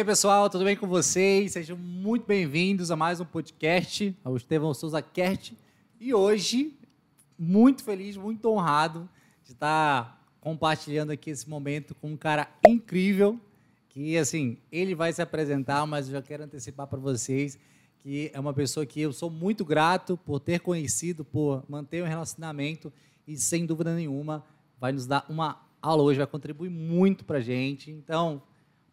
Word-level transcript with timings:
E 0.00 0.02
aí, 0.02 0.06
pessoal, 0.06 0.48
tudo 0.48 0.64
bem 0.64 0.74
com 0.74 0.86
vocês? 0.86 1.52
Sejam 1.52 1.76
muito 1.76 2.24
bem-vindos 2.26 2.90
a 2.90 2.96
mais 2.96 3.20
um 3.20 3.24
podcast, 3.26 4.16
ao 4.24 4.34
Estevão 4.34 4.72
Souza 4.72 5.02
Cast. 5.02 5.54
E 6.00 6.14
hoje, 6.14 6.74
muito 7.38 7.84
feliz, 7.84 8.16
muito 8.16 8.48
honrado 8.48 9.06
de 9.44 9.52
estar 9.52 10.26
compartilhando 10.40 11.10
aqui 11.10 11.28
esse 11.28 11.46
momento 11.46 11.94
com 11.94 12.12
um 12.12 12.16
cara 12.16 12.48
incrível, 12.66 13.38
que, 13.90 14.16
assim, 14.16 14.56
ele 14.72 14.94
vai 14.94 15.12
se 15.12 15.20
apresentar, 15.20 15.86
mas 15.86 16.06
eu 16.06 16.12
já 16.12 16.22
quero 16.22 16.44
antecipar 16.44 16.86
para 16.86 16.98
vocês 16.98 17.58
que 17.98 18.30
é 18.32 18.40
uma 18.40 18.54
pessoa 18.54 18.86
que 18.86 19.02
eu 19.02 19.12
sou 19.12 19.28
muito 19.28 19.66
grato 19.66 20.16
por 20.16 20.40
ter 20.40 20.60
conhecido, 20.60 21.26
por 21.26 21.62
manter 21.68 22.02
um 22.02 22.08
relacionamento 22.08 22.90
e, 23.28 23.36
sem 23.36 23.66
dúvida 23.66 23.94
nenhuma, 23.94 24.46
vai 24.80 24.92
nos 24.92 25.06
dar 25.06 25.26
uma 25.28 25.60
aula 25.82 26.02
hoje, 26.02 26.16
vai 26.16 26.26
contribuir 26.26 26.70
muito 26.70 27.22
para 27.22 27.36
a 27.36 27.42
gente. 27.42 27.90
Então, 27.90 28.40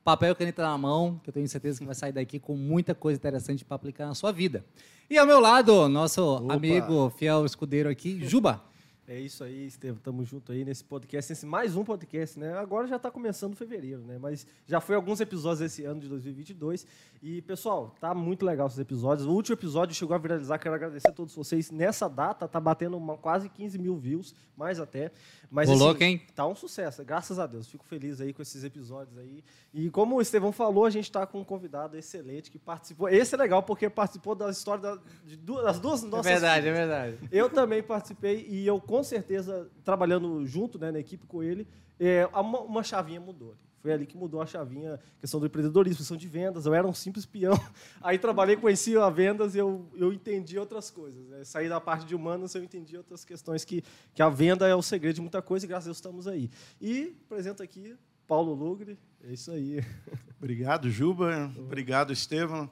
papel 0.07 0.31
e 0.31 0.35
caneta 0.35 0.61
na 0.61 0.77
mão, 0.77 1.19
que 1.21 1.29
eu 1.29 1.33
tenho 1.33 1.49
certeza 1.49 1.79
que 1.79 1.85
vai 1.85 1.93
sair 1.93 2.13
daqui 2.13 2.39
com 2.39 2.55
muita 2.55 2.95
coisa 2.95 3.17
interessante 3.17 3.65
para 3.65 3.75
aplicar 3.75 4.05
na 4.05 4.15
sua 4.15 4.31
vida. 4.31 4.63
E 5.09 5.17
ao 5.17 5.27
meu 5.27 5.37
lado, 5.37 5.89
nosso 5.89 6.23
Opa. 6.23 6.53
amigo 6.53 7.09
fiel 7.09 7.45
escudeiro 7.45 7.89
aqui, 7.89 8.25
Juba. 8.25 8.63
É 9.09 9.17
isso 9.17 9.41
aí, 9.41 9.65
Estevam. 9.65 10.01
Tamo 10.01 10.25
junto 10.25 10.51
aí 10.51 10.65
nesse 10.65 10.83
podcast, 10.83 11.31
nesse 11.31 11.45
mais 11.45 11.77
um 11.77 11.83
podcast, 11.85 12.37
né? 12.37 12.57
Agora 12.57 12.87
já 12.87 12.97
está 12.97 13.09
começando 13.09 13.55
fevereiro, 13.55 14.01
né? 14.01 14.17
Mas 14.17 14.45
já 14.65 14.81
foi 14.81 14.97
alguns 14.97 15.21
episódios 15.21 15.61
esse 15.61 15.85
ano 15.85 16.01
de 16.01 16.09
2022. 16.09 16.85
E, 17.23 17.41
pessoal, 17.41 17.95
tá 18.01 18.13
muito 18.13 18.45
legal 18.45 18.67
esses 18.67 18.79
episódios. 18.79 19.25
O 19.25 19.31
último 19.31 19.55
episódio 19.55 19.95
chegou 19.95 20.13
a 20.13 20.17
viralizar, 20.17 20.59
quero 20.59 20.75
agradecer 20.75 21.07
a 21.07 21.13
todos 21.13 21.33
vocês. 21.33 21.71
Nessa 21.71 22.09
data, 22.09 22.49
tá 22.49 22.59
batendo 22.59 22.97
uma, 22.97 23.15
quase 23.15 23.47
15 23.47 23.79
mil 23.79 23.95
views, 23.95 24.35
mais 24.57 24.77
até. 24.77 25.09
Mas, 25.49 25.69
Rolou 25.69 25.89
assim, 25.89 25.99
quem? 25.99 26.17
Tá 26.35 26.45
um 26.45 26.55
sucesso, 26.55 27.03
graças 27.05 27.39
a 27.39 27.47
Deus. 27.47 27.67
Fico 27.67 27.85
feliz 27.85 28.19
aí 28.19 28.33
com 28.33 28.41
esses 28.41 28.63
episódios 28.63 29.17
aí. 29.17 29.43
E 29.73 29.89
como 29.89 30.15
o 30.15 30.21
Estevão 30.21 30.51
falou, 30.51 30.85
a 30.85 30.89
gente 30.89 31.05
está 31.05 31.25
com 31.25 31.39
um 31.39 31.43
convidado 31.43 31.97
excelente 31.97 32.51
que 32.51 32.59
participou. 32.59 33.07
Esse 33.07 33.35
é 33.35 33.37
legal 33.37 33.63
porque 33.63 33.89
participou 33.89 34.35
da 34.35 34.49
história 34.49 34.81
da, 34.81 34.99
duas, 35.39 35.63
das 35.63 35.79
duas 35.79 36.03
é 36.03 36.07
nossas. 36.07 36.25
É 36.25 36.33
verdade, 36.33 36.65
filhas. 36.65 36.77
é 36.77 36.79
verdade. 36.79 37.17
Eu 37.31 37.49
também 37.49 37.81
participei 37.81 38.45
e 38.49 38.67
eu 38.67 38.79
com 38.81 39.03
certeza, 39.03 39.69
trabalhando 39.83 40.45
junto 40.45 40.77
né, 40.77 40.91
na 40.91 40.99
equipe 40.99 41.25
com 41.25 41.41
ele, 41.41 41.67
é, 41.99 42.27
uma, 42.27 42.59
uma 42.61 42.83
chavinha 42.83 43.21
mudou. 43.21 43.55
Foi 43.87 43.93
ali 43.93 44.05
que 44.05 44.17
mudou 44.17 44.41
a 44.41 44.45
chavinha, 44.45 44.99
questão 45.17 45.39
do 45.39 45.45
empreendedorismo, 45.45 45.99
questão 45.99 46.17
de 46.17 46.27
vendas. 46.27 46.65
Eu 46.65 46.73
era 46.73 46.85
um 46.85 46.93
simples 46.93 47.25
peão. 47.25 47.53
Aí 48.03 48.19
trabalhei, 48.19 48.57
conheci 48.57 48.97
a 48.97 49.09
vendas 49.09 49.55
e 49.55 49.59
eu, 49.59 49.89
eu 49.95 50.11
entendi 50.11 50.59
outras 50.59 50.91
coisas. 50.91 51.25
Né? 51.29 51.45
Saí 51.45 51.69
da 51.69 51.79
parte 51.79 52.05
de 52.05 52.13
humanas, 52.13 52.53
eu 52.53 52.61
entendi 52.61 52.97
outras 52.97 53.23
questões 53.23 53.63
que, 53.63 53.81
que 54.13 54.21
a 54.21 54.27
venda 54.27 54.67
é 54.67 54.75
o 54.75 54.81
segredo 54.81 55.15
de 55.15 55.21
muita 55.21 55.41
coisa 55.41 55.65
e 55.65 55.69
graças 55.69 55.85
a 55.85 55.87
Deus 55.87 55.97
estamos 55.99 56.27
aí. 56.27 56.49
E 56.81 57.15
apresento 57.25 57.63
aqui 57.63 57.95
Paulo 58.27 58.53
Lugre. 58.53 58.99
É 59.23 59.31
isso 59.31 59.51
aí. 59.51 59.81
Obrigado, 60.37 60.89
Juba. 60.89 61.49
Obrigado, 61.57 62.11
Estevam. 62.11 62.69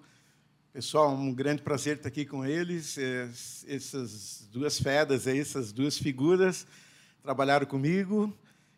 Pessoal, 0.73 1.15
um 1.15 1.33
grande 1.33 1.61
prazer 1.61 1.95
estar 1.95 2.09
aqui 2.09 2.25
com 2.25 2.45
eles. 2.45 2.97
Essas 3.65 4.49
duas 4.51 4.77
fedas, 4.77 5.27
essas 5.27 5.71
duas 5.71 5.97
figuras 5.97 6.67
trabalharam 7.23 7.65
comigo 7.65 8.37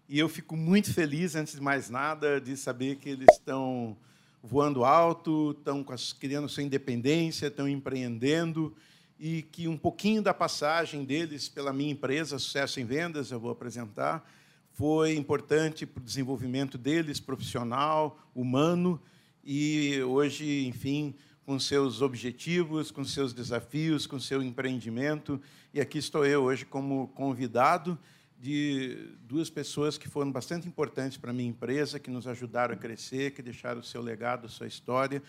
e 0.09 0.19
eu 0.19 0.29
fico 0.29 0.55
muito 0.55 0.93
feliz, 0.93 1.35
antes 1.35 1.55
de 1.55 1.61
mais 1.61 1.89
nada, 1.89 2.39
de 2.39 2.55
saber 2.55 2.95
que 2.95 3.09
eles 3.09 3.27
estão 3.31 3.97
voando 4.41 4.85
alto, 4.85 5.51
estão 5.57 5.83
criando 6.17 6.47
sua 6.47 6.63
independência, 6.63 7.47
estão 7.47 7.67
empreendendo 7.67 8.73
e 9.19 9.41
que 9.41 9.67
um 9.67 9.77
pouquinho 9.77 10.21
da 10.21 10.33
passagem 10.33 11.03
deles 11.03 11.49
pela 11.49 11.73
minha 11.73 11.91
empresa, 11.91 12.39
Sucesso 12.39 12.79
em 12.79 12.85
Vendas, 12.85 13.31
eu 13.31 13.39
vou 13.39 13.51
apresentar, 13.51 14.25
foi 14.71 15.15
importante 15.15 15.85
para 15.85 15.99
o 15.99 16.05
desenvolvimento 16.05 16.77
deles, 16.77 17.19
profissional, 17.19 18.17
humano, 18.33 19.01
e 19.43 20.01
hoje, 20.03 20.67
enfim, 20.67 21.15
com 21.45 21.59
seus 21.59 22.01
objetivos, 22.01 22.91
com 22.91 23.03
seus 23.03 23.33
desafios, 23.33 24.05
com 24.05 24.19
seu 24.19 24.43
empreendimento. 24.43 25.41
E 25.73 25.81
aqui 25.81 25.97
estou 25.97 26.25
eu 26.25 26.43
hoje 26.43 26.63
como 26.63 27.07
convidado 27.09 27.97
de 28.39 29.15
duas 29.21 29.49
pessoas 29.49 29.97
que 29.97 30.07
foram 30.07 30.31
bastante 30.31 30.67
importantes 30.67 31.17
para 31.17 31.31
a 31.31 31.33
minha 31.33 31.49
empresa, 31.49 31.99
que 31.99 32.11
nos 32.11 32.27
ajudaram 32.27 32.75
a 32.75 32.77
crescer, 32.77 33.31
que 33.31 33.41
deixaram 33.41 33.79
o 33.79 33.83
seu 33.83 34.01
legado, 34.01 34.45
a 34.45 34.49
sua 34.49 34.67
história. 34.67 35.23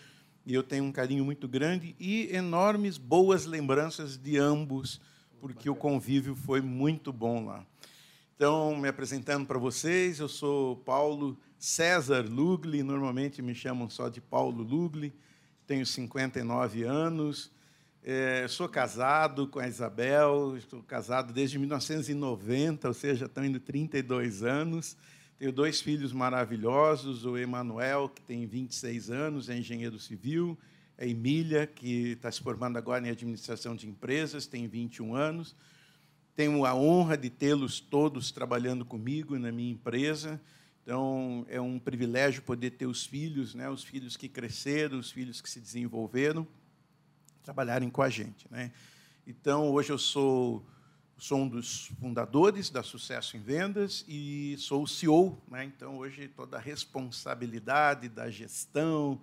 E 0.45 0.53
eu 0.53 0.63
tenho 0.63 0.83
um 0.83 0.91
carinho 0.91 1.25
muito 1.25 1.47
grande 1.47 1.95
e 1.99 2.29
enormes 2.31 2.97
boas 2.97 3.45
lembranças 3.45 4.17
de 4.17 4.37
ambos, 4.37 5.01
porque 5.39 5.69
o 5.69 5.75
convívio 5.75 6.35
foi 6.35 6.61
muito 6.61 7.11
bom 7.11 7.45
lá. 7.45 7.65
Então, 8.35 8.75
me 8.77 8.87
apresentando 8.87 9.45
para 9.45 9.57
vocês, 9.57 10.19
eu 10.19 10.29
sou 10.29 10.77
Paulo 10.77 11.37
César 11.57 12.25
Lugli, 12.29 12.81
normalmente 12.83 13.41
me 13.41 13.53
chamam 13.53 13.89
só 13.89 14.07
de 14.07 14.21
Paulo 14.21 14.63
Lugli, 14.63 15.13
tenho 15.67 15.85
59 15.85 16.83
anos, 16.83 17.51
é, 18.11 18.47
sou 18.47 18.67
casado 18.67 19.45
com 19.45 19.59
a 19.59 19.67
Isabel, 19.67 20.57
estou 20.57 20.81
casado 20.81 21.31
desde 21.31 21.59
1990, 21.59 22.87
ou 22.87 22.93
seja, 22.95 23.25
estão 23.25 23.45
indo 23.45 23.59
32 23.59 24.41
anos. 24.41 24.97
Tenho 25.37 25.53
dois 25.53 25.79
filhos 25.79 26.11
maravilhosos, 26.11 27.23
o 27.23 27.37
Emanuel, 27.37 28.09
que 28.09 28.19
tem 28.19 28.47
26 28.47 29.11
anos, 29.11 29.47
é 29.47 29.55
engenheiro 29.55 29.99
civil, 29.99 30.57
a 30.97 31.05
Emília, 31.05 31.67
que 31.67 32.13
está 32.13 32.31
se 32.31 32.41
formando 32.41 32.77
agora 32.77 33.07
em 33.07 33.11
administração 33.11 33.75
de 33.75 33.87
empresas, 33.87 34.47
tem 34.47 34.67
21 34.67 35.13
anos. 35.13 35.55
Tenho 36.35 36.65
a 36.65 36.73
honra 36.73 37.15
de 37.15 37.29
tê-los 37.29 37.79
todos 37.79 38.31
trabalhando 38.31 38.83
comigo 38.83 39.37
na 39.37 39.51
minha 39.51 39.71
empresa. 39.71 40.41
Então, 40.81 41.45
é 41.47 41.61
um 41.61 41.77
privilégio 41.77 42.41
poder 42.41 42.71
ter 42.71 42.87
os 42.87 43.05
filhos, 43.05 43.53
né, 43.53 43.69
os 43.69 43.83
filhos 43.83 44.17
que 44.17 44.27
cresceram, 44.27 44.97
os 44.97 45.11
filhos 45.11 45.41
que 45.41 45.49
se 45.49 45.59
desenvolveram 45.59 46.47
trabalharem 47.49 47.89
com 47.89 48.03
a 48.03 48.09
gente. 48.09 48.45
Né? 48.51 48.71
Então, 49.25 49.71
hoje 49.71 49.91
eu 49.91 49.97
sou, 49.97 50.63
sou 51.17 51.39
um 51.39 51.47
dos 51.47 51.87
fundadores 51.99 52.69
da 52.69 52.83
Sucesso 52.83 53.37
em 53.37 53.39
Vendas 53.39 54.05
e 54.07 54.55
sou 54.59 54.83
o 54.83 54.87
CEO. 54.87 55.41
Né? 55.49 55.63
Então, 55.63 55.97
hoje, 55.97 56.27
toda 56.27 56.57
a 56.57 56.59
responsabilidade 56.59 58.07
da 58.07 58.29
gestão, 58.29 59.19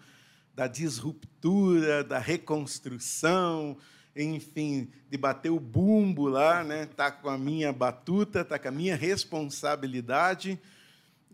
da 0.52 0.66
disruptura, 0.66 2.02
da 2.02 2.18
reconstrução, 2.18 3.76
enfim, 4.16 4.90
de 5.08 5.16
bater 5.16 5.50
o 5.50 5.60
bumbo 5.60 6.26
lá, 6.26 6.64
né? 6.64 6.86
Tá 6.86 7.12
com 7.12 7.28
a 7.28 7.38
minha 7.38 7.72
batuta, 7.72 8.44
tá 8.44 8.58
com 8.58 8.68
a 8.68 8.72
minha 8.72 8.96
responsabilidade. 8.96 10.58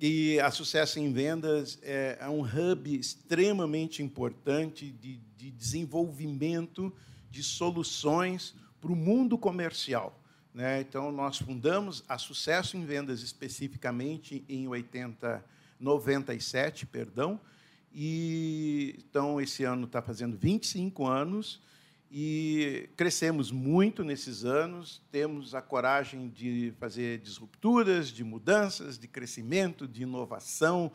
E 0.04 0.40
a 0.40 0.50
Sucesso 0.50 0.98
em 0.98 1.12
Vendas 1.12 1.78
é, 1.80 2.18
é 2.20 2.28
um 2.28 2.40
hub 2.40 2.92
extremamente 2.92 4.02
importante 4.02 4.90
de, 4.90 5.18
de 5.36 5.48
desenvolvimento 5.52 6.92
de 7.30 7.40
soluções 7.40 8.52
para 8.80 8.90
o 8.90 8.96
mundo 8.96 9.38
comercial. 9.38 10.20
Né? 10.52 10.80
Então, 10.80 11.12
nós 11.12 11.38
fundamos 11.38 12.02
a 12.08 12.18
Sucesso 12.18 12.76
em 12.76 12.84
Vendas 12.84 13.22
especificamente 13.22 14.44
em 14.48 14.66
80, 14.66 15.44
97, 15.78 16.84
perdão, 16.84 17.38
e 17.94 18.96
então 19.08 19.40
esse 19.40 19.62
ano 19.62 19.84
está 19.84 20.02
fazendo 20.02 20.36
25 20.36 21.06
anos 21.06 21.60
e 22.14 22.90
crescemos 22.94 23.50
muito 23.50 24.04
nesses 24.04 24.44
anos, 24.44 25.00
temos 25.10 25.54
a 25.54 25.62
coragem 25.62 26.28
de 26.28 26.74
fazer 26.78 27.18
disrupturas, 27.18 28.08
de 28.08 28.22
mudanças, 28.22 28.98
de 28.98 29.08
crescimento, 29.08 29.88
de 29.88 30.02
inovação, 30.02 30.92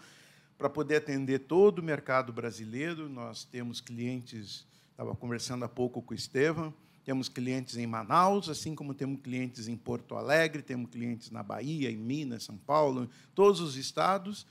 para 0.60 0.70
poder 0.70 0.98
atender 0.98 1.40
todo 1.40 1.80
o 1.80 1.84
mercado 1.84 2.32
brasileiro. 2.32 3.10
Nós 3.10 3.44
temos 3.44 3.82
clientes, 3.82 4.68
estava 4.92 5.16
conversando 5.16 5.66
há 5.66 5.68
pouco 5.68 6.04
com 6.04 6.14
o 6.14 6.16
Estevam, 6.16 6.72
temos 7.04 7.28
clientes 7.28 7.78
em 7.78 7.88
Manaus, 7.88 8.48
assim 8.48 8.76
como 8.76 8.94
temos 8.94 9.20
clientes 9.22 9.68
em 9.68 9.76
Porto 9.76 10.16
Alegre, 10.16 10.62
temos 10.62 10.92
clientes 10.92 11.32
na 11.32 11.42
Bahia, 11.42 11.90
em 11.90 11.98
Minas, 11.98 12.44
São 12.44 12.58
Paulo, 12.58 13.10
todos 13.34 13.60
os 13.60 13.76
estados 13.76 14.46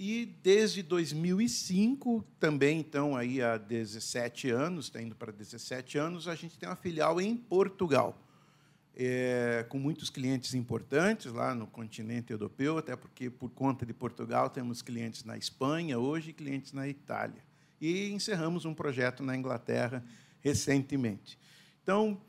e 0.00 0.26
desde 0.44 0.80
2005, 0.80 2.24
também, 2.38 2.78
então, 2.78 3.16
aí 3.16 3.42
há 3.42 3.56
17 3.56 4.48
anos, 4.48 4.84
está 4.84 5.02
indo 5.02 5.16
para 5.16 5.32
17 5.32 5.98
anos, 5.98 6.28
a 6.28 6.36
gente 6.36 6.56
tem 6.56 6.68
uma 6.68 6.76
filial 6.76 7.20
em 7.20 7.36
Portugal, 7.36 8.16
é, 8.94 9.66
com 9.68 9.76
muitos 9.76 10.08
clientes 10.08 10.54
importantes 10.54 11.32
lá 11.32 11.52
no 11.52 11.66
continente 11.66 12.32
europeu, 12.32 12.78
até 12.78 12.94
porque, 12.94 13.28
por 13.28 13.50
conta 13.50 13.84
de 13.84 13.92
Portugal, 13.92 14.48
temos 14.48 14.82
clientes 14.82 15.24
na 15.24 15.36
Espanha 15.36 15.98
hoje 15.98 16.30
e 16.30 16.32
clientes 16.32 16.72
na 16.72 16.86
Itália. 16.86 17.42
E 17.80 18.10
encerramos 18.10 18.64
um 18.64 18.74
projeto 18.74 19.24
na 19.24 19.36
Inglaterra 19.36 20.04
recentemente. 20.40 21.36
Então, 21.82 22.20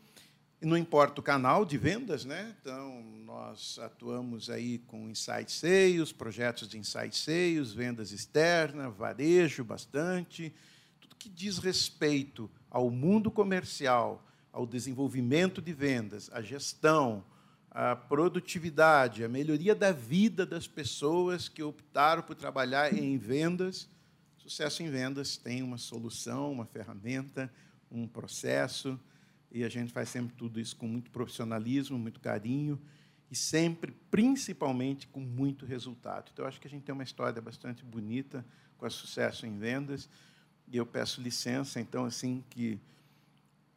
não 0.62 0.78
importa 0.78 1.22
o 1.22 1.24
canal 1.24 1.64
de 1.64 1.78
vendas, 1.78 2.26
né? 2.26 2.54
Então, 2.62 3.02
nós 3.24 3.80
atuamos 3.82 4.50
aí 4.50 4.80
com 4.80 5.10
insight 5.10 5.52
sales, 5.52 6.12
projetos 6.12 6.68
de 6.68 6.78
insight 6.78 7.16
sales, 7.16 7.72
vendas 7.72 8.12
externas, 8.12 8.94
varejo 8.96 9.64
bastante, 9.64 10.54
tudo 11.00 11.16
que 11.16 11.30
diz 11.30 11.60
respeito 11.60 12.50
ao 12.70 12.90
mundo 12.90 13.32
comercial, 13.32 14.26
ao 14.52 14.66
desenvolvimento 14.66 15.62
de 15.62 15.72
vendas, 15.72 16.30
à 16.34 16.42
gestão, 16.42 17.24
à 17.72 17.96
produtividade, 17.96 19.24
à 19.24 19.30
melhoria 19.30 19.74
da 19.74 19.94
vida 19.94 20.46
das 20.46 20.68
pessoas 20.68 21.48
que 21.48 21.64
optaram 21.64 22.22
por 22.22 22.36
trabalhar 22.36 22.94
em 22.94 23.18
vendas. 23.18 23.88
Sucesso 24.38 24.84
em 24.84 24.90
vendas 24.90 25.38
tem 25.38 25.62
uma 25.62 25.78
solução, 25.78 26.52
uma 26.52 26.66
ferramenta, 26.66 27.50
um 27.90 28.08
processo, 28.08 29.00
e 29.52 29.64
a 29.64 29.70
gente 29.70 29.92
faz 29.92 30.10
sempre 30.10 30.36
tudo 30.36 30.60
isso 30.60 30.76
com 30.76 30.88
muito 30.88 31.10
profissionalismo, 31.12 31.98
muito 31.98 32.20
carinho 32.20 32.80
e 33.32 33.36
sempre, 33.36 33.92
principalmente, 34.10 35.08
com 35.08 35.20
muito 35.20 35.66
resultado. 35.66 36.30
Então, 36.34 36.46
acho 36.46 36.60
que 36.60 36.68
a 36.68 36.70
gente 36.70 36.84
tem 36.84 36.94
uma 36.94 37.04
história 37.04 37.42
bastante 37.42 37.84
bonita 37.84 38.46
com 38.78 38.90
sucesso 38.90 39.46
em 39.46 39.58
vendas, 39.58 40.10
e 40.68 40.78
eu 40.78 40.86
peço 40.86 41.22
licença, 41.22 41.80
então, 41.80 42.06
assim, 42.06 42.44
que 42.50 42.80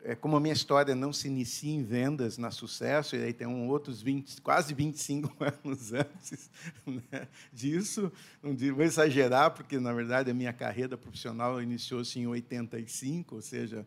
é, 0.04 0.14
como 0.14 0.36
a 0.36 0.40
minha 0.40 0.52
história 0.52 0.94
não 0.94 1.12
se 1.12 1.28
inicia 1.28 1.72
em 1.72 1.82
vendas 1.82 2.36
na 2.36 2.50
sucesso, 2.50 3.14
e 3.14 3.22
aí 3.22 3.32
tem 3.32 3.46
um 3.46 3.68
outros 3.68 4.02
20, 4.02 4.40
quase 4.40 4.74
25 4.74 5.32
anos 5.64 5.92
antes 5.92 6.50
né, 6.86 7.28
disso, 7.52 8.12
não 8.42 8.56
vou 8.56 8.82
exagerar, 8.82 9.52
porque, 9.52 9.78
na 9.78 9.92
verdade, 9.92 10.30
a 10.30 10.34
minha 10.34 10.52
carreira 10.52 10.96
profissional 10.96 11.62
iniciou-se 11.62 12.18
em 12.18 12.26
85, 12.26 13.36
ou 13.36 13.42
seja, 13.42 13.86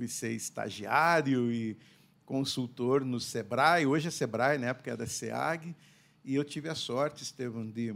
fui 0.00 0.08
ser 0.08 0.32
estagiário 0.32 1.52
e 1.52 1.76
consultor 2.24 3.04
no 3.04 3.20
Sebrae, 3.20 3.84
hoje 3.84 4.08
é 4.08 4.10
Sebrae, 4.10 4.56
na 4.56 4.68
época 4.68 4.90
era 4.90 5.06
SEAG, 5.06 5.76
e 6.24 6.34
eu 6.34 6.42
tive 6.42 6.70
a 6.70 6.74
sorte, 6.74 7.22
Estevam, 7.22 7.66
de 7.66 7.94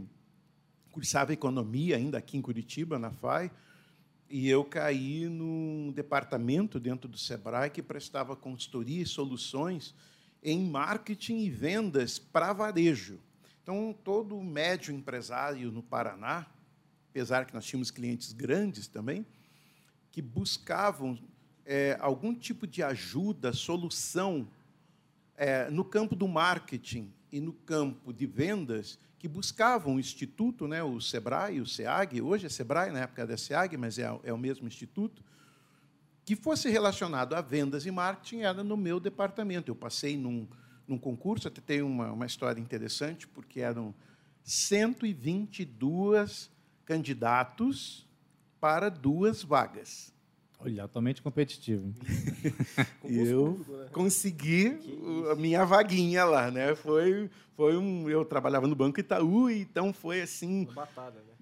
cursava 0.91 1.33
economia 1.33 1.95
ainda 1.95 2.19
aqui 2.19 2.37
em 2.37 2.43
Curitiba, 2.43 2.99
na 2.99 3.09
FAI, 3.09 3.49
e 4.29 4.47
eu 4.47 4.63
caí 4.63 5.27
num 5.27 5.91
departamento 5.95 6.79
dentro 6.79 7.09
do 7.09 7.17
Sebrae 7.17 7.71
que 7.71 7.81
prestava 7.81 8.35
consultoria 8.35 9.01
e 9.01 9.07
soluções 9.07 9.95
em 10.43 10.63
marketing 10.63 11.39
e 11.39 11.49
vendas 11.49 12.19
para 12.19 12.53
varejo. 12.53 13.19
Então, 13.63 13.95
todo 14.03 14.39
médio 14.43 14.93
empresário 14.93 15.71
no 15.71 15.81
Paraná, 15.81 16.45
apesar 17.09 17.47
que 17.47 17.53
nós 17.55 17.65
tínhamos 17.65 17.89
clientes 17.89 18.31
grandes 18.31 18.85
também, 18.85 19.25
que 20.11 20.21
buscavam 20.21 21.19
é, 21.65 21.97
algum 21.99 22.33
tipo 22.33 22.65
de 22.67 22.81
ajuda, 22.83 23.51
solução 23.51 24.47
é, 25.35 25.69
no 25.69 25.83
campo 25.83 26.15
do 26.15 26.25
marketing 26.27 27.11
e 27.31 27.41
no 27.41 27.53
campo 27.53 28.13
de 28.13 28.25
vendas, 28.25 28.99
que 29.17 29.27
buscavam 29.27 29.95
o 29.95 29.99
instituto, 29.99 30.67
né, 30.67 30.83
o 30.83 31.01
SEBRAE, 31.01 31.59
o 31.59 31.65
SEAG, 31.65 32.21
hoje 32.21 32.45
é 32.45 32.49
SEBRAE, 32.49 32.91
na 32.91 32.99
época 32.99 33.23
era 33.23 33.35
SEAG, 33.35 33.75
mas 33.75 33.97
é, 33.97 34.03
é 34.23 34.31
o 34.31 34.37
mesmo 34.37 34.67
instituto, 34.67 35.23
que 36.23 36.35
fosse 36.35 36.69
relacionado 36.69 37.33
a 37.33 37.41
vendas 37.41 37.83
e 37.85 37.91
marketing, 37.91 38.41
era 38.41 38.63
no 38.63 38.77
meu 38.77 38.99
departamento. 38.99 39.71
Eu 39.71 39.75
passei 39.75 40.17
num, 40.17 40.47
num 40.87 40.97
concurso, 40.97 41.47
até 41.47 41.61
tem 41.61 41.83
uma, 41.83 42.11
uma 42.11 42.25
história 42.25 42.59
interessante, 42.59 43.27
porque 43.27 43.61
eram 43.61 43.93
122 44.43 46.49
candidatos 46.83 48.07
para 48.59 48.89
duas 48.89 49.43
vagas. 49.43 50.14
Olha, 50.59 50.83
altamente 50.83 51.21
competitivo. 51.21 51.93
e 53.07 53.17
eu 53.17 53.63
né? 53.67 53.89
consegui 53.91 54.77
a 55.31 55.35
minha 55.35 55.65
vaguinha 55.65 56.25
lá, 56.25 56.49
né? 56.49 56.75
Foi, 56.75 57.29
foi 57.55 57.77
um, 57.77 58.09
eu 58.09 58.23
trabalhava 58.25 58.67
no 58.67 58.75
Banco 58.75 58.99
Itaú, 58.99 59.49
então 59.49 59.93
foi 59.93 60.21
assim. 60.21 60.63
Uma 60.63 60.73
batalha, 60.73 61.19
né? 61.19 61.33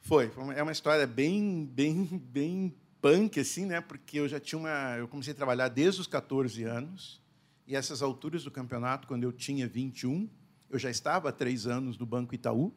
Foi, 0.00 0.30
é 0.56 0.62
uma 0.62 0.72
história 0.72 1.06
bem, 1.06 1.66
bem, 1.66 2.04
bem 2.04 2.74
punk 3.00 3.38
assim, 3.38 3.66
né? 3.66 3.80
Porque 3.80 4.18
eu 4.18 4.28
já 4.28 4.40
tinha 4.40 4.58
uma, 4.58 4.96
eu 4.98 5.06
comecei 5.06 5.32
a 5.32 5.36
trabalhar 5.36 5.68
desde 5.68 6.00
os 6.00 6.06
14 6.06 6.64
anos 6.64 7.20
e 7.66 7.76
essas 7.76 8.02
alturas 8.02 8.42
do 8.42 8.50
campeonato, 8.50 9.06
quando 9.06 9.24
eu 9.24 9.32
tinha 9.32 9.68
21, 9.68 10.28
eu 10.70 10.78
já 10.78 10.90
estava 10.90 11.28
há 11.28 11.32
três 11.32 11.66
anos 11.66 11.98
no 11.98 12.06
Banco 12.06 12.34
Itaú. 12.34 12.72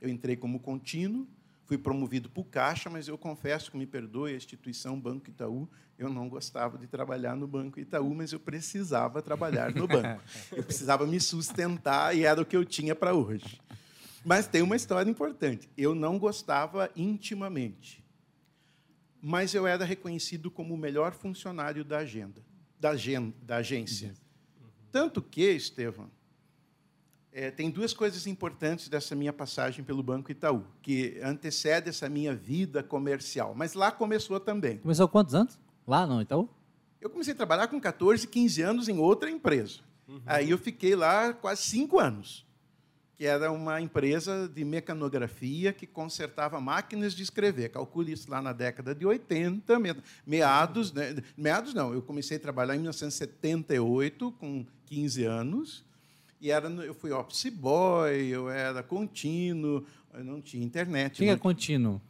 Eu 0.00 0.08
entrei 0.08 0.36
como 0.36 0.60
contínuo 0.60 1.26
Fui 1.68 1.76
promovido 1.76 2.30
para 2.30 2.40
o 2.40 2.44
Caixa, 2.44 2.88
mas 2.88 3.08
eu 3.08 3.18
confesso 3.18 3.70
que 3.70 3.76
me 3.76 3.86
perdoe 3.86 4.32
a 4.32 4.36
instituição 4.36 4.98
Banco 4.98 5.28
Itaú. 5.28 5.68
Eu 5.98 6.08
não 6.08 6.26
gostava 6.26 6.78
de 6.78 6.86
trabalhar 6.86 7.36
no 7.36 7.46
Banco 7.46 7.78
Itaú, 7.78 8.14
mas 8.14 8.32
eu 8.32 8.40
precisava 8.40 9.20
trabalhar 9.20 9.74
no 9.74 9.86
banco. 9.86 10.22
Eu 10.50 10.64
precisava 10.64 11.06
me 11.06 11.20
sustentar 11.20 12.16
e 12.16 12.24
era 12.24 12.40
o 12.40 12.46
que 12.46 12.56
eu 12.56 12.64
tinha 12.64 12.94
para 12.94 13.12
hoje. 13.12 13.60
Mas 14.24 14.46
tem 14.46 14.62
uma 14.62 14.76
história 14.76 15.10
importante. 15.10 15.68
Eu 15.76 15.94
não 15.94 16.18
gostava 16.18 16.90
intimamente, 16.96 18.02
mas 19.20 19.52
eu 19.52 19.66
era 19.66 19.84
reconhecido 19.84 20.50
como 20.50 20.72
o 20.72 20.78
melhor 20.78 21.12
funcionário 21.12 21.84
da 21.84 21.98
agenda, 21.98 22.42
da, 22.80 22.90
agenda, 22.90 23.34
da 23.42 23.56
agência. 23.56 24.14
Tanto 24.90 25.20
que, 25.20 25.50
Estevam, 25.50 26.10
é, 27.38 27.52
tem 27.52 27.70
duas 27.70 27.94
coisas 27.94 28.26
importantes 28.26 28.88
dessa 28.88 29.14
minha 29.14 29.32
passagem 29.32 29.84
pelo 29.84 30.02
Banco 30.02 30.32
Itaú, 30.32 30.64
que 30.82 31.20
antecede 31.22 31.88
essa 31.88 32.08
minha 32.08 32.34
vida 32.34 32.82
comercial. 32.82 33.54
Mas 33.54 33.74
lá 33.74 33.92
começou 33.92 34.40
também. 34.40 34.78
Começou 34.78 35.06
há 35.06 35.08
quantos 35.08 35.36
anos? 35.36 35.56
Lá 35.86 36.04
no 36.04 36.20
Itaú? 36.20 36.48
Eu 37.00 37.08
comecei 37.08 37.32
a 37.32 37.36
trabalhar 37.36 37.68
com 37.68 37.80
14, 37.80 38.26
15 38.26 38.62
anos 38.62 38.88
em 38.88 38.98
outra 38.98 39.30
empresa. 39.30 39.78
Uhum. 40.08 40.20
Aí 40.26 40.50
eu 40.50 40.58
fiquei 40.58 40.96
lá 40.96 41.32
quase 41.32 41.62
cinco 41.62 42.00
anos, 42.00 42.44
que 43.16 43.24
era 43.24 43.52
uma 43.52 43.80
empresa 43.80 44.50
de 44.52 44.64
mecanografia 44.64 45.72
que 45.72 45.86
consertava 45.86 46.60
máquinas 46.60 47.14
de 47.14 47.22
escrever. 47.22 47.68
Calcule 47.68 48.14
isso 48.14 48.28
lá 48.28 48.42
na 48.42 48.52
década 48.52 48.96
de 48.96 49.06
80, 49.06 49.78
meados, 50.26 50.92
né? 50.92 51.14
meados 51.36 51.72
não, 51.72 51.94
eu 51.94 52.02
comecei 52.02 52.36
a 52.36 52.40
trabalhar 52.40 52.74
em 52.74 52.78
1978, 52.78 54.32
com 54.32 54.66
15 54.86 55.24
anos, 55.24 55.87
e 56.40 56.50
era, 56.50 56.68
eu 56.68 56.94
fui 56.94 57.10
office 57.10 57.50
boy, 57.50 58.26
eu 58.26 58.48
era 58.50 58.82
contínuo, 58.82 59.84
eu 60.14 60.24
não 60.24 60.40
tinha 60.40 60.64
internet. 60.64 61.18
Quem 61.18 61.30
é 61.30 61.36
contínuo? 61.36 62.00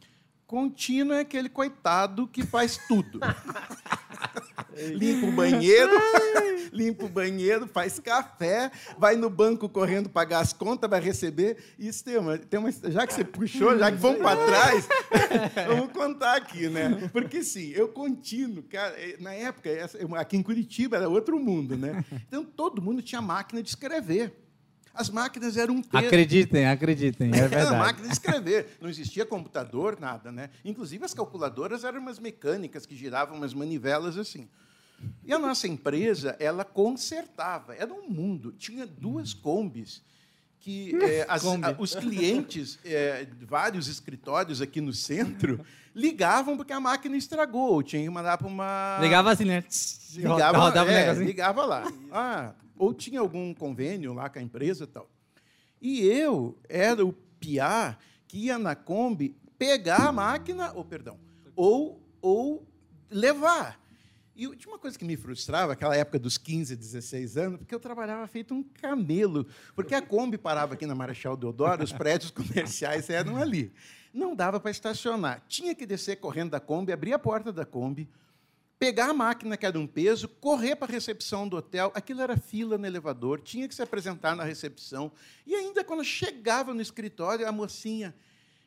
Contínuo 0.45 1.13
é 1.13 1.21
aquele 1.21 1.49
coitado 1.49 2.27
que 2.27 2.43
faz 2.43 2.77
tudo. 2.87 3.19
limpa 4.75 5.27
o 5.27 5.31
banheiro, 5.31 5.91
limpa 6.71 7.05
o 7.05 7.09
banheiro, 7.09 7.67
faz 7.67 7.99
café, 7.99 8.71
vai 8.97 9.15
no 9.15 9.29
banco 9.29 9.67
correndo 9.67 10.09
pagar 10.09 10.39
as 10.39 10.53
contas, 10.53 10.89
vai 10.89 10.99
receber. 10.99 11.57
Isso 11.77 12.03
tem 12.03 12.17
uma, 12.17 12.37
tem 12.37 12.59
uma 12.59 12.71
já 12.71 13.05
que 13.05 13.13
você 13.13 13.23
puxou, 13.23 13.77
já 13.77 13.91
que 13.91 13.97
vamos 13.97 14.19
para 14.19 14.45
trás, 14.45 14.87
vamos 15.67 15.91
contar 15.91 16.35
aqui, 16.35 16.67
né? 16.67 17.09
Porque 17.11 17.43
sim, 17.43 17.71
eu 17.71 17.89
contínuo, 17.89 18.63
cara, 18.63 18.95
é, 18.97 19.17
na 19.19 19.33
época, 19.33 19.69
aqui 20.17 20.37
em 20.37 20.43
Curitiba 20.43 20.97
era 20.97 21.09
outro 21.09 21.39
mundo, 21.39 21.77
né? 21.77 22.03
Então 22.27 22.43
todo 22.43 22.81
mundo 22.81 23.01
tinha 23.01 23.21
máquina 23.21 23.61
de 23.61 23.69
escrever. 23.69 24.48
As 24.93 25.09
máquinas 25.09 25.55
eram 25.57 25.75
um 25.75 25.81
peso. 25.81 26.05
Acreditem, 26.05 26.67
acreditem, 26.67 27.29
é 27.29 27.31
verdade. 27.47 27.67
Era 27.67 27.77
máquina 27.77 28.07
de 28.07 28.13
escrever. 28.13 28.77
Não 28.81 28.89
existia 28.89 29.25
computador, 29.25 29.97
nada, 29.99 30.31
né? 30.31 30.49
Inclusive 30.63 31.05
as 31.05 31.13
calculadoras 31.13 31.83
eram 31.83 31.99
umas 31.99 32.19
mecânicas 32.19 32.85
que 32.85 32.95
giravam 32.95 33.37
umas 33.37 33.53
manivelas 33.53 34.17
assim. 34.17 34.47
E 35.23 35.33
a 35.33 35.39
nossa 35.39 35.67
empresa, 35.67 36.35
ela 36.39 36.65
consertava, 36.65 37.73
era 37.75 37.93
um 37.93 38.09
mundo. 38.09 38.51
Tinha 38.51 38.85
duas 38.85 39.33
combis 39.33 40.01
que 40.59 40.95
é, 41.01 41.25
as, 41.29 41.45
a, 41.45 41.75
os 41.77 41.95
clientes, 41.95 42.79
é, 42.83 43.25
vários 43.41 43.87
escritórios 43.87 44.61
aqui 44.61 44.81
no 44.81 44.93
centro, 44.93 45.65
ligavam 45.95 46.57
porque 46.57 46.73
a 46.73 46.79
máquina 46.79 47.15
estragou. 47.15 47.81
Tinha 47.81 48.03
que 48.03 48.09
mandar 48.09 48.37
para 48.37 48.47
uma. 48.47 48.97
Ligava 49.01 49.31
assim, 49.31 49.45
né? 49.45 49.63
Ligava, 50.13 50.57
rodava 50.57 50.91
é, 50.91 51.13
ligava 51.13 51.65
lá. 51.65 51.91
Ah, 52.11 52.51
ou 52.79 52.93
tinha 52.93 53.19
algum 53.19 53.53
convênio 53.53 54.13
lá 54.13 54.29
com 54.29 54.39
a 54.39 54.41
empresa 54.41 54.85
e 54.85 54.87
tal. 54.87 55.07
E 55.81 56.01
eu 56.07 56.57
era 56.67 57.05
o 57.05 57.13
piá 57.13 57.97
que 58.27 58.45
ia 58.45 58.57
na 58.57 58.75
Kombi 58.75 59.35
pegar 59.57 60.07
a 60.07 60.11
máquina, 60.11 60.71
ou 60.73 60.85
perdão, 60.85 61.19
ou, 61.55 62.01
ou 62.21 62.65
levar. 63.11 63.79
E 64.35 64.47
tinha 64.55 64.71
uma 64.71 64.79
coisa 64.79 64.97
que 64.97 65.03
me 65.03 65.17
frustrava, 65.17 65.73
aquela 65.73 65.93
época 65.93 66.17
dos 66.17 66.37
15, 66.37 66.73
16 66.73 67.35
anos, 67.35 67.57
porque 67.59 67.75
eu 67.75 67.79
trabalhava 67.79 68.25
feito 68.25 68.53
um 68.53 68.63
camelo. 68.63 69.45
Porque 69.75 69.93
a 69.93 70.01
Kombi 70.01 70.37
parava 70.37 70.75
aqui 70.75 70.85
na 70.85 70.95
Marechal 70.95 71.35
Deodoro, 71.35 71.83
os 71.83 71.91
prédios 71.91 72.31
comerciais 72.31 73.09
eram 73.09 73.35
ali. 73.35 73.73
Não 74.13 74.33
dava 74.33 74.57
para 74.57 74.71
estacionar. 74.71 75.43
Tinha 75.45 75.75
que 75.75 75.85
descer 75.85 76.15
correndo 76.15 76.51
da 76.51 76.59
Kombi, 76.61 76.93
abrir 76.93 77.11
a 77.11 77.19
porta 77.19 77.51
da 77.51 77.65
Kombi, 77.65 78.09
pegar 78.79 79.09
a 79.09 79.13
máquina 79.13 79.57
que 79.57 79.65
era 79.65 79.77
um 79.77 79.85
peso, 79.85 80.29
correr 80.29 80.77
para 80.77 80.89
a 80.89 80.93
recepção 80.93 81.47
do 81.47 81.57
hotel. 81.57 81.91
Aquilo 81.93 82.21
era 82.21 82.37
fila 82.37 82.77
no 82.77 82.87
elevador, 82.87 83.41
tinha 83.41 83.67
que 83.67 83.75
se 83.75 83.81
apresentar 83.81 84.35
na 84.35 84.45
recepção. 84.45 85.11
E 85.45 85.53
ainda 85.53 85.83
quando 85.83 86.03
chegava 86.03 86.73
no 86.73 86.81
escritório, 86.81 87.45
a 87.45 87.51
mocinha 87.51 88.15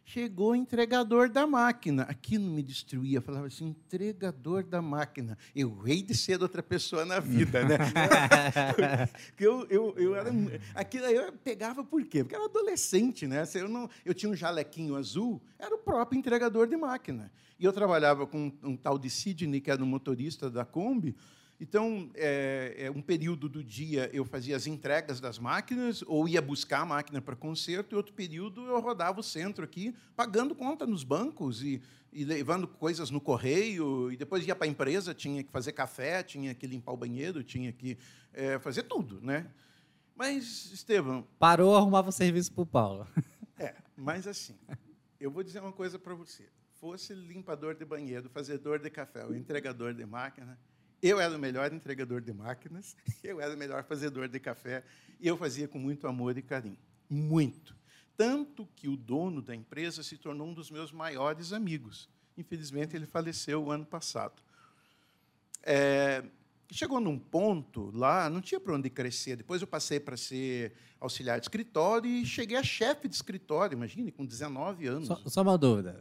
Chegou 0.04 0.50
o 0.50 0.56
entregador 0.56 1.28
da 1.28 1.46
máquina. 1.46 2.02
Aquilo 2.02 2.44
me 2.44 2.62
destruía. 2.62 3.18
Eu 3.18 3.22
falava 3.22 3.46
assim, 3.46 3.68
entregador 3.68 4.64
da 4.64 4.82
máquina. 4.82 5.38
Eu 5.54 5.78
rei 5.78 6.02
de 6.02 6.14
ser 6.14 6.42
outra 6.42 6.62
pessoa 6.62 7.04
na 7.04 7.20
vida, 7.20 7.64
né? 7.64 7.78
Eu, 9.38 9.66
eu, 9.68 9.94
eu 9.96 10.14
era. 10.14 10.30
Aquilo 10.74 11.06
eu 11.06 11.32
pegava 11.32 11.82
por 11.82 12.04
quê? 12.04 12.22
Porque 12.22 12.34
eu 12.34 12.40
era 12.40 12.48
adolescente, 12.48 13.26
né? 13.26 13.44
Eu, 13.54 13.68
não, 13.68 13.88
eu 14.04 14.14
tinha 14.14 14.30
um 14.30 14.36
jalequinho 14.36 14.94
azul, 14.96 15.40
era 15.58 15.74
o 15.74 15.78
próprio 15.78 16.18
entregador 16.18 16.66
de 16.66 16.76
máquina. 16.76 17.32
E 17.58 17.64
eu 17.64 17.72
trabalhava 17.72 18.26
com 18.26 18.46
um, 18.46 18.70
um 18.70 18.76
tal 18.76 18.98
de 18.98 19.08
Sidney, 19.10 19.60
que 19.60 19.70
era 19.70 19.82
o 19.82 19.86
motorista 19.86 20.50
da 20.50 20.64
Kombi, 20.64 21.16
Então, 21.62 22.10
é, 22.16 22.74
é, 22.76 22.90
um 22.90 23.00
período 23.00 23.48
do 23.48 23.62
dia 23.62 24.10
eu 24.12 24.24
fazia 24.24 24.56
as 24.56 24.66
entregas 24.66 25.20
das 25.20 25.38
máquinas 25.38 26.02
ou 26.08 26.28
ia 26.28 26.42
buscar 26.42 26.80
a 26.80 26.84
máquina 26.84 27.22
para 27.22 27.36
conserto, 27.36 27.92
e 27.92 27.94
outro 27.94 28.12
período 28.12 28.66
eu 28.66 28.80
rodava 28.80 29.20
o 29.20 29.22
centro 29.22 29.62
aqui, 29.64 29.94
pagando 30.16 30.56
conta 30.56 30.84
nos 30.84 31.04
bancos 31.04 31.62
e, 31.62 31.80
e 32.12 32.24
levando 32.24 32.66
coisas 32.66 33.10
no 33.10 33.20
correio, 33.20 34.10
e 34.10 34.16
depois 34.16 34.44
ia 34.44 34.56
para 34.56 34.66
a 34.66 34.68
empresa, 34.68 35.14
tinha 35.14 35.44
que 35.44 35.52
fazer 35.52 35.70
café, 35.70 36.24
tinha 36.24 36.52
que 36.52 36.66
limpar 36.66 36.94
o 36.94 36.96
banheiro, 36.96 37.44
tinha 37.44 37.72
que 37.72 37.96
é, 38.32 38.58
fazer 38.58 38.82
tudo. 38.82 39.20
Né? 39.20 39.48
Mas, 40.16 40.72
Estevam. 40.72 41.24
Parou, 41.38 41.76
arrumava 41.76 42.10
serviço 42.10 42.50
para 42.52 42.62
o 42.62 42.66
Paulo. 42.66 43.06
É, 43.56 43.76
mas 43.96 44.26
assim, 44.26 44.58
eu 45.20 45.30
vou 45.30 45.44
dizer 45.44 45.60
uma 45.60 45.70
coisa 45.70 45.96
para 45.96 46.12
você. 46.12 46.48
Fosse 46.80 47.14
limpador 47.14 47.76
de 47.76 47.84
banheiro, 47.84 48.28
fazedor 48.28 48.80
de 48.80 48.90
café 48.90 49.24
ou 49.24 49.32
entregador 49.32 49.94
de 49.94 50.04
máquina, 50.04 50.58
eu 51.02 51.20
era 51.20 51.34
o 51.34 51.38
melhor 51.38 51.72
entregador 51.72 52.20
de 52.20 52.32
máquinas, 52.32 52.96
eu 53.24 53.40
era 53.40 53.54
o 53.54 53.58
melhor 53.58 53.82
fazedor 53.84 54.28
de 54.28 54.38
café, 54.38 54.84
e 55.20 55.26
eu 55.26 55.36
fazia 55.36 55.66
com 55.66 55.78
muito 55.78 56.06
amor 56.06 56.38
e 56.38 56.42
carinho. 56.42 56.78
Muito. 57.10 57.76
Tanto 58.16 58.68
que 58.76 58.88
o 58.88 58.96
dono 58.96 59.42
da 59.42 59.54
empresa 59.54 60.02
se 60.02 60.16
tornou 60.16 60.48
um 60.48 60.54
dos 60.54 60.70
meus 60.70 60.92
maiores 60.92 61.52
amigos. 61.52 62.08
Infelizmente, 62.36 62.94
ele 62.94 63.06
faleceu 63.06 63.64
o 63.64 63.70
ano 63.70 63.84
passado. 63.84 64.40
É, 65.62 66.24
chegou 66.72 67.00
num 67.00 67.18
ponto 67.18 67.90
lá, 67.94 68.28
não 68.30 68.40
tinha 68.40 68.60
para 68.60 68.74
onde 68.74 68.88
crescer. 68.90 69.36
Depois 69.36 69.60
eu 69.60 69.66
passei 69.66 70.00
para 70.00 70.16
ser 70.16 70.72
auxiliar 71.00 71.38
de 71.38 71.46
escritório 71.46 72.08
e 72.08 72.24
cheguei 72.24 72.56
a 72.56 72.62
chefe 72.62 73.08
de 73.08 73.14
escritório, 73.14 73.74
imagine, 73.76 74.10
com 74.12 74.24
19 74.24 74.86
anos. 74.86 75.08
Só, 75.08 75.20
só 75.26 75.42
uma 75.42 75.58
dúvida. 75.58 75.98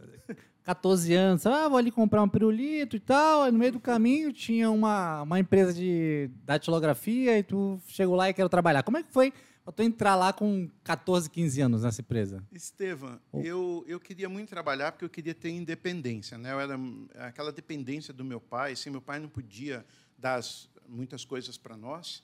14 0.63 1.13
anos, 1.13 1.45
ah, 1.45 1.67
vou 1.67 1.77
ali 1.77 1.91
comprar 1.91 2.21
um 2.21 2.29
pirulito 2.29 2.95
e 2.95 2.99
tal. 2.99 3.43
Aí 3.43 3.51
no 3.51 3.57
meio 3.57 3.71
do 3.71 3.79
caminho 3.79 4.31
tinha 4.31 4.69
uma, 4.69 5.23
uma 5.23 5.39
empresa 5.39 5.73
de 5.73 6.29
datilografia 6.43 7.37
e 7.37 7.43
tu 7.43 7.79
chegou 7.87 8.15
lá 8.15 8.29
e 8.29 8.33
quero 8.33 8.47
trabalhar. 8.47 8.83
Como 8.83 8.97
é 8.97 9.03
que 9.03 9.11
foi 9.11 9.33
para 9.63 9.73
tu 9.73 9.83
entrar 9.83 10.15
lá 10.15 10.31
com 10.31 10.69
14, 10.83 11.29
15 11.29 11.61
anos 11.61 11.83
nessa 11.83 12.01
empresa? 12.01 12.43
Estevam, 12.51 13.19
oh. 13.31 13.41
eu, 13.41 13.83
eu 13.87 13.99
queria 13.99 14.29
muito 14.29 14.49
trabalhar 14.49 14.91
porque 14.91 15.05
eu 15.05 15.09
queria 15.09 15.33
ter 15.33 15.49
independência. 15.49 16.37
Né? 16.37 16.51
Eu 16.51 16.59
era 16.59 16.79
aquela 17.19 17.51
dependência 17.51 18.13
do 18.13 18.23
meu 18.23 18.39
pai. 18.39 18.73
Assim, 18.73 18.89
meu 18.91 19.01
pai 19.01 19.19
não 19.19 19.29
podia 19.29 19.83
dar 20.21 20.41
muitas 20.87 21.25
coisas 21.25 21.57
para 21.57 21.75
nós. 21.75 22.23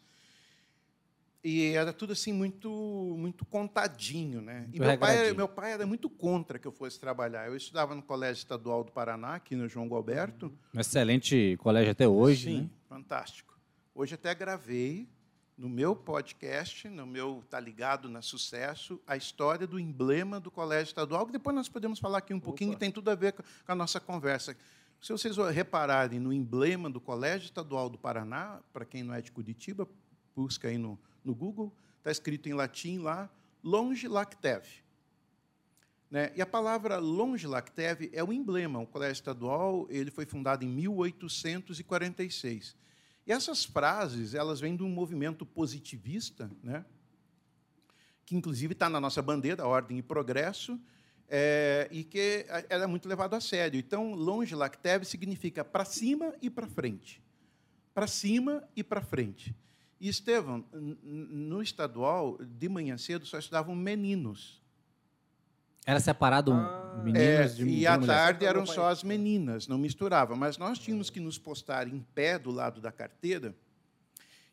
E 1.44 1.64
era 1.74 1.94
tudo 1.94 2.14
assim 2.14 2.34
muito 2.34 2.70
muito 3.18 3.46
contadinho, 3.46 4.42
né? 4.42 4.68
E 4.74 4.80
meu 4.80 4.98
pai, 4.98 5.34
meu 5.34 5.48
pai 5.48 5.74
era 5.74 5.86
muito 5.86 6.10
contra 6.10 6.60
que 6.60 6.68
eu 6.68 6.72
fosse 6.72 7.00
trabalhar. 7.00 7.48
Eu 7.48 7.56
estudava 7.56 7.96
no 7.96 8.02
Colégio 8.02 8.42
Estadual 8.42 8.84
do 8.84 8.92
Paraná, 8.92 9.36
aqui 9.36 9.56
no 9.56 9.68
João 9.68 9.88
Galberto. 9.88 10.52
Um 10.74 10.80
excelente 10.80 11.56
colégio 11.58 11.92
até 11.92 12.08
hoje, 12.08 12.50
Sim, 12.50 12.62
né? 12.64 12.70
fantástico. 12.90 13.58
Hoje 13.96 14.16
até 14.16 14.34
gravei 14.36 15.08
no 15.58 15.70
meu 15.70 15.96
podcast, 15.96 16.88
no 16.88 17.08
meu 17.08 17.44
Tá 17.50 17.60
Ligado 17.60 18.10
na 18.10 18.22
Sucesso, 18.22 19.02
a 19.08 19.18
história 19.18 19.66
do 19.66 19.80
emblema 19.80 20.40
do 20.40 20.52
Colégio 20.52 20.90
Estadual, 20.90 21.26
que 21.26 21.32
depois 21.32 21.56
nós 21.56 21.68
podemos 21.68 21.98
falar 21.98 22.20
aqui 22.20 22.34
um 22.34 22.38
Opa. 22.38 22.46
pouquinho, 22.46 22.74
que 22.74 22.80
tem 22.80 22.92
tudo 22.92 23.10
a 23.10 23.16
ver 23.16 23.34
com 23.34 23.44
a 23.68 23.74
nossa 23.74 24.00
conversa. 24.00 24.56
Se 25.08 25.14
vocês 25.14 25.38
repararem 25.38 26.20
no 26.20 26.34
emblema 26.34 26.90
do 26.90 27.00
Colégio 27.00 27.46
Estadual 27.46 27.90
do 27.90 27.98
Paraná, 27.98 28.60
para 28.74 28.84
quem 28.84 29.04
não 29.04 29.14
é 29.14 29.22
de 29.22 29.32
Curitiba, 29.32 29.88
busca 30.36 30.68
aí 30.68 30.78
no, 30.78 31.00
no 31.24 31.34
Google, 31.34 31.74
está 32.00 32.12
escrito 32.12 32.50
em 32.50 32.54
latim 32.54 32.98
lá, 32.98 33.30
longe 33.64 34.06
lacteve. 34.06 34.84
Né? 36.12 36.34
E 36.36 36.42
a 36.42 36.46
palavra 36.46 36.98
longe 36.98 37.48
lacteve 37.48 38.10
é 38.12 38.22
o 38.22 38.34
emblema. 38.34 38.80
O 38.80 38.86
Colégio 38.86 39.14
Estadual 39.14 39.88
ele 39.90 40.12
foi 40.12 40.26
fundado 40.26 40.66
em 40.66 40.68
1846. 40.68 42.76
E 43.26 43.32
essas 43.32 43.64
frases 43.64 44.34
elas 44.34 44.60
vêm 44.60 44.76
de 44.76 44.84
um 44.84 44.90
movimento 44.90 45.46
positivista, 45.46 46.52
né? 46.62 46.84
que 48.26 48.36
inclusive 48.36 48.74
está 48.74 48.90
na 48.90 49.00
nossa 49.00 49.22
bandeira, 49.22 49.66
Ordem 49.66 50.00
e 50.00 50.04
Progresso, 50.04 50.78
é, 51.30 51.88
e 51.92 52.04
que 52.04 52.46
era 52.70 52.84
é 52.84 52.88
muito 52.88 53.08
levado 53.08 53.36
a 53.36 53.42
sério. 53.42 53.80
Então, 53.80 54.14
longe 54.14 54.56
lacteve 54.56 55.06
significa 55.06 55.64
para 55.64 55.86
cima 55.86 56.34
e 56.42 56.50
para 56.50 56.68
frente. 56.68 57.22
Para 57.94 58.08
cima 58.08 58.64
e 58.76 58.84
para 58.84 59.02
frente. 59.02 59.56
E, 60.00 60.08
Estevam, 60.08 60.64
no 60.72 61.62
estadual, 61.62 62.38
de 62.40 62.70
manhã 62.70 62.98
cedo, 62.98 63.26
só 63.26 63.40
estudavam 63.40 63.76
meninos. 63.76 64.62
Era 65.86 66.00
separado 66.00 66.52
ah, 66.52 67.02
meninos 67.04 67.22
é, 67.22 67.48
de 67.48 67.66
E 67.66 67.88
à 67.88 67.98
tarde 67.98 68.46
eram 68.46 68.66
só 68.66 68.90
as 68.90 69.04
meninas, 69.04 69.68
não 69.68 69.78
misturava. 69.78 70.36
Mas 70.36 70.58
nós 70.58 70.78
tínhamos 70.78 71.10
que 71.10 71.20
nos 71.20 71.40
postar 71.40 71.88
em 71.88 72.00
pé 72.14 72.38
do 72.38 72.52
lado 72.52 72.82
da 72.82 72.92
carteira, 72.92 73.56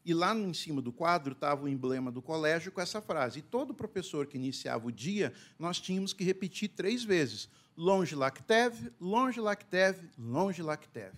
e 0.05 0.13
lá 0.13 0.35
em 0.35 0.53
cima 0.53 0.83
do 0.83 0.93
quadro 0.93 1.33
estava 1.33 1.65
o 1.65 1.69
emblema 1.69 2.13
do 2.13 2.21
colégio 2.21 2.71
com 2.71 2.81
essa 2.81 3.01
frase. 3.01 3.39
E 3.39 3.43
todo 3.43 3.73
professor 3.73 4.27
que 4.27 4.37
iniciava 4.37 4.87
o 4.87 4.93
dia, 4.93 5.33
nós 5.59 5.81
tínhamos 5.81 6.13
que 6.13 6.23
repetir 6.23 6.69
três 6.69 7.03
vezes: 7.03 7.49
longe 7.77 8.15
lacteve, 8.15 8.93
longe 9.01 9.41
lacteve, 9.41 10.11
longe 10.19 10.63
lacteve. 10.63 11.17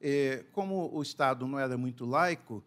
É, 0.00 0.44
como 0.52 0.90
o 0.92 1.02
Estado 1.02 1.46
não 1.46 1.58
era 1.58 1.76
muito 1.76 2.04
laico, 2.04 2.64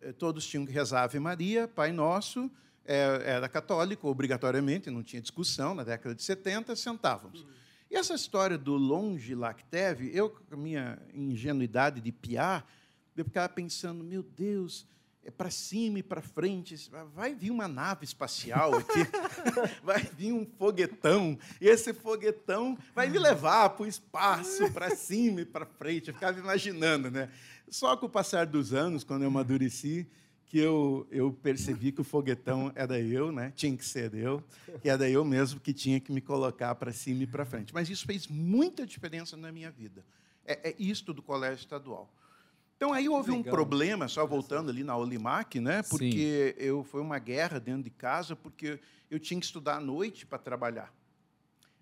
é, 0.00 0.12
todos 0.12 0.46
tinham 0.46 0.66
que 0.66 0.72
rezar 0.72 1.04
Ave 1.04 1.18
Maria, 1.18 1.68
Pai 1.68 1.92
Nosso, 1.92 2.50
é, 2.84 3.22
era 3.24 3.48
católico, 3.48 4.08
obrigatoriamente, 4.08 4.90
não 4.90 5.02
tinha 5.02 5.20
discussão, 5.20 5.74
na 5.74 5.84
década 5.84 6.14
de 6.14 6.22
70, 6.22 6.74
sentávamos. 6.74 7.46
E 7.90 7.96
essa 7.96 8.14
história 8.14 8.58
do 8.58 8.74
longe 8.74 9.34
lacteve, 9.34 10.10
eu, 10.14 10.30
com 10.30 10.54
a 10.54 10.56
minha 10.56 10.98
ingenuidade 11.14 12.00
de 12.00 12.12
piar, 12.12 12.66
eu 13.20 13.24
ficava 13.24 13.48
pensando, 13.48 14.04
meu 14.04 14.22
Deus, 14.22 14.86
é 15.24 15.30
para 15.30 15.50
cima 15.50 15.98
e 15.98 16.02
para 16.02 16.22
frente, 16.22 16.90
vai 17.14 17.34
vir 17.34 17.50
uma 17.50 17.68
nave 17.68 18.04
espacial 18.04 18.74
aqui, 18.74 19.00
vai 19.84 20.02
vir 20.02 20.32
um 20.32 20.46
foguetão, 20.46 21.38
e 21.60 21.68
esse 21.68 21.92
foguetão 21.92 22.78
vai 22.94 23.10
me 23.10 23.18
levar 23.18 23.70
para 23.70 23.82
o 23.82 23.86
espaço, 23.86 24.72
para 24.72 24.88
cima 24.96 25.42
e 25.42 25.44
para 25.44 25.66
frente. 25.66 26.08
Eu 26.08 26.14
ficava 26.14 26.38
imaginando, 26.38 27.10
né? 27.10 27.30
Só 27.68 27.94
com 27.96 28.06
o 28.06 28.08
passar 28.08 28.46
dos 28.46 28.72
anos, 28.72 29.04
quando 29.04 29.22
eu 29.22 29.28
amadureci, 29.28 30.08
que 30.48 30.58
eu, 30.58 31.06
eu 31.10 31.30
percebi 31.30 31.92
que 31.92 32.00
o 32.00 32.04
foguetão 32.04 32.72
era 32.74 32.98
eu, 32.98 33.30
né? 33.30 33.52
tinha 33.54 33.76
que 33.76 33.84
ser 33.84 34.14
eu, 34.14 34.42
que 34.80 34.88
era 34.88 35.08
eu 35.08 35.22
mesmo 35.24 35.60
que 35.60 35.74
tinha 35.74 36.00
que 36.00 36.10
me 36.10 36.22
colocar 36.22 36.74
para 36.74 36.90
cima 36.90 37.24
e 37.24 37.26
para 37.26 37.44
frente. 37.44 37.74
Mas 37.74 37.90
isso 37.90 38.06
fez 38.06 38.26
muita 38.26 38.86
diferença 38.86 39.36
na 39.36 39.52
minha 39.52 39.70
vida. 39.70 40.02
É, 40.46 40.70
é 40.70 40.74
isto 40.78 41.12
do 41.12 41.22
colégio 41.22 41.60
estadual. 41.62 42.10
Então 42.78 42.92
aí 42.92 43.08
houve 43.08 43.32
Legal. 43.32 43.40
um 43.40 43.50
problema, 43.50 44.06
só 44.06 44.24
voltando 44.24 44.70
ali 44.70 44.84
na 44.84 44.96
Olimac, 44.96 45.58
né? 45.58 45.82
Porque 45.82 46.54
Sim. 46.56 46.64
eu 46.64 46.84
foi 46.84 47.00
uma 47.00 47.18
guerra 47.18 47.58
dentro 47.58 47.82
de 47.82 47.90
casa, 47.90 48.36
porque 48.36 48.78
eu 49.10 49.18
tinha 49.18 49.40
que 49.40 49.46
estudar 49.46 49.78
à 49.78 49.80
noite 49.80 50.24
para 50.24 50.38
trabalhar. 50.38 50.94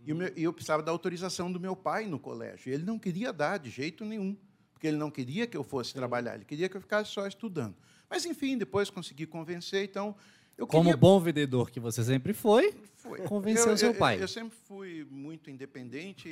E 0.03 0.09
eu, 0.11 0.17
eu 0.35 0.53
precisava 0.55 0.83
da 0.83 0.91
autorização 0.91 1.53
do 1.53 1.61
meu 1.61 1.77
pai 1.77 2.07
no 2.07 2.19
colégio. 2.19 2.73
Ele 2.73 2.83
não 2.83 2.99
queria 2.99 3.31
dar 3.31 3.59
de 3.59 3.69
jeito 3.69 4.07
nenhum, 4.07 4.35
porque 4.73 4.87
ele 4.87 4.97
não 4.97 5.11
queria 5.11 5.47
que 5.47 5.55
eu 5.55 5.63
fosse 5.63 5.91
Sim. 5.91 5.99
trabalhar, 5.99 6.37
ele 6.37 6.47
queria 6.47 6.67
que 6.67 6.79
eu 6.79 6.81
ficasse 6.81 7.11
só 7.11 7.27
estudando. 7.27 7.77
Mas, 8.09 8.25
enfim, 8.25 8.57
depois 8.57 8.89
consegui 8.89 9.27
convencer, 9.27 9.85
então... 9.85 10.17
Eu 10.57 10.67
Como 10.67 10.85
queria... 10.85 10.97
bom 10.97 11.21
vendedor 11.21 11.71
que 11.71 11.79
você 11.79 12.03
sempre 12.03 12.33
foi, 12.33 12.75
foi. 12.95 13.21
convenceu 13.21 13.73
eu, 13.73 13.77
seu 13.77 13.93
pai. 13.93 14.17
Eu, 14.17 14.21
eu, 14.23 14.29
sempre 14.29 14.57
fui 14.65 15.07
muito 15.11 15.51
independente, 15.51 16.31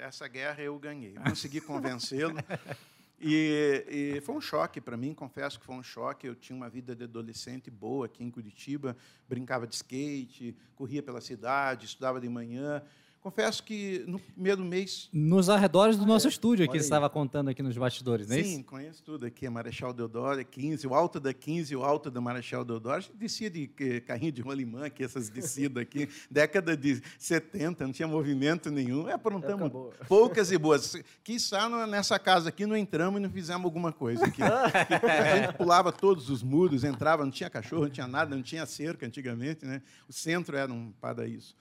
essa 0.00 0.26
guerra 0.26 0.60
eu 0.60 0.76
ganhei. 0.76 1.14
Consegui 1.14 1.60
convencê-lo. 1.60 2.34
E, 3.26 3.86
e, 3.88 4.20
foi 4.20 4.34
um 4.34 4.40
choque 4.40 4.82
para 4.82 4.98
mim, 4.98 5.14
confesso 5.14 5.58
que 5.58 5.64
foi 5.64 5.74
um 5.74 5.82
choque. 5.82 6.26
Eu 6.26 6.34
tinha 6.34 6.54
uma 6.54 6.68
vida 6.68 6.94
de 6.94 7.04
adolescente 7.04 7.70
boa 7.70 8.04
aqui 8.04 8.22
em 8.22 8.30
Curitiba, 8.30 8.94
brincava 9.26 9.66
de 9.66 9.74
skate, 9.74 10.54
corria 10.76 11.02
pela 11.02 11.22
cidade, 11.22 11.86
estudava 11.86 12.20
de 12.20 12.28
manhã. 12.28 12.82
Confesso 13.24 13.62
que 13.62 14.04
no 14.06 14.18
primeiro 14.18 14.62
mês. 14.62 15.08
Nos 15.10 15.48
arredores 15.48 15.96
do 15.96 16.02
ah, 16.02 16.08
nosso 16.08 16.26
é. 16.26 16.30
estúdio, 16.30 16.66
que 16.66 16.72
você 16.72 16.84
estava 16.84 17.08
contando 17.08 17.48
aqui 17.48 17.62
nos 17.62 17.74
bastidores, 17.74 18.28
não 18.28 18.36
é 18.36 18.42
Sim, 18.42 18.62
conheço 18.62 19.02
tudo 19.02 19.24
aqui. 19.24 19.46
A 19.46 19.50
Marechal 19.50 19.94
Deodoro, 19.94 20.44
15, 20.44 20.86
o 20.86 20.94
alto 20.94 21.18
da 21.18 21.32
15, 21.32 21.74
o 21.74 21.82
alto 21.82 22.10
da 22.10 22.20
Marechal 22.20 22.66
Deodoro. 22.66 22.96
A 22.96 23.00
gente 23.00 23.16
descia 23.16 23.48
de 23.48 23.66
carrinho 24.06 24.30
de 24.30 24.42
rolimã, 24.42 24.84
aqui, 24.84 25.02
essas 25.02 25.30
descidas 25.30 25.82
aqui. 25.82 26.06
década 26.30 26.76
de 26.76 27.00
70, 27.18 27.86
não 27.86 27.94
tinha 27.94 28.06
movimento 28.06 28.70
nenhum. 28.70 29.08
É, 29.08 29.14
aprontamos 29.14 29.72
poucas 30.06 30.52
e 30.52 30.58
boas. 30.58 30.94
Quiçá 31.24 31.86
nessa 31.86 32.18
casa 32.18 32.50
aqui 32.50 32.66
não 32.66 32.76
entramos 32.76 33.18
e 33.18 33.22
não 33.22 33.30
fizemos 33.30 33.64
alguma 33.64 33.90
coisa 33.90 34.26
aqui. 34.26 34.42
a 34.44 35.36
gente 35.38 35.56
pulava 35.56 35.90
todos 35.90 36.28
os 36.28 36.42
muros, 36.42 36.84
entrava, 36.84 37.24
não 37.24 37.32
tinha 37.32 37.48
cachorro, 37.48 37.84
não 37.84 37.90
tinha 37.90 38.06
nada, 38.06 38.36
não 38.36 38.42
tinha 38.42 38.66
cerca 38.66 39.06
antigamente. 39.06 39.64
Né? 39.64 39.80
O 40.06 40.12
centro 40.12 40.58
era 40.58 40.70
um 40.70 40.92
paraíso. 41.00 41.56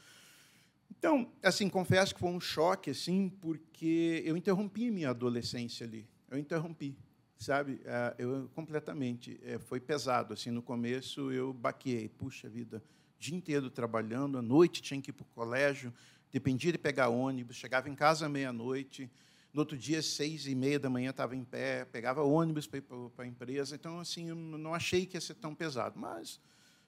Então, 0.97 1.31
assim, 1.41 1.69
confesso 1.69 2.13
que 2.13 2.19
foi 2.19 2.29
um 2.29 2.39
choque, 2.39 2.91
assim, 2.91 3.29
porque 3.29 4.21
eu 4.25 4.37
interrompi 4.37 4.89
minha 4.89 5.09
adolescência 5.09 5.85
ali. 5.85 6.07
Eu 6.29 6.37
interrompi, 6.37 6.97
sabe? 7.37 7.81
É, 7.85 8.15
eu 8.17 8.49
completamente. 8.55 9.39
É, 9.43 9.59
foi 9.59 9.79
pesado, 9.79 10.33
assim. 10.33 10.49
No 10.51 10.61
começo 10.61 11.31
eu 11.31 11.53
baqueei, 11.53 12.07
puxa 12.07 12.47
vida, 12.49 12.83
dia 13.19 13.35
inteiro 13.35 13.69
trabalhando, 13.69 14.37
à 14.37 14.41
noite 14.41 14.81
tinha 14.81 15.01
que 15.01 15.09
ir 15.09 15.13
para 15.13 15.23
o 15.23 15.27
colégio, 15.27 15.93
dependia 16.31 16.71
de 16.71 16.77
pegar 16.77 17.09
ônibus, 17.09 17.55
chegava 17.55 17.89
em 17.89 17.95
casa 17.95 18.27
meia-noite, 18.29 19.09
No 19.53 19.59
outro 19.59 19.77
dia, 19.77 20.01
seis 20.01 20.47
e 20.47 20.55
meia 20.55 20.79
da 20.79 20.89
manhã, 20.89 21.11
estava 21.11 21.35
em 21.35 21.43
pé, 21.43 21.85
pegava 21.85 22.23
ônibus 22.23 22.65
para 22.65 22.79
ir 22.79 22.81
para 22.81 23.23
a 23.23 23.27
empresa. 23.27 23.75
Então, 23.75 23.99
assim, 23.99 24.33
não 24.33 24.73
achei 24.73 25.05
que 25.05 25.15
ia 25.15 25.21
ser 25.21 25.35
tão 25.35 25.53
pesado. 25.53 25.99
Mas 25.99 26.39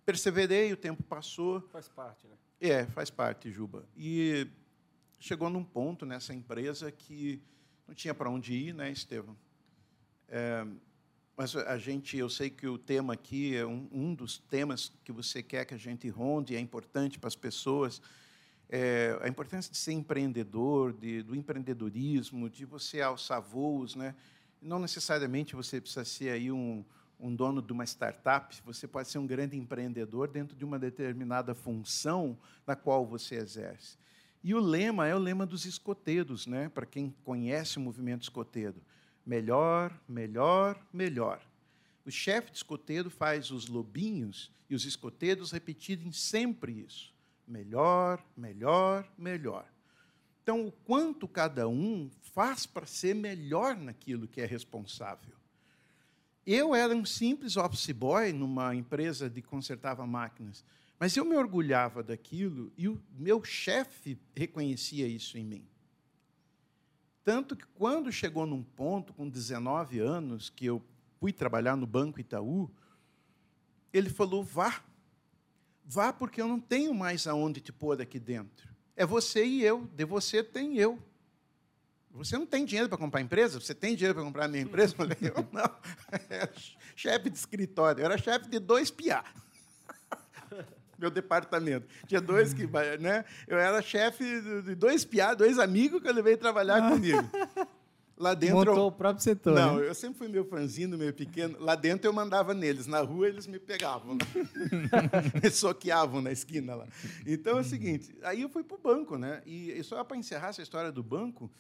perseverei, 0.04 0.74
o 0.74 0.78
tempo 0.78 1.04
passou. 1.04 1.62
Faz 1.70 1.88
parte, 1.88 2.26
né? 2.26 2.36
É, 2.60 2.86
faz 2.86 3.10
parte, 3.10 3.52
Juba. 3.52 3.88
E 3.98 4.48
chegou 5.20 5.50
num 5.50 5.64
ponto 5.64 6.06
nessa 6.06 6.34
empresa 6.34 6.92
que 6.92 7.42
não 7.88 7.94
tinha 7.94 8.14
para 8.14 8.30
onde 8.30 8.54
ir, 8.54 8.74
né, 8.74 8.92
Estevam? 8.92 9.36
É, 10.28 10.66
mas 11.38 11.56
a 11.56 11.78
gente, 11.78 12.18
eu 12.18 12.30
sei 12.30 12.50
que 12.50 12.68
o 12.68 12.78
tema 12.78 13.14
aqui 13.14 13.56
é 13.56 13.66
um, 13.66 13.88
um, 13.92 14.14
dos 14.16 14.40
temas 14.40 14.92
que 15.04 15.12
você 15.12 15.44
quer 15.44 15.66
que 15.66 15.74
a 15.74 15.78
gente 15.78 16.08
ronde, 16.10 16.56
é 16.56 16.60
importante 16.60 17.20
para 17.20 17.28
as 17.28 17.36
pessoas 17.36 18.02
é, 18.70 19.18
a 19.22 19.28
importância 19.28 19.72
de 19.72 19.78
ser 19.78 19.92
empreendedor, 19.92 20.94
de, 20.94 21.22
do 21.22 21.36
empreendedorismo, 21.36 22.50
de 22.50 22.66
você 22.66 23.02
alçar 23.02 23.42
voos, 23.42 23.96
né? 23.96 24.16
Não 24.62 24.80
necessariamente 24.80 25.56
você 25.56 25.80
precisa 25.80 26.04
ser 26.04 26.30
aí 26.30 26.52
um, 26.52 26.84
um 27.20 27.34
dono 27.36 27.62
de 27.62 27.72
uma 27.72 27.84
startup, 27.84 28.56
você 28.66 28.88
pode 28.88 29.10
ser 29.10 29.18
um 29.18 29.28
grande 29.28 29.58
empreendedor 29.58 30.28
dentro 30.28 30.56
de 30.56 30.66
uma 30.66 30.78
determinada 30.78 31.56
função 31.56 32.38
na 32.66 32.76
qual 32.76 33.06
você 33.06 33.36
exerce. 33.36 33.98
E 34.44 34.54
o 34.54 34.60
lema 34.60 35.08
é 35.08 35.16
o 35.16 35.20
lema 35.20 35.46
dos 35.46 35.66
escoteiros, 35.66 36.46
né? 36.46 36.70
Para 36.70 36.86
quem 36.86 37.16
conhece 37.24 37.78
o 37.78 37.82
movimento 37.82 38.24
escoteiro, 38.24 38.82
melhor, 39.26 39.98
melhor, 40.08 40.80
melhor. 40.94 41.42
O 42.06 42.12
chefe 42.12 42.52
de 42.52 42.58
escoteiro 42.58 43.10
faz 43.10 43.50
os 43.50 43.68
lobinhos 43.68 44.52
e 44.70 44.76
os 44.76 44.86
escoteiros 44.86 45.52
repetirem 45.52 46.12
sempre 46.12 46.74
isso 46.74 47.16
melhor, 47.48 48.24
melhor, 48.36 49.08
melhor. 49.18 49.68
Então, 50.42 50.68
o 50.68 50.72
quanto 50.72 51.28
cada 51.28 51.68
um 51.68 52.10
faz 52.34 52.66
para 52.66 52.86
ser 52.86 53.16
melhor 53.16 53.76
naquilo 53.76 54.28
que 54.28 54.42
é 54.42 54.46
responsável. 54.46 55.36
Eu 56.46 56.76
era 56.76 56.96
um 56.96 57.06
simples 57.06 57.58
office 57.58 57.92
boy 57.92 58.32
numa 58.32 58.76
empresa 58.76 59.30
de 59.30 59.42
consertava 59.42 60.06
máquinas, 60.06 60.64
mas 61.00 61.16
eu 61.18 61.26
me 61.26 61.36
orgulhava 61.36 62.04
daquilo 62.04 62.72
e 62.78 62.88
o 62.88 63.02
meu 63.18 63.44
chefe 63.44 64.18
reconhecia 64.36 65.08
isso 65.08 65.38
em 65.38 65.44
mim. 65.44 65.66
Tanto 67.24 67.56
que 67.56 67.66
quando 67.74 68.12
chegou 68.12 68.46
num 68.46 68.62
ponto, 68.62 69.14
com 69.14 69.28
19 69.28 70.00
anos, 70.00 70.50
que 70.50 70.66
eu 70.66 70.82
fui 71.20 71.34
trabalhar 71.34 71.76
no 71.76 71.88
Banco 71.88 72.20
Itaú, 72.20 72.70
ele 73.92 74.10
falou: 74.10 74.44
vá, 74.44 74.84
Vá 75.88 76.12
porque 76.12 76.42
eu 76.42 76.48
não 76.48 76.60
tenho 76.60 76.94
mais 76.96 77.28
aonde 77.28 77.62
te 77.62 77.72
pôr 77.72 78.02
aqui 78.02 78.20
dentro. 78.20 78.74
É 78.96 79.06
você 79.06 79.46
e 79.46 79.62
eu. 79.62 79.86
De 79.94 80.04
você 80.04 80.44
tem 80.44 80.78
eu. 80.78 80.98
Você 82.16 82.38
não 82.38 82.46
tem 82.46 82.64
dinheiro 82.64 82.88
para 82.88 82.98
comprar 82.98 83.20
empresa? 83.20 83.60
Você 83.60 83.76
tem 83.76 83.94
dinheiro 83.94 84.16
para 84.16 84.24
comprar 84.24 84.46
a 84.46 84.48
minha 84.48 84.64
empresa? 84.64 84.94
Eu 84.94 84.98
falei, 84.98 85.18
eu 85.22 85.48
não. 85.52 85.70
Era 86.30 86.50
chefe 86.96 87.30
de 87.30 87.38
escritório. 87.38 88.02
Eu 88.02 88.06
era 88.06 88.18
chefe 88.18 88.48
de 88.50 88.58
dois 88.58 88.90
piá. 88.90 89.24
Meu 90.98 91.12
departamento. 91.12 91.88
Tinha 92.08 92.22
dois 92.22 92.54
que. 92.54 92.66
Né? 93.00 93.26
Eu 93.48 93.58
era 93.60 93.82
chefe 93.82 94.24
de 94.62 94.76
dois 94.76 95.04
piá, 95.04 95.34
dois 95.34 95.60
amigos 95.60 96.02
que 96.02 96.08
eu 96.08 96.14
levei 96.14 96.38
trabalhar 96.38 96.90
comigo. 96.90 97.30
Lá 98.18 98.34
dentro. 98.34 98.60
Montou 98.60 98.78
eu... 98.78 98.86
o 98.86 98.92
próprio 98.94 99.22
setor. 99.22 99.54
Não, 99.54 99.76
né? 99.76 99.90
eu 99.90 99.94
sempre 99.94 100.18
fui 100.18 100.30
meio 100.30 100.46
franzino, 100.46 100.98
meio 100.98 101.14
pequeno. 101.14 101.58
Lá 101.60 101.76
dentro 101.76 102.08
eu 102.08 102.14
mandava 102.14 102.54
neles. 102.54 102.88
Na 102.88 103.02
rua 103.02 103.28
eles 103.28 103.46
me 103.46 103.60
pegavam. 103.60 104.18
me 105.44 105.50
soqueavam 105.52 106.22
na 106.22 106.32
esquina 106.32 106.76
lá. 106.76 106.88
Então 107.26 107.58
é 107.58 107.62
o 107.62 107.66
seguinte: 107.66 108.16
aí 108.24 108.42
eu 108.42 108.48
fui 108.48 108.64
para 108.64 108.76
o 108.78 108.80
banco, 108.80 109.18
né? 109.18 109.42
E 109.46 109.84
só 109.84 110.02
para 110.02 110.16
encerrar 110.16 110.48
essa 110.48 110.62
história 110.62 110.94
do 110.94 111.04
banco, 111.04 111.52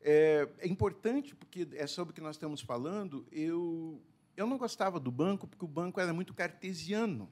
é, 0.00 0.48
é, 0.58 0.68
importante, 0.68 1.34
porque 1.34 1.68
é 1.72 1.86
sobre 1.86 2.12
o 2.12 2.14
que 2.14 2.20
nós 2.20 2.36
estamos 2.36 2.60
falando. 2.60 3.26
Eu, 3.32 4.00
eu 4.36 4.46
não 4.46 4.58
gostava 4.58 5.00
do 5.00 5.10
banco, 5.10 5.46
porque 5.46 5.64
o 5.64 5.68
banco 5.68 6.00
era 6.00 6.12
muito 6.12 6.32
cartesiano. 6.32 7.28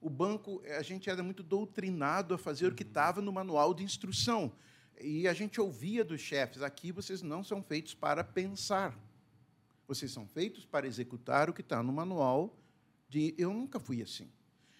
O 0.00 0.08
banco, 0.08 0.62
a 0.78 0.82
gente 0.82 1.10
era 1.10 1.22
muito 1.22 1.42
doutrinado 1.42 2.34
a 2.34 2.38
fazer 2.38 2.68
o 2.68 2.74
que 2.74 2.82
estava 2.82 3.20
no 3.20 3.32
manual 3.32 3.74
de 3.74 3.82
instrução. 3.82 4.52
E 5.00 5.28
a 5.28 5.32
gente 5.32 5.60
ouvia 5.60 6.04
dos 6.04 6.20
chefes: 6.20 6.62
aqui 6.62 6.92
vocês 6.92 7.22
não 7.22 7.42
são 7.42 7.62
feitos 7.62 7.94
para 7.94 8.24
pensar. 8.24 8.98
Vocês 9.86 10.10
são 10.10 10.26
feitos 10.26 10.64
para 10.64 10.86
executar 10.86 11.48
o 11.48 11.52
que 11.52 11.60
está 11.62 11.82
no 11.82 11.92
manual 11.92 12.56
de. 13.08 13.34
Eu 13.38 13.52
nunca 13.52 13.80
fui 13.80 14.02
assim. 14.02 14.30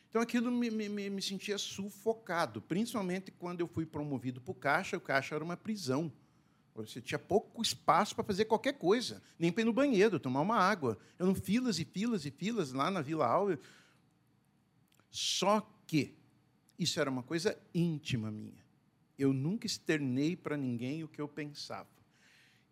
Então 0.08 0.22
aquilo 0.22 0.50
me, 0.50 0.70
me, 0.70 0.88
me 0.88 1.22
sentia 1.22 1.58
sufocado, 1.58 2.62
principalmente 2.62 3.30
quando 3.30 3.60
eu 3.60 3.68
fui 3.68 3.84
promovido 3.84 4.40
para 4.40 4.52
o 4.52 4.54
caixa. 4.54 4.96
O 4.96 5.00
caixa 5.00 5.34
era 5.34 5.44
uma 5.44 5.56
prisão. 5.56 6.12
Você 6.86 7.00
tinha 7.00 7.18
pouco 7.18 7.62
espaço 7.62 8.14
para 8.14 8.24
fazer 8.24 8.44
qualquer 8.44 8.74
coisa, 8.74 9.22
nem 9.38 9.50
para 9.50 9.62
ir 9.62 9.64
no 9.64 9.72
banheiro, 9.72 10.20
tomar 10.20 10.40
uma 10.40 10.56
água. 10.56 10.98
Não 11.18 11.34
filas 11.34 11.78
e 11.78 11.84
filas 11.84 12.24
e 12.24 12.30
filas 12.30 12.72
lá 12.72 12.90
na 12.90 13.00
Vila 13.00 13.26
Áurea. 13.26 13.58
Só 15.10 15.60
que 15.86 16.14
isso 16.78 17.00
era 17.00 17.10
uma 17.10 17.22
coisa 17.22 17.58
íntima 17.74 18.30
minha 18.30 18.68
eu 19.18 19.32
nunca 19.32 19.66
externei 19.66 20.36
para 20.36 20.56
ninguém 20.56 21.02
o 21.02 21.08
que 21.08 21.20
eu 21.20 21.26
pensava. 21.26 21.88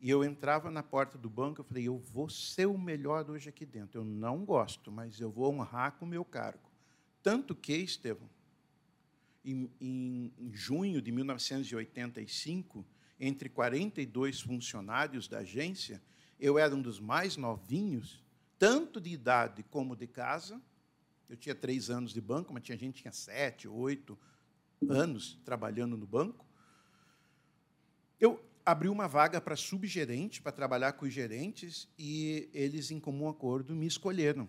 E 0.01 0.09
eu 0.09 0.23
entrava 0.23 0.71
na 0.71 0.83
porta 0.83 1.19
do 1.19 1.29
banco, 1.29 1.61
eu 1.61 1.64
falei, 1.64 1.88
eu 1.88 1.99
vou 1.99 2.29
ser 2.29 2.66
o 2.66 2.79
melhor 2.79 3.29
hoje 3.29 3.49
aqui 3.49 3.66
dentro. 3.66 4.01
Eu 4.01 4.05
não 4.05 4.45
gosto, 4.45 4.92
mas 4.92 5.21
eu 5.21 5.31
vou 5.31 5.53
honrar 5.53 5.92
com 5.92 6.05
o 6.05 6.09
meu 6.09 6.25
cargo. 6.25 6.71
Tanto 7.23 7.57
que, 7.57 7.73
Estevão, 7.73 8.31
em, 9.45 9.69
em 9.81 10.33
junho 10.53 11.03
de 11.03 11.11
1985, 11.11 12.87
entre 13.18 13.48
42 13.48 14.40
funcionários 14.40 15.29
da 15.29 15.38
agência, 15.38 16.02
eu 16.38 16.59
era 16.59 16.74
um 16.74 16.83
dos 16.83 17.00
mais 17.00 17.37
novinhos, 17.37 18.22
tanto 18.59 19.00
de 19.00 19.11
idade 19.11 19.62
como 19.64 19.96
de 19.96 20.07
casa. 20.07 20.61
Eu 21.29 21.37
tinha 21.37 21.55
três 21.55 21.90
anos 21.90 22.12
de 22.12 22.20
banco, 22.20 22.52
mas 22.52 22.62
tinha 22.62 22.76
gente 22.76 22.96
que 22.96 23.02
tinha 23.02 23.12
sete, 23.12 23.66
oito, 23.66 24.18
anos 24.88 25.38
trabalhando 25.44 25.96
no 25.96 26.07
banco. 26.07 26.46
Eu 28.20 28.42
abri 28.64 28.88
uma 28.88 29.09
vaga 29.09 29.40
para 29.40 29.57
subgerente, 29.57 30.42
para 30.42 30.52
trabalhar 30.52 30.92
com 30.92 31.07
os 31.07 31.12
gerentes, 31.12 31.88
e 31.98 32.48
eles, 32.52 32.90
em 32.90 33.00
comum 33.00 33.29
acordo, 33.29 33.74
me 33.74 33.87
escolheram. 33.87 34.48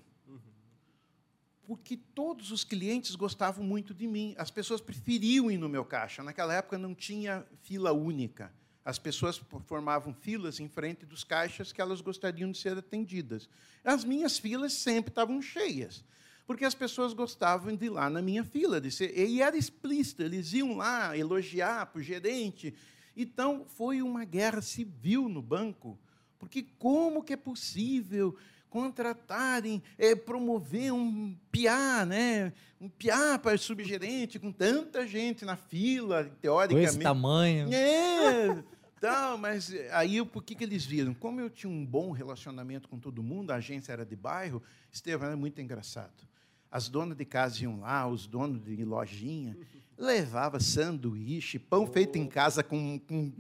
Porque 1.68 1.98
todos 1.98 2.50
os 2.50 2.64
clientes 2.64 3.14
gostavam 3.16 3.64
muito 3.64 3.94
de 3.94 4.08
mim. 4.08 4.34
As 4.38 4.50
pessoas 4.50 4.82
preferiam 4.82 5.52
ir 5.52 5.58
no 5.58 5.70
meu 5.70 5.84
caixa. 5.86 6.24
Naquela 6.24 6.54
época 6.54 6.78
não 6.78 6.96
tinha 6.96 7.46
fila 7.62 7.92
única. 7.92 8.52
As 8.86 8.98
pessoas 8.98 9.38
formavam 9.66 10.14
filas 10.14 10.62
em 10.62 10.70
frente 10.70 11.06
dos 11.06 11.26
caixas 11.26 11.74
que 11.74 11.82
elas 11.82 12.00
gostariam 12.00 12.50
de 12.50 12.58
ser 12.58 12.78
atendidas. 12.78 13.50
As 13.84 14.06
minhas 14.06 14.40
filas 14.40 14.74
sempre 14.74 15.12
estavam 15.12 15.42
cheias 15.42 16.04
porque 16.48 16.64
as 16.64 16.74
pessoas 16.74 17.12
gostavam 17.12 17.76
de 17.76 17.88
ir 17.88 17.90
lá 17.90 18.10
na 18.10 18.22
minha 18.22 18.44
fila. 18.46 18.80
De 18.80 18.90
ser, 18.90 19.16
e 19.16 19.42
era 19.42 19.58
explícito, 19.58 20.24
eles 20.24 20.54
iam 20.54 20.78
lá 20.78 21.16
elogiar 21.16 21.86
para 21.88 22.00
o 22.00 22.02
gerente. 22.02 22.74
Então, 23.16 23.66
foi 23.68 24.02
uma 24.02 24.24
guerra 24.24 24.62
civil 24.62 25.28
no 25.28 25.42
banco, 25.42 26.00
porque 26.40 26.64
como 26.80 27.22
que 27.22 27.34
é 27.34 27.38
possível 27.38 28.38
contratarem, 28.70 29.82
é, 29.98 30.16
promover 30.16 30.94
um 30.94 31.36
piá, 31.52 32.06
né? 32.06 32.54
um 32.80 32.90
piá 32.90 33.40
para 33.40 33.58
subgerente, 33.58 34.38
com 34.38 34.52
tanta 34.52 35.08
gente 35.08 35.44
na 35.44 35.56
fila, 35.56 36.26
teoricamente. 36.42 36.88
Com 36.88 36.96
esse 36.96 37.00
tamanho. 37.00 37.74
É, 37.74 38.64
Então, 38.98 39.38
mas 39.38 39.72
aí 39.92 40.24
por 40.26 40.44
que, 40.44 40.56
que 40.56 40.64
eles 40.64 40.84
viram? 40.84 41.14
Como 41.14 41.40
eu 41.40 41.52
tinha 41.52 41.72
um 41.72 41.86
bom 41.86 42.12
relacionamento 42.12 42.90
com 42.90 42.98
todo 42.98 43.22
mundo, 43.22 43.52
a 43.52 43.56
agência 43.56 43.94
era 43.94 44.04
de 44.04 44.16
bairro, 44.16 44.62
Estevão 44.92 45.28
era 45.28 45.38
muito 45.38 45.62
engraçado. 45.62 46.28
As 46.72 46.90
donas 46.90 47.16
de 47.16 47.24
casa 47.24 47.64
iam 47.64 47.80
lá, 47.80 48.08
os 48.08 48.26
donos 48.26 48.64
de 48.64 48.84
lojinha, 48.84 49.56
levava 49.96 50.60
sanduíche, 50.60 51.60
pão 51.60 51.84
oh. 51.84 51.88
feito 51.88 52.18
em 52.18 52.26
casa 52.26 52.64
com, 52.64 53.00
com, 53.00 53.32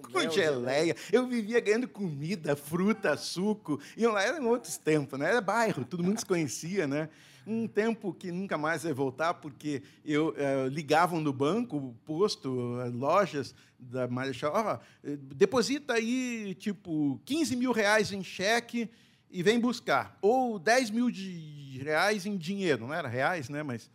com 0.00 0.30
geleia. 0.30 0.96
Eu 1.12 1.26
vivia 1.26 1.60
ganhando 1.60 1.88
comida, 1.88 2.56
fruta, 2.56 3.16
suco. 3.16 3.80
Iam 3.96 4.12
lá, 4.12 4.22
eram 4.22 4.48
outros 4.48 4.76
tempos, 4.76 5.18
né? 5.18 5.28
Era 5.28 5.40
bairro, 5.40 5.84
todo 5.84 6.02
mundo 6.02 6.18
se 6.18 6.26
conhecia, 6.26 6.86
né? 6.86 7.08
Um 7.46 7.66
tempo 7.66 8.12
que 8.12 8.30
nunca 8.30 8.58
mais 8.58 8.82
vai 8.82 8.92
voltar, 8.92 9.34
porque 9.34 9.82
eu 10.04 10.34
eh, 10.36 10.68
ligavam 10.68 11.20
no 11.20 11.32
banco, 11.32 11.94
posto, 12.04 12.50
lojas 12.92 13.54
da 13.78 14.06
Marechal, 14.06 14.52
oh, 14.54 15.16
deposita 15.34 15.94
aí, 15.94 16.54
tipo, 16.58 17.20
15 17.24 17.56
mil 17.56 17.72
reais 17.72 18.12
em 18.12 18.22
cheque 18.22 18.90
e 19.30 19.42
vem 19.42 19.58
buscar. 19.58 20.18
Ou 20.20 20.58
10 20.58 20.90
mil 20.90 21.10
de 21.10 21.78
reais 21.82 22.26
em 22.26 22.36
dinheiro, 22.36 22.86
não 22.86 22.94
era 22.94 23.08
reais, 23.08 23.48
né? 23.48 23.62
Mas 23.62 23.90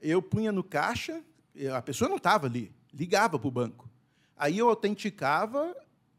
eu 0.00 0.20
punha 0.22 0.52
no 0.52 0.62
caixa, 0.62 1.22
a 1.74 1.82
pessoa 1.82 2.08
não 2.08 2.16
estava 2.16 2.46
ali, 2.46 2.72
ligava 2.92 3.38
para 3.38 3.48
o 3.48 3.50
banco. 3.50 3.90
Aí 4.42 4.58
eu 4.58 4.68
autenticava, 4.68 5.72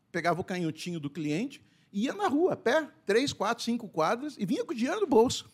pegava 0.09 0.39
o 0.39 0.45
canhotinho 0.45 0.97
do 0.97 1.09
cliente, 1.09 1.61
ia 1.91 2.13
na 2.13 2.29
rua, 2.29 2.53
a 2.53 2.55
pé, 2.55 2.87
três, 3.05 3.33
quatro, 3.33 3.61
cinco 3.61 3.89
quadras, 3.89 4.37
e 4.39 4.45
vinha 4.45 4.63
com 4.63 4.71
o 4.71 4.75
dinheiro 4.75 5.01
no 5.01 5.07
bolso. 5.07 5.51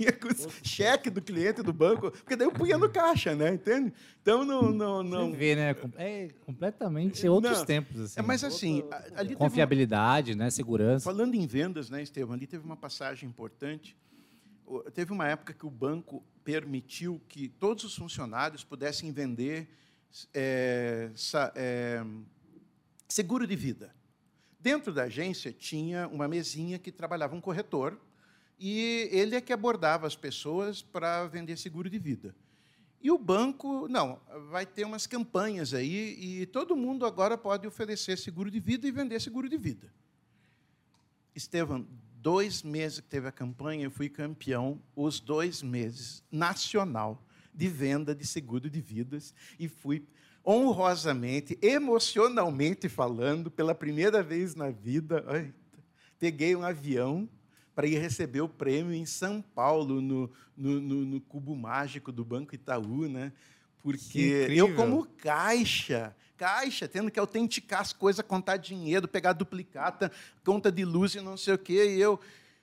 Ia 0.00 0.10
com 0.18 0.26
o 0.26 0.50
cheque 0.64 1.08
do 1.08 1.22
cliente 1.22 1.62
do 1.62 1.72
banco, 1.72 2.10
porque 2.10 2.34
daí 2.34 2.44
eu 2.44 2.50
punha 2.50 2.76
no 2.76 2.90
caixa, 2.90 3.36
né? 3.36 3.54
Entende? 3.54 3.92
Então 4.20 4.44
não. 4.44 4.72
não, 4.72 5.00
não... 5.04 5.30
Você 5.30 5.36
vê, 5.36 5.54
né? 5.54 5.76
É 5.94 6.28
completamente 6.44 7.28
outros 7.28 7.58
Não, 7.58 7.64
tempos. 7.64 8.00
Assim. 8.00 8.18
É, 8.18 8.22
mas 8.24 8.42
assim, 8.42 8.82
ali 9.14 9.28
teve 9.28 9.34
uma- 9.34 9.48
Confiabilidade, 9.48 10.34
né? 10.34 10.50
Segurança. 10.50 11.04
Falando 11.04 11.36
em 11.36 11.46
vendas, 11.46 11.88
né, 11.88 12.02
Estevam, 12.02 12.34
ali 12.34 12.48
teve 12.48 12.64
uma 12.64 12.76
passagem 12.76 13.28
importante. 13.28 13.96
Teve 14.92 15.12
uma 15.12 15.28
época 15.28 15.54
que 15.54 15.64
o 15.64 15.70
banco 15.70 16.20
permitiu 16.42 17.22
que 17.28 17.48
todos 17.48 17.84
os 17.84 17.94
funcionários 17.94 18.64
pudessem 18.64 19.12
vender 19.12 19.68
é, 20.34 21.10
é, 21.54 22.04
seguro 23.08 23.46
de 23.46 23.56
vida. 23.56 23.94
Dentro 24.58 24.92
da 24.92 25.04
agência 25.04 25.52
tinha 25.52 26.06
uma 26.08 26.28
mesinha 26.28 26.78
que 26.78 26.92
trabalhava 26.92 27.34
um 27.34 27.40
corretor 27.40 27.98
e 28.58 29.08
ele 29.10 29.34
é 29.34 29.40
que 29.40 29.52
abordava 29.52 30.06
as 30.06 30.14
pessoas 30.14 30.82
para 30.82 31.26
vender 31.26 31.56
seguro 31.56 31.88
de 31.88 31.98
vida. 31.98 32.34
E 33.02 33.10
o 33.10 33.16
banco, 33.16 33.88
não, 33.88 34.20
vai 34.50 34.66
ter 34.66 34.84
umas 34.84 35.06
campanhas 35.06 35.72
aí 35.72 36.18
e 36.20 36.46
todo 36.46 36.76
mundo 36.76 37.06
agora 37.06 37.38
pode 37.38 37.66
oferecer 37.66 38.18
seguro 38.18 38.50
de 38.50 38.60
vida 38.60 38.86
e 38.86 38.90
vender 38.90 39.18
seguro 39.20 39.48
de 39.48 39.56
vida. 39.56 39.90
Estevam, 41.34 41.86
dois 42.20 42.62
meses 42.62 43.00
que 43.00 43.08
teve 43.08 43.26
a 43.26 43.32
campanha, 43.32 43.84
eu 43.84 43.90
fui 43.90 44.10
campeão, 44.10 44.78
os 44.94 45.18
dois 45.18 45.62
meses, 45.62 46.22
nacional, 46.30 47.24
de 47.54 47.68
venda 47.68 48.14
de 48.14 48.26
seguro 48.26 48.68
de 48.70 48.80
vidas, 48.80 49.34
e 49.58 49.68
fui 49.68 50.04
honrosamente, 50.44 51.58
emocionalmente 51.60 52.88
falando, 52.88 53.50
pela 53.50 53.74
primeira 53.74 54.22
vez 54.22 54.54
na 54.54 54.70
vida, 54.70 55.24
ai, 55.28 55.52
peguei 56.18 56.54
um 56.56 56.62
avião 56.62 57.28
para 57.74 57.86
ir 57.86 57.98
receber 57.98 58.40
o 58.40 58.48
prêmio 58.48 58.92
em 58.94 59.06
São 59.06 59.40
Paulo, 59.42 60.00
no, 60.00 60.30
no, 60.56 60.80
no- 60.80 61.04
no 61.06 61.20
Cubo 61.20 61.54
Mágico 61.56 62.10
do 62.12 62.24
Banco 62.24 62.54
Itaú, 62.54 63.08
né? 63.08 63.32
Porque 63.82 64.46
eu, 64.58 64.74
como 64.74 65.06
caixa, 65.16 66.14
caixa, 66.36 66.86
tendo 66.86 67.10
que 67.10 67.18
autenticar 67.18 67.80
as 67.80 67.92
coisas, 67.94 68.24
contar 68.26 68.58
dinheiro, 68.58 69.08
pegar 69.08 69.32
duplicata, 69.32 70.12
conta 70.44 70.70
de 70.70 70.84
luz 70.84 71.14
e 71.14 71.20
não 71.20 71.36
sei 71.36 71.54
o 71.54 71.58
quê, 71.58 71.96
e 71.96 72.00
eu. 72.00 72.20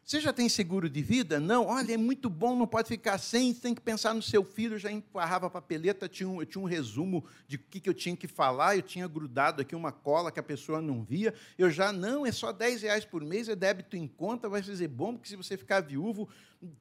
Você 0.07 0.21
já 0.21 0.31
tem 0.31 0.47
seguro 0.47 0.89
de 0.89 1.01
vida? 1.01 1.37
Não. 1.37 1.65
Olha, 1.65 1.95
é 1.95 1.97
muito 1.97 2.29
bom, 2.29 2.55
não 2.55 2.65
pode 2.65 2.87
ficar 2.87 3.17
sem, 3.17 3.53
tem 3.53 3.75
que 3.75 3.81
pensar 3.81 4.13
no 4.13 4.21
seu 4.21 4.41
filho. 4.41 4.75
Eu 4.75 4.79
já 4.79 4.89
emparrava 4.89 5.47
a 5.47 5.49
papeleta, 5.49 6.07
tinha 6.07 6.29
um, 6.29 6.39
eu 6.39 6.45
tinha 6.45 6.61
um 6.61 6.65
resumo 6.65 7.25
de 7.45 7.57
o 7.57 7.59
que, 7.59 7.81
que 7.81 7.89
eu 7.89 7.93
tinha 7.93 8.15
que 8.15 8.25
falar, 8.25 8.77
eu 8.77 8.81
tinha 8.81 9.05
grudado 9.05 9.61
aqui 9.61 9.75
uma 9.75 9.91
cola 9.91 10.31
que 10.31 10.39
a 10.39 10.43
pessoa 10.43 10.81
não 10.81 11.03
via. 11.03 11.33
Eu 11.57 11.69
já, 11.69 11.91
não, 11.91 12.25
é 12.25 12.31
só 12.31 12.53
10 12.53 12.83
reais 12.83 13.03
por 13.03 13.21
mês, 13.21 13.49
é 13.49 13.55
débito 13.55 13.97
em 13.97 14.07
conta, 14.07 14.47
vai 14.47 14.63
fazer 14.63 14.87
bom, 14.87 15.13
porque 15.13 15.27
se 15.27 15.35
você 15.35 15.57
ficar 15.57 15.81
viúvo, 15.81 16.29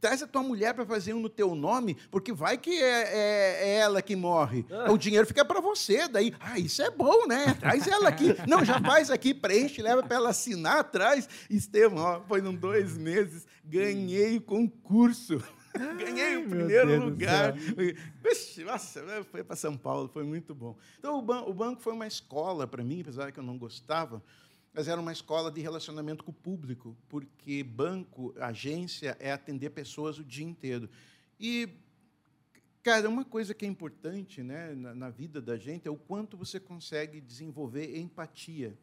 traz 0.01 0.23
a 0.23 0.27
tua 0.27 0.43
mulher 0.43 0.73
para 0.75 0.87
fazer 0.87 1.13
um 1.15 1.21
no 1.21 1.29
teu 1.29 1.55
nome, 1.55 1.97
porque 2.11 2.33
vai 2.33 2.57
que 2.57 2.71
é, 2.83 3.03
é- 3.03 3.69
é 3.69 3.75
ela 3.79 4.01
que 4.01 4.17
morre. 4.17 4.65
O 4.91 4.97
dinheiro 4.97 5.27
fica 5.27 5.45
para 5.45 5.61
você, 5.61 6.09
daí, 6.09 6.35
ah, 6.41 6.59
isso 6.59 6.83
é 6.83 6.91
bom, 6.91 7.27
né? 7.27 7.55
Traz 7.61 7.87
ela 7.87 8.09
aqui. 8.09 8.35
Não, 8.49 8.65
já 8.65 8.81
faz 8.81 9.11
aqui, 9.11 9.35
preenche, 9.35 9.83
leva 9.83 10.03
para 10.03 10.17
ela 10.17 10.31
assinar 10.31 10.79
atrás. 10.79 11.29
Estevão, 11.51 11.99
ó, 12.03 12.21
foi 12.23 12.41
em 12.41 12.55
dois 12.55 12.97
meses, 12.97 13.47
ganhei 13.65 14.39
o 14.39 14.41
concurso. 14.43 15.43
Ganhei 15.99 16.39
o 16.39 16.49
primeiro 16.49 17.05
lugar. 17.05 17.53
Vixe, 18.23 18.65
Nossa, 18.65 19.05
foi 19.31 19.45
para 19.45 19.55
São 19.57 19.77
Paulo, 19.77 20.09
foi 20.09 20.25
muito 20.25 20.55
bom. 20.55 20.75
Então, 20.99 21.19
o, 21.19 21.23
ban- 21.23 21.43
o 21.43 21.53
banco 21.53 21.83
foi 21.83 21.93
uma 21.93 22.07
escola 22.07 22.67
para 22.67 22.83
mim, 22.83 23.03
apesar 23.03 23.31
que 23.31 23.39
eu 23.39 23.45
não 23.45 23.59
gostava, 23.59 24.23
mas 24.77 24.89
era 24.89 25.01
uma 25.01 25.11
escola 25.11 25.51
de 25.51 25.59
relacionamento 25.63 26.23
com 26.23 26.31
o 26.31 26.35
público, 26.35 26.95
porque 27.09 27.65
banco, 27.65 28.35
agência, 28.39 29.17
é 29.19 29.33
atender 29.33 29.71
pessoas 29.71 30.19
o 30.19 30.25
dia 30.25 30.45
inteiro. 30.45 30.91
E, 31.41 31.67
cara, 32.83 33.09
uma 33.09 33.25
coisa 33.25 33.55
que 33.55 33.65
é 33.65 33.69
importante 33.69 34.43
né, 34.43 34.75
na, 34.75 34.95
na 34.95 35.09
vida 35.09 35.41
da 35.41 35.57
gente 35.57 35.89
é 35.89 35.91
o 35.91 35.97
quanto 35.97 36.37
você 36.37 36.61
consegue 36.61 37.23
desenvolver 37.23 37.99
empatia, 37.99 38.77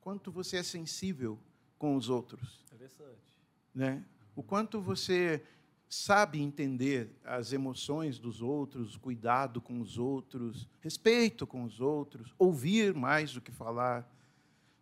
quanto 0.00 0.30
você 0.30 0.58
é 0.58 0.62
sensível 0.62 1.36
com 1.76 1.96
os 1.96 2.08
outros 2.08 2.64
Interessante. 2.72 3.36
né? 3.74 4.04
O 4.36 4.44
quanto 4.44 4.80
você 4.80 5.42
sabe 5.88 6.40
entender 6.40 7.10
as 7.24 7.52
emoções 7.52 8.16
dos 8.16 8.40
outros, 8.40 8.96
cuidado 8.96 9.60
com 9.60 9.80
os 9.80 9.98
outros, 9.98 10.68
respeito 10.80 11.48
com 11.48 11.64
os 11.64 11.80
outros, 11.80 12.32
ouvir 12.38 12.94
mais 12.94 13.32
do 13.32 13.40
que 13.40 13.50
falar, 13.50 14.08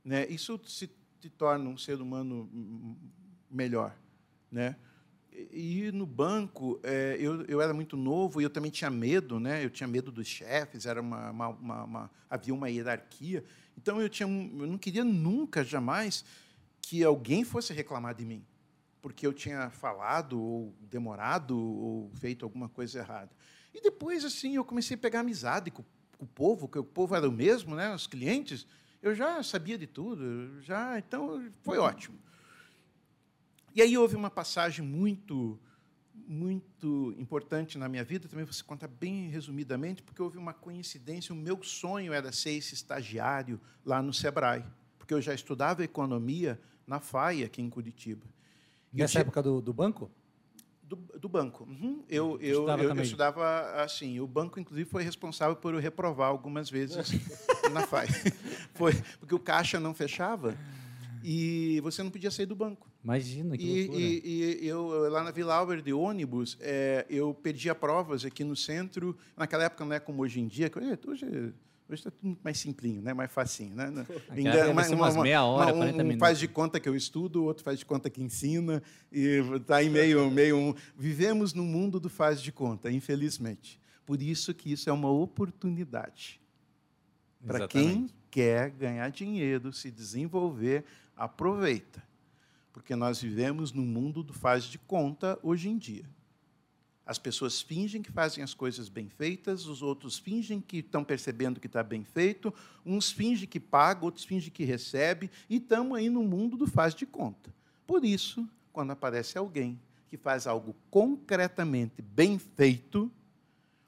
né? 0.06 0.24
Isso 0.28 0.58
se 0.64 0.88
te 1.20 1.28
torna 1.28 1.68
um 1.68 1.76
ser 1.76 2.00
humano 2.00 2.48
hum, 2.54 2.94
melhor, 3.50 3.92
né? 4.50 4.76
E 5.52 5.90
no 5.92 6.06
banco, 6.06 6.80
é, 6.82 7.16
eu, 7.20 7.42
eu 7.42 7.60
era 7.60 7.74
muito 7.74 7.94
novo 7.96 8.40
e 8.40 8.44
eu 8.44 8.48
também 8.48 8.70
tinha 8.70 8.88
medo, 8.88 9.38
né? 9.40 9.62
Eu 9.64 9.68
tinha 9.68 9.86
medo 9.88 10.10
dos 10.12 10.26
chefes, 10.26 10.86
era 10.86 11.00
uma, 11.02 11.30
uma, 11.30 11.48
uma- 11.48 11.84
uma- 11.84 12.10
havia 12.30 12.54
uma 12.54 12.70
hierarquia. 12.70 13.44
Então 13.76 14.00
eu 14.00 14.08
tinha, 14.08 14.26
eu 14.28 14.66
não 14.66 14.78
queria 14.78 15.04
nunca, 15.04 15.62
jamais, 15.64 16.24
que 16.80 17.02
alguém 17.04 17.44
fosse 17.44 17.72
reclamar 17.74 18.14
de 18.14 18.24
mim, 18.24 18.46
porque 19.02 19.26
eu 19.26 19.32
tinha 19.32 19.68
falado 19.70 20.40
ou 20.40 20.74
demorado 20.80 21.58
ou 21.58 22.10
feito 22.14 22.44
alguma 22.44 22.68
coisa 22.68 23.00
errada. 23.00 23.30
E 23.74 23.80
depois, 23.80 24.24
assim, 24.24 24.54
eu 24.54 24.64
comecei 24.64 24.94
a 24.94 24.98
pegar 24.98 25.20
amizade 25.20 25.70
com, 25.70 25.84
com 26.16 26.24
o 26.24 26.28
povo, 26.28 26.68
que 26.68 26.78
o 26.78 26.84
povo 26.84 27.14
era 27.16 27.28
o 27.28 27.32
mesmo, 27.32 27.74
né? 27.74 27.92
Os 27.94 28.06
clientes. 28.06 28.66
Eu 29.06 29.14
já 29.14 29.40
sabia 29.40 29.78
de 29.78 29.86
tudo, 29.86 30.60
já, 30.62 30.98
então 30.98 31.48
foi 31.62 31.78
ótimo. 31.78 32.18
E 33.72 33.80
aí 33.80 33.96
houve 33.96 34.16
uma 34.16 34.28
passagem 34.30 34.84
muito 34.84 35.58
muito 36.28 37.14
importante 37.18 37.78
na 37.78 37.88
minha 37.88 38.02
vida, 38.02 38.26
também 38.26 38.44
você 38.44 38.60
conta 38.64 38.88
bem 38.88 39.28
resumidamente, 39.28 40.02
porque 40.02 40.20
houve 40.20 40.36
uma 40.38 40.52
coincidência, 40.52 41.32
o 41.32 41.36
meu 41.36 41.62
sonho 41.62 42.12
era 42.12 42.32
ser 42.32 42.50
esse 42.50 42.74
estagiário 42.74 43.60
lá 43.84 44.02
no 44.02 44.12
Sebrae, 44.12 44.64
porque 44.98 45.14
eu 45.14 45.20
já 45.20 45.32
estudava 45.32 45.84
economia 45.84 46.60
na 46.84 46.98
FAI 46.98 47.44
aqui 47.44 47.62
em 47.62 47.70
Curitiba. 47.70 48.26
E 48.92 48.96
Nessa 48.98 49.12
tinha- 49.12 49.20
época 49.20 49.40
do, 49.40 49.60
do 49.60 49.72
banco? 49.72 50.10
Do, 50.88 50.96
do 51.18 51.28
banco. 51.28 51.64
Uhum. 51.64 52.02
Eu, 52.08 52.38
eu, 52.40 52.52
Estudava 52.60 52.82
eu, 52.84 52.94
eu 52.94 53.02
estudava 53.02 53.82
assim. 53.82 54.20
O 54.20 54.26
banco, 54.26 54.60
inclusive, 54.60 54.88
foi 54.88 55.02
responsável 55.02 55.56
por 55.56 55.74
eu 55.74 55.80
reprovar 55.80 56.28
algumas 56.28 56.70
vezes 56.70 57.10
na 57.72 57.82
FAI. 57.86 58.06
Foi 58.74 58.92
porque 59.18 59.34
o 59.34 59.38
caixa 59.38 59.80
não 59.80 59.92
fechava 59.92 60.56
e 61.22 61.80
você 61.82 62.02
não 62.02 62.10
podia 62.10 62.30
sair 62.30 62.46
do 62.46 62.54
banco. 62.54 62.88
Imagina, 63.02 63.56
que 63.56 63.64
E, 63.64 64.22
e- 64.24 64.64
e 64.64 64.68
eu, 64.68 64.86
lá 65.10 65.22
na 65.24 65.30
Vila 65.30 65.54
Álvaro 65.54 65.80
de 65.82 65.92
ônibus, 65.92 66.56
é, 66.60 67.04
eu 67.08 67.32
perdia 67.34 67.74
provas 67.74 68.24
aqui 68.24 68.42
no 68.44 68.54
centro. 68.56 69.16
Naquela 69.36 69.64
época 69.64 69.84
não 69.84 69.92
é 69.94 70.00
como 70.00 70.22
hoje 70.22 70.40
em 70.40 70.46
dia. 70.46 70.68
que, 70.70 70.78
eh, 70.78 70.98
Hoje 71.06 71.52
hoje 71.88 72.00
está 72.00 72.10
tudo 72.10 72.26
muito 72.26 72.40
mais 72.42 72.58
simplinho, 72.58 73.00
né? 73.02 73.14
mais 73.14 73.30
facinho. 73.30 73.74
Né? 73.74 73.90
Deve 74.30 74.84
ser 74.84 74.94
umas 74.94 75.16
meia 75.16 75.44
hora, 75.44 75.72
um, 75.74 75.78
40 75.78 75.94
um 75.94 75.98
minutos. 75.98 76.18
faz 76.20 76.38
de 76.38 76.48
conta 76.48 76.80
que 76.80 76.88
eu 76.88 76.94
estudo, 76.96 77.42
o 77.42 77.44
outro 77.44 77.62
faz 77.64 77.78
de 77.78 77.86
conta 77.86 78.10
que 78.10 78.22
ensina. 78.22 78.82
E 79.12 79.42
está 79.56 79.76
aí 79.76 79.88
meio... 79.88 80.30
meio 80.30 80.56
um- 80.56 80.74
Vivemos 80.96 81.52
no 81.52 81.64
mundo 81.64 81.98
do 82.00 82.08
faz 82.08 82.40
de 82.40 82.50
conta, 82.52 82.90
infelizmente. 82.90 83.80
Por 84.04 84.22
isso 84.22 84.54
que 84.54 84.72
isso 84.72 84.88
é 84.88 84.92
uma 84.92 85.10
oportunidade. 85.10 86.40
Para 87.44 87.68
quem 87.68 88.08
quer 88.30 88.70
ganhar 88.70 89.08
dinheiro, 89.10 89.72
se 89.72 89.90
desenvolver, 89.90 90.84
aproveita. 91.16 92.02
Porque 92.72 92.94
nós 92.94 93.20
vivemos 93.22 93.72
num 93.72 93.84
mundo 93.86 94.22
do 94.22 94.32
faz 94.32 94.64
de 94.64 94.78
conta 94.78 95.38
hoje 95.42 95.68
em 95.68 95.78
dia. 95.78 96.04
As 97.06 97.18
pessoas 97.18 97.62
fingem 97.62 98.02
que 98.02 98.10
fazem 98.10 98.42
as 98.42 98.52
coisas 98.52 98.88
bem 98.88 99.08
feitas, 99.08 99.66
os 99.66 99.80
outros 99.80 100.18
fingem 100.18 100.60
que 100.60 100.78
estão 100.78 101.04
percebendo 101.04 101.60
que 101.60 101.68
está 101.68 101.80
bem 101.80 102.02
feito, 102.02 102.52
uns 102.84 103.12
fingem 103.12 103.48
que 103.48 103.60
pagam, 103.60 104.06
outros 104.06 104.24
fingem 104.24 104.50
que 104.50 104.64
recebem, 104.64 105.30
e 105.48 105.56
estamos 105.56 105.96
aí 105.96 106.10
no 106.10 106.24
mundo 106.24 106.56
do 106.56 106.66
faz 106.66 106.94
de 106.94 107.06
conta. 107.06 107.54
Por 107.86 108.04
isso, 108.04 108.48
quando 108.72 108.90
aparece 108.90 109.38
alguém 109.38 109.80
que 110.08 110.16
faz 110.16 110.48
algo 110.48 110.74
concretamente 110.90 112.02
bem 112.02 112.40
feito, 112.40 113.10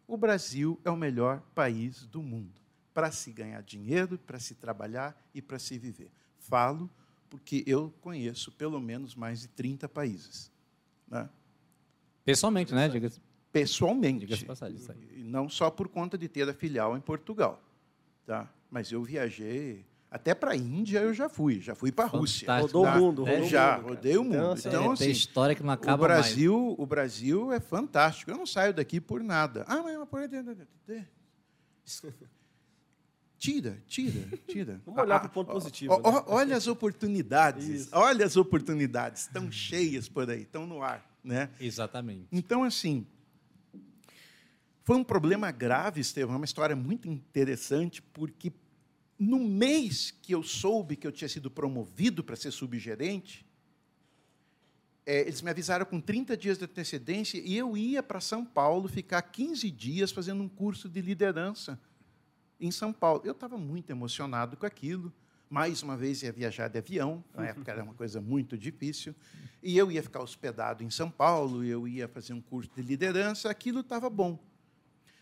o 0.06 0.16
Brasil 0.16 0.80
é 0.84 0.90
o 0.90 0.96
melhor 0.96 1.40
país 1.54 2.06
do 2.06 2.22
mundo 2.22 2.60
para 2.94 3.10
se 3.10 3.32
ganhar 3.32 3.62
dinheiro, 3.62 4.16
para 4.16 4.38
se 4.38 4.54
trabalhar 4.54 5.20
e 5.34 5.42
para 5.42 5.58
se 5.58 5.76
viver. 5.76 6.10
Falo 6.38 6.88
porque 7.28 7.62
eu 7.66 7.92
conheço 8.00 8.50
pelo 8.52 8.80
menos 8.80 9.14
mais 9.14 9.40
de 9.40 9.48
30 9.48 9.88
países. 9.88 10.50
Né? 11.06 11.28
Pessoalmente, 12.28 12.74
né? 12.74 12.88
Diga-se 12.88 13.20
Pessoalmente. 13.50 14.20
diga-se 14.20 14.40
de 14.40 14.44
passagem. 14.46 14.76
Isso 14.76 14.92
aí. 14.92 14.98
E 15.16 15.22
não 15.22 15.48
só 15.48 15.70
por 15.70 15.88
conta 15.88 16.18
de 16.18 16.28
ter 16.28 16.46
a 16.46 16.52
filial 16.52 16.94
em 16.96 17.00
Portugal. 17.00 17.62
Tá? 18.26 18.46
Mas 18.70 18.92
eu 18.92 19.02
viajei. 19.02 19.86
Até 20.10 20.34
para 20.34 20.52
a 20.52 20.56
Índia 20.56 20.98
eu 21.00 21.14
já 21.14 21.28
fui. 21.28 21.58
Já 21.60 21.74
fui 21.74 21.90
para 21.90 22.04
a 22.04 22.08
Rússia. 22.08 22.60
Rodou 22.60 22.84
tá? 22.84 22.96
o 22.96 23.00
mundo, 23.00 23.26
É, 23.26 23.30
rodou 23.32 23.46
o 23.46 23.48
já, 23.48 23.76
mundo, 23.78 23.88
rodei 23.88 24.16
o 24.18 24.24
mundo. 24.24 24.34
Então, 24.34 24.52
assim, 24.52 24.68
Então, 24.68 24.82
É, 24.82 24.92
assim, 24.92 25.04
tem 25.04 25.10
história 25.12 25.54
que 25.54 25.62
não 25.62 25.70
acaba 25.72 26.02
o 26.04 26.06
Brasil, 26.06 26.74
o 26.78 26.86
Brasil 26.86 27.50
é 27.52 27.60
fantástico. 27.60 28.30
Eu 28.30 28.36
não 28.36 28.46
saio 28.46 28.74
daqui 28.74 29.00
por 29.00 29.22
nada. 29.22 29.64
Ah, 29.66 29.82
mas 29.82 29.96
por 30.08 30.20
Tira, 33.38 33.80
tira, 33.86 34.36
tira. 34.48 34.80
Vamos 34.84 35.00
olhar 35.00 35.24
Ah, 35.24 35.28
ponto 35.28 35.48
ah, 35.50 35.54
positivo, 35.54 35.92
ó, 35.94 35.96
né? 35.98 36.02
ó, 36.26 36.34
Olha 36.34 36.56
as 36.56 36.66
oportunidades, 36.66 37.68
Isso. 37.68 37.90
olha 37.92 38.26
as 38.26 38.36
oportunidades, 38.36 39.22
estão 39.22 39.50
cheias 39.50 40.08
por 40.08 40.28
aí, 40.28 40.42
estão 40.42 40.66
no 40.66 40.82
ar, 40.82 41.07
né? 41.22 41.50
Exatamente. 41.60 42.28
Então, 42.32 42.64
assim, 42.64 43.06
foi 44.84 44.96
um 44.96 45.04
problema 45.04 45.50
grave, 45.50 46.00
Estevão, 46.00 46.34
é 46.34 46.36
uma 46.38 46.44
história 46.44 46.74
muito 46.74 47.08
interessante, 47.08 48.00
porque 48.00 48.52
no 49.18 49.38
mês 49.38 50.10
que 50.10 50.32
eu 50.32 50.42
soube 50.42 50.96
que 50.96 51.06
eu 51.06 51.12
tinha 51.12 51.28
sido 51.28 51.50
promovido 51.50 52.22
para 52.22 52.36
ser 52.36 52.52
subgerente, 52.52 53.46
é, 55.04 55.22
eles 55.22 55.42
me 55.42 55.50
avisaram 55.50 55.86
com 55.86 56.00
30 56.00 56.36
dias 56.36 56.58
de 56.58 56.64
antecedência 56.64 57.38
e 57.38 57.56
eu 57.56 57.76
ia 57.76 58.02
para 58.02 58.20
São 58.20 58.44
Paulo 58.44 58.88
ficar 58.88 59.22
15 59.22 59.70
dias 59.70 60.12
fazendo 60.12 60.42
um 60.42 60.48
curso 60.48 60.88
de 60.88 61.00
liderança 61.00 61.80
em 62.60 62.70
São 62.70 62.92
Paulo. 62.92 63.22
Eu 63.24 63.32
estava 63.32 63.56
muito 63.56 63.90
emocionado 63.90 64.56
com 64.56 64.66
aquilo. 64.66 65.12
Mais 65.50 65.82
uma 65.82 65.96
vez 65.96 66.22
ia 66.22 66.30
viajar 66.30 66.68
de 66.68 66.78
avião, 66.78 67.24
na 67.34 67.46
época 67.46 67.72
era 67.72 67.82
uma 67.82 67.94
coisa 67.94 68.20
muito 68.20 68.56
difícil. 68.56 69.14
E 69.62 69.76
eu 69.76 69.90
ia 69.90 70.02
ficar 70.02 70.20
hospedado 70.20 70.84
em 70.84 70.90
São 70.90 71.10
Paulo, 71.10 71.64
eu 71.64 71.88
ia 71.88 72.06
fazer 72.06 72.34
um 72.34 72.40
curso 72.40 72.70
de 72.76 72.82
liderança, 72.82 73.50
aquilo 73.50 73.80
estava 73.80 74.10
bom. 74.10 74.38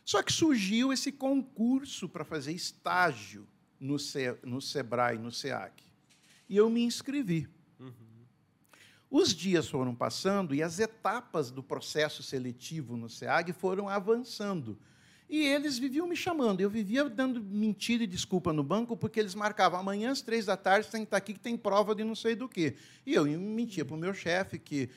Só 0.05 0.23
que 0.23 0.33
surgiu 0.33 0.93
esse 0.93 1.13
concurso 1.13 2.09
para 2.09 2.25
fazer 2.25 2.53
estágio 2.53 3.47
no, 3.79 3.97
no 4.45 4.61
Sebrae, 4.61 5.19
no 5.19 5.31
SEAC. 5.31 5.83
E 6.49 6.57
eu 6.57 6.69
me 6.71 6.83
inscrevi. 6.83 7.49
Os 9.11 9.35
dias 9.35 9.69
foram 9.69 9.95
passando 9.95 10.55
e 10.55 10.63
as 10.63 10.79
etapas 10.79 11.51
do 11.51 11.63
processo 11.63 12.23
seletivo 12.23 12.97
no 12.97 13.09
SEAG 13.09 13.53
foram 13.53 13.89
avançando. 13.89 14.79
E 15.29 15.43
eles 15.43 15.79
viviam 15.79 16.07
me 16.07 16.15
chamando. 16.15 16.61
Eu 16.61 16.71
vivia 16.71 17.09
dando 17.09 17.41
mentira 17.43 18.05
e 18.05 18.07
desculpa 18.07 18.53
no 18.53 18.63
banco, 18.63 18.97
porque 18.97 19.19
eles 19.19 19.35
marcavam 19.35 19.81
amanhã 19.81 20.13
às 20.13 20.21
três 20.21 20.47
da 20.47 20.57
tarde, 20.57 20.89
tem 20.89 21.01
que 21.01 21.07
estar 21.07 21.17
aqui 21.17 21.33
que 21.33 21.41
tem 21.41 21.57
prova 21.57 21.95
de 21.95 22.05
não 22.05 22.15
sei 22.15 22.37
do 22.37 22.49
quê. 22.49 22.75
E 23.05 23.15
eu 23.15 23.25
mentia 23.25 23.85
para 23.85 23.97
o 23.97 23.99
meu 23.99 24.15
chefe 24.15 24.59
que, 24.59 24.89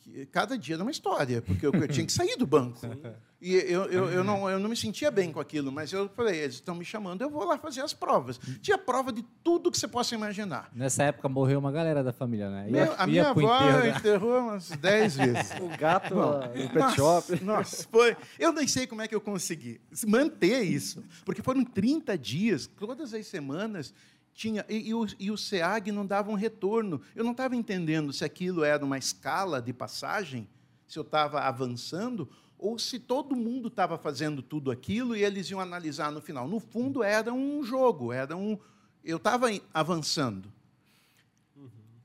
que 0.00 0.26
cada 0.26 0.56
dia 0.56 0.74
era 0.74 0.82
uma 0.82 0.90
história, 0.90 1.42
porque 1.42 1.66
eu, 1.66 1.72
eu 1.72 1.88
tinha 1.88 2.04
que 2.04 2.12
sair 2.12 2.36
do 2.36 2.46
banco. 2.46 2.80
E 3.42 3.54
eu, 3.54 3.86
eu, 3.86 4.10
eu, 4.10 4.22
não, 4.22 4.50
eu 4.50 4.58
não 4.58 4.68
me 4.68 4.76
sentia 4.76 5.10
bem 5.10 5.32
com 5.32 5.40
aquilo, 5.40 5.72
mas 5.72 5.90
eu 5.94 6.10
falei, 6.10 6.40
eles 6.40 6.56
estão 6.56 6.74
me 6.74 6.84
chamando, 6.84 7.22
eu 7.22 7.30
vou 7.30 7.42
lá 7.44 7.56
fazer 7.56 7.80
as 7.80 7.94
provas. 7.94 8.38
Tinha 8.60 8.76
prova 8.76 9.10
de 9.10 9.22
tudo 9.42 9.70
que 9.70 9.78
você 9.78 9.88
possa 9.88 10.14
imaginar. 10.14 10.70
Nessa 10.74 11.04
época 11.04 11.26
morreu 11.26 11.58
uma 11.58 11.72
galera 11.72 12.04
da 12.04 12.12
família, 12.12 12.50
né? 12.50 12.66
Meu, 12.70 12.94
a 12.98 13.06
minha 13.06 13.30
avó 13.30 13.40
enterro, 13.40 13.96
enterrou 13.96 14.38
umas 14.40 14.68
10 14.68 15.16
vezes. 15.16 15.50
O 15.60 15.76
gato 15.78 16.14
lá 16.14 16.48
no 16.48 16.52
pet 16.52 16.74
Nossa, 16.74 16.96
shop. 16.96 17.44
Nossa, 17.44 17.88
foi. 17.90 18.14
Eu 18.38 18.52
nem 18.52 18.66
sei 18.66 18.86
como 18.86 19.00
é 19.00 19.08
que 19.08 19.14
eu 19.14 19.20
consegui 19.22 19.80
manter 20.06 20.62
isso. 20.62 21.02
Porque 21.24 21.42
foram 21.42 21.64
30 21.64 22.18
dias, 22.18 22.66
todas 22.66 23.14
as 23.14 23.26
semanas, 23.26 23.94
tinha. 24.40 24.64
E, 24.70 24.88
e 24.88 24.94
o, 24.94 25.06
e 25.18 25.30
o 25.30 25.36
SEAG 25.36 25.92
não 25.92 26.06
dava 26.06 26.30
um 26.30 26.34
retorno. 26.34 27.02
Eu 27.14 27.22
não 27.22 27.32
estava 27.32 27.54
entendendo 27.54 28.10
se 28.10 28.24
aquilo 28.24 28.64
era 28.64 28.82
uma 28.82 28.96
escala 28.96 29.60
de 29.60 29.70
passagem, 29.70 30.48
se 30.88 30.98
eu 30.98 31.02
estava 31.02 31.40
avançando, 31.40 32.26
ou 32.58 32.78
se 32.78 32.98
todo 32.98 33.36
mundo 33.36 33.68
estava 33.68 33.98
fazendo 33.98 34.40
tudo 34.42 34.70
aquilo 34.70 35.14
e 35.14 35.22
eles 35.22 35.50
iam 35.50 35.60
analisar 35.60 36.10
no 36.10 36.22
final. 36.22 36.48
No 36.48 36.58
fundo, 36.58 37.02
era 37.02 37.32
um 37.32 37.62
jogo, 37.62 38.12
era 38.12 38.34
um. 38.34 38.58
Eu 39.04 39.18
estava 39.18 39.48
avançando. 39.74 40.50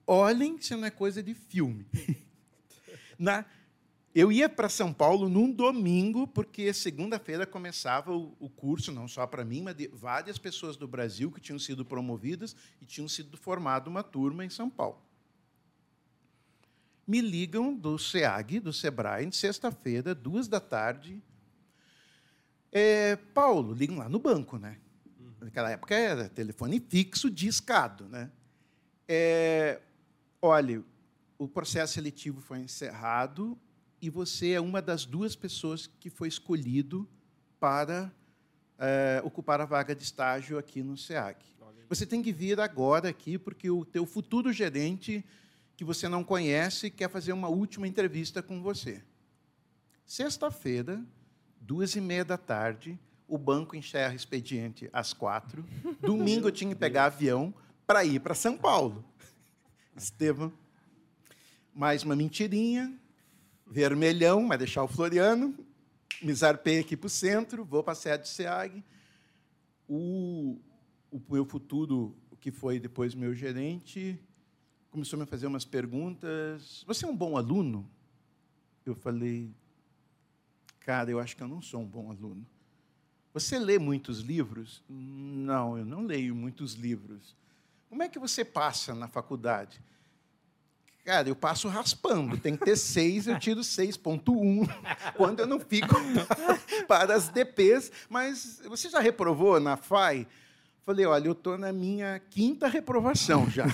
Olhem 0.05 0.61
se 0.61 0.75
não 0.75 0.85
é 0.85 0.91
coisa 0.91 1.23
de 1.23 1.33
filme. 1.33 1.85
Na, 3.17 3.45
eu 4.15 4.31
ia 4.31 4.47
para 4.47 4.69
São 4.69 4.93
Paulo 4.93 5.27
num 5.27 5.51
domingo, 5.51 6.25
porque 6.25 6.71
segunda-feira 6.71 7.45
começava 7.45 8.13
o, 8.13 8.49
curso, 8.49 8.89
não 8.89 9.09
só 9.09 9.27
para 9.27 9.43
mim, 9.43 9.61
mas 9.61 9.75
de 9.75 9.89
várias 9.89 10.37
pessoas 10.37 10.77
do 10.77 10.87
Brasil 10.87 11.29
que 11.29 11.41
tinham 11.41 11.59
sido 11.59 11.83
promovidas 11.83 12.55
e 12.81 12.85
tinham 12.85 13.09
sido 13.09 13.35
formado 13.35 13.89
uma 13.89 14.01
turma 14.01 14.45
em 14.45 14.49
São 14.49 14.69
Paulo. 14.69 15.01
Me 17.05 17.19
ligam 17.19 17.75
do 17.75 17.99
SEAG, 17.99 18.61
do 18.61 18.71
Sebrae, 18.71 19.29
sexta-feira, 19.33 20.15
duas 20.15 20.47
da 20.47 20.61
tarde. 20.61 21.21
É, 22.71 23.17
Paulo, 23.17 23.73
ligam 23.73 23.97
lá 23.97 24.07
no 24.07 24.17
banco, 24.17 24.57
né? 24.57 24.77
Naquela 25.41 25.71
época 25.71 25.93
era 25.93 26.29
telefone 26.29 26.79
fixo, 26.79 27.29
discado, 27.29 28.07
né? 28.07 28.31
É, 29.09 29.81
olha, 30.41 30.81
o 31.37 31.49
processo 31.49 31.95
seletivo 31.95 32.39
foi 32.39 32.59
encerrado 32.59 33.59
e 34.05 34.09
você 34.11 34.51
é 34.51 34.61
uma 34.61 34.83
das 34.83 35.03
duas 35.03 35.35
pessoas 35.35 35.87
que 35.87 36.11
foi 36.11 36.27
escolhido 36.27 37.09
para 37.59 38.13
é, 38.77 39.19
ocupar 39.25 39.59
a 39.59 39.65
vaga 39.65 39.95
de 39.95 40.03
estágio 40.03 40.59
aqui 40.59 40.83
no 40.83 40.95
SEAC. 40.95 41.43
Você 41.89 42.05
tem 42.05 42.21
que 42.21 42.31
vir 42.31 42.59
agora 42.59 43.09
aqui, 43.09 43.39
porque 43.39 43.67
o 43.67 43.83
teu 43.83 44.05
futuro 44.05 44.53
gerente, 44.53 45.25
que 45.75 45.83
você 45.83 46.07
não 46.07 46.23
conhece, 46.23 46.91
quer 46.91 47.09
fazer 47.09 47.33
uma 47.33 47.47
última 47.47 47.87
entrevista 47.87 48.43
com 48.43 48.61
você. 48.61 49.01
Sexta-feira, 50.05 51.03
duas 51.59 51.95
e 51.95 52.01
meia 52.01 52.23
da 52.23 52.37
tarde, 52.37 52.99
o 53.27 53.39
banco 53.39 53.75
encerra 53.75 54.13
o 54.13 54.15
expediente 54.15 54.87
às 54.93 55.13
quatro. 55.13 55.65
Domingo 55.99 56.49
eu 56.49 56.51
tinha 56.51 56.69
que 56.69 56.79
pegar 56.79 57.05
avião 57.05 57.51
para 57.87 58.05
ir 58.05 58.19
para 58.19 58.35
São 58.35 58.55
Paulo. 58.55 59.03
Estevam, 59.97 60.53
mais 61.73 62.03
uma 62.03 62.15
mentirinha, 62.15 62.95
vermelhão, 63.65 64.47
vai 64.47 64.57
deixar 64.57 64.83
o 64.83 64.87
Floriano, 64.87 65.55
me 66.21 66.33
zarpei 66.33 66.79
aqui 66.79 66.95
para 66.95 67.07
o 67.07 67.09
centro, 67.09 67.65
vou 67.65 67.83
para 67.83 67.93
a 67.93 67.95
sede 67.95 68.23
do 68.23 68.27
SEAG. 68.27 68.83
O, 69.87 70.59
o 71.11 71.21
meu 71.29 71.45
futuro, 71.45 72.15
que 72.39 72.51
foi 72.51 72.79
depois 72.79 73.15
meu 73.15 73.33
gerente, 73.33 74.19
começou 74.91 75.17
a 75.17 75.23
me 75.23 75.25
fazer 75.25 75.47
umas 75.47 75.65
perguntas. 75.65 76.83
Você 76.87 77.05
é 77.05 77.07
um 77.07 77.15
bom 77.15 77.37
aluno? 77.37 77.89
Eu 78.85 78.95
falei, 78.95 79.51
cara, 80.79 81.09
eu 81.09 81.19
acho 81.19 81.35
que 81.35 81.43
eu 81.43 81.47
não 81.47 81.61
sou 81.61 81.81
um 81.81 81.87
bom 81.87 82.09
aluno. 82.09 82.45
Você 83.33 83.59
lê 83.59 83.77
muitos 83.77 84.19
livros? 84.19 84.81
Não, 84.87 85.77
eu 85.77 85.85
não 85.85 86.05
leio 86.05 86.33
muitos 86.33 86.73
livros. 86.73 87.35
Como 87.89 88.01
é 88.01 88.07
que 88.07 88.17
você 88.17 88.45
passa 88.45 88.95
na 88.95 89.07
faculdade? 89.07 89.81
Cara, 91.05 91.29
eu 91.29 91.35
passo 91.35 91.67
raspando. 91.67 92.35
Tem 92.35 92.57
que 92.57 92.65
ter 92.65 92.75
seis, 92.75 93.27
eu 93.27 93.37
tiro 93.37 93.61
6.1 93.61 94.67
quando 95.15 95.41
eu 95.41 95.45
não 95.45 95.59
fico 95.59 95.95
para 96.89 97.13
as 97.13 97.29
DPs. 97.29 97.91
Mas 98.09 98.59
você 98.67 98.89
já 98.89 98.99
reprovou 98.99 99.59
na 99.59 99.77
FAI? 99.77 100.27
Falei, 100.81 101.05
olha, 101.05 101.27
eu 101.27 101.31
estou 101.31 101.57
na 101.57 101.71
minha 101.71 102.19
quinta 102.29 102.67
reprovação 102.67 103.47
já. 103.49 103.65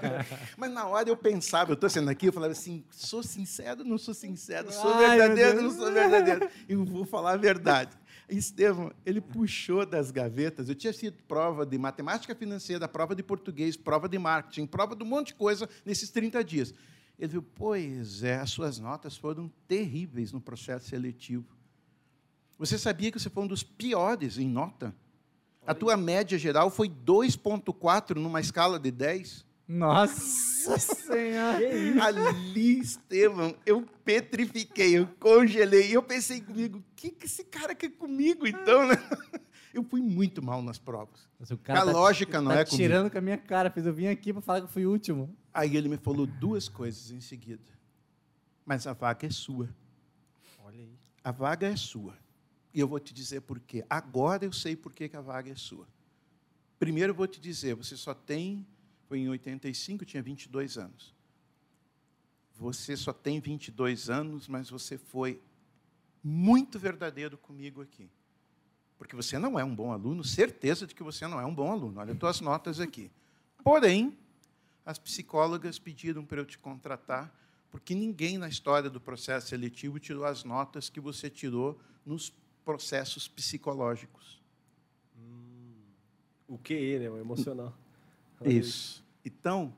Mas 0.56 0.70
na 0.70 0.86
hora 0.86 1.08
eu 1.08 1.16
pensava, 1.16 1.72
eu 1.72 1.74
estou 1.74 1.88
sendo 1.90 2.10
aqui, 2.10 2.26
eu 2.26 2.32
falava 2.32 2.52
assim, 2.52 2.84
sou 2.90 3.22
sincero, 3.22 3.84
não 3.84 3.98
sou 3.98 4.14
sincero, 4.14 4.72
sou 4.72 4.94
Ai, 4.94 5.18
verdadeiro, 5.18 5.62
não 5.62 5.70
sou 5.70 5.92
verdadeiro. 5.92 6.48
Eu 6.66 6.84
vou 6.84 7.04
falar 7.04 7.32
a 7.32 7.36
verdade. 7.36 7.90
Estevão, 8.28 8.92
ele 9.04 9.20
puxou 9.20 9.84
das 9.84 10.10
gavetas. 10.10 10.68
Eu 10.68 10.74
tinha 10.74 10.92
sido 10.92 11.22
prova 11.28 11.66
de 11.66 11.76
matemática 11.76 12.34
financeira, 12.34 12.88
prova 12.88 13.14
de 13.14 13.22
português, 13.22 13.76
prova 13.76 14.08
de 14.08 14.18
marketing, 14.18 14.66
prova 14.66 14.96
de 14.96 15.02
um 15.02 15.06
monte 15.06 15.28
de 15.28 15.34
coisa 15.34 15.68
nesses 15.84 16.10
30 16.10 16.42
dias. 16.42 16.74
Ele 17.18 17.32
viu, 17.32 17.42
pois 17.42 18.22
é, 18.22 18.36
as 18.36 18.50
suas 18.50 18.78
notas 18.78 19.16
foram 19.16 19.50
terríveis 19.68 20.32
no 20.32 20.40
processo 20.40 20.88
seletivo. 20.88 21.46
Você 22.58 22.78
sabia 22.78 23.10
que 23.10 23.18
você 23.18 23.28
foi 23.28 23.44
um 23.44 23.48
dos 23.48 23.62
piores 23.62 24.38
em 24.38 24.48
nota? 24.48 24.94
A 25.66 25.74
tua 25.74 25.96
média 25.96 26.38
geral 26.38 26.70
foi 26.70 26.88
2,4 26.88 28.16
numa 28.16 28.40
escala 28.40 28.78
de 28.78 28.90
10. 28.90 29.44
Nossa 29.66 30.78
Senhora! 30.78 31.58
Ali, 32.04 32.80
Estevam, 32.80 33.56
eu 33.64 33.82
petrifiquei, 34.04 34.98
eu 34.98 35.06
congelei. 35.18 35.90
E 35.90 35.94
eu 35.94 36.02
pensei 36.02 36.40
comigo, 36.40 36.78
o 36.78 36.84
que, 36.94 37.10
que 37.10 37.26
esse 37.26 37.44
cara 37.44 37.74
quer 37.74 37.90
comigo, 37.90 38.46
então? 38.46 38.86
Né? 38.86 38.94
Eu 39.74 39.82
fui 39.82 40.00
muito 40.00 40.40
mal 40.40 40.62
nas 40.62 40.78
provas. 40.78 41.28
Mas 41.36 41.50
o 41.50 41.58
A 41.66 41.82
lógica 41.82 42.40
não 42.40 42.52
tá 42.52 42.60
é 42.60 42.64
comigo. 42.64 42.76
tirando 42.76 43.10
com 43.10 43.18
a 43.18 43.20
minha 43.20 43.36
cara. 43.36 43.68
Fez 43.68 43.84
eu 43.84 43.92
vim 43.92 44.06
aqui 44.06 44.32
para 44.32 44.40
falar 44.40 44.60
que 44.60 44.66
eu 44.66 44.70
fui 44.70 44.86
o 44.86 44.90
último. 44.92 45.36
Aí 45.52 45.76
ele 45.76 45.88
me 45.88 45.96
falou 45.96 46.26
duas 46.28 46.68
coisas 46.68 47.10
em 47.10 47.20
seguida. 47.20 47.64
Mas 48.64 48.86
a 48.86 48.92
vaga 48.92 49.26
é 49.26 49.30
sua. 49.30 49.68
Olha 50.64 50.78
aí. 50.78 50.96
A 51.24 51.32
vaga 51.32 51.66
é 51.66 51.74
sua. 51.74 52.16
E 52.72 52.78
eu 52.78 52.86
vou 52.86 53.00
te 53.00 53.12
dizer 53.12 53.40
por 53.40 53.58
quê. 53.58 53.84
Agora 53.90 54.44
eu 54.44 54.52
sei 54.52 54.76
por 54.76 54.92
que 54.92 55.10
a 55.12 55.20
vaga 55.20 55.50
é 55.50 55.56
sua. 55.56 55.88
Primeiro 56.78 57.10
eu 57.10 57.16
vou 57.16 57.26
te 57.26 57.40
dizer, 57.40 57.74
você 57.74 57.96
só 57.96 58.14
tem, 58.14 58.64
foi 59.08 59.18
em 59.20 59.28
85, 59.28 60.04
tinha 60.04 60.22
22 60.22 60.78
anos. 60.78 61.14
Você 62.56 62.96
só 62.96 63.12
tem 63.12 63.40
22 63.40 64.08
anos, 64.08 64.48
mas 64.48 64.70
você 64.70 64.96
foi 64.96 65.40
muito 66.22 66.78
verdadeiro 66.78 67.36
comigo 67.36 67.82
aqui. 67.82 68.08
Porque 68.96 69.16
você 69.16 69.38
não 69.38 69.58
é 69.58 69.64
um 69.64 69.74
bom 69.74 69.92
aluno, 69.92 70.24
certeza 70.24 70.86
de 70.86 70.94
que 70.94 71.02
você 71.02 71.26
não 71.26 71.40
é 71.40 71.44
um 71.44 71.54
bom 71.54 71.70
aluno. 71.70 72.00
Olha 72.00 72.12
as 72.12 72.18
tuas 72.18 72.40
notas 72.40 72.80
aqui. 72.80 73.10
Porém, 73.62 74.16
as 74.86 74.98
psicólogas 74.98 75.78
pediram 75.78 76.24
para 76.24 76.40
eu 76.40 76.46
te 76.46 76.58
contratar, 76.58 77.34
porque 77.70 77.94
ninguém 77.94 78.38
na 78.38 78.48
história 78.48 78.88
do 78.88 79.00
processo 79.00 79.48
seletivo 79.48 79.98
tirou 79.98 80.24
as 80.24 80.44
notas 80.44 80.88
que 80.88 81.00
você 81.00 81.28
tirou 81.28 81.78
nos 82.06 82.32
processos 82.64 83.26
psicológicos. 83.26 84.40
O 86.46 86.58
QE, 86.58 86.98
né? 86.98 87.10
O 87.10 87.18
emocional. 87.18 87.74
Isso. 88.50 89.04
Então, 89.24 89.74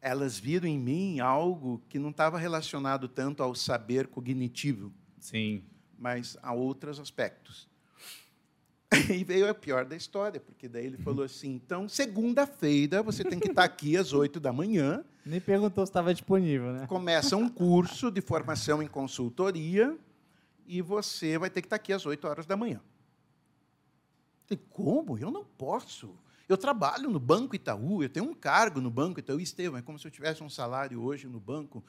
elas 0.00 0.38
viram 0.38 0.66
em 0.66 0.78
mim 0.78 1.20
algo 1.20 1.82
que 1.88 1.98
não 1.98 2.10
estava 2.10 2.38
relacionado 2.38 3.08
tanto 3.08 3.42
ao 3.42 3.54
saber 3.54 4.06
cognitivo, 4.06 4.92
Sim. 5.18 5.62
mas 5.98 6.36
a 6.42 6.52
outros 6.52 6.98
aspectos. 7.00 7.68
E 9.10 9.22
veio 9.22 9.48
a 9.48 9.54
pior 9.54 9.84
da 9.84 9.94
história, 9.94 10.40
porque 10.40 10.66
daí 10.66 10.86
ele 10.86 10.96
falou 10.96 11.24
assim: 11.24 11.54
então, 11.54 11.88
segunda-feira, 11.88 13.02
você 13.02 13.22
tem 13.22 13.38
que 13.38 13.48
estar 13.48 13.64
aqui 13.64 13.96
às 13.96 14.14
oito 14.14 14.40
da 14.40 14.50
manhã. 14.50 15.04
Nem 15.26 15.40
perguntou 15.40 15.84
se 15.84 15.90
estava 15.90 16.12
disponível, 16.14 16.72
né? 16.72 16.86
Começa 16.86 17.36
um 17.36 17.50
curso 17.50 18.10
de 18.10 18.22
formação 18.22 18.82
em 18.82 18.88
consultoria 18.88 19.94
e 20.66 20.80
você 20.80 21.36
vai 21.36 21.50
ter 21.50 21.60
que 21.60 21.66
estar 21.66 21.76
aqui 21.76 21.92
às 21.92 22.06
oito 22.06 22.26
horas 22.26 22.46
da 22.46 22.56
manhã. 22.56 22.80
Eu 24.50 24.56
falei, 24.56 24.64
como? 24.70 25.18
Eu 25.18 25.30
não 25.30 25.44
posso. 25.44 26.14
Eu 26.48 26.56
trabalho 26.56 27.10
no 27.10 27.20
Banco 27.20 27.54
Itaú, 27.54 28.02
eu 28.02 28.08
tenho 28.08 28.24
um 28.26 28.34
cargo 28.34 28.80
no 28.80 28.90
Banco 28.90 29.20
Itaú. 29.20 29.38
Estevam, 29.38 29.78
é 29.78 29.82
como 29.82 29.98
se 29.98 30.06
eu 30.06 30.10
tivesse 30.10 30.42
um 30.42 30.48
salário 30.48 31.02
hoje 31.02 31.26
no 31.26 31.38
banco 31.38 31.84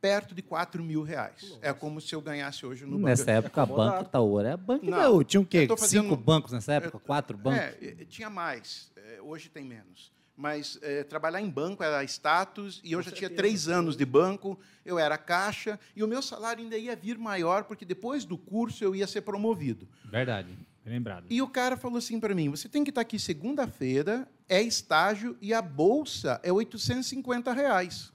perto 0.00 0.34
de 0.34 0.42
4 0.42 0.82
mil 0.82 1.02
reais. 1.02 1.56
É 1.62 1.72
como 1.72 2.00
se 2.00 2.14
eu 2.14 2.20
ganhasse 2.20 2.64
hoje 2.66 2.84
no 2.84 2.98
Nessa 2.98 3.24
banco. 3.24 3.38
época, 3.46 3.62
acomodado. 3.62 3.90
Banco 3.96 4.08
Itaú 4.08 4.40
era 4.40 4.56
Banco 4.56 4.84
Não, 4.86 4.98
Itaú. 4.98 5.24
Tinha 5.24 5.40
o 5.40 5.44
eu 5.44 5.46
quê? 5.46 5.66
fazendo- 5.78 6.02
Cinco 6.04 6.16
bancos 6.16 6.52
nessa 6.52 6.74
época? 6.74 6.98
Quatro 6.98 7.36
bancos? 7.38 7.58
É, 7.60 8.04
tinha 8.08 8.28
mais. 8.30 8.90
Eh, 8.96 9.20
Hoje 9.22 9.48
tem 9.48 9.64
menos. 9.64 10.10
Mas 10.36 10.78
eh, 10.80 11.04
trabalhar 11.04 11.40
em 11.42 11.50
banco 11.50 11.82
era 11.82 12.02
status, 12.04 12.80
e 12.82 12.92
eu 12.92 13.00
Com 13.00 13.02
já 13.02 13.10
tinha 13.12 13.28
três 13.28 13.68
anos 13.68 13.94
de 13.94 14.06
banco, 14.06 14.58
eu 14.86 14.98
era 14.98 15.18
caixa, 15.18 15.78
e 15.94 16.02
o 16.02 16.08
meu 16.08 16.22
salário 16.22 16.62
ainda 16.64 16.78
ia 16.78 16.96
vir 16.96 17.18
maior, 17.18 17.64
porque 17.64 17.84
depois 17.84 18.24
do 18.24 18.38
curso 18.38 18.82
eu 18.82 18.94
ia 18.96 19.06
ser 19.06 19.20
promovido. 19.20 19.86
Verdade. 20.06 20.56
Lembrado. 20.84 21.26
E 21.28 21.42
o 21.42 21.48
cara 21.48 21.76
falou 21.76 21.98
assim 21.98 22.18
para 22.18 22.34
mim: 22.34 22.48
você 22.48 22.68
tem 22.68 22.82
que 22.82 22.90
estar 22.90 23.02
aqui 23.02 23.18
segunda-feira, 23.18 24.28
é 24.48 24.60
estágio, 24.62 25.36
e 25.40 25.52
a 25.52 25.60
bolsa 25.60 26.40
é 26.42 26.52
850 26.52 27.52
reais. 27.52 28.12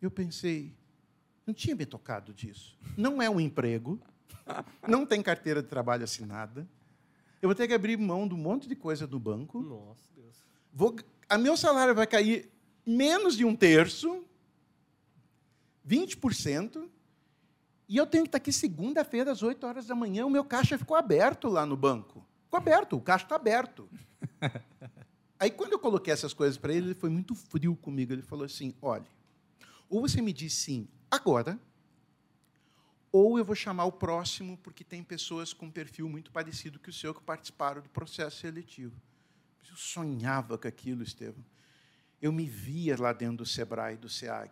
Eu 0.00 0.10
pensei, 0.10 0.74
não 1.46 1.52
tinha 1.52 1.74
me 1.74 1.84
tocado 1.84 2.32
disso. 2.32 2.78
Não 2.96 3.20
é 3.20 3.28
um 3.28 3.40
emprego, 3.40 4.00
não 4.86 5.04
tem 5.04 5.22
carteira 5.22 5.62
de 5.62 5.68
trabalho 5.68 6.04
assinada. 6.04 6.68
Eu 7.40 7.48
vou 7.48 7.54
ter 7.54 7.66
que 7.66 7.74
abrir 7.74 7.96
mão 7.96 8.28
de 8.28 8.34
um 8.34 8.38
monte 8.38 8.68
de 8.68 8.76
coisa 8.76 9.06
do 9.06 9.18
banco. 9.18 9.60
Nossa, 9.60 10.10
Deus. 10.14 10.44
Vou, 10.72 10.94
a 11.28 11.38
meu 11.38 11.56
salário 11.56 11.94
vai 11.94 12.06
cair 12.06 12.50
menos 12.84 13.36
de 13.36 13.44
um 13.44 13.54
terço, 13.54 14.24
20%, 15.88 16.88
e 17.88 17.96
eu 17.96 18.06
tenho 18.06 18.24
que 18.24 18.28
estar 18.28 18.38
aqui 18.38 18.52
segunda-feira, 18.52 19.32
às 19.32 19.42
8 19.42 19.66
horas 19.66 19.86
da 19.86 19.94
manhã. 19.94 20.26
O 20.26 20.30
meu 20.30 20.44
caixa 20.44 20.76
ficou 20.76 20.96
aberto 20.96 21.48
lá 21.48 21.64
no 21.64 21.76
banco. 21.76 22.24
Ficou 22.44 22.58
aberto, 22.58 22.96
o 22.96 23.00
caixa 23.00 23.24
está 23.24 23.36
aberto. 23.36 23.88
Aí, 25.40 25.50
quando 25.50 25.72
eu 25.72 25.78
coloquei 25.78 26.12
essas 26.12 26.34
coisas 26.34 26.58
para 26.58 26.72
ele, 26.72 26.88
ele 26.88 26.94
foi 26.94 27.08
muito 27.08 27.34
frio 27.34 27.74
comigo. 27.76 28.12
Ele 28.12 28.22
falou 28.22 28.44
assim: 28.44 28.74
olha, 28.82 29.06
ou 29.88 30.02
você 30.02 30.20
me 30.20 30.32
diz 30.32 30.52
sim 30.52 30.86
agora, 31.10 31.58
ou 33.10 33.38
eu 33.38 33.44
vou 33.44 33.54
chamar 33.54 33.86
o 33.86 33.92
próximo, 33.92 34.58
porque 34.58 34.84
tem 34.84 35.02
pessoas 35.02 35.52
com 35.52 35.66
um 35.66 35.70
perfil 35.70 36.08
muito 36.08 36.30
parecido 36.30 36.78
que 36.78 36.90
o 36.90 36.92
seu 36.92 37.14
que 37.14 37.22
participaram 37.22 37.80
do 37.80 37.88
processo 37.88 38.38
seletivo. 38.38 38.94
Eu 39.68 39.76
sonhava 39.76 40.58
com 40.58 40.68
aquilo, 40.68 41.02
Estevam. 41.02 41.44
Eu 42.20 42.32
me 42.32 42.44
via 42.44 42.96
lá 42.98 43.12
dentro 43.12 43.38
do 43.38 43.46
Sebrae, 43.46 43.96
do 43.96 44.08
SEAG. 44.08 44.50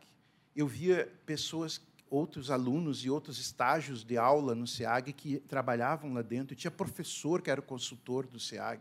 Eu 0.55 0.67
via 0.67 1.13
pessoas, 1.27 1.81
outros 2.17 2.51
alunos 2.51 3.05
e 3.05 3.11
outros 3.11 3.39
estágios 3.39 4.03
de 4.05 4.17
aula 4.17 4.55
no 4.55 4.67
SEAG 4.67 5.13
que 5.13 5.39
trabalhavam 5.41 6.13
lá 6.13 6.23
dentro. 6.23 6.57
Tinha 6.57 6.71
professor 6.71 7.43
que 7.43 7.51
era 7.51 7.61
consultor 7.63 8.27
do 8.27 8.41
SEAG. 8.41 8.81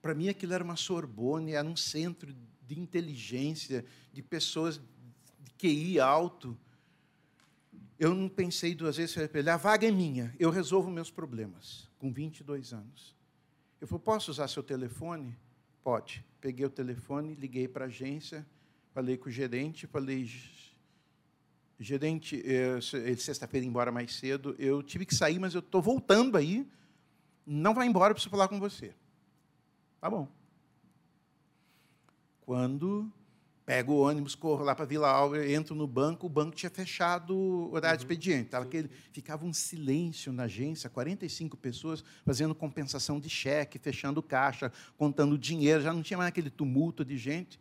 Para 0.00 0.14
mim, 0.14 0.28
aquilo 0.28 0.54
era 0.54 0.64
uma 0.64 0.76
Sorbonne, 0.76 1.52
era 1.52 1.66
um 1.66 1.76
centro 1.76 2.34
de 2.66 2.78
inteligência, 2.78 3.84
de 4.12 4.22
pessoas 4.22 4.80
de 5.38 5.50
QI 5.58 6.00
alto. 6.00 6.56
Eu 7.98 8.14
não 8.14 8.28
pensei 8.28 8.74
duas 8.74 8.96
vezes, 8.96 9.14
falei 9.14 9.48
a 9.52 9.56
vaga 9.58 9.86
é 9.86 9.90
minha, 9.90 10.34
eu 10.38 10.50
resolvo 10.50 10.90
meus 10.90 11.10
problemas, 11.10 11.88
com 11.98 12.10
22 12.10 12.72
anos. 12.72 13.14
Eu 13.80 13.86
falei, 13.86 14.02
posso 14.02 14.30
usar 14.30 14.48
seu 14.48 14.62
telefone? 14.62 15.36
Pode. 15.82 16.24
Peguei 16.40 16.64
o 16.64 16.70
telefone, 16.70 17.34
liguei 17.34 17.68
para 17.68 17.84
a 17.84 17.88
agência, 17.88 18.46
falei 18.94 19.18
com 19.18 19.28
o 19.28 19.32
gerente, 19.32 19.86
falei, 19.86 20.24
"G- 20.24 20.69
gerente, 21.80 22.42
eh, 22.44 22.78
ele 22.92 23.16
sexta-feira 23.16 23.66
embora 23.66 23.90
mais 23.90 24.14
cedo, 24.14 24.54
eu 24.58 24.82
tive 24.82 25.06
que 25.06 25.14
sair, 25.14 25.38
mas 25.38 25.54
eu 25.54 25.60
estou 25.60 25.80
voltando 25.80 26.36
aí, 26.36 26.68
não 27.46 27.72
vai 27.72 27.86
embora, 27.86 28.10
eu 28.10 28.14
preciso 28.14 28.30
falar 28.30 28.48
com 28.48 28.60
você. 28.60 28.94
Tá 29.98 30.10
bom. 30.10 30.28
Quando 32.42 33.10
pego 33.64 33.92
o 33.92 34.00
ônibus, 34.00 34.34
corro 34.34 34.64
lá 34.64 34.74
para 34.74 34.84
Vila 34.84 35.08
Álvaro, 35.08 35.48
entro 35.48 35.74
no 35.74 35.86
banco, 35.86 36.26
o 36.26 36.28
banco 36.28 36.56
tinha 36.56 36.68
fechado 36.68 37.36
o 37.36 37.72
horário 37.72 37.96
de 37.96 38.04
expediente. 38.04 38.50
Tava 38.50 38.64
aquele, 38.66 38.90
ficava 39.12 39.46
um 39.46 39.52
silêncio 39.52 40.32
na 40.32 40.42
agência, 40.42 40.90
45 40.90 41.56
pessoas 41.56 42.04
fazendo 42.26 42.54
compensação 42.54 43.20
de 43.20 43.30
cheque, 43.30 43.78
fechando 43.78 44.22
caixa, 44.22 44.72
contando 44.98 45.38
dinheiro, 45.38 45.82
já 45.82 45.92
não 45.92 46.02
tinha 46.02 46.18
mais 46.18 46.28
aquele 46.28 46.50
tumulto 46.50 47.04
de 47.04 47.16
gente. 47.16 47.58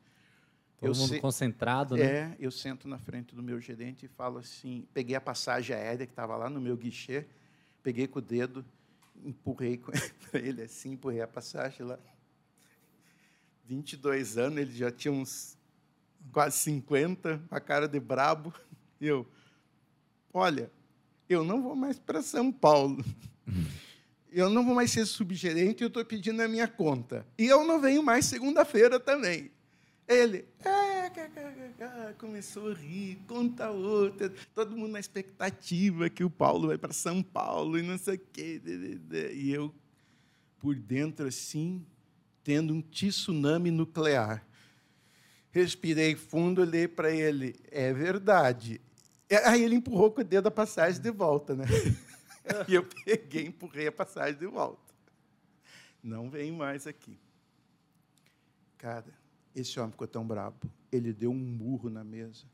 Todo 0.79 0.91
eu 0.91 0.95
mundo 0.95 1.09
sei- 1.09 1.19
concentrado, 1.19 1.95
né? 1.97 2.03
É, 2.05 2.35
eu 2.39 2.49
sento 2.51 2.87
na 2.87 2.97
frente 2.97 3.35
do 3.35 3.43
meu 3.43 3.59
gerente 3.59 4.05
e 4.05 4.07
falo 4.07 4.39
assim, 4.39 4.87
peguei 4.93 5.15
a 5.15 5.21
passagem 5.21 5.75
aérea 5.75 6.05
que 6.05 6.13
estava 6.13 6.35
lá 6.37 6.49
no 6.49 6.61
meu 6.61 6.77
guichê, 6.77 7.25
peguei 7.83 8.07
com 8.07 8.19
o 8.19 8.21
dedo, 8.21 8.65
empurrei 9.23 9.77
para 10.31 10.39
ele 10.39 10.61
assim, 10.61 10.93
empurrei 10.93 11.21
a 11.21 11.27
passagem 11.27 11.85
lá. 11.85 11.99
22 13.65 14.37
anos, 14.37 14.57
ele 14.57 14.71
já 14.71 14.89
tinha 14.89 15.11
uns 15.11 15.57
quase 16.31 16.57
50, 16.59 17.41
com 17.49 17.55
a 17.55 17.59
cara 17.59 17.87
de 17.87 17.99
brabo. 17.99 18.53
E 19.01 19.07
eu, 19.07 19.27
olha, 20.33 20.71
eu 21.27 21.43
não 21.43 21.61
vou 21.61 21.75
mais 21.75 21.99
para 21.99 22.21
São 22.21 22.51
Paulo. 22.51 23.03
Eu 24.31 24.47
não 24.47 24.63
vou 24.63 24.75
mais 24.75 24.91
ser 24.91 25.07
subgerente, 25.07 25.81
eu 25.81 25.87
estou 25.87 26.05
pedindo 26.05 26.39
a 26.43 26.47
minha 26.47 26.67
conta. 26.67 27.25
E 27.35 27.47
eu 27.47 27.65
não 27.65 27.81
venho 27.81 28.03
mais 28.03 28.25
segunda-feira 28.25 28.99
também. 28.99 29.49
Ele, 30.10 30.43
"Ah, 30.65 31.08
cá, 31.13 31.30
cá, 31.30 31.52
cá, 31.54 31.69
cá", 31.78 32.13
começou 32.17 32.72
a 32.72 32.74
rir, 32.74 33.19
conta 33.28 33.69
outra, 33.69 34.34
todo 34.56 34.76
mundo 34.76 34.93
na 34.93 35.00
expectativa 35.00 36.10
que 36.10 36.24
o 36.24 36.32
Paulo 36.32 36.69
vai 36.69 36.80
para 36.80 36.91
São 36.91 37.22
Paulo 37.22 37.78
e 37.78 37.84
não 37.84 37.95
sei 37.95 38.15
o 38.15 38.19
quê. 38.34 38.60
E 39.36 39.52
eu, 39.52 39.72
por 40.58 40.74
dentro, 40.74 41.28
assim, 41.28 41.86
tendo 42.43 42.74
um 42.74 42.82
tsunami 42.82 43.69
nuclear. 43.69 44.43
Respirei 45.52 46.15
fundo, 46.15 46.62
olhei 46.62 46.88
para 46.88 47.12
ele, 47.12 47.56
é 47.69 47.93
verdade. 47.93 48.82
Aí 49.45 49.63
ele 49.63 49.76
empurrou 49.76 50.10
com 50.10 50.22
o 50.22 50.24
dedo 50.24 50.48
a 50.48 50.52
passagem 50.52 51.00
de 51.00 51.12
volta, 51.12 51.56
né? 51.56 51.65
E 52.67 52.74
eu 52.74 52.84
peguei, 52.84 53.45
empurrei 53.45 53.86
a 53.86 53.91
passagem 53.91 54.39
de 54.39 54.48
volta. 54.48 54.91
Não 56.02 56.32
vem 56.32 56.52
mais 56.52 56.88
aqui. 56.88 57.15
Cara, 58.76 59.18
esse 59.55 59.79
homem 59.79 59.91
ficou 59.91 60.07
tão 60.07 60.25
brabo. 60.25 60.57
Ele 60.91 61.13
deu 61.13 61.31
um 61.31 61.35
murro 61.35 61.89
na 61.89 62.03
mesa. 62.03 62.45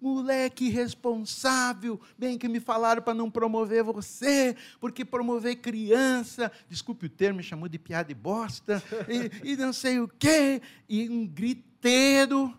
Moleque 0.00 0.66
irresponsável, 0.66 1.98
bem 2.18 2.36
que 2.36 2.46
me 2.48 2.60
falaram 2.60 3.00
para 3.00 3.14
não 3.14 3.30
promover 3.30 3.82
você, 3.82 4.54
porque 4.78 5.04
promover 5.04 5.56
criança, 5.56 6.52
desculpe 6.68 7.06
o 7.06 7.08
termo, 7.08 7.38
me 7.38 7.42
chamou 7.42 7.68
de 7.68 7.78
piada 7.78 8.12
e 8.12 8.14
bosta, 8.14 8.82
e, 9.08 9.52
e 9.52 9.56
não 9.56 9.72
sei 9.72 10.00
o 10.00 10.08
quê, 10.08 10.60
e 10.86 11.08
um 11.08 11.26
griteiro, 11.26 12.52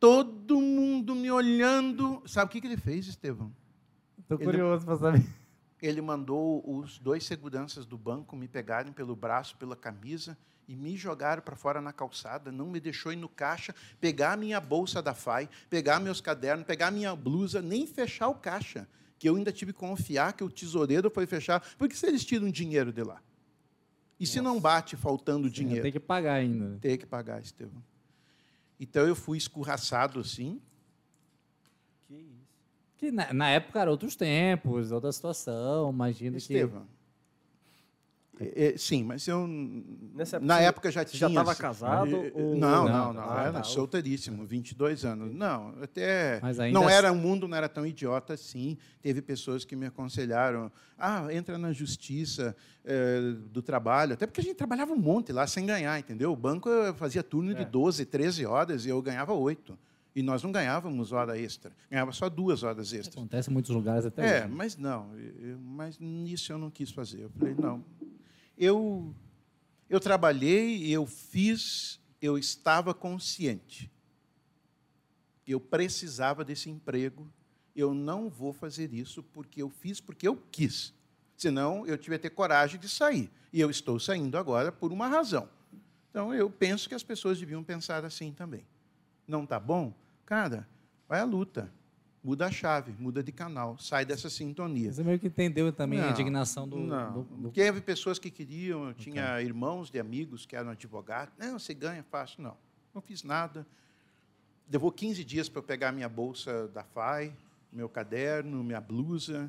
todo 0.00 0.58
mundo 0.58 1.14
me 1.14 1.30
olhando. 1.30 2.22
Sabe 2.24 2.48
o 2.48 2.52
que, 2.52 2.60
que 2.62 2.66
ele 2.66 2.78
fez, 2.78 3.06
Estevão? 3.06 3.52
Ele- 4.30 4.44
curioso 4.44 4.86
para 4.86 4.96
saber. 4.96 5.26
Ele 5.82 6.00
mandou 6.00 6.64
os 6.66 6.98
dois 6.98 7.24
seguranças 7.24 7.84
do 7.84 7.98
banco 7.98 8.34
me 8.34 8.48
pegarem 8.48 8.92
pelo 8.92 9.14
braço, 9.14 9.56
pela 9.58 9.76
camisa 9.76 10.36
e 10.68 10.74
me 10.74 10.96
jogaram 10.96 11.42
para 11.42 11.54
fora 11.54 11.80
na 11.80 11.92
calçada, 11.92 12.50
não 12.50 12.66
me 12.66 12.80
deixou 12.80 13.12
ir 13.12 13.16
no 13.16 13.28
caixa, 13.28 13.74
pegar 14.00 14.32
a 14.32 14.36
minha 14.36 14.60
bolsa 14.60 15.00
da 15.00 15.14
FAI, 15.14 15.48
pegar 15.70 16.00
meus 16.00 16.20
cadernos, 16.20 16.66
pegar 16.66 16.88
a 16.88 16.90
minha 16.90 17.14
blusa, 17.14 17.62
nem 17.62 17.86
fechar 17.86 18.28
o 18.28 18.34
caixa, 18.34 18.88
que 19.18 19.28
eu 19.28 19.36
ainda 19.36 19.52
tive 19.52 19.72
que 19.72 19.78
confiar 19.78 20.32
que 20.32 20.42
o 20.42 20.50
tesoureiro 20.50 21.08
foi 21.10 21.26
fechar, 21.26 21.62
porque 21.78 21.94
se 21.94 22.06
eles 22.06 22.24
tiram 22.24 22.50
dinheiro 22.50 22.92
de 22.92 23.02
lá? 23.02 23.22
E 24.18 24.26
se 24.26 24.40
não 24.40 24.58
bate 24.58 24.96
faltando 24.96 25.48
dinheiro? 25.50 25.82
Tem 25.82 25.92
que 25.92 26.00
pagar 26.00 26.34
ainda. 26.34 26.78
Tem 26.80 26.96
que 26.96 27.06
pagar, 27.06 27.40
Estevão. 27.40 27.82
Então 28.80 29.06
eu 29.06 29.14
fui 29.14 29.38
escorraçado 29.38 30.20
assim, 30.20 30.60
Que 32.06 32.14
isso. 32.14 32.46
Que 32.96 33.10
na, 33.10 33.32
na 33.32 33.50
época 33.50 33.78
eram 33.78 33.92
outros 33.92 34.16
tempos, 34.16 34.90
outra 34.90 35.12
situação. 35.12 35.90
Imagino 35.90 36.32
que. 36.32 36.38
Estevam, 36.38 36.86
É, 38.38 38.74
é, 38.74 38.76
sim, 38.76 39.02
mas 39.02 39.26
eu. 39.26 39.46
Nessa 40.14 40.38
na 40.38 40.60
época 40.60 40.90
já 40.90 41.04
tinha. 41.04 41.18
já 41.20 41.28
estava 41.28 41.54
casado? 41.54 42.14
ou... 42.34 42.54
Não, 42.56 42.84
Não, 42.84 42.88
não, 42.88 43.12
não. 43.14 43.30
ah, 43.30 43.42
era 43.44 43.52
tá. 43.52 43.62
solteiríssimo, 43.62 44.44
22 44.44 45.04
anos. 45.06 45.34
Não, 45.34 45.74
até. 45.82 46.38
Mas 46.42 46.60
ainda 46.60 46.78
não 46.78 46.86
assim- 46.86 46.96
era, 46.96 47.12
o 47.12 47.16
mundo 47.16 47.48
não 47.48 47.56
era 47.56 47.68
tão 47.68 47.86
idiota 47.86 48.34
assim. 48.34 48.76
Teve 49.00 49.22
pessoas 49.22 49.64
que 49.64 49.74
me 49.74 49.86
aconselharam: 49.86 50.70
ah, 50.98 51.32
entra 51.32 51.56
na 51.56 51.72
justiça 51.72 52.54
eh, 52.84 53.34
do 53.50 53.62
trabalho. 53.62 54.12
Até 54.12 54.26
porque 54.26 54.40
a 54.42 54.44
gente 54.44 54.56
trabalhava 54.56 54.92
um 54.92 54.98
monte 54.98 55.32
lá 55.32 55.46
sem 55.46 55.64
ganhar, 55.64 55.98
entendeu? 55.98 56.30
O 56.30 56.36
banco 56.36 56.68
fazia 56.96 57.22
turno 57.22 57.54
de 57.54 57.62
É. 57.62 57.64
12, 57.64 58.04
13 58.04 58.44
horas 58.44 58.84
e 58.84 58.90
eu 58.90 59.00
ganhava 59.00 59.32
8. 59.32 59.78
E 60.14 60.22
nós 60.22 60.42
não 60.42 60.50
ganhávamos 60.50 61.12
hora 61.12 61.38
extra. 61.38 61.72
Ganhava 61.90 62.10
só 62.12 62.28
duas 62.30 62.62
horas 62.62 62.90
extras. 62.92 63.14
Acontece 63.16 63.50
em 63.50 63.52
muitos 63.52 63.70
lugares 63.70 64.06
até 64.06 64.22
É, 64.22 64.24
hoje. 64.40 64.48
né? 64.48 64.54
mas 64.56 64.76
não, 64.76 65.10
eu- 65.16 65.58
mas 65.58 65.98
nisso 65.98 66.52
eu 66.52 66.58
não 66.58 66.70
quis 66.70 66.90
fazer. 66.90 67.24
Eu 67.24 67.30
falei, 67.38 67.54
não. 67.54 67.84
Eu, 68.56 69.14
eu 69.88 70.00
trabalhei, 70.00 70.88
eu 70.88 71.06
fiz, 71.06 72.00
eu 72.20 72.38
estava 72.38 72.94
consciente. 72.94 73.90
Eu 75.46 75.60
precisava 75.60 76.44
desse 76.44 76.70
emprego. 76.70 77.30
Eu 77.74 77.92
não 77.92 78.30
vou 78.30 78.52
fazer 78.52 78.92
isso 78.92 79.22
porque 79.22 79.62
eu 79.62 79.68
fiz, 79.68 80.00
porque 80.00 80.26
eu 80.26 80.36
quis. 80.50 80.94
Senão, 81.36 81.86
eu 81.86 81.98
tive 81.98 82.18
ter 82.18 82.30
coragem 82.30 82.80
de 82.80 82.88
sair. 82.88 83.30
E 83.52 83.60
eu 83.60 83.68
estou 83.68 84.00
saindo 84.00 84.38
agora 84.38 84.72
por 84.72 84.92
uma 84.92 85.06
razão. 85.06 85.48
Então, 86.10 86.32
eu 86.32 86.48
penso 86.48 86.88
que 86.88 86.94
as 86.94 87.02
pessoas 87.02 87.38
deviam 87.38 87.62
pensar 87.62 88.04
assim 88.04 88.32
também. 88.32 88.66
Não 89.28 89.44
está 89.44 89.60
bom? 89.60 89.94
Cara, 90.24 90.66
vai 91.06 91.20
à 91.20 91.24
luta. 91.24 91.70
Muda 92.26 92.46
a 92.46 92.50
chave, 92.50 92.92
muda 92.98 93.22
de 93.22 93.30
canal, 93.30 93.78
sai 93.78 94.04
dessa 94.04 94.28
sintonia. 94.28 94.92
Você 94.92 95.04
meio 95.04 95.16
que 95.16 95.28
entendeu 95.28 95.72
também 95.72 96.00
a 96.00 96.06
Não, 96.06 96.10
indignação 96.10 96.66
do. 96.68 96.76
Não, 96.76 97.12
do- 97.12 97.22
do- 97.22 97.50
Teve 97.52 97.80
pessoas 97.80 98.18
que 98.18 98.32
queriam, 98.32 98.88
eu 98.88 98.94
tinha 98.94 99.40
irmãos 99.40 99.90
de 99.92 100.00
amigos 100.00 100.44
que 100.44 100.56
eram 100.56 100.70
advogados. 100.70 101.32
Não, 101.38 101.56
você 101.56 101.72
ganha 101.72 102.02
fácil. 102.10 102.42
Não, 102.42 102.56
não 102.92 103.00
fiz 103.00 103.22
nada. 103.22 103.64
Levou 104.68 104.90
15 104.90 105.22
dias 105.22 105.48
para 105.48 105.60
eu 105.60 105.62
pegar 105.62 105.92
minha 105.92 106.08
bolsa 106.08 106.66
da 106.74 106.82
FAI, 106.82 107.32
meu 107.72 107.88
caderno, 107.88 108.64
minha 108.64 108.80
blusa. 108.80 109.48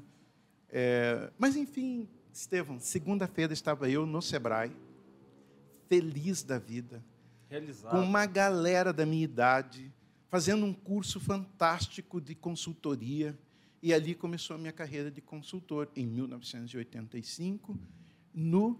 É, 0.69 1.31
mas, 1.39 1.55
enfim, 1.55 2.07
Estevão, 2.31 2.79
segunda-feira 2.79 3.53
estava 3.53 3.89
eu 3.89 4.05
no 4.05 4.21
Sebrae, 4.21 4.71
feliz 5.89 6.43
da 6.43 6.59
vida, 6.59 7.03
Realizado. 7.49 7.89
com 7.89 8.01
uma 8.01 8.27
galera 8.27 8.93
da 8.93 9.03
minha 9.03 9.23
idade, 9.23 9.91
fazendo 10.29 10.65
um 10.65 10.73
curso 10.73 11.19
fantástico 11.19 12.19
de 12.21 12.35
consultoria. 12.35 13.37
E 13.81 13.93
ali 13.93 14.15
começou 14.15 14.55
a 14.55 14.59
minha 14.59 14.71
carreira 14.71 15.11
de 15.11 15.21
consultor, 15.21 15.87
em 15.95 16.05
1985, 16.05 17.77
no 18.33 18.79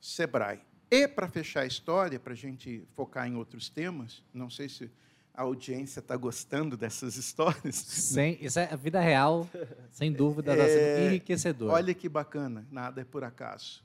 Sebrae. 0.00 0.60
E, 0.90 1.06
para 1.06 1.28
fechar 1.28 1.60
a 1.62 1.66
história, 1.66 2.18
para 2.18 2.32
a 2.32 2.36
gente 2.36 2.86
focar 2.94 3.28
em 3.28 3.36
outros 3.36 3.68
temas, 3.68 4.24
não 4.32 4.48
sei 4.48 4.68
se 4.68 4.90
a 5.34 5.42
audiência 5.42 6.00
está 6.00 6.16
gostando 6.16 6.76
dessas 6.76 7.16
histórias. 7.18 7.74
Sem, 7.76 8.38
isso 8.42 8.58
é 8.58 8.72
a 8.72 8.76
vida 8.76 8.98
real, 9.00 9.48
sem 9.92 10.10
dúvida, 10.10 10.52
está 10.52 10.64
sendo 10.64 10.78
É, 10.78 11.06
enriquecedor. 11.06 11.70
Olha 11.70 11.92
que 11.92 12.08
bacana, 12.08 12.66
nada 12.70 13.02
é 13.02 13.04
por 13.04 13.22
acaso. 13.22 13.84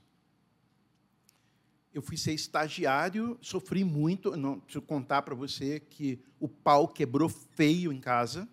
Eu 1.94 2.02
fui 2.02 2.16
ser 2.16 2.32
estagiário, 2.32 3.38
sofri 3.40 3.84
muito. 3.84 4.36
Não 4.36 4.58
preciso 4.58 4.82
contar 4.82 5.22
para 5.22 5.34
você 5.34 5.78
que 5.78 6.18
o 6.40 6.48
pau 6.48 6.88
quebrou 6.88 7.28
feio 7.28 7.92
em 7.92 8.00
casa. 8.00 8.48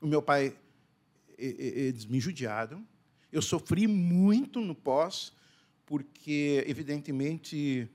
O 0.00 0.06
meu 0.06 0.20
pai, 0.20 0.56
eles 1.38 2.04
me 2.04 2.20
judiaram. 2.20 2.84
Eu 3.32 3.40
sofri 3.40 3.86
muito 3.86 4.60
no 4.60 4.74
pós, 4.74 5.32
porque, 5.86 6.64
evidentemente, 6.66 7.88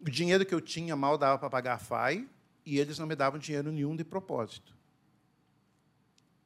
o 0.00 0.08
dinheiro 0.08 0.46
que 0.46 0.54
eu 0.54 0.60
tinha 0.60 0.94
mal 0.94 1.18
dava 1.18 1.38
para 1.38 1.50
pagar 1.50 1.74
a 1.74 1.78
FAI 1.78 2.28
e 2.64 2.78
eles 2.78 2.98
não 2.98 3.06
me 3.06 3.16
davam 3.16 3.38
dinheiro 3.38 3.72
nenhum 3.72 3.96
de 3.96 4.04
propósito 4.04 4.80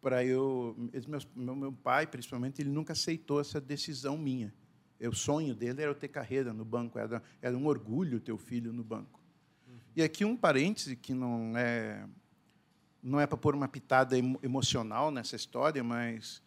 para 0.05 0.22
eu, 0.22 0.76
eles, 0.93 1.07
meu, 1.07 1.57
meu 1.57 1.72
pai, 1.72 2.07
principalmente, 2.07 2.61
ele 2.61 2.68
nunca 2.68 2.93
aceitou 2.93 3.41
essa 3.41 3.59
decisão 3.59 4.18
minha. 4.18 4.53
O 5.01 5.12
sonho 5.14 5.55
dele 5.55 5.82
era 5.82 5.95
ter 5.95 6.09
carreira 6.09 6.53
no 6.53 6.64
banco, 6.64 6.99
era, 6.99 7.22
era 7.42 7.57
um 7.57 7.66
orgulho 7.66 8.20
ter 8.20 8.32
o 8.32 8.38
filho 8.38 8.72
no 8.72 8.82
banco. 8.82 9.20
E 9.97 10.03
aqui 10.03 10.24
um 10.24 10.36
parêntese 10.36 10.97
que 10.97 11.12
não 11.14 11.57
é 11.57 12.07
não 13.03 13.20
é 13.20 13.26
para 13.26 13.36
pôr 13.36 13.55
uma 13.55 13.68
pitada 13.68 14.16
emo- 14.16 14.38
emocional 14.42 15.11
nessa 15.11 15.36
história, 15.36 15.84
mas 15.84 16.42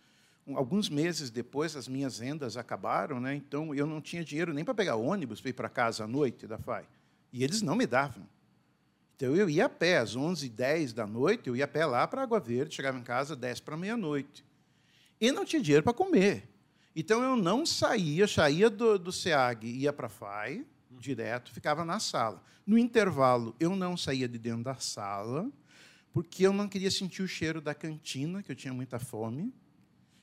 alguns 0.55 0.89
meses 0.89 1.29
depois 1.29 1.75
as 1.75 1.87
minhas 1.87 2.17
rendas 2.19 2.57
acabaram, 2.57 3.19
né? 3.19 3.35
Então 3.35 3.75
eu 3.75 3.85
não 3.85 4.01
tinha 4.01 4.23
dinheiro 4.23 4.53
nem 4.53 4.65
para 4.65 4.73
pegar 4.73 4.95
ônibus 4.95 5.39
para 5.39 5.49
ir 5.51 5.53
para 5.53 5.69
casa 5.69 6.05
à 6.05 6.07
noite 6.07 6.47
da 6.47 6.57
FAI. 6.57 6.85
E 7.31 7.43
eles 7.43 7.61
não 7.61 7.75
me 7.75 7.85
davam. 7.85 8.27
Então 9.15 9.35
eu 9.35 9.49
ia 9.49 9.65
a 9.65 9.69
pé 9.69 9.97
às 9.97 10.15
11h10 10.15 10.93
da 10.93 11.05
noite, 11.05 11.47
eu 11.47 11.55
ia 11.55 11.65
a 11.65 11.67
pé 11.67 11.85
lá 11.85 12.07
para 12.07 12.23
Água 12.23 12.39
Verde, 12.39 12.73
chegava 12.75 12.97
em 12.97 13.03
casa 13.03 13.35
10 13.35 13.59
para 13.59 13.77
meia-noite. 13.77 14.43
E 15.21 15.31
não 15.31 15.45
tinha 15.45 15.61
dinheiro 15.61 15.83
para 15.83 15.93
comer. 15.93 16.47
Então 16.99 17.21
eu 17.21 17.35
não 17.35 17.63
saía, 17.63 18.27
saía 18.27 18.71
do, 18.71 18.97
do 18.97 19.11
SEAG, 19.11 19.67
ia 19.67 19.93
para 19.93 20.07
a 20.07 20.09
FAI, 20.09 20.65
direto, 20.99 21.51
ficava 21.51 21.85
na 21.85 21.99
sala. 21.99 22.43
No 22.65 22.75
intervalo, 22.75 23.55
eu 23.59 23.75
não 23.75 23.95
saía 23.95 24.27
de 24.27 24.39
dentro 24.39 24.63
da 24.63 24.73
sala, 24.77 25.47
porque 26.11 26.47
eu 26.47 26.51
não 26.51 26.67
queria 26.67 26.89
sentir 26.89 27.21
o 27.21 27.27
cheiro 27.27 27.61
da 27.61 27.75
cantina, 27.75 28.41
que 28.41 28.51
eu 28.51 28.55
tinha 28.55 28.73
muita 28.73 28.97
fome. 28.97 29.53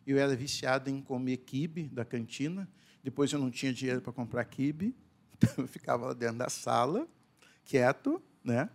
Eu 0.04 0.18
era 0.18 0.34
viciado 0.34 0.90
em 0.90 1.00
comer 1.00 1.36
quibe 1.36 1.84
da 1.84 2.04
cantina. 2.04 2.68
Depois 3.04 3.32
eu 3.32 3.38
não 3.38 3.52
tinha 3.52 3.72
dinheiro 3.72 4.00
para 4.00 4.12
comprar 4.12 4.44
quibe, 4.44 4.96
então 5.38 5.54
eu 5.58 5.68
ficava 5.68 6.06
lá 6.06 6.12
dentro 6.12 6.38
da 6.38 6.48
sala, 6.48 7.06
quieto, 7.64 8.20
né? 8.42 8.68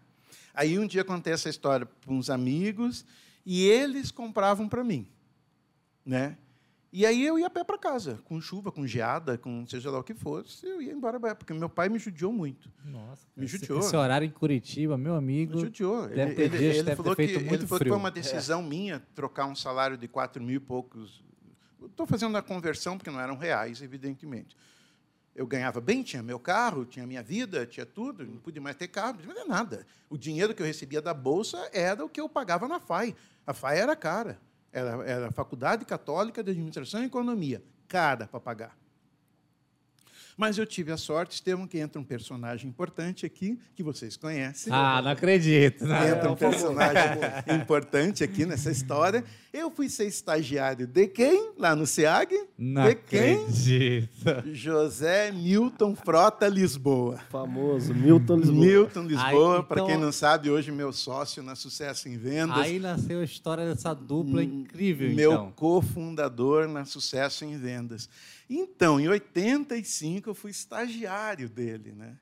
Aí 0.53 0.79
um 0.79 0.87
dia 0.87 1.01
acontece 1.01 1.41
essa 1.41 1.49
história 1.49 1.85
para 1.85 2.13
uns 2.13 2.29
amigos 2.29 3.03
e 3.45 3.65
eles 3.65 4.09
compravam 4.09 4.69
para 4.69 4.85
mim, 4.85 5.05
né? 6.05 6.37
E 6.91 7.05
aí 7.05 7.23
eu 7.23 7.37
ia 7.37 7.45
a 7.45 7.49
pé 7.51 7.63
para 7.63 7.77
casa, 7.77 8.19
com 8.23 8.41
chuva, 8.41 8.71
com 8.71 8.85
geada, 8.85 9.37
com 9.37 9.65
seja 9.67 9.91
lá 9.91 9.99
o 9.99 10.03
que 10.03 10.15
fosse, 10.15 10.65
eu 10.65 10.81
ia 10.81 10.91
embora, 10.91 11.35
porque 11.35 11.53
meu 11.53 11.69
pai 11.69 11.87
me 11.87 11.99
judiou 11.99 12.33
muito. 12.33 12.71
Nossa, 12.83 13.27
Me 13.37 13.45
esse, 13.45 13.57
judiou. 13.59 13.79
esse 13.79 13.95
horário 13.95 14.25
em 14.25 14.31
Curitiba, 14.31 14.97
meu 14.97 15.13
amigo. 15.13 15.55
Me 15.55 15.61
judiou. 15.61 16.07
deve 16.07 16.21
ele 16.21 16.35
ter 16.35 16.41
ele, 16.43 16.57
dias 16.57 16.73
que 16.73 16.79
ele 16.79 16.83
deve 16.83 16.89
ter 16.89 16.95
falou 16.95 17.15
que, 17.15 17.27
feito 17.27 17.39
ele 17.39 17.45
falou 17.45 17.59
que 17.59 17.67
frio. 17.77 17.93
foi 17.93 17.97
uma 17.97 18.09
decisão 18.09 18.63
minha 18.63 19.03
trocar 19.13 19.45
um 19.45 19.55
salário 19.55 19.97
de 19.97 20.07
quatro 20.07 20.43
mil 20.43 20.55
e 20.55 20.59
poucos. 20.59 21.23
Estou 21.85 22.07
fazendo 22.07 22.35
a 22.35 22.41
conversão 22.41 22.97
porque 22.97 23.11
não 23.11 23.19
eram 23.19 23.37
reais, 23.37 23.83
evidentemente. 23.83 24.57
Eu 25.35 25.45
ganhava 25.45 25.79
bem, 25.79 26.01
tinha 26.01 26.23
meu 26.23 26.39
carro, 26.39 26.85
tinha 26.85 27.05
minha 27.05 27.21
vida, 27.21 27.67
tinha 27.67 27.85
tudo, 27.85 28.25
não 28.25 28.37
podia 28.37 28.61
mais 28.61 28.75
ter 28.75 28.87
carro, 28.87 29.19
não 29.23 29.33
tinha 29.33 29.45
nada. 29.45 29.85
O 30.09 30.17
dinheiro 30.17 30.55
que 30.55 30.61
eu 30.61 30.65
recebia 30.65 31.01
da 31.01 31.13
bolsa 31.13 31.69
era 31.71 32.03
o 32.03 32.09
que 32.09 32.19
eu 32.19 32.27
pagava 32.27 32.67
na 32.67 32.79
FAI. 32.79 33.15
A 33.45 33.53
FAI 33.53 33.77
era 33.77 33.95
cara. 33.95 34.39
Era, 34.71 35.03
era 35.05 35.27
a 35.27 35.31
Faculdade 35.31 35.85
Católica 35.85 36.43
de 36.43 36.51
Administração 36.51 37.01
e 37.01 37.05
Economia. 37.05 37.63
Cara 37.87 38.27
para 38.27 38.39
pagar. 38.39 38.78
Mas 40.39 40.57
eu 40.57 40.65
tive 40.65 40.89
a 40.89 40.95
sorte, 40.95 41.33
Estevam, 41.33 41.67
que 41.67 41.77
entra 41.77 41.99
um 41.99 42.03
personagem 42.03 42.69
importante 42.69 43.25
aqui, 43.25 43.59
que 43.75 43.83
vocês 43.83 44.15
conhecem. 44.15 44.71
Ah, 44.71 45.01
não 45.01 45.11
acredito. 45.11 45.83
Não. 45.85 45.95
Entra 45.97 46.29
É, 46.29 46.31
um 46.31 46.37
favor. 46.37 46.37
personagem 46.37 47.03
importante 47.61 48.23
aqui 48.23 48.45
nessa 48.45 48.71
história. 48.71 49.21
Eu 49.51 49.69
fui 49.69 49.89
ser 49.89 50.05
estagiário 50.05 50.87
de 50.87 51.07
quem? 51.07 51.51
Lá 51.57 51.75
no 51.75 51.85
SEAG? 51.85 52.33
Não 52.57 52.87
de 52.87 52.95
quem? 52.95 53.33
acredito. 53.43 54.09
José 54.53 55.29
Milton 55.31 55.93
Frota 55.93 56.47
Lisboa. 56.47 57.17
Famoso, 57.29 57.93
Milton 57.93 58.37
Lisboa. 58.37 58.57
Milton 58.65 59.03
Lisboa, 59.03 59.57
Aí, 59.57 59.63
para 59.63 59.81
então- 59.81 59.87
quem 59.87 59.97
não 59.97 60.11
sabe, 60.13 60.49
hoje 60.49 60.71
meu 60.71 60.93
sócio 60.93 61.43
na 61.43 61.53
Sucesso 61.55 62.07
em 62.07 62.17
Vendas. 62.17 62.57
Aí 62.59 62.79
nasceu 62.79 63.19
a 63.19 63.23
história 63.25 63.65
dessa 63.67 63.93
dupla 63.93 64.41
incrível, 64.41 65.09
meu 65.13 65.31
então. 65.33 65.51
cofundador 65.51 66.67
na 66.69 66.85
Sucesso 66.85 67.43
em 67.43 67.57
Vendas. 67.57 68.07
Então, 68.49 68.99
em 68.99 69.07
85, 69.07 70.29
eu 70.29 70.33
fui 70.33 70.49
estagiário 70.49 71.47
dele, 71.47 71.91
né? 71.91 72.17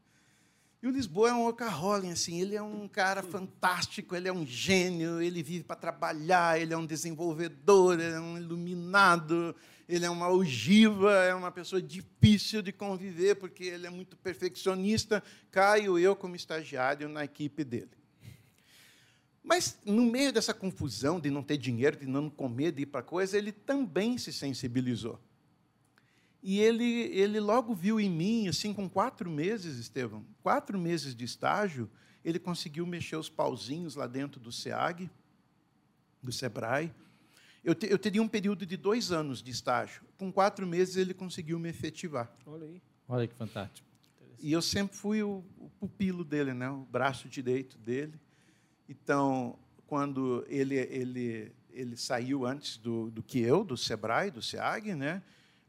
E 0.83 0.87
o 0.87 0.91
Lisboa 0.91 1.29
é 1.29 1.33
um 1.33 1.43
workaholic, 1.43 2.11
assim, 2.11 2.39
ele 2.39 2.55
é 2.55 2.61
um 2.61 2.87
cara 2.87 3.23
fantástico, 3.23 4.15
ele 4.15 4.27
é 4.27 4.33
um 4.33 4.45
gênio, 4.45 5.21
ele 5.21 5.41
vive 5.41 5.63
para 5.63 5.75
trabalhar, 5.75 6.59
ele 6.61 6.73
é 6.73 6.77
um 6.77 6.85
desenvolvedor, 6.85 7.99
ele 7.99 8.13
é 8.13 8.19
um 8.19 8.37
iluminado, 8.37 9.55
ele 9.89 10.05
é 10.05 10.09
uma 10.09 10.29
ogiva, 10.29 11.13
é 11.23 11.33
uma 11.33 11.51
pessoa 11.51 11.81
difícil 11.81 12.61
de 12.61 12.71
conviver, 12.71 13.35
porque 13.35 13.63
ele 13.63 13.87
é 13.87 13.89
muito 13.89 14.15
perfeccionista. 14.17 15.23
Caio 15.49 15.97
eu 15.97 16.15
como 16.15 16.35
estagiário 16.35 17.09
na 17.09 17.23
equipe 17.23 17.63
dele. 17.63 17.89
Mas, 19.41 19.79
no 19.85 20.03
meio 20.03 20.31
dessa 20.31 20.53
confusão 20.53 21.19
de 21.21 21.31
não 21.31 21.41
ter 21.41 21.57
dinheiro, 21.57 21.97
de 21.97 22.05
não 22.05 22.29
comer, 22.29 22.73
de 22.73 22.83
ir 22.83 22.87
para 22.87 23.01
coisa, 23.01 23.37
ele 23.37 23.53
também 23.53 24.17
se 24.17 24.31
sensibilizou. 24.33 25.19
E 26.49 26.61
ele, 26.61 26.85
ele 27.11 27.41
logo 27.41 27.75
viu 27.75 27.99
em 27.99 28.09
mim, 28.09 28.47
assim, 28.47 28.73
com 28.73 28.89
quatro 28.89 29.29
meses, 29.29 29.77
Estevão, 29.77 30.25
quatro 30.41 30.79
meses 30.79 31.13
de 31.13 31.25
estágio, 31.25 31.91
ele 32.23 32.39
conseguiu 32.39 32.87
mexer 32.87 33.17
os 33.17 33.27
pauzinhos 33.27 33.95
lá 33.95 34.07
dentro 34.07 34.39
do 34.39 34.49
SEAG, 34.49 35.09
do 36.23 36.31
SEBRAE. 36.31 36.93
Eu, 37.65 37.75
te, 37.75 37.91
eu 37.91 37.99
teria 37.99 38.23
um 38.23 38.29
período 38.29 38.65
de 38.65 38.77
dois 38.77 39.11
anos 39.11 39.43
de 39.43 39.51
estágio. 39.51 40.03
Com 40.17 40.31
quatro 40.31 40.65
meses, 40.65 40.95
ele 40.95 41.13
conseguiu 41.13 41.59
me 41.59 41.67
efetivar. 41.67 42.33
Olha 42.45 42.65
aí. 42.65 42.81
Olha 43.09 43.27
que 43.27 43.35
fantástico. 43.35 43.85
E 44.39 44.49
eu 44.49 44.61
sempre 44.61 44.95
fui 44.95 45.21
o, 45.21 45.43
o 45.57 45.69
pupilo 45.71 46.23
dele, 46.23 46.53
né? 46.53 46.69
o 46.69 46.85
braço 46.85 47.27
direito 47.27 47.77
dele. 47.77 48.17
Então, 48.87 49.59
quando 49.85 50.45
ele, 50.47 50.75
ele, 50.75 51.51
ele 51.71 51.97
saiu 51.97 52.45
antes 52.45 52.77
do, 52.77 53.11
do 53.11 53.21
que 53.21 53.37
eu, 53.37 53.65
do 53.65 53.75
Sebrae, 53.75 54.31
do 54.31 54.41
SEAG, 54.41 54.95
né? 54.95 55.21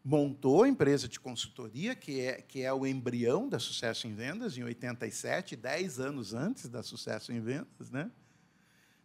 Montou 0.09 0.63
a 0.63 0.69
empresa 0.69 1.07
de 1.07 1.21
consultoria, 1.21 1.95
que 1.95 2.21
é, 2.21 2.41
que 2.41 2.63
é 2.63 2.73
o 2.73 2.87
embrião 2.87 3.47
da 3.47 3.59
Sucesso 3.59 4.07
em 4.07 4.15
Vendas, 4.15 4.57
em 4.57 4.63
87, 4.63 5.55
10 5.55 6.01
anos 6.01 6.33
antes 6.33 6.67
da 6.67 6.83
Sucesso 6.83 7.31
em 7.31 7.43
Vendas. 7.43 7.91
Né? 7.91 8.11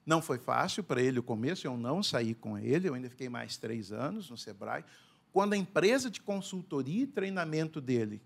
Não 0.05 0.21
foi 0.21 0.37
fácil 0.37 0.81
para 0.81 1.01
ele 1.01 1.19
o 1.19 1.23
começo, 1.23 1.67
eu 1.67 1.75
não 1.75 2.01
saí 2.01 2.33
com 2.33 2.57
ele, 2.57 2.87
eu 2.87 2.93
ainda 2.93 3.09
fiquei 3.09 3.27
mais 3.27 3.57
três 3.57 3.91
anos 3.91 4.29
no 4.29 4.37
Sebrae. 4.37 4.85
Quando 5.33 5.51
a 5.51 5.57
empresa 5.57 6.09
de 6.09 6.21
consultoria 6.21 7.03
e 7.03 7.07
treinamento 7.07 7.81
dele, 7.81 8.21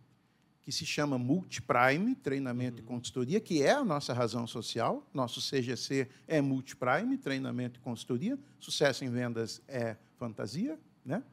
que 0.61 0.71
se 0.71 0.85
chama 0.85 1.17
Multiprime, 1.17 2.13
treinamento 2.13 2.83
uhum. 2.83 2.85
e 2.85 2.87
consultoria, 2.87 3.39
que 3.39 3.63
é 3.63 3.71
a 3.71 3.83
nossa 3.83 4.13
razão 4.13 4.45
social, 4.45 5.03
nosso 5.11 5.41
CGC 5.41 6.07
é 6.27 6.41
Multiprime, 6.41 7.17
treinamento 7.17 7.79
e 7.79 7.81
consultoria, 7.81 8.37
sucesso 8.59 9.03
em 9.03 9.09
vendas 9.09 9.63
é 9.67 9.97
fantasia, 10.19 10.79
né? 11.03 11.23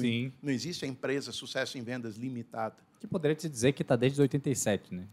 Sim. 0.00 0.26
Não, 0.26 0.32
não 0.42 0.50
existe 0.52 0.84
a 0.84 0.88
empresa 0.88 1.32
sucesso 1.32 1.78
em 1.78 1.82
vendas 1.82 2.16
limitada. 2.16 2.76
Que 3.00 3.06
poderia 3.06 3.34
te 3.34 3.48
dizer 3.48 3.72
que 3.72 3.82
está 3.82 3.96
desde 3.96 4.20
87, 4.20 4.94
né? 4.94 5.06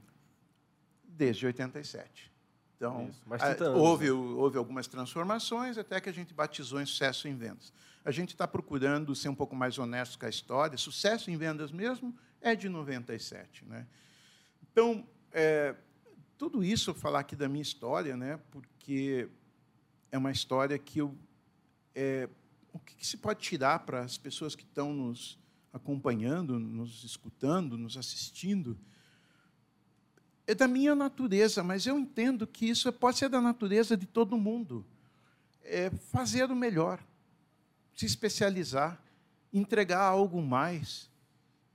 Desde 1.08 1.46
87. 1.46 2.32
Então, 2.78 3.10
Isso, 3.10 3.22
a, 3.64 3.70
houve, 3.72 4.06
né? 4.06 4.12
houve 4.12 4.58
algumas 4.58 4.88
transformações 4.88 5.78
até 5.78 6.00
que 6.00 6.08
a 6.08 6.14
gente 6.14 6.34
batizou 6.34 6.80
em 6.80 6.86
sucesso 6.86 7.28
em 7.28 7.36
vendas. 7.36 7.74
A 8.06 8.12
gente 8.12 8.30
está 8.30 8.48
procurando 8.48 9.14
ser 9.14 9.28
um 9.28 9.36
pouco 9.36 9.56
mais 9.56 9.78
honesto 9.78 10.18
com 10.18 10.26
a 10.26 10.30
história. 10.30 10.78
Sucesso 10.78 11.30
em 11.30 11.36
vendas 11.36 11.72
mesmo 11.72 12.16
é 12.40 12.56
de 12.56 12.70
97. 12.70 13.66
Né? 13.66 13.86
Então, 14.72 15.06
é, 15.34 15.76
tudo 16.38 16.64
isso, 16.64 16.92
eu 16.92 16.94
falar 16.96 17.20
aqui 17.20 17.36
da 17.36 17.50
minha 17.50 17.62
história, 17.62 18.16
né, 18.16 18.40
porque 18.50 19.28
é 20.10 20.18
uma 20.18 20.32
história 20.32 20.78
que 20.80 21.00
eu. 21.00 21.14
É, 21.94 22.30
o 22.74 22.80
que, 22.80 22.96
que 22.96 23.06
se 23.06 23.18
pode 23.18 23.40
tirar 23.40 23.80
para 23.80 24.02
as 24.02 24.18
pessoas 24.18 24.56
que 24.56 24.64
estão 24.64 24.94
nos 24.94 25.38
acompanhando, 25.72 26.60
nos 26.60 27.04
escutando, 27.04 27.78
nos 27.78 27.98
assistindo? 27.98 28.78
é 30.50 30.56
da 30.56 30.68
minha 30.68 30.96
natureza, 30.96 31.62
mas 31.62 31.86
eu 31.86 32.00
entendo 32.00 32.48
que 32.48 32.68
isso 32.68 32.92
pode 32.92 33.20
ser 33.20 33.30
da 33.30 33.40
natureza 33.40 33.96
de 33.96 34.08
todo 34.08 34.36
mundo. 34.36 34.84
É 35.62 35.92
fazer 35.92 36.50
o 36.50 36.56
melhor, 36.56 37.00
se 37.96 38.08
especializar, 38.08 39.00
entregar 39.54 40.02
algo 40.02 40.42
mais, 40.42 41.08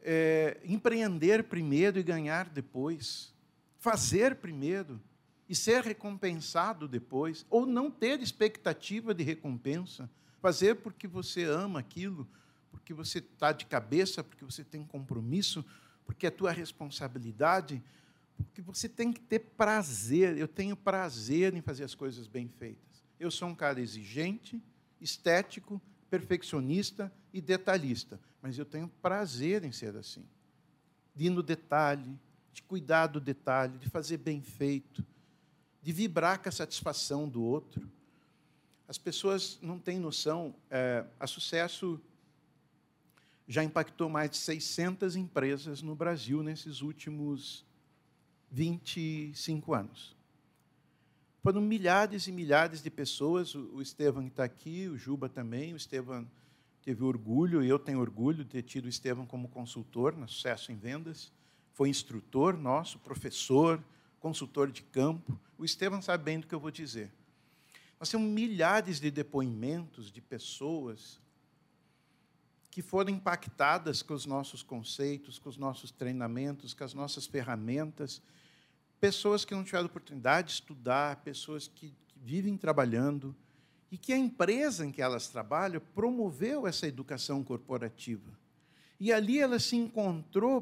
é, 0.02 0.60
empreender 0.64 1.44
primeiro 1.44 2.00
e 2.00 2.02
ganhar 2.02 2.48
depois, 2.48 3.32
fazer 3.78 4.34
primeiro 4.34 5.00
e 5.48 5.54
ser 5.54 5.84
recompensado 5.84 6.88
depois, 6.88 7.46
ou 7.48 7.64
não 7.64 7.92
ter 7.92 8.20
expectativa 8.20 9.14
de 9.14 9.22
recompensa, 9.22 10.10
fazer 10.44 10.74
porque 10.76 11.08
você 11.08 11.44
ama 11.44 11.80
aquilo, 11.80 12.28
porque 12.70 12.92
você 12.92 13.18
está 13.18 13.50
de 13.50 13.64
cabeça, 13.64 14.22
porque 14.22 14.44
você 14.44 14.62
tem 14.62 14.84
compromisso, 14.84 15.64
porque 16.04 16.26
é 16.26 16.30
tua 16.30 16.52
responsabilidade 16.52 17.82
porque 18.36 18.60
você 18.62 18.88
tem 18.88 19.12
que 19.12 19.20
ter 19.20 19.38
prazer. 19.38 20.36
Eu 20.36 20.48
tenho 20.48 20.76
prazer 20.76 21.54
em 21.54 21.60
fazer 21.60 21.84
as 21.84 21.94
coisas 21.94 22.26
bem 22.26 22.48
feitas. 22.48 23.04
Eu 23.18 23.30
sou 23.30 23.48
um 23.48 23.54
cara 23.54 23.80
exigente, 23.80 24.62
estético, 25.00 25.80
perfeccionista 26.10 27.12
e 27.32 27.40
detalhista, 27.40 28.20
mas 28.40 28.58
eu 28.58 28.64
tenho 28.64 28.88
prazer 29.00 29.64
em 29.64 29.72
ser 29.72 29.96
assim. 29.96 30.24
De 31.14 31.26
ir 31.26 31.30
no 31.30 31.42
detalhe, 31.42 32.18
de 32.52 32.62
cuidar 32.62 33.06
do 33.06 33.20
detalhe, 33.20 33.78
de 33.78 33.88
fazer 33.88 34.18
bem 34.18 34.42
feito, 34.42 35.04
de 35.82 35.92
vibrar 35.92 36.40
com 36.42 36.48
a 36.48 36.52
satisfação 36.52 37.28
do 37.28 37.42
outro. 37.42 37.90
As 38.86 38.98
pessoas 38.98 39.58
não 39.62 39.78
têm 39.78 39.98
noção. 39.98 40.54
É, 40.70 41.04
a 41.18 41.26
sucesso 41.26 42.00
já 43.46 43.62
impactou 43.62 44.08
mais 44.08 44.30
de 44.30 44.36
600 44.38 45.16
empresas 45.16 45.82
no 45.82 45.94
Brasil 45.94 46.42
nesses 46.42 46.80
últimos 46.80 47.64
25 48.50 49.74
anos. 49.74 50.16
Foram 51.42 51.60
milhares 51.60 52.26
e 52.26 52.32
milhares 52.32 52.82
de 52.82 52.90
pessoas, 52.90 53.54
o 53.54 53.82
Estevam 53.82 54.26
está 54.26 54.44
aqui, 54.44 54.88
o 54.88 54.96
Juba 54.96 55.28
também, 55.28 55.74
o 55.74 55.76
Estevam 55.76 56.26
teve 56.82 57.04
orgulho, 57.04 57.62
e 57.62 57.68
eu 57.68 57.78
tenho 57.78 58.00
orgulho 58.00 58.44
de 58.44 58.50
ter 58.50 58.62
tido 58.62 58.86
o 58.86 58.88
Estevam 58.88 59.26
como 59.26 59.48
consultor 59.48 60.16
no 60.16 60.26
Sucesso 60.26 60.72
em 60.72 60.76
Vendas, 60.76 61.30
foi 61.74 61.90
instrutor 61.90 62.56
nosso, 62.56 62.98
professor, 62.98 63.82
consultor 64.20 64.70
de 64.70 64.82
campo. 64.84 65.38
O 65.58 65.64
Estevam 65.66 66.00
sabe 66.00 66.24
bem 66.24 66.40
do 66.40 66.46
que 66.46 66.54
eu 66.54 66.60
vou 66.60 66.70
dizer. 66.70 67.10
Nós 68.04 68.12
milhares 68.12 69.00
de 69.00 69.10
depoimentos 69.10 70.12
de 70.12 70.20
pessoas 70.20 71.18
que 72.70 72.82
foram 72.82 73.10
impactadas 73.10 74.02
com 74.02 74.12
os 74.12 74.26
nossos 74.26 74.62
conceitos, 74.62 75.38
com 75.38 75.48
os 75.48 75.56
nossos 75.56 75.90
treinamentos, 75.90 76.74
com 76.74 76.84
as 76.84 76.92
nossas 76.92 77.26
ferramentas, 77.26 78.20
pessoas 79.00 79.46
que 79.46 79.54
não 79.54 79.64
tiveram 79.64 79.86
oportunidade 79.86 80.48
de 80.48 80.52
estudar, 80.52 81.22
pessoas 81.22 81.66
que, 81.66 81.94
que 82.06 82.18
vivem 82.18 82.58
trabalhando, 82.58 83.34
e 83.90 83.96
que 83.96 84.12
a 84.12 84.18
empresa 84.18 84.84
em 84.84 84.92
que 84.92 85.00
elas 85.00 85.28
trabalham 85.28 85.80
promoveu 85.94 86.66
essa 86.66 86.86
educação 86.86 87.42
corporativa. 87.42 88.38
E 89.00 89.14
ali 89.14 89.38
ela 89.38 89.58
se 89.58 89.76
encontrou 89.76 90.60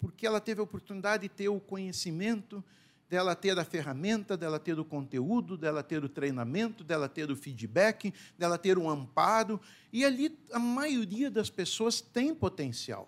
porque 0.00 0.26
ela 0.26 0.40
teve 0.40 0.60
a 0.60 0.64
oportunidade 0.64 1.22
de 1.22 1.28
ter 1.28 1.48
o 1.48 1.60
conhecimento, 1.60 2.64
dela 3.12 3.36
ter 3.36 3.58
a 3.58 3.64
ferramenta, 3.64 4.38
dela 4.38 4.58
ter 4.58 4.78
o 4.78 4.84
conteúdo, 4.86 5.58
dela 5.58 5.82
ter 5.82 6.02
o 6.02 6.08
treinamento, 6.08 6.82
dela 6.82 7.10
ter 7.10 7.30
o 7.30 7.36
feedback, 7.36 8.10
dela 8.38 8.56
ter 8.56 8.78
o 8.78 8.88
amparo. 8.88 9.60
E 9.92 10.02
ali 10.02 10.34
a 10.50 10.58
maioria 10.58 11.30
das 11.30 11.50
pessoas 11.50 12.00
tem 12.00 12.34
potencial. 12.34 13.06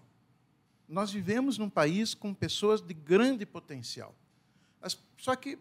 Nós 0.86 1.10
vivemos 1.10 1.56
num 1.56 1.70
país 1.70 2.12
com 2.12 2.34
pessoas 2.34 2.82
de 2.82 2.92
grande 2.92 3.46
potencial. 3.46 4.14
Só 5.16 5.34
que, 5.34 5.58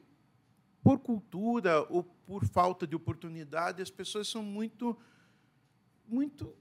por 0.84 1.00
cultura 1.00 1.82
ou 1.90 2.04
por 2.04 2.44
falta 2.44 2.86
de 2.86 2.98
oportunidade, 2.98 3.82
as 3.82 3.90
pessoas 3.90 4.28
são 4.28 4.44
muito. 4.44 4.98
muito 6.06 6.54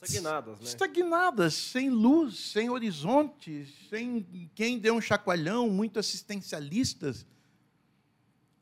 Estagnadas, 0.00 0.60
né? 0.60 0.64
Estagnadas, 0.64 1.54
sem 1.54 1.90
luz, 1.90 2.38
sem 2.38 2.70
horizonte, 2.70 3.66
sem 3.88 4.50
quem 4.54 4.78
dê 4.78 4.90
um 4.90 5.00
chacoalhão, 5.00 5.68
muito 5.68 5.98
assistencialistas. 5.98 7.26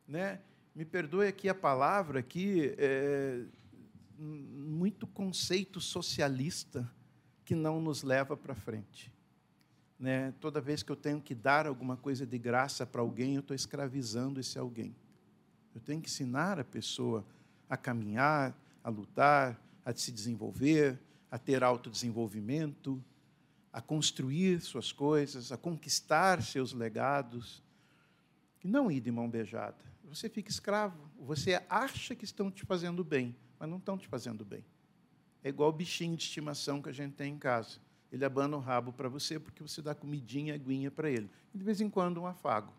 Né? 0.09 0.41
Me 0.75 0.85
perdoe 0.85 1.27
aqui 1.27 1.49
a 1.49 1.55
palavra, 1.55 2.21
aqui, 2.21 2.75
é, 2.79 3.43
muito 4.19 5.07
conceito 5.07 5.81
socialista 5.81 6.91
que 7.45 7.55
não 7.55 7.81
nos 7.81 8.03
leva 8.03 8.37
para 8.37 8.55
frente 8.55 9.13
né, 9.99 10.33
toda 10.41 10.61
vez 10.61 10.83
que 10.83 10.93
eu 10.93 10.97
tenho 10.97 11.21
que 11.21 11.35
dar 11.35 11.67
alguma 11.67 11.97
coisa 11.97 12.27
de 12.27 12.39
graça 12.39 12.87
para 12.87 13.01
alguém, 13.01 13.35
eu 13.35 13.41
estou 13.41 13.55
escravizando 13.55 14.39
esse 14.39 14.59
alguém. 14.59 14.95
Eu 15.75 15.81
tenho 15.81 16.01
que 16.01 16.09
ensinar 16.09 16.59
a 16.59 16.65
pessoa 16.65 17.25
a 17.69 17.77
caminhar, 17.77 18.57
a 18.85 18.89
lutar, 18.89 19.61
a 19.85 19.93
se 19.95 20.13
desenvolver, 20.13 20.99
a 21.31 21.39
ter 21.39 21.63
autodesenvolvimento, 21.63 23.03
a 23.73 23.81
construir 23.81 24.61
suas 24.61 24.93
coisas, 24.93 25.53
a 25.53 25.57
conquistar 25.57 26.43
seus 26.43 26.73
legados. 26.73 27.63
E 28.63 28.69
não 28.69 28.91
ir 28.91 29.01
de 29.01 29.13
mão 29.13 29.29
beijada. 29.29 29.85
Você 30.05 30.29
fica 30.29 30.51
escravo. 30.51 30.99
Você 31.21 31.63
acha 31.69 32.15
que 32.15 32.25
estão 32.25 32.51
te 32.51 32.65
fazendo 32.65 33.05
bem, 33.05 33.37
mas 33.59 33.69
não 33.69 33.79
estão 33.79 33.97
te 33.97 34.09
fazendo 34.09 34.45
bem. 34.45 34.65
É 35.43 35.49
igual 35.49 35.69
o 35.71 35.73
bichinho 35.73 36.17
de 36.17 36.25
estimação 36.25 36.83
que 36.83 36.89
a 36.89 36.93
gente 36.93 37.15
tem 37.15 37.35
em 37.35 37.39
casa 37.39 37.79
ele 38.11 38.25
abana 38.25 38.57
o 38.57 38.61
rabo 38.61 38.93
para 38.93 39.09
você 39.09 39.39
porque 39.39 39.63
você 39.63 39.83
dá 39.83 39.95
comidinha, 39.95 40.55
aguinha 40.55 40.91
para 40.91 41.11
ele. 41.11 41.31
E 41.53 41.59
de 41.59 41.65
vez 41.65 41.81
em 41.81 41.91
quando 41.91 42.21
um 42.21 42.27
afago. 42.27 42.73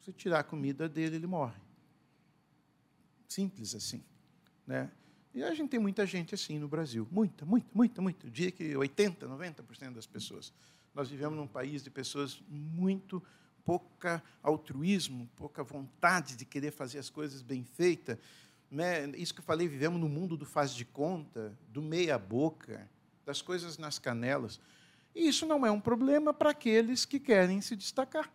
Você 0.00 0.12
tirar 0.12 0.40
a 0.40 0.44
comida 0.44 0.88
dele, 0.88 1.16
ele 1.16 1.26
morre. 1.26 1.60
Simples 3.26 3.74
assim. 3.74 4.04
Né? 4.66 4.90
E 5.36 5.42
a 5.42 5.52
gente 5.52 5.68
tem 5.68 5.78
muita 5.78 6.06
gente 6.06 6.34
assim 6.34 6.58
no 6.58 6.66
Brasil. 6.66 7.06
Muita, 7.12 7.44
muita, 7.44 7.68
muita, 7.74 8.00
muita. 8.00 8.26
Eu 8.26 8.30
diria 8.30 8.50
que 8.50 8.72
80%, 8.72 9.18
90% 9.18 9.92
das 9.92 10.06
pessoas. 10.06 10.50
Nós 10.94 11.10
vivemos 11.10 11.36
num 11.36 11.46
país 11.46 11.84
de 11.84 11.90
pessoas 11.90 12.42
muito 12.48 13.22
pouca 13.62 14.22
altruísmo, 14.42 15.28
pouca 15.36 15.62
vontade 15.62 16.36
de 16.36 16.46
querer 16.46 16.70
fazer 16.70 16.98
as 16.98 17.10
coisas 17.10 17.42
bem 17.42 17.62
feitas. 17.64 18.16
Né? 18.70 19.10
Isso 19.10 19.34
que 19.34 19.40
eu 19.40 19.44
falei, 19.44 19.68
vivemos 19.68 20.00
no 20.00 20.08
mundo 20.08 20.38
do 20.38 20.46
faz 20.46 20.74
de 20.74 20.86
conta, 20.86 21.54
do 21.68 21.82
meia 21.82 22.18
boca 22.18 22.88
das 23.26 23.42
coisas 23.42 23.76
nas 23.76 23.98
canelas. 23.98 24.58
E 25.14 25.28
isso 25.28 25.44
não 25.44 25.66
é 25.66 25.70
um 25.70 25.80
problema 25.82 26.32
para 26.32 26.52
aqueles 26.52 27.04
que 27.04 27.20
querem 27.20 27.60
se 27.60 27.76
destacar. 27.76 28.32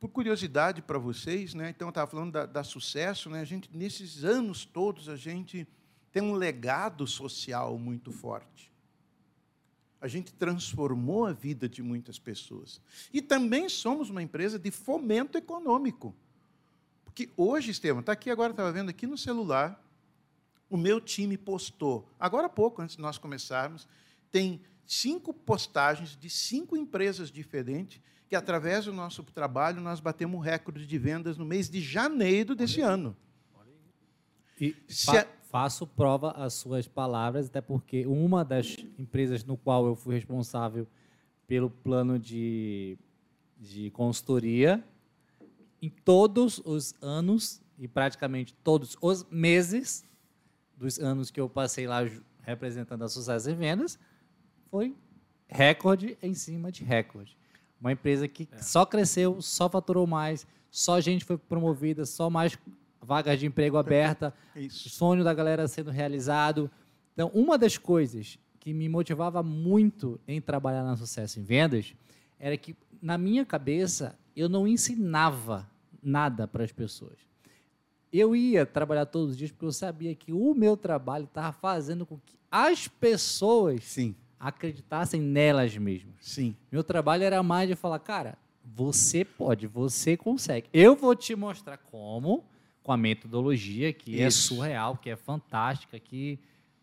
Por 0.00 0.08
curiosidade 0.08 0.80
para 0.80 0.98
vocês, 0.98 1.52
né, 1.52 1.68
então 1.68 1.88
eu 1.88 1.90
estava 1.90 2.10
falando 2.10 2.32
da, 2.32 2.46
da 2.46 2.64
sucesso, 2.64 3.28
né, 3.28 3.42
a 3.42 3.44
gente, 3.44 3.68
nesses 3.70 4.24
anos 4.24 4.64
todos, 4.64 5.10
a 5.10 5.16
gente 5.16 5.68
tem 6.10 6.22
um 6.22 6.32
legado 6.32 7.06
social 7.06 7.78
muito 7.78 8.10
forte. 8.10 8.72
A 10.00 10.08
gente 10.08 10.32
transformou 10.32 11.26
a 11.26 11.32
vida 11.34 11.68
de 11.68 11.82
muitas 11.82 12.18
pessoas. 12.18 12.80
E 13.12 13.20
também 13.20 13.68
somos 13.68 14.08
uma 14.08 14.22
empresa 14.22 14.58
de 14.58 14.70
fomento 14.70 15.36
econômico. 15.36 16.14
Porque 17.04 17.28
hoje, 17.36 17.70
Estevam, 17.70 18.00
está 18.00 18.12
aqui 18.12 18.30
agora, 18.30 18.52
estava 18.52 18.72
vendo 18.72 18.88
aqui 18.88 19.06
no 19.06 19.18
celular, 19.18 19.84
o 20.70 20.78
meu 20.78 20.98
time 20.98 21.36
postou, 21.36 22.08
agora 22.18 22.46
há 22.46 22.50
pouco, 22.50 22.80
antes 22.80 22.96
de 22.96 23.02
nós 23.02 23.18
começarmos, 23.18 23.86
tem 24.30 24.62
cinco 24.90 25.32
postagens 25.32 26.16
de 26.16 26.28
cinco 26.28 26.76
empresas 26.76 27.30
diferentes 27.30 28.00
que, 28.28 28.34
através 28.34 28.86
do 28.86 28.92
nosso 28.92 29.22
trabalho, 29.22 29.80
nós 29.80 30.00
batemos 30.00 30.44
recorde 30.44 30.84
de 30.84 30.98
vendas 30.98 31.38
no 31.38 31.44
mês 31.44 31.70
de 31.70 31.80
janeiro 31.80 32.56
desse 32.56 32.80
ano. 32.80 33.16
E 34.60 34.74
fa 34.88 35.26
faço 35.44 35.84
prova 35.84 36.30
às 36.32 36.54
suas 36.54 36.86
palavras, 36.86 37.46
até 37.46 37.60
porque 37.60 38.06
uma 38.06 38.44
das 38.44 38.76
empresas 38.96 39.42
no 39.42 39.56
qual 39.56 39.84
eu 39.86 39.96
fui 39.96 40.14
responsável 40.14 40.86
pelo 41.46 41.68
plano 41.68 42.20
de, 42.20 42.96
de 43.58 43.90
consultoria, 43.90 44.84
em 45.82 45.88
todos 45.88 46.60
os 46.64 46.94
anos 47.00 47.60
e 47.78 47.88
praticamente 47.88 48.54
todos 48.62 48.96
os 49.00 49.24
meses 49.28 50.04
dos 50.76 51.00
anos 51.00 51.32
que 51.32 51.40
eu 51.40 51.48
passei 51.48 51.88
lá 51.88 52.00
representando 52.42 53.02
a 53.02 53.08
Sucesso 53.08 53.50
em 53.50 53.56
Vendas, 53.56 53.98
foi 54.70 54.94
recorde 55.48 56.16
em 56.22 56.32
cima 56.34 56.70
de 56.70 56.84
recorde. 56.84 57.36
Uma 57.80 57.92
empresa 57.92 58.28
que 58.28 58.48
é. 58.52 58.58
só 58.58 58.86
cresceu, 58.86 59.40
só 59.40 59.68
faturou 59.68 60.06
mais, 60.06 60.46
só 60.70 61.00
gente 61.00 61.24
foi 61.24 61.36
promovida, 61.36 62.04
só 62.04 62.30
mais 62.30 62.56
vagas 63.00 63.40
de 63.40 63.46
emprego 63.46 63.76
aberta, 63.76 64.32
Isso. 64.54 64.88
sonho 64.90 65.24
da 65.24 65.34
galera 65.34 65.66
sendo 65.66 65.90
realizado. 65.90 66.70
Então, 67.14 67.30
uma 67.34 67.58
das 67.58 67.76
coisas 67.76 68.38
que 68.60 68.72
me 68.72 68.88
motivava 68.88 69.42
muito 69.42 70.20
em 70.28 70.40
trabalhar 70.40 70.84
na 70.84 70.96
Sucesso 70.96 71.40
em 71.40 71.42
Vendas 71.42 71.94
era 72.38 72.56
que, 72.56 72.76
na 73.00 73.16
minha 73.16 73.44
cabeça, 73.44 74.18
eu 74.36 74.48
não 74.48 74.66
ensinava 74.66 75.68
nada 76.02 76.46
para 76.46 76.62
as 76.62 76.72
pessoas. 76.72 77.18
Eu 78.12 78.36
ia 78.36 78.66
trabalhar 78.66 79.06
todos 79.06 79.30
os 79.30 79.36
dias 79.36 79.50
porque 79.50 79.64
eu 79.64 79.72
sabia 79.72 80.14
que 80.14 80.32
o 80.32 80.54
meu 80.54 80.76
trabalho 80.76 81.24
estava 81.24 81.52
fazendo 81.52 82.04
com 82.04 82.18
que 82.18 82.36
as 82.50 82.88
pessoas 82.88 83.84
Sim. 83.84 84.14
Acreditassem 84.40 85.20
nelas 85.20 85.76
mesmas. 85.76 86.14
Sim. 86.18 86.56
Meu 86.72 86.82
trabalho 86.82 87.22
era 87.22 87.42
mais 87.42 87.68
de 87.68 87.76
falar, 87.76 87.98
cara, 87.98 88.38
você 88.64 89.22
pode, 89.22 89.66
você 89.66 90.16
consegue. 90.16 90.68
Eu 90.72 90.96
vou 90.96 91.14
te 91.14 91.36
mostrar 91.36 91.76
como 91.76 92.42
com 92.82 92.90
a 92.90 92.96
metodologia 92.96 93.92
que 93.92 94.20
é 94.20 94.26
Isso. 94.26 94.54
é 94.54 94.56
surreal, 94.56 94.96
que 94.96 95.10
é 95.10 95.16
fantástica, 95.16 95.98
que 95.98 96.38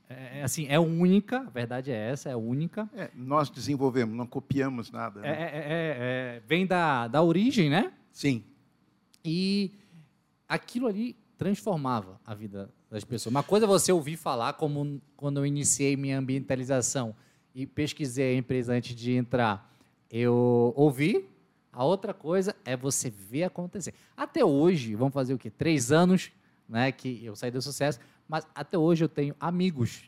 é, 0.08 0.40
é, 0.40 0.44
assim, 0.44 0.68
é 0.70 0.80
única, 0.80 1.40
a 1.40 1.50
verdade 1.50 1.92
é 1.92 2.12
essa, 2.12 2.30
é 2.30 2.36
única. 2.36 2.88
É, 2.94 3.10
nós 3.16 3.50
desenvolvemos, 3.50 4.16
não 4.16 4.28
copiamos 4.28 4.92
nada. 4.92 5.20
Né? 5.20 5.28
É, 5.28 5.32
é, 5.32 5.58
é, 6.38 6.42
vem 6.48 6.66
da, 6.68 7.08
da 7.08 7.24
origem, 7.24 7.70
né? 7.70 7.92
Sim. 8.12 8.44
E 9.26 9.72
aquilo 10.48 10.88
ali 10.88 11.18
transformava 11.38 12.22
a 12.26 12.36
vida 12.36 12.70
das 12.90 13.04
pessoas. 13.04 13.32
Uma 13.32 13.44
coisa 13.44 13.66
é 13.66 13.68
você 13.68 13.92
ouvir 13.92 14.16
falar, 14.16 14.54
como 14.54 15.02
quando 15.16 15.38
eu 15.38 15.46
iniciei 15.46 15.98
minha 15.98 16.20
ambientalização 16.20 17.16
e 17.58 17.66
pesquisei 17.66 18.36
a 18.36 18.38
empresa 18.38 18.72
antes 18.72 18.96
de 18.96 19.14
entrar, 19.14 19.76
eu 20.12 20.72
ouvi 20.76 21.28
a 21.74 21.84
outra 21.84 22.14
coisa 22.14 22.56
é 22.64 22.78
você 22.78 23.10
ver 23.10 23.46
acontecer. 23.46 23.96
Até 24.16 24.46
hoje, 24.46 24.94
vamos 24.94 25.14
fazer 25.14 25.34
o 25.34 25.40
quê? 25.40 25.50
Três 25.50 25.92
anos 25.92 26.32
né, 26.70 26.92
que 26.92 27.26
eu 27.26 27.36
saí 27.36 27.50
do 27.50 27.60
sucesso, 27.60 28.00
mas 28.30 28.48
até 28.54 28.78
hoje 28.78 29.04
eu 29.04 29.10
tenho 29.10 29.36
amigos 29.40 30.04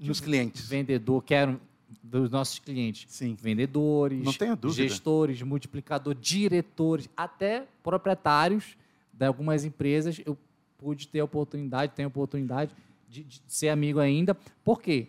nos 0.00 0.18
clientes. 0.18 0.66
Vendedor, 0.66 1.22
quero 1.22 1.60
dos 2.02 2.30
nossos 2.30 2.58
clientes. 2.58 3.04
Sim. 3.10 3.36
Vendedores, 3.38 4.22
gestores, 4.74 5.42
multiplicador, 5.42 6.14
diretores, 6.14 7.08
até 7.14 7.66
proprietários 7.82 8.78
de 9.12 9.26
algumas 9.26 9.62
empresas. 9.62 10.20
Eu 10.24 10.38
pude 10.78 11.06
ter 11.06 11.20
a 11.20 11.24
oportunidade, 11.24 11.92
tenho 11.94 12.06
a 12.06 12.10
oportunidade 12.10 12.74
de, 13.08 13.24
de 13.24 13.42
ser 13.46 13.68
amigo 13.68 14.00
ainda. 14.00 14.34
Por 14.64 14.80
quê? 14.80 15.08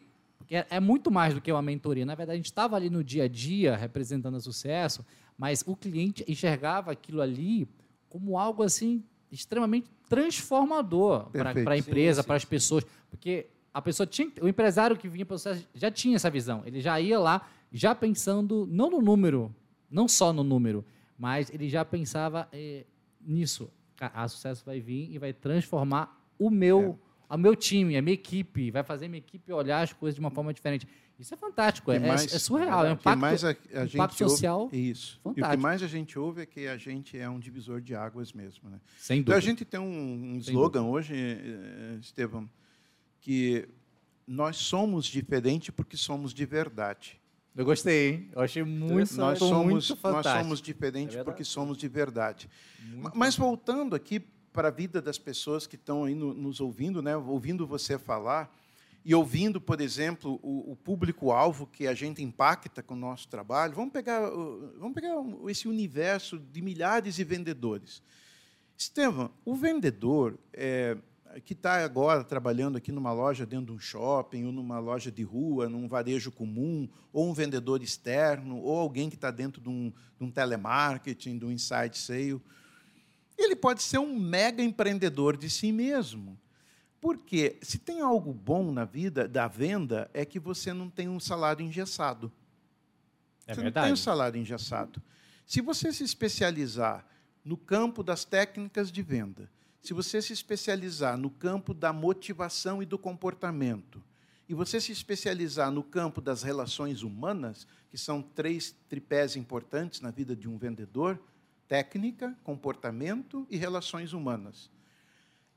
Porque 0.49 0.55
é, 0.55 0.65
é 0.71 0.79
muito 0.79 1.11
mais 1.11 1.35
do 1.35 1.39
que 1.39 1.51
uma 1.51 1.61
mentoria. 1.61 2.03
Na 2.07 2.15
verdade, 2.15 2.33
a 2.33 2.37
gente 2.37 2.47
estava 2.47 2.75
ali 2.75 2.89
no 2.89 3.03
dia 3.03 3.25
a 3.25 3.27
dia 3.27 3.75
representando 3.75 4.33
o 4.33 4.41
sucesso, 4.41 5.05
mas 5.37 5.63
o 5.67 5.75
cliente 5.75 6.25
enxergava 6.27 6.91
aquilo 6.91 7.21
ali 7.21 7.69
como 8.09 8.35
algo 8.35 8.63
assim 8.63 9.03
extremamente 9.31 9.91
transformador 10.09 11.29
para 11.29 11.73
a 11.73 11.77
empresa, 11.77 12.23
para 12.23 12.35
as 12.35 12.43
pessoas, 12.43 12.83
porque 13.11 13.45
a 13.71 13.79
pessoa 13.79 14.07
tinha, 14.07 14.31
o 14.41 14.47
empresário 14.47 14.97
que 14.97 15.07
vinha 15.07 15.23
para 15.23 15.35
o 15.35 15.37
sucesso 15.37 15.67
já 15.75 15.91
tinha 15.91 16.15
essa 16.15 16.31
visão, 16.31 16.63
ele 16.65 16.81
já 16.81 16.99
ia 16.99 17.19
lá 17.19 17.47
já 17.71 17.93
pensando 17.93 18.67
não 18.71 18.89
no 18.89 18.99
número, 19.03 19.53
não 19.87 20.07
só 20.07 20.33
no 20.33 20.43
número, 20.43 20.83
mas 21.15 21.53
ele 21.53 21.69
já 21.69 21.85
pensava 21.85 22.49
eh, 22.51 22.85
nisso. 23.21 23.69
A 23.99 24.27
sucesso 24.27 24.65
vai 24.65 24.79
vir 24.79 25.13
e 25.13 25.19
vai 25.19 25.31
transformar 25.31 26.19
o 26.39 26.49
meu, 26.49 26.97
é. 26.99 27.08
O 27.35 27.37
meu 27.37 27.55
time, 27.55 27.95
a 27.95 28.01
minha 28.01 28.13
equipe, 28.13 28.71
vai 28.71 28.83
fazer 28.83 29.05
a 29.05 29.09
minha 29.09 29.19
equipe 29.19 29.51
olhar 29.53 29.81
as 29.81 29.93
coisas 29.93 30.15
de 30.15 30.19
uma 30.19 30.31
forma 30.31 30.53
diferente. 30.53 30.87
Isso 31.19 31.33
é 31.33 31.37
fantástico, 31.37 31.91
é, 31.91 31.99
mais, 31.99 32.33
é, 32.33 32.39
surreal, 32.39 32.85
é 32.85 32.91
um 32.91 32.93
impacto, 32.93 33.19
mais 33.19 33.43
a, 33.43 33.49
a 33.49 33.83
impacto 33.83 34.17
social 34.17 34.61
ouve, 34.61 34.89
Isso. 34.89 35.19
Fantástico. 35.21 35.39
E 35.39 35.43
o 35.43 35.51
que 35.51 35.57
mais 35.57 35.83
a 35.83 35.87
gente 35.87 36.17
ouve 36.17 36.41
é 36.41 36.45
que 36.45 36.65
a 36.65 36.77
gente 36.77 37.17
é 37.17 37.29
um 37.29 37.37
divisor 37.37 37.81
de 37.81 37.93
águas 37.93 38.31
mesmo. 38.31 38.69
Né? 38.69 38.79
Sem 38.97 39.21
dúvida. 39.21 39.31
Então 39.31 39.37
a 39.37 39.41
gente 39.41 39.65
tem 39.65 39.79
um, 39.79 40.33
um 40.33 40.37
slogan 40.37 40.83
hoje, 40.83 41.13
eh, 41.13 41.97
Estevam, 41.99 42.49
que 43.19 43.67
nós 44.25 44.55
somos 44.55 45.05
diferentes 45.05 45.71
porque 45.71 45.97
somos 45.97 46.33
de 46.33 46.45
verdade. 46.45 47.19
Eu 47.53 47.65
gostei, 47.65 48.09
hein? 48.09 48.29
Eu 48.33 48.41
achei 48.41 48.63
muito, 48.63 49.13
nós 49.15 49.39
somos, 49.39 49.65
muito 49.65 49.95
fantástico. 49.97 50.29
Nós 50.29 50.43
somos 50.43 50.61
diferentes 50.61 51.17
é 51.17 51.23
porque 51.25 51.43
somos 51.43 51.77
de 51.77 51.89
verdade. 51.89 52.49
Muito 52.93 53.17
Mas 53.17 53.35
voltando 53.35 53.93
aqui 53.93 54.25
para 54.51 54.69
a 54.69 54.71
vida 54.71 55.01
das 55.01 55.17
pessoas 55.17 55.67
que 55.67 55.75
estão 55.75 56.03
aí 56.03 56.15
no, 56.15 56.33
nos 56.33 56.59
ouvindo, 56.59 57.01
né? 57.01 57.15
ouvindo 57.15 57.67
você 57.67 57.97
falar, 57.97 58.53
e 59.03 59.15
ouvindo, 59.15 59.61
por 59.61 59.79
exemplo, 59.79 60.39
o, 60.43 60.73
o 60.73 60.75
público-alvo 60.75 61.65
que 61.65 61.87
a 61.87 61.93
gente 61.93 62.21
impacta 62.21 62.83
com 62.83 62.93
o 62.93 62.97
nosso 62.97 63.27
trabalho, 63.27 63.73
vamos 63.73 63.93
pegar, 63.93 64.29
vamos 64.77 64.93
pegar 64.93 65.15
esse 65.47 65.67
universo 65.67 66.37
de 66.37 66.61
milhares 66.61 67.15
de 67.15 67.23
vendedores. 67.23 68.03
Estevam, 68.77 69.31
o 69.45 69.55
vendedor 69.55 70.37
é, 70.53 70.97
que 71.45 71.53
está 71.53 71.83
agora 71.83 72.23
trabalhando 72.23 72.77
aqui 72.77 72.91
numa 72.91 73.11
loja 73.11 73.45
dentro 73.45 73.67
de 73.67 73.71
um 73.73 73.79
shopping, 73.79 74.45
ou 74.45 74.51
numa 74.51 74.79
loja 74.79 75.11
de 75.11 75.23
rua, 75.23 75.69
num 75.69 75.87
varejo 75.87 76.31
comum, 76.31 76.89
ou 77.13 77.29
um 77.29 77.33
vendedor 77.33 77.81
externo, 77.81 78.57
ou 78.57 78.77
alguém 78.79 79.09
que 79.09 79.15
está 79.15 79.31
dentro 79.31 79.61
de 79.61 79.69
um, 79.69 79.91
de 80.17 80.23
um 80.23 80.31
telemarketing, 80.31 81.37
de 81.37 81.45
um 81.45 81.51
inside 81.51 81.97
sale, 81.97 82.41
ele 83.43 83.55
pode 83.55 83.81
ser 83.81 83.97
um 83.97 84.17
mega 84.17 84.63
empreendedor 84.63 85.37
de 85.37 85.49
si 85.49 85.71
mesmo. 85.71 86.39
Porque 87.01 87.57
se 87.61 87.77
tem 87.77 88.01
algo 88.01 88.33
bom 88.33 88.71
na 88.71 88.83
vida 88.83 89.27
da 89.27 89.47
venda 89.47 90.09
é 90.13 90.25
que 90.25 90.39
você 90.39 90.73
não 90.73 90.89
tem 90.89 91.07
um 91.07 91.19
salário 91.19 91.65
engessado. 91.65 92.31
É 93.47 93.53
você 93.53 93.61
verdade. 93.61 93.75
não 93.75 93.83
tem 93.83 93.93
um 93.93 94.03
salário 94.03 94.39
engessado. 94.39 95.01
Se 95.45 95.61
você 95.61 95.91
se 95.93 96.03
especializar 96.03 97.05
no 97.43 97.57
campo 97.57 98.03
das 98.03 98.25
técnicas 98.25 98.91
de 98.91 99.01
venda, 99.01 99.49
se 99.81 99.93
você 99.93 100.21
se 100.21 100.33
especializar 100.33 101.17
no 101.17 101.29
campo 101.29 101.73
da 101.73 101.93
motivação 101.93 102.83
e 102.83 102.85
do 102.85 102.97
comportamento, 102.97 104.03
e 104.47 104.53
você 104.53 104.81
se 104.81 104.91
especializar 104.91 105.71
no 105.71 105.83
campo 105.83 106.19
das 106.19 106.41
relações 106.41 107.03
humanas, 107.03 107.67
que 107.89 107.97
são 107.97 108.21
três 108.21 108.75
tripés 108.89 109.35
importantes 109.35 110.01
na 110.01 110.11
vida 110.11 110.35
de 110.35 110.49
um 110.49 110.57
vendedor: 110.57 111.19
técnica, 111.69 112.37
comportamento 112.43 113.47
e 113.49 113.55
relações 113.55 114.11
humanas 114.11 114.69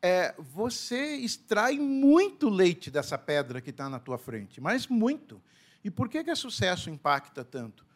é, 0.03 0.35
você 0.37 1.15
extrai 1.17 1.79
muito 1.79 2.49
leite 2.49 2.91
dessa 2.91 3.17
pedra 3.17 3.61
que 3.61 3.71
está 3.71 3.89
na 3.89 4.01
tua 4.01 4.19
frente, 4.19 4.61
mas 4.61 4.89
muito. 4.89 5.41
E 5.85 5.91
por 5.91 6.09
que, 6.09 6.25
que 6.25 6.31
a 6.31 6.37
sucesso 6.37 6.91
impacta 6.91 7.45
tanto? 7.45 7.87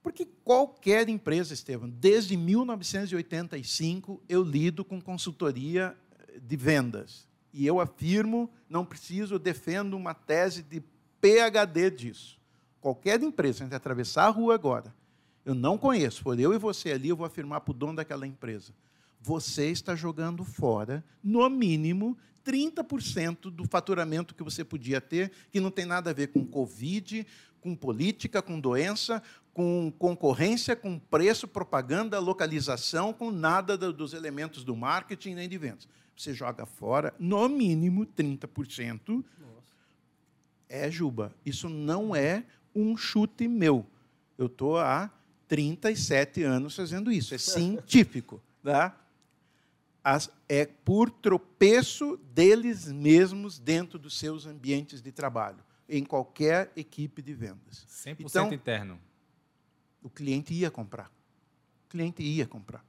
Porque 0.00 0.24
qualquer 0.44 1.08
empresa, 1.08 1.52
Estevam, 1.52 1.90
desde 1.90 2.36
1985 2.36 4.22
eu 4.28 4.44
lido 4.44 4.84
com 4.84 5.00
consultoria 5.00 5.96
de 6.40 6.56
vendas. 6.56 7.26
E 7.52 7.66
eu 7.66 7.80
afirmo, 7.80 8.48
não 8.68 8.84
preciso, 8.84 9.38
defendo 9.38 9.96
uma 9.96 10.14
tese 10.14 10.62
de 10.62 10.80
PhD 11.20 11.90
disso. 11.90 12.38
Qualquer 12.80 13.20
empresa, 13.20 13.64
a 13.64 13.66
gente 13.66 13.74
atravessar 13.74 14.26
a 14.26 14.30
rua 14.30 14.54
agora, 14.54 14.94
eu 15.46 15.54
não 15.54 15.78
conheço, 15.78 16.20
for 16.20 16.38
eu 16.38 16.52
e 16.52 16.58
você 16.58 16.92
ali, 16.92 17.08
eu 17.08 17.16
vou 17.16 17.26
afirmar 17.26 17.62
para 17.62 17.70
o 17.70 17.74
dono 17.74 17.96
daquela 17.96 18.26
empresa 18.26 18.74
você 19.26 19.70
está 19.72 19.96
jogando 19.96 20.44
fora, 20.44 21.04
no 21.22 21.48
mínimo, 21.50 22.16
30% 22.44 23.50
do 23.50 23.64
faturamento 23.64 24.36
que 24.36 24.42
você 24.44 24.64
podia 24.64 25.00
ter, 25.00 25.32
que 25.50 25.60
não 25.60 25.68
tem 25.68 25.84
nada 25.84 26.10
a 26.10 26.12
ver 26.12 26.28
com 26.28 26.46
Covid, 26.46 27.26
com 27.60 27.74
política, 27.74 28.40
com 28.40 28.60
doença, 28.60 29.20
com 29.52 29.92
concorrência, 29.98 30.76
com 30.76 30.96
preço, 30.96 31.48
propaganda, 31.48 32.20
localização, 32.20 33.12
com 33.12 33.32
nada 33.32 33.76
dos 33.76 34.12
elementos 34.12 34.62
do 34.62 34.76
marketing 34.76 35.34
nem 35.34 35.48
de 35.48 35.58
vendas. 35.58 35.88
Você 36.16 36.32
joga 36.32 36.64
fora, 36.64 37.12
no 37.18 37.48
mínimo, 37.48 38.06
30%. 38.06 39.08
Nossa. 39.08 39.24
É, 40.68 40.88
Juba, 40.88 41.34
isso 41.44 41.68
não 41.68 42.14
é 42.14 42.44
um 42.72 42.96
chute 42.96 43.48
meu. 43.48 43.84
Eu 44.38 44.46
estou 44.46 44.78
há 44.78 45.10
37 45.48 46.42
anos 46.42 46.74
fazendo 46.74 47.10
isso. 47.10 47.34
É 47.34 47.38
científico. 47.38 48.42
Tá? 48.62 48.98
As, 50.02 50.30
é 50.48 50.66
por 50.66 51.10
tropeço 51.10 52.16
deles 52.32 52.90
mesmos 52.90 53.58
dentro 53.58 53.98
dos 53.98 54.18
seus 54.18 54.46
ambientes 54.46 55.02
de 55.02 55.10
trabalho, 55.10 55.58
em 55.88 56.04
qualquer 56.04 56.70
equipe 56.76 57.20
de 57.22 57.34
vendas. 57.34 57.86
100% 57.88 58.16
então, 58.20 58.52
interno. 58.52 59.00
O 60.02 60.08
cliente 60.08 60.54
ia 60.54 60.70
comprar. 60.70 61.10
O 61.86 61.88
cliente 61.88 62.22
ia 62.22 62.46
comprar. 62.46 62.84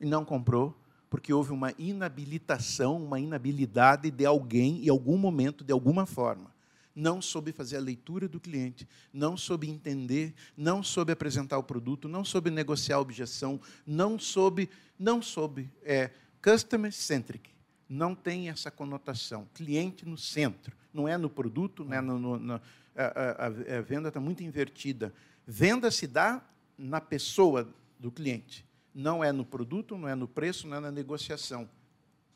E 0.00 0.06
não 0.06 0.24
comprou 0.24 0.76
porque 1.10 1.32
houve 1.32 1.52
uma 1.52 1.72
inabilitação, 1.78 3.02
uma 3.02 3.20
inabilidade 3.20 4.10
de 4.10 4.26
alguém, 4.26 4.84
em 4.84 4.88
algum 4.88 5.16
momento, 5.16 5.62
de 5.62 5.72
alguma 5.72 6.06
forma. 6.06 6.53
Não 6.94 7.20
soube 7.20 7.52
fazer 7.52 7.76
a 7.76 7.80
leitura 7.80 8.28
do 8.28 8.38
cliente, 8.38 8.88
não 9.12 9.36
soube 9.36 9.68
entender, 9.68 10.32
não 10.56 10.82
soube 10.82 11.12
apresentar 11.12 11.58
o 11.58 11.62
produto, 11.62 12.08
não 12.08 12.24
soube 12.24 12.50
negociar 12.50 12.96
a 12.96 13.00
objeção, 13.00 13.60
não 13.86 14.18
soube, 14.18 14.70
não 14.98 15.20
soube, 15.20 15.70
é 15.82 16.10
customer 16.42 16.92
centric. 16.92 17.50
Não 17.88 18.14
tem 18.14 18.48
essa 18.48 18.70
conotação. 18.70 19.46
Cliente 19.52 20.06
no 20.06 20.16
centro. 20.16 20.74
Não 20.92 21.06
é 21.06 21.18
no 21.18 21.28
produto, 21.28 21.84
não 21.84 21.94
é 21.94 22.00
no, 22.00 22.18
no, 22.18 22.38
no 22.38 22.54
a, 22.96 23.46
a, 23.46 23.46
a 23.46 23.80
venda 23.82 24.08
está 24.08 24.20
muito 24.20 24.42
invertida. 24.42 25.12
Venda 25.46 25.90
se 25.90 26.06
dá 26.06 26.42
na 26.78 27.00
pessoa 27.00 27.68
do 27.98 28.10
cliente 28.10 28.64
não 28.94 29.24
é 29.24 29.32
no 29.32 29.44
produto, 29.44 29.98
não 29.98 30.08
é 30.08 30.14
no 30.14 30.28
preço, 30.28 30.68
não 30.68 30.76
é 30.76 30.80
na 30.80 30.92
negociação. 30.92 31.68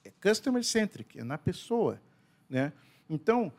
É 0.04 0.10
customer 0.10 0.64
centric, 0.64 1.20
é 1.20 1.24
na 1.24 1.38
pessoa. 1.38 2.02
Né? 2.50 2.72
Então, 3.08 3.52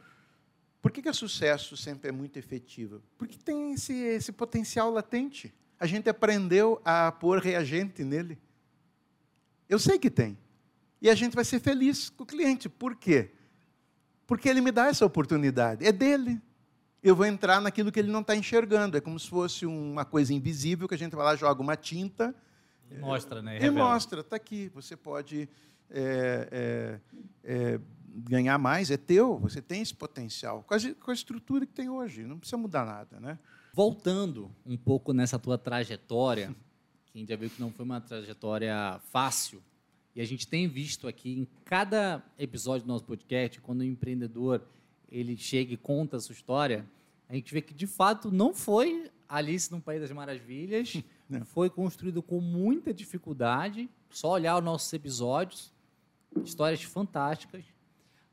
por 0.82 0.92
que, 0.92 1.02
que 1.02 1.10
o 1.10 1.14
sucesso 1.14 1.76
sempre 1.76 2.10
é 2.10 2.12
muito 2.12 2.38
efetivo? 2.38 3.02
Porque 3.18 3.38
tem 3.38 3.74
esse, 3.74 3.94
esse 3.94 4.32
potencial 4.32 4.90
latente. 4.92 5.54
A 5.80 5.86
gente 5.86 6.10
aprendeu 6.10 6.82
a 6.84 7.12
pôr 7.12 7.40
reagente 7.40 8.04
nele. 8.04 8.38
Eu 9.68 9.78
sei 9.78 10.00
que 10.00 10.10
tem. 10.10 10.38
E 11.02 11.10
a 11.10 11.16
gente 11.16 11.36
vai 11.36 11.46
ser 11.46 11.60
feliz 11.60 12.10
com 12.10 12.24
o 12.24 12.26
cliente. 12.26 12.70
Por 12.70 12.96
quê? 12.96 13.32
Porque 14.26 14.48
ele 14.48 14.62
me 14.62 14.72
dá 14.72 14.88
essa 14.88 15.06
oportunidade. 15.06 15.86
É 15.86 15.92
dele. 15.92 16.42
Eu 17.02 17.16
vou 17.16 17.26
entrar 17.26 17.62
naquilo 17.62 17.92
que 17.92 18.00
ele 18.00 18.12
não 18.12 18.22
está 18.22 18.36
enxergando. 18.36 18.98
É 18.98 19.02
como 19.02 19.20
se 19.20 19.30
fosse 19.30 19.66
uma 19.66 20.06
coisa 20.06 20.34
invisível 20.34 20.88
que 20.88 20.96
a 20.96 20.98
gente 20.98 21.16
vai 21.16 21.26
lá, 21.26 21.36
joga 21.36 21.62
uma 21.62 21.76
tinta 21.76 22.36
e 22.92 22.98
mostra, 22.98 23.42
né? 23.42 23.60
E, 23.60 23.66
e 23.66 23.70
mostra, 23.70 24.22
está 24.22 24.36
aqui. 24.36 24.72
Você 24.74 24.96
pode 24.98 25.48
é, 25.90 26.48
é, 26.52 27.00
é, 27.44 27.80
ganhar 28.16 28.58
mais, 28.58 28.92
é 28.92 28.98
teu, 28.98 29.38
você 29.38 29.62
tem 29.62 29.82
esse 29.82 29.94
potencial. 29.94 30.64
Com 30.64 30.74
a, 30.74 30.78
com 31.00 31.12
a 31.12 31.14
estrutura 31.14 31.66
que 31.66 31.74
tem 31.74 31.90
hoje, 31.90 32.24
não 32.24 32.40
precisa 32.40 32.58
mudar 32.58 32.86
nada. 32.86 33.20
Né? 33.20 33.40
Voltando 33.74 34.52
um 34.66 34.78
pouco 34.78 35.14
nessa 35.14 35.38
tua 35.38 35.58
trajetória, 35.58 36.56
que 37.06 37.18
a 37.18 37.20
gente 37.20 37.30
já 37.30 37.36
viu 37.36 37.50
que 37.50 37.62
não 37.62 37.72
foi 37.72 37.86
uma 37.86 38.02
trajetória 38.02 39.00
fácil, 39.12 39.62
e 40.16 40.22
a 40.22 40.26
gente 40.26 40.48
tem 40.48 40.68
visto 40.68 41.08
aqui 41.08 41.40
em 41.40 41.48
cada 41.64 42.24
episódio 42.38 42.86
do 42.86 42.90
nosso 42.90 43.06
podcast, 43.06 43.62
quando 43.62 43.82
o 43.82 43.86
empreendedor 43.86 44.62
ele 45.10 45.38
chega 45.38 45.74
e 45.74 45.78
conta 45.78 46.18
a 46.18 46.20
sua 46.20 46.34
história, 46.34 46.86
a 47.28 47.36
gente 47.36 47.54
vê 47.54 47.62
que 47.62 47.74
de 47.74 47.88
fato 47.88 48.32
não 48.32 48.54
foi 48.54 49.10
Alice 49.30 49.72
no 49.72 49.80
País 49.80 50.02
das 50.02 50.12
Maravilhas. 50.12 50.98
Não. 51.30 51.46
Foi 51.46 51.70
construído 51.70 52.24
com 52.24 52.42
muita 52.42 52.92
dificuldade. 52.92 53.88
Só 54.10 54.32
olhar 54.32 54.58
os 54.58 54.64
nossos 54.64 54.92
episódios, 54.92 55.72
histórias 56.44 56.82
fantásticas. 56.82 57.64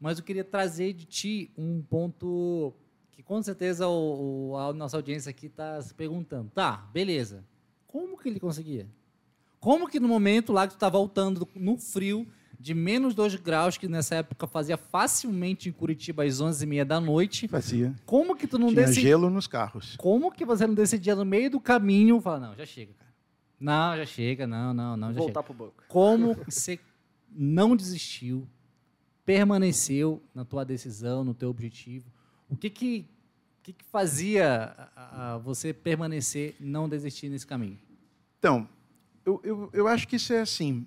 Mas 0.01 0.19
eu 0.19 0.25
queria 0.25 0.45
trazer 0.45 0.93
de 0.93 1.05
ti 1.07 1.51
um 1.57 1.83
ponto 1.83 2.75
que 3.13 3.23
com 3.23 3.43
certeza 3.43 3.89
o, 3.89 4.51
o 4.51 4.57
a 4.57 4.73
nossa 4.73 4.97
audiência 4.97 5.31
aqui 5.31 5.47
está 5.47 5.81
se 5.81 5.95
perguntando. 5.95 6.51
Tá, 6.55 6.89
beleza. 6.93 7.45
Como 7.87 8.19
que 8.19 8.29
ele 8.29 8.39
conseguia? 8.39 8.87
Como 9.59 9.89
que 9.89 9.99
no 9.99 10.07
momento 10.07 10.53
lá 10.53 10.67
que 10.67 10.75
tu 10.75 10.77
está 10.77 10.89
voltando 10.89 11.49
no 11.55 11.79
frio, 11.79 12.27
de 12.61 12.75
menos 12.75 13.15
2 13.15 13.37
graus, 13.37 13.79
que 13.79 13.89
nessa 13.89 14.17
época 14.17 14.47
fazia 14.47 14.77
facilmente 14.77 15.69
em 15.69 15.73
Curitiba 15.73 16.25
às 16.25 16.41
11h30 16.41 16.85
da 16.85 17.01
noite. 17.01 17.49
Fazia. 17.49 17.95
Como 18.05 18.37
que 18.37 18.47
tu 18.47 18.59
não 18.59 18.69
Tinha 18.69 18.93
gelo 18.93 19.31
nos 19.31 19.47
carros. 19.47 19.97
Como 19.97 20.31
que 20.31 20.45
você 20.45 20.67
não 20.67 20.75
decidia 20.75 21.15
no 21.15 21.25
meio 21.25 21.51
do 21.51 21.61
caminho 21.61 22.21
falar, 22.21 22.41
não, 22.41 22.55
já 22.55 22.67
chega, 22.67 22.93
cara. 22.95 23.11
Não, 23.59 23.97
já 23.97 24.05
chega, 24.07 24.47
não, 24.47 24.75
não, 24.75 24.97
não, 24.97 25.13
já 25.13 25.19
Voltar 25.19 25.41
chega. 25.41 25.55
pro 25.55 25.55
banco. 25.55 25.85
Como 25.89 26.35
você 26.45 26.79
não 27.31 27.75
desistiu, 27.75 28.47
permaneceu 29.27 30.23
na 30.35 30.45
tua 30.45 30.65
decisão, 30.65 31.23
no 31.23 31.35
teu 31.35 31.51
objetivo? 31.51 32.11
O 32.49 32.57
que 32.57 32.71
que, 32.71 33.05
que, 33.63 33.73
que 33.75 33.85
fazia 33.85 34.75
a, 34.95 35.35
a 35.35 35.39
você 35.39 35.75
permanecer, 35.75 36.57
não 36.59 36.89
desistir 36.89 37.29
nesse 37.29 37.47
caminho? 37.47 37.79
Então, 38.39 38.67
eu, 39.25 39.41
eu, 39.43 39.71
eu 39.73 39.89
acho 39.89 40.07
que 40.07 40.17
isso 40.17 40.33
é 40.33 40.41
assim, 40.41 40.87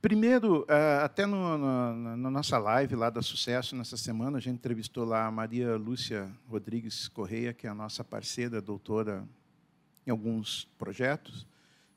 Primeiro, 0.00 0.64
eh, 0.66 1.00
até 1.02 1.26
no, 1.26 1.58
no, 1.58 2.16
na 2.16 2.30
nossa 2.30 2.56
live 2.56 2.96
lá 2.96 3.10
da 3.10 3.20
Sucesso, 3.20 3.76
nessa 3.76 3.98
semana, 3.98 4.38
a 4.38 4.40
gente 4.40 4.54
entrevistou 4.54 5.04
lá 5.04 5.26
a 5.26 5.30
Maria 5.30 5.76
Lúcia 5.76 6.32
Rodrigues 6.48 7.06
Correia, 7.06 7.52
que 7.52 7.66
é 7.66 7.70
a 7.70 7.74
nossa 7.74 8.02
parceira, 8.02 8.62
doutora 8.62 9.28
em 10.06 10.10
alguns 10.10 10.64
projetos, 10.78 11.46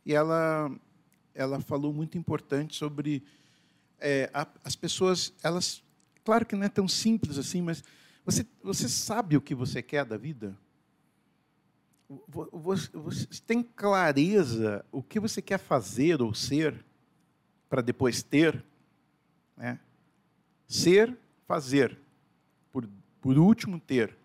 e 0.06 0.14
ela, 0.14 0.70
ela 1.34 1.62
falou 1.62 1.94
muito 1.94 2.18
importante 2.18 2.76
sobre 2.76 3.24
é, 4.04 4.30
a, 4.34 4.48
as 4.64 4.76
pessoas, 4.76 5.34
elas, 5.42 5.82
claro 6.24 6.46
que 6.46 6.56
não 6.56 6.64
é 6.64 6.70
tão 6.70 6.88
simples 6.88 7.38
assim, 7.38 7.62
mas 7.62 7.84
você, 8.24 8.46
você 8.62 8.88
sabe 8.88 9.36
o 9.36 9.42
que 9.42 9.56
você 9.56 9.82
quer 9.82 10.06
da 10.06 10.18
vida? 10.18 10.56
Você, 12.28 12.90
você 12.94 13.42
tem 13.48 13.64
clareza 13.64 14.86
o 14.92 15.02
que 15.02 15.20
você 15.20 15.42
quer 15.42 15.58
fazer 15.58 16.22
ou 16.22 16.34
ser? 16.34 16.86
para 17.74 17.82
depois 17.82 18.22
ter. 18.22 18.64
Né? 19.58 19.80
Ser, 20.68 21.18
fazer. 21.48 21.98
Por, 22.72 22.88
por 23.20 23.36
último, 23.36 23.80
ter. 23.80 24.16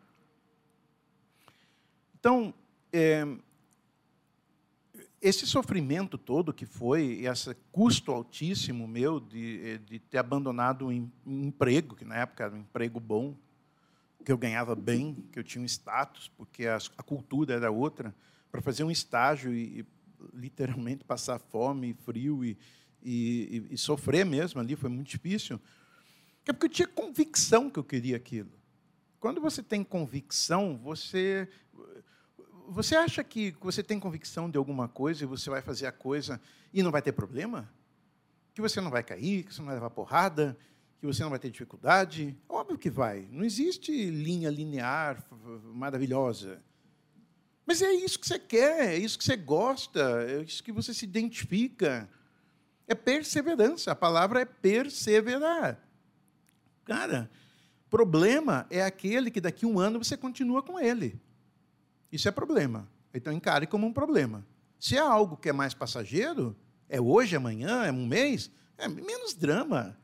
Então, 2.21 2.53
é, 2.93 3.27
esse 5.21 5.47
sofrimento 5.47 6.17
todo 6.17 6.53
que 6.53 6.65
foi, 6.65 7.25
esse 7.25 7.55
custo 7.73 8.13
altíssimo 8.13 8.87
meu 8.87 9.19
de, 9.19 9.79
de 9.79 9.99
ter 9.99 10.19
abandonado 10.19 10.87
um 10.87 11.11
emprego, 11.27 11.97
que 11.97 12.05
na 12.05 12.17
época 12.17 12.45
era 12.45 12.55
um 12.55 12.61
emprego 12.61 13.01
bom, 13.01 13.37
que 14.25 14.31
eu 14.31 14.39
ganhava 14.39 14.75
bem, 14.75 15.27
que 15.33 15.39
eu 15.39 15.45
tinha 15.45 15.63
um 15.63 15.67
status, 15.67 16.29
porque 16.37 16.67
a, 16.67 16.79
a 16.97 17.03
cultura 17.03 17.55
era 17.55 17.71
outra, 17.71 18.15
para 18.51 18.61
fazer 18.61 18.85
um 18.85 18.91
estágio 18.91 19.53
e, 19.53 19.81
e, 19.81 19.87
literalmente 20.35 21.05
passar 21.05 21.39
fome, 21.39 21.95
frio 21.95 22.45
e, 22.45 22.57
e, 23.03 23.67
e 23.71 23.79
sofrer 23.79 24.25
mesmo 24.25 24.61
ali, 24.61 24.77
foi 24.77 24.91
muito 24.91 25.09
difícil. 25.09 25.61
É 26.47 26.53
porque 26.53 26.67
eu 26.67 26.71
tinha 26.71 26.89
convicção 26.89 27.69
que 27.69 27.79
eu 27.79 27.85
queria 27.85 28.17
aquilo. 28.17 28.51
Quando 29.21 29.41
você 29.41 29.63
tem 29.63 29.83
convicção, 29.83 30.79
você 30.79 31.49
você 32.69 32.95
acha 32.95 33.25
que 33.25 33.57
você 33.61 33.83
tem 33.83 33.99
convicção 33.99 34.51
de 34.51 34.59
alguma 34.59 34.89
coisa 34.89 35.25
e 35.25 35.27
você 35.27 35.49
vai 35.49 35.63
fazer 35.63 35.87
a 35.87 35.93
coisa 35.93 36.41
e 36.73 36.83
não 36.83 36.91
vai 36.91 37.01
ter 37.01 37.13
problema? 37.13 37.69
Que 38.55 38.61
você 38.61 38.81
não 38.81 38.91
vai 38.91 39.03
cair, 39.03 39.45
que 39.45 39.55
você 39.55 39.61
não 39.61 39.67
vai 39.67 39.75
levar 39.75 39.91
porrada, 39.91 40.57
que 41.01 41.07
você 41.07 41.23
não 41.23 41.31
vai 41.31 41.39
ter 41.39 41.51
dificuldade? 41.51 42.37
Óbvio 42.49 42.77
que 42.77 42.91
vai. 42.91 43.27
Não 43.31 43.45
existe 43.45 44.11
linha 44.11 44.51
linear 44.51 45.25
maravilhosa. 45.75 46.63
Mas 47.65 47.83
é 47.83 47.93
isso 47.93 48.19
que 48.19 48.27
você 48.27 48.39
quer, 48.39 48.95
é 48.95 48.97
isso 48.97 49.19
que 49.19 49.25
você 49.25 49.37
gosta, 49.37 50.23
é 50.27 50.43
isso 50.43 50.63
que 50.63 50.73
você 50.73 50.93
se 50.93 51.05
identifica. 51.05 52.09
É 52.87 52.95
perseverança. 52.95 53.93
A 53.93 53.97
palavra 53.97 54.41
é 54.41 54.45
perseverar. 54.45 55.79
Cara, 56.85 57.31
problema 57.91 58.67
é 58.71 58.83
aquele 58.83 59.31
que 59.31 59.41
daqui 59.41 59.65
a 59.65 59.69
um 59.69 59.79
ano 59.79 60.03
você 60.03 60.17
continua 60.17 60.63
com 60.63 60.81
ele. 60.81 61.21
Isso 62.11 62.29
é 62.29 62.31
problema. 62.31 62.89
Então 63.13 63.33
encare 63.33 63.67
como 63.67 63.87
um 63.87 63.93
problema. 63.93 64.47
Se 64.79 64.97
é 64.97 65.01
algo 65.01 65.37
que 65.37 65.49
é 65.49 65.53
mais 65.53 65.75
passageiro, 65.75 66.57
é 66.89 67.01
hoje, 67.01 67.37
amanhã, 67.37 67.85
é 67.85 67.93
um 67.93 68.07
mês, 68.07 68.51
é 68.77 68.89
menos 68.89 69.35
drama. 69.35 69.97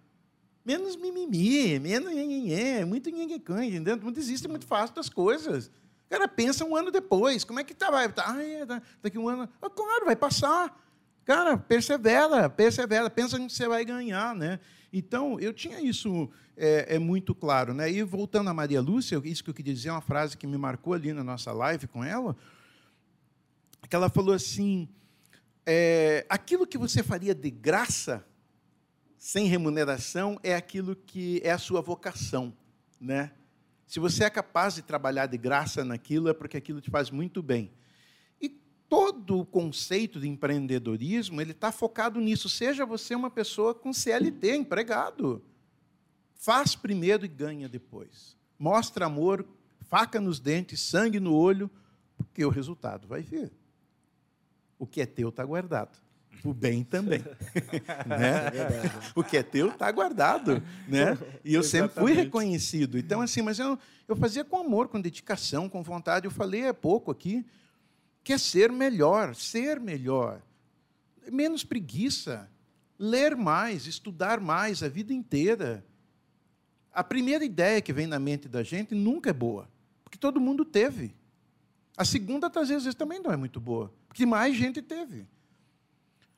Menos 0.65 0.97
mimimi, 0.97 1.79
menos 1.79 2.13
nhenhenhé, 2.13 2.85
muito 2.85 3.11
nhenhenhã, 3.11 3.65
entendeu? 3.65 3.97
Não 3.97 4.11
desiste 4.11 4.49
muito 4.49 4.67
fácil 4.67 4.97
das 4.97 5.09
coisas. 5.09 5.71
Cara 6.09 6.27
pensa 6.27 6.65
um 6.65 6.77
ano 6.77 6.91
depois, 6.91 7.45
como 7.45 7.61
é 7.61 7.65
que 7.65 7.75
tá? 7.75 7.91
Vai, 7.91 8.11
tá, 8.11 8.25
ah, 8.27 8.43
é, 8.43 8.67
daqui 9.03 9.19
um 9.19 9.29
ano. 9.29 9.49
Ah, 9.61 9.71
claro, 9.71 10.07
vai 10.07 10.17
passar. 10.17 10.75
Cara, 11.25 11.57
persevera, 11.57 12.49
persevera, 12.51 13.09
pensa 13.09 13.39
que 13.39 13.49
você 13.49 13.67
vai 13.67 13.85
ganhar, 13.85 14.35
né? 14.35 14.61
Então, 14.97 15.41
eu 15.41 15.53
tinha 15.53 15.81
isso 15.81 16.31
é, 16.57 16.95
é, 16.95 16.99
muito 17.01 17.35
claro, 17.35 17.75
né? 17.75 17.91
E 17.91 18.01
voltando 18.05 18.49
a 18.49 18.55
Maria 18.55 18.81
Lúcia, 18.81 19.21
isso 19.25 19.43
que 19.43 19.51
eu 19.51 19.55
queria 19.55 19.75
dizer, 19.75 19.89
é 19.89 19.93
uma 19.93 20.01
frase 20.01 20.37
que 20.37 20.47
me 20.47 20.57
marcou 20.57 20.95
ali 20.95 21.13
na 21.13 21.25
nossa 21.25 21.51
live 21.51 21.89
com 21.89 22.05
ela, 22.05 22.37
que 23.91 23.97
ela 23.97 24.09
falou 24.09 24.33
assim, 24.33 24.89
é, 25.67 26.25
aquilo 26.29 26.65
que 26.65 26.79
você 26.79 27.03
faria 27.03 27.35
de 27.35 27.51
graça, 27.51 28.25
sem 29.19 29.47
remuneração, 29.47 30.39
é 30.45 30.55
aquilo 30.55 30.95
que 30.95 31.41
é 31.43 31.51
a 31.51 31.59
sua 31.59 31.81
vocação, 31.81 32.57
né? 33.01 33.33
Se 33.89 33.99
você 33.99 34.23
é 34.23 34.31
capaz 34.31 34.77
de 34.77 34.83
trabalhar 34.83 35.27
de 35.27 35.37
graça 35.37 35.85
naquilo, 35.85 36.29
é 36.29 36.33
porque 36.33 36.57
aquilo 36.57 36.81
te 36.81 36.89
faz 36.89 37.11
muito 37.11 37.43
bem. 37.43 37.73
Todo 38.89 39.41
o 39.41 39.47
conceito 39.47 40.21
de 40.21 40.29
empreendedorismo 40.29 41.41
ele 41.41 41.53
está 41.53 41.73
focado 41.73 42.21
nisso. 42.21 42.49
Seja 42.49 42.85
você 42.85 43.15
uma 43.15 43.31
pessoa 43.31 43.75
com 43.75 43.93
CLT, 43.93 44.57
empregado. 44.57 45.43
Faz 46.35 46.77
primeiro 46.77 47.25
e 47.25 47.29
ganha 47.29 47.69
depois. 47.69 48.37
Mostra 48.59 49.07
amor, 49.07 49.47
faca 49.81 50.21
nos 50.21 50.39
dentes, 50.39 50.81
sangue 50.81 51.19
no 51.19 51.35
olho, 51.35 51.71
porque 52.17 52.45
o 52.45 52.51
resultado 52.51 53.09
vai 53.09 53.23
vir. 53.23 53.51
O 54.79 54.87
que 54.87 55.01
é 55.01 55.07
teu 55.07 55.31
está 55.31 55.45
guardado. 55.45 55.99
O 56.45 56.53
bem 56.53 56.85
também. 56.85 57.21
né? 58.07 58.49
É 58.49 58.91
o 59.15 59.25
que 59.25 59.39
é 59.39 59.43
teu 59.43 59.69
está 59.69 59.91
guardado. 59.91 60.63
Né? 60.87 61.17
E 61.43 61.55
eu 61.55 61.63
sempre 61.63 62.01
fui 62.01 62.13
reconhecido. 62.13 62.99
Então, 62.99 63.23
assim, 63.23 63.41
mas 63.41 63.59
eu, 63.59 63.79
eu 64.07 64.15
fazia 64.15 64.45
com 64.45 64.59
amor, 64.59 64.89
com 64.89 65.01
dedicação, 65.01 65.69
com 65.69 65.83
vontade. 65.83 66.27
Eu 66.27 66.31
falei 66.31 66.69
há 66.69 66.75
pouco 66.75 67.11
aqui 67.11 67.47
que 68.25 68.33
é 68.33 68.39
ser 68.39 68.73
melhor, 68.73 69.35
ser 69.35 69.79
melhor. 69.79 70.43
Menos 71.31 71.63
preguiça. 71.63 72.51
Ler 72.99 73.37
mais, 73.37 73.87
estudar 73.87 74.41
mais 74.41 74.83
a 74.83 74.89
vida 74.89 75.13
inteira. 75.13 75.85
A 76.91 77.05
primeira 77.05 77.45
ideia 77.45 77.83
que 77.83 77.93
vem 77.93 78.07
na 78.07 78.19
mente 78.19 78.49
da 78.49 78.63
gente 78.63 78.95
nunca 78.95 79.31
é 79.31 79.33
boa, 79.33 79.69
porque 80.03 80.17
todo 80.17 80.41
mundo 80.41 80.65
teve. 80.65 81.15
A 81.97 82.05
segunda, 82.05 82.51
às 82.55 82.69
vezes, 82.69 82.95
também 82.95 83.21
não 83.21 83.31
é 83.31 83.37
muito 83.37 83.61
boa, 83.61 83.93
porque 84.09 84.25
mais 84.25 84.57
gente 84.57 84.81
teve. 84.81 85.27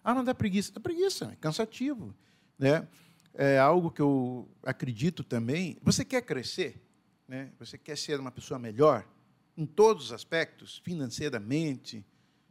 Ah, 0.03 0.15
não 0.15 0.25
dá 0.25 0.35
preguiça. 0.35 0.73
Dá 0.73 0.81
preguiça, 0.81 1.31
é 1.33 1.37
cansativo. 1.37 2.15
Né? 2.59 2.89
É 3.35 3.59
algo 3.59 3.91
que 3.91 4.01
eu 4.01 4.49
acredito 4.63 5.23
também. 5.23 5.79
Você 5.83 6.05
quer 6.05 6.23
crescer? 6.23 6.83
Né? 7.29 7.51
Você 7.59 7.77
quer 7.77 7.99
ser 7.99 8.19
uma 8.19 8.31
pessoa 8.31 8.59
melhor? 8.59 9.07
Em 9.57 9.65
todos 9.65 10.07
os 10.07 10.13
aspectos, 10.13 10.81
financeiramente. 10.85 12.05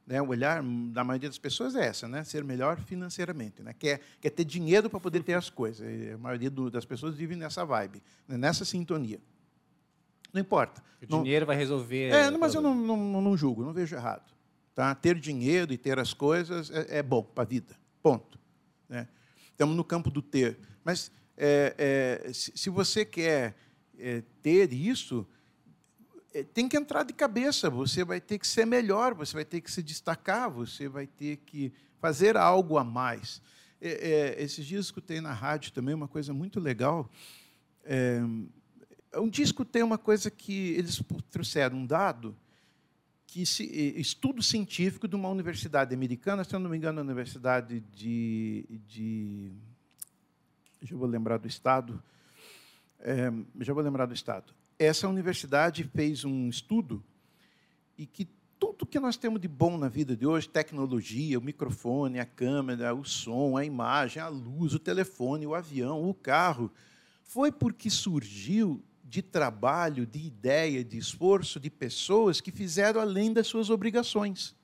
Né? 0.06 0.22
O 0.22 0.28
olhar 0.28 0.64
da 0.92 1.04
maioria 1.04 1.30
das 1.30 1.38
pessoas 1.38 1.76
é 1.76 1.86
essa, 1.86 2.08
né? 2.08 2.24
ser 2.24 2.44
melhor 2.44 2.80
financeiramente. 2.80 3.62
Né? 3.62 3.74
Quer, 3.74 4.02
quer 4.20 4.30
ter 4.30 4.44
dinheiro 4.44 4.90
para 4.90 5.00
poder 5.00 5.24
ter 5.24 5.34
as 5.34 5.50
coisas. 5.50 5.88
A 6.14 6.18
maioria 6.18 6.50
do, 6.50 6.70
das 6.70 6.86
pessoas 6.86 7.16
vive 7.16 7.36
nessa 7.36 7.66
vibe, 7.66 8.02
né? 8.28 8.38
nessa 8.38 8.66
sintonia. 8.66 9.20
Não 10.34 10.42
importa. 10.42 10.84
O 11.02 11.06
não, 11.10 11.24
dinheiro 11.24 11.46
vai 11.46 11.56
resolver. 11.56 12.10
É, 12.10 12.30
mas 12.32 12.54
eu 12.54 12.62
não, 12.62 12.76
não, 12.76 13.22
não 13.22 13.38
julgo, 13.38 13.64
não 13.64 13.72
vejo 13.72 13.96
errado. 13.96 14.34
Tá? 14.74 14.94
Ter 14.94 15.18
dinheiro 15.18 15.72
e 15.72 15.78
ter 15.78 15.98
as 15.98 16.14
coisas 16.14 16.70
é, 16.70 16.98
é 16.98 17.04
bom 17.04 17.24
para 17.24 17.44
a 17.44 17.48
vida. 17.48 17.76
Ponto. 18.04 18.38
Né? 18.90 19.08
Estamos 19.50 19.76
no 19.78 19.84
campo 19.84 20.12
do 20.12 20.22
ter. 20.22 20.60
Mas 20.84 21.10
é, 21.38 22.22
é, 22.28 22.34
se, 22.34 22.52
se, 22.56 22.70
você 22.70 23.06
quer 23.06 23.56
é, 23.98 24.22
ter 24.42 24.74
isso, 24.74 25.26
tem 26.44 26.68
que 26.68 26.78
entrar 26.78 27.04
de 27.04 27.14
cabeça. 27.14 27.70
Você 27.70 28.04
vai 28.04 28.20
ter 28.20 28.40
que 28.40 28.48
ser 28.48 28.66
melhor, 28.66 29.14
você 29.14 29.34
vai 29.34 29.46
ter 29.46 29.62
que 29.62 29.72
se 29.72 29.82
destacar, 29.82 30.50
você 30.50 30.88
vai 30.88 31.08
ter 31.08 31.38
que 31.38 31.72
fazer 32.00 32.38
algo 32.38 32.78
a 32.78 32.84
mais. 32.84 33.42
É, 33.82 34.36
esses 34.42 34.66
dias 34.66 34.86
escutei 34.86 35.22
na 35.22 35.34
rádio 35.34 35.72
também 35.72 35.94
uma 35.94 36.08
coisa 36.08 36.34
muito 36.34 36.60
legal. 36.60 37.10
um 39.16 39.30
dia 39.30 39.46
escutei 39.46 39.84
uma 39.84 39.98
coisa 39.98 40.32
que 40.32 40.70
eles 40.72 41.02
trouxeram 41.30 41.78
um 41.78 41.86
dado 41.86 42.36
que 43.36 43.46
se, 43.46 43.66
estudo 44.00 44.42
científico 44.42 45.10
de 45.10 45.16
uma 45.16 45.28
universidade 45.28 45.94
americana, 45.94 46.46
se 46.46 46.56
eu 46.56 46.60
não 46.60 46.70
me 46.70 46.78
engano, 46.78 47.02
a 47.02 47.04
Universidade 47.04 47.82
de, 47.94 48.66
de 48.88 49.52
já 50.82 50.96
vou 50.96 51.06
lembrar 51.06 51.38
do 51.38 51.46
estado, 51.46 52.02
é, 52.98 53.30
já 53.60 53.74
vou 53.74 53.84
lembrar 53.84 54.06
do 54.06 54.14
estado. 54.14 54.54
Essa 54.78 55.08
universidade 55.08 55.84
fez 55.84 56.26
um 56.26 56.50
estudo 56.50 57.04
e 57.98 58.06
que 58.06 58.28
tudo 58.60 58.86
que 58.86 59.00
nós 59.00 59.16
temos 59.16 59.40
de 59.40 59.48
bom 59.48 59.78
na 59.78 59.88
vida 59.88 60.16
de 60.16 60.26
hoje, 60.26 60.50
tecnologia, 60.50 61.40
o 61.40 61.42
microfone, 61.42 62.20
a 62.20 62.26
câmera, 62.26 62.94
o 62.94 63.06
som, 63.06 63.58
a 63.58 63.64
imagem, 63.64 64.22
a 64.22 64.28
luz, 64.28 64.74
o 64.74 64.80
telefone, 64.80 65.46
o 65.46 65.56
avião, 65.56 66.10
o 66.10 66.14
carro, 66.14 66.72
foi 67.24 67.52
porque 67.52 67.90
surgiu 67.90 68.84
de 69.04 69.22
trabalho, 69.22 70.06
de 70.06 70.20
ideia, 70.20 70.84
de 70.84 70.98
esforço 70.98 71.60
de 71.60 71.70
pessoas 71.70 72.42
que 72.42 72.52
fizeram 72.52 73.00
além 73.00 73.32
das 73.32 73.48
suas 73.48 73.70
obrigações. 73.70 74.56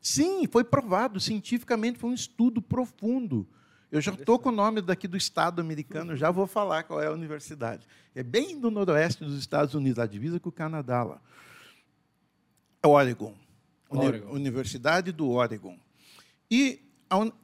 Sim, 0.00 0.46
foi 0.46 0.64
provado 0.64 1.20
cientificamente, 1.20 1.98
foi 1.98 2.10
um 2.10 2.14
estudo 2.14 2.62
profundo. 2.62 3.46
Eu 3.90 4.00
já 4.00 4.12
estou 4.12 4.38
com 4.38 4.50
o 4.50 4.52
nome 4.52 4.80
daqui 4.80 5.08
do 5.08 5.16
Estado 5.16 5.60
americano, 5.60 6.16
já 6.16 6.30
vou 6.30 6.46
falar 6.46 6.84
qual 6.84 7.02
é 7.02 7.08
a 7.08 7.12
universidade. 7.12 7.86
É 8.14 8.22
bem 8.22 8.60
do 8.60 8.70
noroeste 8.70 9.24
dos 9.24 9.36
Estados 9.36 9.74
Unidos, 9.74 9.98
a 9.98 10.06
divisa 10.06 10.38
com 10.38 10.48
o 10.48 10.52
Canadá 10.52 11.02
lá. 11.02 11.20
É 12.82 12.86
Oregon. 12.86 13.34
Oregon. 13.88 14.30
Universidade 14.30 15.10
do 15.10 15.28
Oregon. 15.28 15.76
E 16.48 16.80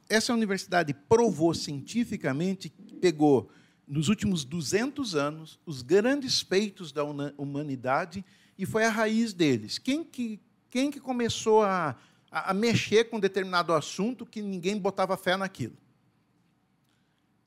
essa 0.07 0.33
universidade 0.33 0.93
provou 0.93 1.53
cientificamente, 1.53 2.69
pegou 3.01 3.51
nos 3.85 4.07
últimos 4.07 4.45
200 4.45 5.15
anos, 5.15 5.59
os 5.65 5.81
grandes 5.81 6.41
feitos 6.41 6.93
da 6.93 7.03
humanidade 7.03 8.23
e 8.57 8.65
foi 8.65 8.85
a 8.85 8.89
raiz 8.89 9.33
deles. 9.33 9.77
Quem 9.77 10.03
que, 10.03 10.39
quem 10.69 10.89
que 10.89 10.99
começou 10.99 11.63
a, 11.63 11.95
a, 12.31 12.51
a 12.51 12.53
mexer 12.53 13.05
com 13.05 13.19
determinado 13.19 13.73
assunto 13.73 14.25
que 14.25 14.41
ninguém 14.41 14.77
botava 14.77 15.17
fé 15.17 15.35
naquilo? 15.35 15.75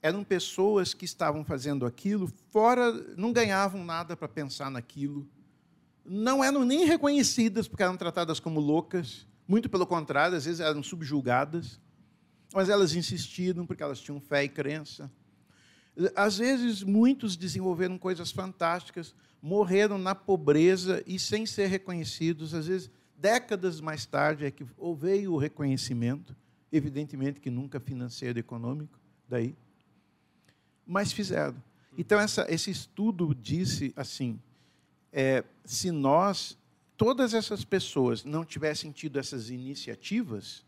Eram 0.03 0.25
pessoas 0.25 0.95
que 0.95 1.05
estavam 1.05 1.45
fazendo 1.45 1.85
aquilo 1.85 2.33
fora, 2.51 2.93
não 3.17 3.33
ganhavam 3.33 3.85
nada 3.85 4.17
para 4.17 4.29
pensar 4.29 4.71
naquilo, 4.71 5.29
não 6.05 6.43
eram 6.43 6.65
nem 6.65 6.85
reconhecidas 6.85 7.69
porque 7.69 7.83
eram 7.83 7.97
tratadas 7.97 8.41
como 8.41 8.59
loucas, 8.59 9.27
muito 9.47 9.69
pelo 9.69 9.87
contrário, 9.87 10.37
às 10.37 10.45
vezes 10.45 10.61
eram 10.61 10.83
subjugadas, 10.83 11.81
mas 12.55 12.69
elas 12.69 12.95
insistiram 12.95 13.67
porque 13.67 13.83
elas 13.83 14.01
tinham 14.01 14.21
fé 14.21 14.45
e 14.45 14.49
crença. 14.49 15.11
Às 16.17 16.39
vezes, 16.39 16.83
muitos 16.83 17.37
desenvolveram 17.37 17.99
coisas 17.99 18.31
fantásticas, 18.33 19.15
morreram 19.43 19.99
na 19.99 20.15
pobreza 20.15 21.03
e 21.07 21.19
sem 21.19 21.45
ser 21.45 21.67
reconhecidos. 21.67 22.55
Às 22.55 22.67
vezes, 22.67 22.91
décadas 23.17 23.81
mais 23.81 24.07
tarde 24.07 24.47
é 24.47 24.51
que 24.51 24.65
veio 24.97 25.35
o 25.35 25.37
reconhecimento, 25.37 26.35
evidentemente 26.73 27.41
que 27.41 27.51
nunca 27.51 27.79
financeiro 27.79 28.39
e 28.39 28.41
econômico, 28.41 28.99
daí, 29.29 29.57
mas 30.91 31.13
fizeram. 31.13 31.63
Então, 31.97 32.19
essa, 32.19 32.47
esse 32.53 32.71
estudo 32.71 33.35
disse 33.35 33.93
assim: 33.95 34.41
é, 35.13 35.45
se 35.65 35.91
nós, 35.91 36.59
todas 36.97 37.35
essas 37.35 37.65
pessoas, 37.65 38.25
não 38.25 38.45
tivessem 38.45 38.91
tido 38.91 39.19
essas 39.19 39.51
iniciativas, 39.51 40.65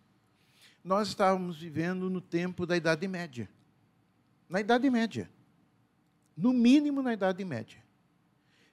nós 0.85 1.09
estávamos 1.09 1.59
vivendo 1.59 2.11
no 2.11 2.21
tempo 2.21 2.67
da 2.67 2.77
Idade 2.77 3.09
Média 3.09 3.49
na 4.53 4.61
Idade 4.61 4.91
Média. 4.91 5.31
No 6.37 6.53
mínimo 6.53 7.01
na 7.01 7.15
Idade 7.15 7.43
Média. 7.43 7.79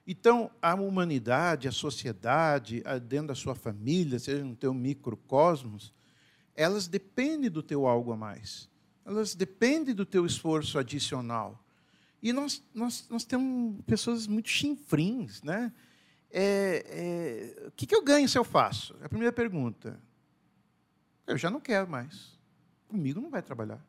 Então, 0.06 0.50
a 0.60 0.74
humanidade, 0.74 1.68
a 1.68 1.72
sociedade, 1.72 2.82
dentro 3.08 3.28
da 3.28 3.34
sua 3.34 3.54
família, 3.54 4.18
seja 4.18 4.44
no 4.44 4.54
teu 4.54 4.74
microcosmos, 4.74 5.90
elas 6.54 6.86
dependem 6.86 7.50
do 7.50 7.62
teu 7.62 7.86
algo 7.86 8.12
a 8.12 8.16
mais. 8.16 8.68
Elas 9.10 9.34
dependem 9.34 9.92
do 9.92 10.06
teu 10.06 10.24
esforço 10.24 10.78
adicional. 10.78 11.60
E 12.22 12.32
nós, 12.32 12.62
nós, 12.72 13.08
nós 13.10 13.24
temos 13.24 13.82
pessoas 13.84 14.28
muito 14.28 14.48
chinfrins, 14.48 15.42
né? 15.42 15.72
É, 16.30 17.56
é, 17.64 17.66
o 17.66 17.72
que, 17.72 17.86
que 17.86 17.96
eu 17.96 18.04
ganho 18.04 18.28
se 18.28 18.38
eu 18.38 18.44
faço? 18.44 18.96
É 19.00 19.06
a 19.06 19.08
primeira 19.08 19.32
pergunta. 19.32 20.00
Eu 21.26 21.36
já 21.36 21.50
não 21.50 21.58
quero 21.58 21.90
mais. 21.90 22.38
Comigo 22.86 23.20
não 23.20 23.30
vai 23.30 23.42
trabalhar. 23.42 23.84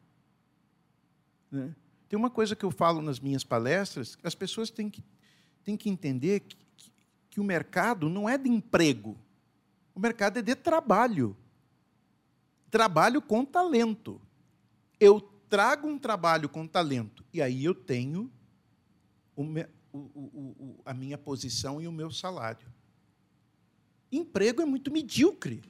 Né? 1.52 1.76
Tem 2.10 2.18
uma 2.18 2.32
coisa 2.32 2.56
que 2.56 2.66
eu 2.66 2.72
falo 2.72 3.00
nas 3.00 3.20
minhas 3.20 3.44
palestras, 3.44 4.18
as 4.24 4.34
pessoas 4.34 4.72
têm 4.72 4.90
que, 4.90 5.04
têm 5.64 5.78
que 5.78 5.88
entender 5.88 6.40
que, 6.40 6.58
que, 6.76 6.92
que 7.30 7.40
o 7.40 7.44
mercado 7.44 8.10
não 8.10 8.28
é 8.28 8.40
de 8.40 8.50
emprego, 8.50 9.16
o 9.94 10.00
mercado 10.00 10.40
é 10.40 10.42
de 10.42 10.56
trabalho. 10.56 11.38
Trabalho 12.72 13.22
com 13.22 13.46
talento. 13.46 14.20
Eu 15.02 15.20
trago 15.50 15.88
um 15.88 15.98
trabalho 15.98 16.48
com 16.48 16.68
talento, 16.68 17.26
e 17.34 17.42
aí 17.42 17.66
eu 17.66 17.74
tenho 17.74 18.32
o, 19.36 19.44
o, 19.92 20.00
o, 20.00 20.82
a 20.86 20.94
minha 20.94 21.18
posição 21.18 21.82
e 21.82 21.88
o 21.88 21.92
meu 21.92 22.12
salário. 22.12 22.72
Emprego 24.12 24.62
é 24.62 24.66
muito 24.66 24.92
medíocre. 24.92 25.64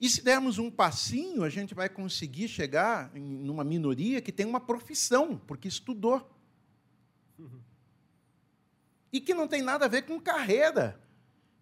E 0.00 0.08
se 0.08 0.20
dermos 0.20 0.58
um 0.58 0.68
passinho, 0.68 1.44
a 1.44 1.48
gente 1.48 1.74
vai 1.74 1.88
conseguir 1.88 2.48
chegar 2.48 3.16
em 3.16 3.48
uma 3.48 3.62
minoria 3.62 4.20
que 4.20 4.32
tem 4.32 4.44
uma 4.44 4.58
profissão, 4.58 5.38
porque 5.46 5.68
estudou. 5.68 6.28
E 9.12 9.20
que 9.20 9.32
não 9.32 9.46
tem 9.46 9.62
nada 9.62 9.84
a 9.84 9.88
ver 9.88 10.02
com 10.02 10.20
carreira, 10.20 11.00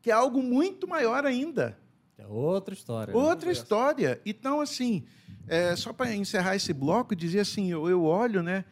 que 0.01 0.11
é 0.11 0.14
algo 0.14 0.43
muito 0.43 0.89
maior 0.89 1.26
ainda. 1.26 1.78
É 2.21 2.27
outra 2.27 2.75
história. 2.75 3.14
Né? 3.14 3.18
Outra 3.18 3.47
né? 3.47 3.53
história. 3.53 4.21
Então, 4.27 4.61
assim, 4.61 5.05
é, 5.49 5.75
só 5.75 5.93
para 5.93 6.14
encerrar 6.14 6.55
esse 6.55 6.73
bloco, 6.73 7.16
dizer 7.16 7.41
assim, 7.41 7.71
eu, 7.71 7.89
eu 7.89 8.05
olho, 8.05 8.43
né? 8.43 8.64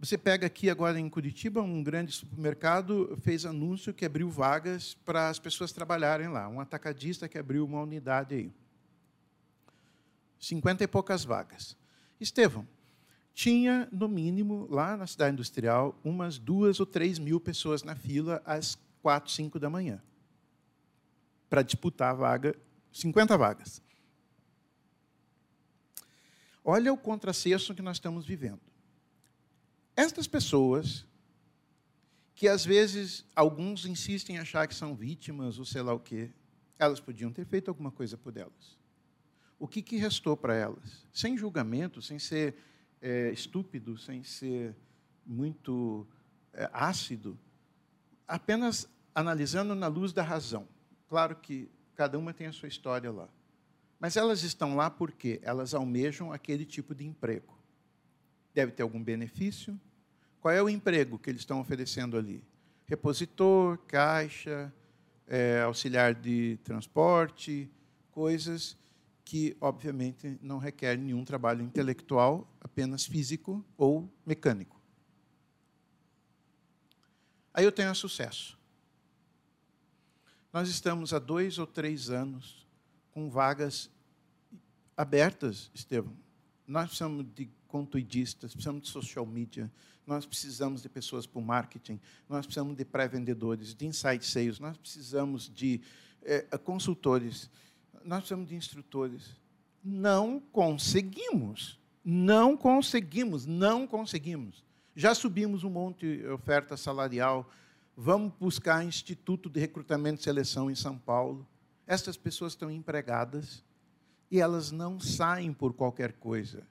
Você 0.00 0.18
pega 0.18 0.46
aqui 0.46 0.68
agora 0.70 0.98
em 0.98 1.08
Curitiba, 1.08 1.60
um 1.60 1.82
grande 1.82 2.10
supermercado 2.10 3.16
fez 3.22 3.44
anúncio 3.44 3.92
que 3.94 4.04
abriu 4.04 4.28
vagas 4.28 4.94
para 5.04 5.28
as 5.28 5.38
pessoas 5.38 5.72
trabalharem 5.72 6.28
lá. 6.28 6.48
Um 6.48 6.58
atacadista 6.58 7.28
que 7.28 7.38
abriu 7.38 7.64
uma 7.64 7.82
unidade 7.82 8.34
aí. 8.34 8.52
Cinquenta 10.40 10.82
e 10.82 10.88
poucas 10.88 11.24
vagas. 11.24 11.76
Estevão, 12.18 12.66
tinha, 13.34 13.88
no 13.92 14.08
mínimo, 14.08 14.66
lá 14.70 14.96
na 14.96 15.06
cidade 15.06 15.34
industrial, 15.34 15.96
umas 16.02 16.38
duas 16.38 16.80
ou 16.80 16.86
três 16.86 17.18
mil 17.18 17.38
pessoas 17.38 17.82
na 17.82 17.94
fila 17.94 18.42
às 18.44 18.76
quatro, 19.02 19.30
cinco 19.30 19.60
da 19.60 19.70
manhã 19.70 20.00
para 21.52 21.60
disputar 21.62 22.12
a 22.12 22.14
vaga, 22.14 22.56
50 22.90 23.36
vagas. 23.36 23.82
Olha 26.64 26.90
o 26.90 26.96
contrassenso 26.96 27.74
que 27.74 27.82
nós 27.82 27.98
estamos 27.98 28.24
vivendo. 28.24 28.62
Estas 29.94 30.26
pessoas, 30.26 31.04
que 32.34 32.48
às 32.48 32.64
vezes 32.64 33.26
alguns 33.36 33.84
insistem 33.84 34.36
em 34.36 34.38
achar 34.38 34.66
que 34.66 34.74
são 34.74 34.94
vítimas 34.94 35.58
ou 35.58 35.66
sei 35.66 35.82
lá 35.82 35.92
o 35.92 36.00
quê, 36.00 36.30
elas 36.78 37.00
podiam 37.00 37.30
ter 37.30 37.44
feito 37.44 37.68
alguma 37.68 37.90
coisa 37.90 38.16
por 38.16 38.34
elas. 38.34 38.78
O 39.58 39.68
que, 39.68 39.82
que 39.82 39.98
restou 39.98 40.34
para 40.34 40.54
elas? 40.54 41.06
Sem 41.12 41.36
julgamento, 41.36 42.00
sem 42.00 42.18
ser 42.18 42.56
é, 42.98 43.30
estúpido, 43.30 43.98
sem 43.98 44.24
ser 44.24 44.74
muito 45.26 46.08
é, 46.54 46.70
ácido, 46.72 47.38
apenas 48.26 48.88
analisando 49.14 49.74
na 49.74 49.88
luz 49.88 50.14
da 50.14 50.22
razão. 50.22 50.66
Claro 51.12 51.36
que 51.36 51.68
cada 51.94 52.18
uma 52.18 52.32
tem 52.32 52.46
a 52.46 52.52
sua 52.54 52.68
história 52.68 53.12
lá. 53.12 53.28
Mas 54.00 54.16
elas 54.16 54.42
estão 54.44 54.74
lá 54.74 54.88
porque 54.88 55.38
elas 55.42 55.74
almejam 55.74 56.32
aquele 56.32 56.64
tipo 56.64 56.94
de 56.94 57.04
emprego. 57.04 57.52
Deve 58.54 58.72
ter 58.72 58.82
algum 58.82 59.04
benefício. 59.04 59.78
Qual 60.40 60.54
é 60.54 60.62
o 60.62 60.70
emprego 60.70 61.18
que 61.18 61.28
eles 61.28 61.42
estão 61.42 61.60
oferecendo 61.60 62.16
ali? 62.16 62.42
Repositor, 62.86 63.76
caixa, 63.86 64.72
é, 65.26 65.60
auxiliar 65.60 66.14
de 66.14 66.58
transporte, 66.64 67.70
coisas 68.10 68.74
que, 69.22 69.54
obviamente, 69.60 70.38
não 70.40 70.56
requerem 70.56 71.04
nenhum 71.04 71.26
trabalho 71.26 71.62
intelectual, 71.62 72.50
apenas 72.58 73.04
físico 73.04 73.62
ou 73.76 74.10
mecânico. 74.24 74.80
Aí 77.52 77.66
eu 77.66 77.70
tenho 77.70 77.94
sucesso. 77.94 78.61
Nós 80.52 80.68
estamos 80.68 81.14
há 81.14 81.18
dois 81.18 81.58
ou 81.58 81.66
três 81.66 82.10
anos 82.10 82.66
com 83.10 83.30
vagas 83.30 83.90
abertas, 84.96 85.70
Estevam. 85.74 86.14
Nós 86.66 86.86
precisamos 86.86 87.26
de 87.34 87.50
contuidistas, 87.66 88.52
precisamos 88.52 88.82
de 88.82 88.88
social 88.88 89.24
media, 89.24 89.72
nós 90.06 90.26
precisamos 90.26 90.82
de 90.82 90.88
pessoas 90.88 91.26
para 91.26 91.38
o 91.38 91.42
marketing, 91.42 91.98
nós 92.28 92.44
precisamos 92.44 92.76
de 92.76 92.84
pré-vendedores, 92.84 93.74
de 93.74 93.86
inside 93.86 94.24
sales, 94.24 94.58
nós 94.58 94.76
precisamos 94.76 95.48
de 95.48 95.80
é, 96.22 96.40
consultores, 96.58 97.50
nós 98.04 98.20
precisamos 98.20 98.48
de 98.48 98.54
instrutores. 98.54 99.34
Não 99.82 100.38
conseguimos. 100.38 101.80
Não 102.04 102.56
conseguimos, 102.56 103.46
não 103.46 103.86
conseguimos. 103.86 104.64
Já 104.94 105.14
subimos 105.14 105.64
um 105.64 105.70
monte 105.70 106.18
de 106.18 106.26
oferta 106.26 106.76
salarial, 106.76 107.48
vamos 108.02 108.32
buscar 108.34 108.84
Instituto 108.84 109.48
de 109.48 109.60
Recrutamento 109.60 110.20
e 110.20 110.24
Seleção 110.24 110.68
em 110.68 110.74
São 110.74 110.98
Paulo. 110.98 111.46
Estas 111.86 112.16
pessoas 112.16 112.52
estão 112.52 112.68
empregadas 112.68 113.64
e 114.28 114.40
elas 114.40 114.72
não 114.72 114.98
saem 114.98 115.52
por 115.52 115.72
qualquer 115.72 116.14
coisa. 116.14 116.66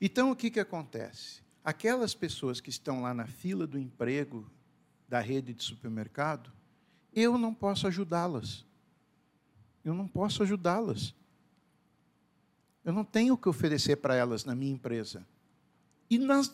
Então, 0.00 0.32
o 0.32 0.36
que, 0.36 0.50
que 0.50 0.58
acontece? 0.58 1.42
Aquelas 1.62 2.12
pessoas 2.12 2.60
que 2.60 2.70
estão 2.70 3.02
lá 3.02 3.14
na 3.14 3.28
fila 3.28 3.68
do 3.68 3.78
emprego 3.78 4.50
da 5.08 5.20
rede 5.20 5.54
de 5.54 5.62
supermercado, 5.62 6.50
eu 7.14 7.38
não 7.38 7.54
posso 7.54 7.86
ajudá-las. 7.86 8.66
Eu 9.84 9.94
não 9.94 10.08
posso 10.08 10.42
ajudá-las. 10.42 11.14
Eu 12.84 12.92
não 12.92 13.04
tenho 13.04 13.34
o 13.34 13.38
que 13.38 13.48
oferecer 13.48 13.94
para 13.94 14.16
elas 14.16 14.44
na 14.44 14.56
minha 14.56 14.72
empresa. 14.72 15.24
E 16.08 16.18
nas 16.18 16.48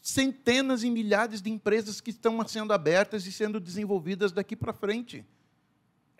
centenas 0.00 0.82
e 0.82 0.90
milhares 0.90 1.42
de 1.42 1.50
empresas 1.50 2.00
que 2.00 2.10
estão 2.10 2.46
sendo 2.46 2.72
abertas 2.72 3.26
e 3.26 3.32
sendo 3.32 3.60
desenvolvidas 3.60 4.32
daqui 4.32 4.56
para 4.56 4.72
frente 4.72 5.24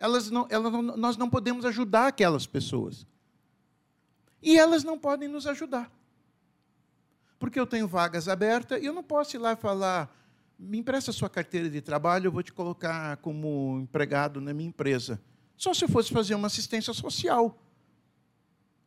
elas 0.00 0.30
não, 0.30 0.46
elas 0.48 0.72
não, 0.72 0.82
nós 0.82 1.16
não 1.18 1.28
podemos 1.28 1.66
ajudar 1.66 2.06
aquelas 2.06 2.46
pessoas. 2.46 3.06
E 4.42 4.58
elas 4.58 4.82
não 4.82 4.98
podem 4.98 5.28
nos 5.28 5.46
ajudar. 5.46 5.92
Porque 7.38 7.60
eu 7.60 7.66
tenho 7.66 7.86
vagas 7.86 8.26
abertas 8.26 8.82
e 8.82 8.86
eu 8.86 8.94
não 8.94 9.02
posso 9.02 9.36
ir 9.36 9.38
lá 9.38 9.52
e 9.52 9.56
falar: 9.56 10.10
me 10.58 10.78
empresta 10.78 11.12
sua 11.12 11.28
carteira 11.28 11.68
de 11.68 11.82
trabalho, 11.82 12.28
eu 12.28 12.32
vou 12.32 12.42
te 12.42 12.52
colocar 12.52 13.18
como 13.18 13.78
empregado 13.82 14.40
na 14.40 14.54
minha 14.54 14.70
empresa. 14.70 15.20
Só 15.54 15.74
se 15.74 15.84
eu 15.84 15.88
fosse 15.88 16.10
fazer 16.10 16.34
uma 16.34 16.46
assistência 16.46 16.94
social. 16.94 17.62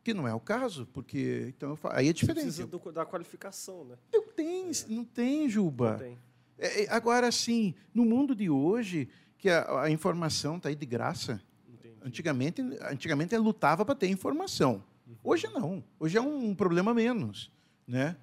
Que 0.04 0.12
não 0.12 0.28
é 0.28 0.34
o 0.34 0.38
caso, 0.38 0.86
porque 0.92 1.46
então 1.56 1.74
falo, 1.76 1.94
aí 1.96 2.10
é 2.10 2.12
diferente. 2.12 2.52
Você 2.52 2.62
precisa 2.62 2.66
do, 2.66 2.92
da 2.92 3.06
qualificação, 3.06 3.86
né? 3.86 3.96
Não 4.12 4.28
tem, 4.28 4.68
é. 4.68 4.72
não 4.90 5.02
tem, 5.02 5.48
Juba. 5.48 5.92
Não 5.92 5.98
tem. 5.98 6.18
É, 6.58 6.84
é 6.84 6.90
agora, 6.90 7.32
sim, 7.32 7.74
no 7.94 8.04
mundo 8.04 8.34
de 8.34 8.50
hoje, 8.50 9.08
que 9.38 9.48
a, 9.48 9.84
a 9.84 9.90
informação 9.90 10.58
está 10.58 10.68
aí 10.68 10.74
de 10.74 10.84
graça. 10.84 11.42
Entendi. 11.66 11.96
Antigamente, 12.02 12.60
antigamente 12.82 13.34
ele 13.34 13.42
lutava 13.42 13.82
para 13.82 13.94
ter 13.94 14.08
informação. 14.08 14.84
Uhum. 15.06 15.16
Hoje 15.24 15.48
não. 15.48 15.82
Hoje 15.98 16.18
é 16.18 16.20
um 16.20 16.54
problema 16.54 16.92
menos, 16.92 17.50
né? 17.86 18.14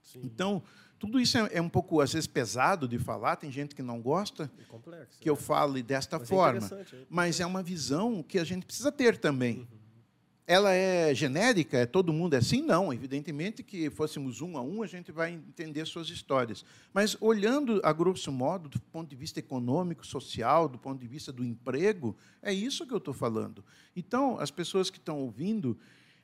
Sim. 0.00 0.20
Então, 0.22 0.62
tudo 1.00 1.18
isso 1.18 1.36
é, 1.36 1.48
é, 1.54 1.60
um 1.60 1.68
pouco, 1.68 2.00
às 2.00 2.12
vezes, 2.12 2.28
pesado 2.28 2.86
de 2.86 2.96
falar, 2.96 3.34
tem 3.34 3.50
gente 3.50 3.74
que 3.74 3.82
não 3.82 4.00
gosta 4.00 4.48
é 4.56 4.64
complexo, 4.66 5.18
que 5.18 5.28
é. 5.28 5.32
eu 5.32 5.36
fale 5.36 5.82
desta 5.82 6.16
Mas 6.16 6.30
é 6.30 6.32
forma. 6.32 6.68
É 6.80 6.96
Mas 7.10 7.40
é 7.40 7.44
uma 7.44 7.60
visão 7.60 8.22
que 8.22 8.38
a 8.38 8.44
gente 8.44 8.64
precisa 8.64 8.92
ter 8.92 9.18
também. 9.18 9.66
Uhum 9.68 9.85
ela 10.46 10.72
é 10.72 11.12
genérica, 11.12 11.78
é 11.78 11.86
todo 11.86 12.12
mundo 12.12 12.34
é 12.34 12.36
assim? 12.36 12.62
Não, 12.62 12.92
evidentemente 12.92 13.64
que 13.64 13.90
fôssemos 13.90 14.40
um 14.40 14.56
a 14.56 14.62
um, 14.62 14.82
a 14.82 14.86
gente 14.86 15.10
vai 15.10 15.32
entender 15.32 15.84
suas 15.86 16.08
histórias. 16.08 16.64
Mas 16.94 17.16
olhando 17.20 17.80
a 17.82 17.92
grosso 17.92 18.30
modo, 18.30 18.68
do 18.68 18.78
ponto 18.78 19.10
de 19.10 19.16
vista 19.16 19.40
econômico, 19.40 20.06
social, 20.06 20.68
do 20.68 20.78
ponto 20.78 21.00
de 21.00 21.08
vista 21.08 21.32
do 21.32 21.44
emprego, 21.44 22.16
é 22.40 22.52
isso 22.52 22.86
que 22.86 22.94
eu 22.94 22.98
estou 22.98 23.12
falando. 23.12 23.64
Então, 23.96 24.38
as 24.38 24.50
pessoas 24.52 24.88
que 24.88 24.98
estão 24.98 25.18
ouvindo 25.18 25.76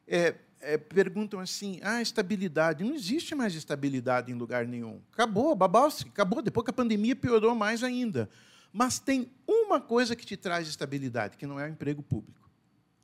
é, 0.06 0.36
é, 0.60 0.78
perguntam 0.78 1.40
assim: 1.40 1.80
ah, 1.82 2.00
estabilidade. 2.00 2.84
Não 2.84 2.94
existe 2.94 3.34
mais 3.34 3.54
estabilidade 3.56 4.30
em 4.30 4.34
lugar 4.34 4.66
nenhum. 4.66 5.00
Acabou, 5.12 5.54
babau-se, 5.56 6.06
acabou. 6.06 6.40
Depois 6.40 6.64
que 6.64 6.70
a 6.70 6.74
pandemia 6.74 7.16
piorou 7.16 7.56
mais 7.56 7.82
ainda. 7.82 8.30
Mas 8.72 9.00
tem 9.00 9.30
uma 9.46 9.80
coisa 9.80 10.14
que 10.14 10.24
te 10.24 10.36
traz 10.36 10.68
estabilidade, 10.68 11.36
que 11.36 11.46
não 11.46 11.58
é 11.58 11.66
o 11.66 11.68
emprego 11.68 12.02
público. 12.02 12.48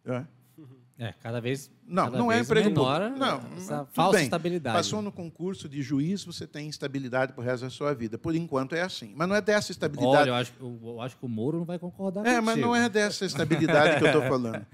É? 0.05 0.25
É, 1.01 1.13
cada 1.13 1.41
vez. 1.41 1.71
Não, 1.87 2.07
cada 2.07 2.19
não 2.19 2.33
é 2.33 2.37
vez 2.37 2.47
emprego 2.49 2.69
menor 2.71 3.11
Não, 3.13 3.41
essa 3.57 3.87
falsa 3.93 4.17
bem, 4.19 4.25
estabilidade. 4.25 4.77
Passou 4.77 5.01
no 5.01 5.13
concurso 5.13 5.69
de 5.69 5.81
juiz, 5.81 6.25
você 6.25 6.45
tem 6.45 6.69
estabilidade 6.69 7.33
para 7.33 7.41
o 7.41 7.45
resto 7.45 7.63
da 7.63 7.71
sua 7.71 7.95
vida. 7.95 8.19
Por 8.19 8.35
enquanto 8.35 8.75
é 8.75 8.83
assim. 8.83 9.13
Mas 9.15 9.29
não 9.29 9.37
é 9.37 9.41
dessa 9.41 9.71
estabilidade. 9.71 10.17
Olha, 10.23 10.31
eu 10.31 10.35
acho, 10.35 10.53
eu 10.61 11.01
acho 11.01 11.17
que 11.17 11.25
o 11.25 11.29
Moro 11.29 11.59
não 11.59 11.65
vai 11.65 11.79
concordar 11.79 12.23
É, 12.23 12.25
contigo. 12.25 12.43
mas 12.47 12.57
não 12.59 12.75
é 12.75 12.89
dessa 12.89 13.25
estabilidade 13.25 13.99
que 13.99 14.05
eu 14.05 14.09
estou 14.09 14.23
falando. 14.29 14.67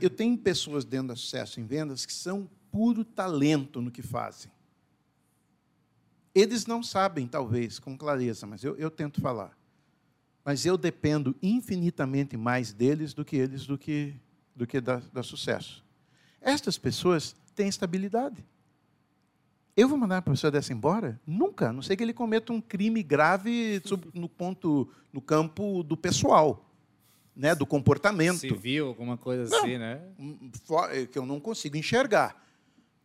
Eu 0.00 0.08
tenho 0.08 0.36
pessoas 0.38 0.84
dentro 0.86 1.08
da 1.08 1.16
sucesso 1.16 1.60
em 1.60 1.66
vendas 1.66 2.06
que 2.06 2.12
são 2.12 2.48
puro 2.72 3.04
talento 3.04 3.82
no 3.82 3.90
que 3.90 4.00
fazem. 4.02 4.50
Eles 6.34 6.66
não 6.66 6.82
sabem, 6.82 7.26
talvez, 7.26 7.78
com 7.78 7.96
clareza, 7.98 8.46
mas 8.46 8.64
eu, 8.64 8.76
eu 8.76 8.90
tento 8.90 9.20
falar. 9.20 9.56
Mas 10.44 10.64
eu 10.64 10.78
dependo 10.78 11.36
infinitamente 11.42 12.36
mais 12.36 12.72
deles 12.72 13.12
do 13.12 13.24
que 13.24 13.36
eles 13.36 13.66
do 13.66 13.76
que 13.76 14.14
do 14.58 14.66
que 14.66 14.80
dar, 14.80 15.00
sucesso. 15.22 15.84
Estas 16.40 16.76
pessoas 16.76 17.34
têm 17.54 17.68
estabilidade. 17.68 18.44
Eu 19.76 19.88
vou 19.88 19.96
mandar 19.96 20.16
uma 20.16 20.22
pessoa 20.22 20.50
dessa 20.50 20.72
embora? 20.72 21.20
Nunca, 21.24 21.68
a 21.68 21.72
não 21.72 21.80
sei 21.80 21.96
que 21.96 22.02
ele 22.02 22.12
cometa 22.12 22.52
um 22.52 22.60
crime 22.60 23.00
grave 23.00 23.80
no 24.12 24.28
ponto, 24.28 24.90
no 25.12 25.20
campo 25.20 25.84
do 25.84 25.96
pessoal, 25.96 26.68
né, 27.34 27.54
do 27.54 27.64
comportamento. 27.64 28.40
Civil, 28.40 28.88
alguma 28.88 29.16
coisa 29.16 29.48
não, 29.48 29.58
assim, 29.58 29.78
né? 29.78 30.02
É 30.90 31.06
que 31.06 31.16
eu 31.16 31.24
não 31.24 31.38
consigo 31.38 31.76
enxergar 31.76 32.44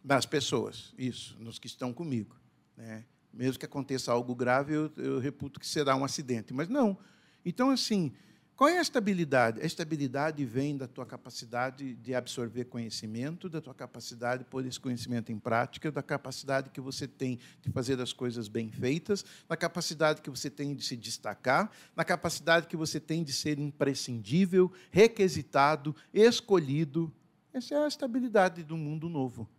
nas 0.03 0.25
pessoas, 0.25 0.91
isso, 0.97 1.37
nos 1.39 1.59
que 1.59 1.67
estão 1.67 1.93
comigo. 1.93 2.35
Né? 2.75 3.05
Mesmo 3.31 3.59
que 3.59 3.65
aconteça 3.65 4.11
algo 4.11 4.33
grave, 4.33 4.73
eu, 4.73 4.91
eu 4.97 5.19
reputo 5.19 5.59
que 5.59 5.67
será 5.67 5.95
um 5.95 6.03
acidente. 6.03 6.51
Mas 6.51 6.67
não. 6.67 6.97
Então, 7.45 7.69
assim, 7.69 8.11
qual 8.55 8.69
é 8.69 8.77
a 8.77 8.81
estabilidade? 8.81 9.59
A 9.61 9.65
estabilidade 9.65 10.45
vem 10.45 10.77
da 10.77 10.87
tua 10.87 11.05
capacidade 11.05 11.95
de 11.95 12.13
absorver 12.13 12.65
conhecimento, 12.65 13.49
da 13.49 13.59
tua 13.59 13.73
capacidade 13.73 14.43
de 14.43 14.49
pôr 14.49 14.65
esse 14.65 14.79
conhecimento 14.79 15.31
em 15.31 15.39
prática, 15.39 15.91
da 15.91 16.03
capacidade 16.03 16.69
que 16.69 16.79
você 16.79 17.07
tem 17.07 17.39
de 17.61 17.71
fazer 17.71 17.99
as 17.99 18.13
coisas 18.13 18.47
bem 18.47 18.69
feitas, 18.69 19.25
da 19.47 19.57
capacidade 19.57 20.21
que 20.21 20.29
você 20.29 20.49
tem 20.49 20.75
de 20.75 20.83
se 20.85 20.95
destacar, 20.95 21.71
na 21.95 22.03
capacidade 22.03 22.67
que 22.67 22.77
você 22.77 22.99
tem 22.99 23.23
de 23.23 23.33
ser 23.33 23.57
imprescindível, 23.59 24.71
requisitado, 24.91 25.95
escolhido. 26.13 27.11
Essa 27.51 27.75
é 27.75 27.85
a 27.85 27.87
estabilidade 27.87 28.63
do 28.63 28.77
mundo 28.77 29.09
novo. 29.09 29.49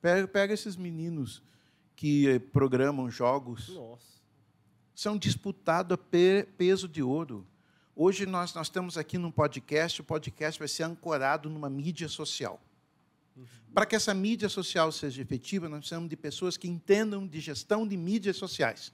Pega, 0.00 0.28
pega 0.28 0.54
esses 0.54 0.76
meninos 0.76 1.42
que 1.96 2.38
programam 2.52 3.10
jogos. 3.10 3.70
Nossa. 3.70 4.18
São 4.94 5.16
disputados 5.16 5.94
a 5.94 5.98
pe- 5.98 6.46
peso 6.56 6.86
de 6.86 7.02
ouro. 7.02 7.46
Hoje 8.00 8.26
nós, 8.26 8.54
nós 8.54 8.68
estamos 8.68 8.96
aqui 8.96 9.18
num 9.18 9.28
podcast, 9.28 10.00
o 10.00 10.04
podcast 10.04 10.56
vai 10.56 10.68
ser 10.68 10.84
ancorado 10.84 11.50
numa 11.50 11.68
mídia 11.68 12.06
social. 12.06 12.60
Para 13.74 13.84
que 13.84 13.96
essa 13.96 14.14
mídia 14.14 14.48
social 14.48 14.92
seja 14.92 15.20
efetiva, 15.20 15.68
nós 15.68 15.80
precisamos 15.80 16.08
de 16.08 16.16
pessoas 16.16 16.56
que 16.56 16.68
entendam 16.68 17.26
de 17.26 17.40
gestão 17.40 17.84
de 17.84 17.96
mídias 17.96 18.36
sociais. 18.36 18.92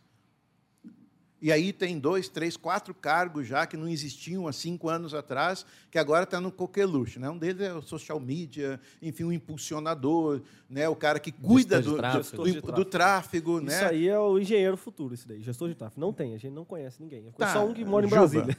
E 1.45 1.53
aí 1.53 1.75
tem 1.75 1.99
dois, 1.99 2.27
três, 2.27 2.57
quatro 2.57 2.95
cargos 2.95 3.47
já 3.47 3.67
que 3.67 3.77
não 3.77 3.87
existiam 3.87 4.49
há 4.49 4.53
cinco 4.53 4.89
anos 4.89 5.13
atrás, 5.13 5.67
que 5.91 5.99
agora 5.99 6.25
está 6.25 6.41
no 6.41 6.51
coqueluche. 6.51 7.19
Né? 7.19 7.29
Um 7.29 7.37
deles 7.37 7.61
é 7.61 7.75
o 7.75 7.83
social 7.83 8.19
media, 8.19 8.81
enfim, 9.03 9.25
o 9.25 9.33
impulsionador, 9.33 10.41
né? 10.71 10.89
o 10.89 10.97
cara 10.97 11.21
que 11.21 11.31
cuida 11.31 11.83
do, 11.83 11.97
tráfego. 11.99 12.45
do, 12.45 12.63
do- 12.63 12.73
do 12.73 12.85
tráfego. 12.87 13.59
Isso 13.59 13.67
né? 13.67 13.85
aí 13.85 14.09
é 14.09 14.19
o 14.19 14.39
engenheiro 14.39 14.75
futuro, 14.79 15.13
isso 15.13 15.29
daí, 15.29 15.43
gestor 15.43 15.69
de 15.69 15.75
tráfego. 15.75 16.01
Não 16.01 16.15
tem, 16.15 16.35
a 16.35 16.39
gente 16.39 16.55
não 16.55 16.65
conhece 16.65 17.03
ninguém. 17.03 17.21
Conheço 17.25 17.37
Tá, 17.37 17.53
só 17.53 17.67
um 17.67 17.75
que 17.75 17.85
mora 17.85 18.07
em 18.07 18.09
Juba. 18.09 18.21
Brasília. 18.23 18.57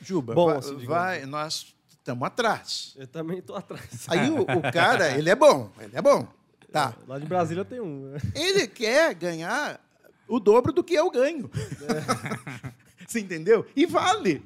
Juba, 0.00 0.34
Bom, 0.36 0.46
vai, 0.46 0.56
assim, 0.58 0.76
vai- 0.86 1.26
nós 1.26 1.74
estamos 1.88 2.24
atrás. 2.24 2.94
Eu 2.96 3.08
também 3.08 3.38
estou 3.38 3.56
atrás. 3.56 4.06
Aí 4.06 4.30
o, 4.30 4.42
o 4.42 4.62
cara, 4.72 5.10
ele 5.18 5.28
é 5.28 5.34
bom, 5.34 5.72
ele 5.80 5.96
é 5.96 6.00
bom. 6.00 6.24
Tá. 6.70 6.94
Lá 7.08 7.18
de 7.18 7.26
Brasília 7.26 7.64
tem 7.64 7.80
um. 7.80 8.10
né? 8.10 8.18
Ele 8.34 8.68
quer 8.68 9.12
ganhar 9.14 9.80
o 10.28 10.38
dobro 10.38 10.72
do 10.72 10.84
que 10.84 10.94
eu 10.94 11.10
ganho. 11.10 11.50
Você 13.06 13.20
entendeu? 13.20 13.66
E 13.74 13.86
vale. 13.86 14.42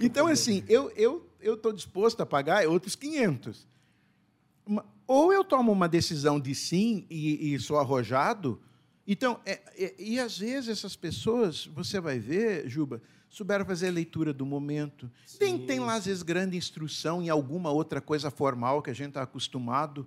então, 0.00 0.26
assim, 0.26 0.64
eu 0.68 0.90
eu 0.96 1.26
eu 1.40 1.54
estou 1.54 1.72
disposto 1.72 2.20
a 2.20 2.26
pagar 2.26 2.66
outros 2.66 2.94
500. 2.94 3.66
Uma- 4.66 4.84
Ou 5.06 5.32
eu 5.32 5.42
tomo 5.42 5.72
uma 5.72 5.88
decisão 5.88 6.38
de 6.38 6.54
sim 6.54 7.06
e, 7.08 7.54
e 7.54 7.58
sou 7.58 7.78
arrojado. 7.78 8.60
Então, 9.06 9.40
é- 9.46 9.60
é- 9.76 9.94
e 9.98 10.20
às 10.20 10.38
vezes 10.38 10.68
essas 10.68 10.94
pessoas, 10.94 11.66
você 11.66 11.98
vai 11.98 12.18
ver, 12.18 12.68
Juba, 12.68 13.00
souberam 13.28 13.64
fazer 13.64 13.88
a 13.88 13.92
leitura 13.92 14.32
do 14.34 14.44
momento. 14.44 15.10
Tem, 15.38 15.58
tem 15.66 15.80
lá, 15.80 15.94
às 15.94 16.04
vezes, 16.06 16.22
grande 16.22 16.56
instrução 16.56 17.22
em 17.22 17.28
alguma 17.30 17.70
outra 17.70 18.00
coisa 18.00 18.30
formal 18.30 18.82
que 18.82 18.90
a 18.90 18.94
gente 18.94 19.08
está 19.10 19.22
acostumado. 19.22 20.06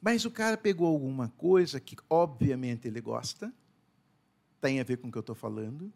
Mas 0.00 0.24
o 0.24 0.30
cara 0.30 0.56
pegou 0.56 0.88
alguma 0.88 1.28
coisa 1.36 1.78
que, 1.80 1.96
obviamente, 2.10 2.86
ele 2.88 3.00
gosta, 3.00 3.52
tem 4.60 4.80
a 4.80 4.84
ver 4.84 4.98
com 4.98 5.08
o 5.08 5.12
que 5.12 5.18
eu 5.18 5.20
estou 5.20 5.34
falando, 5.34 5.92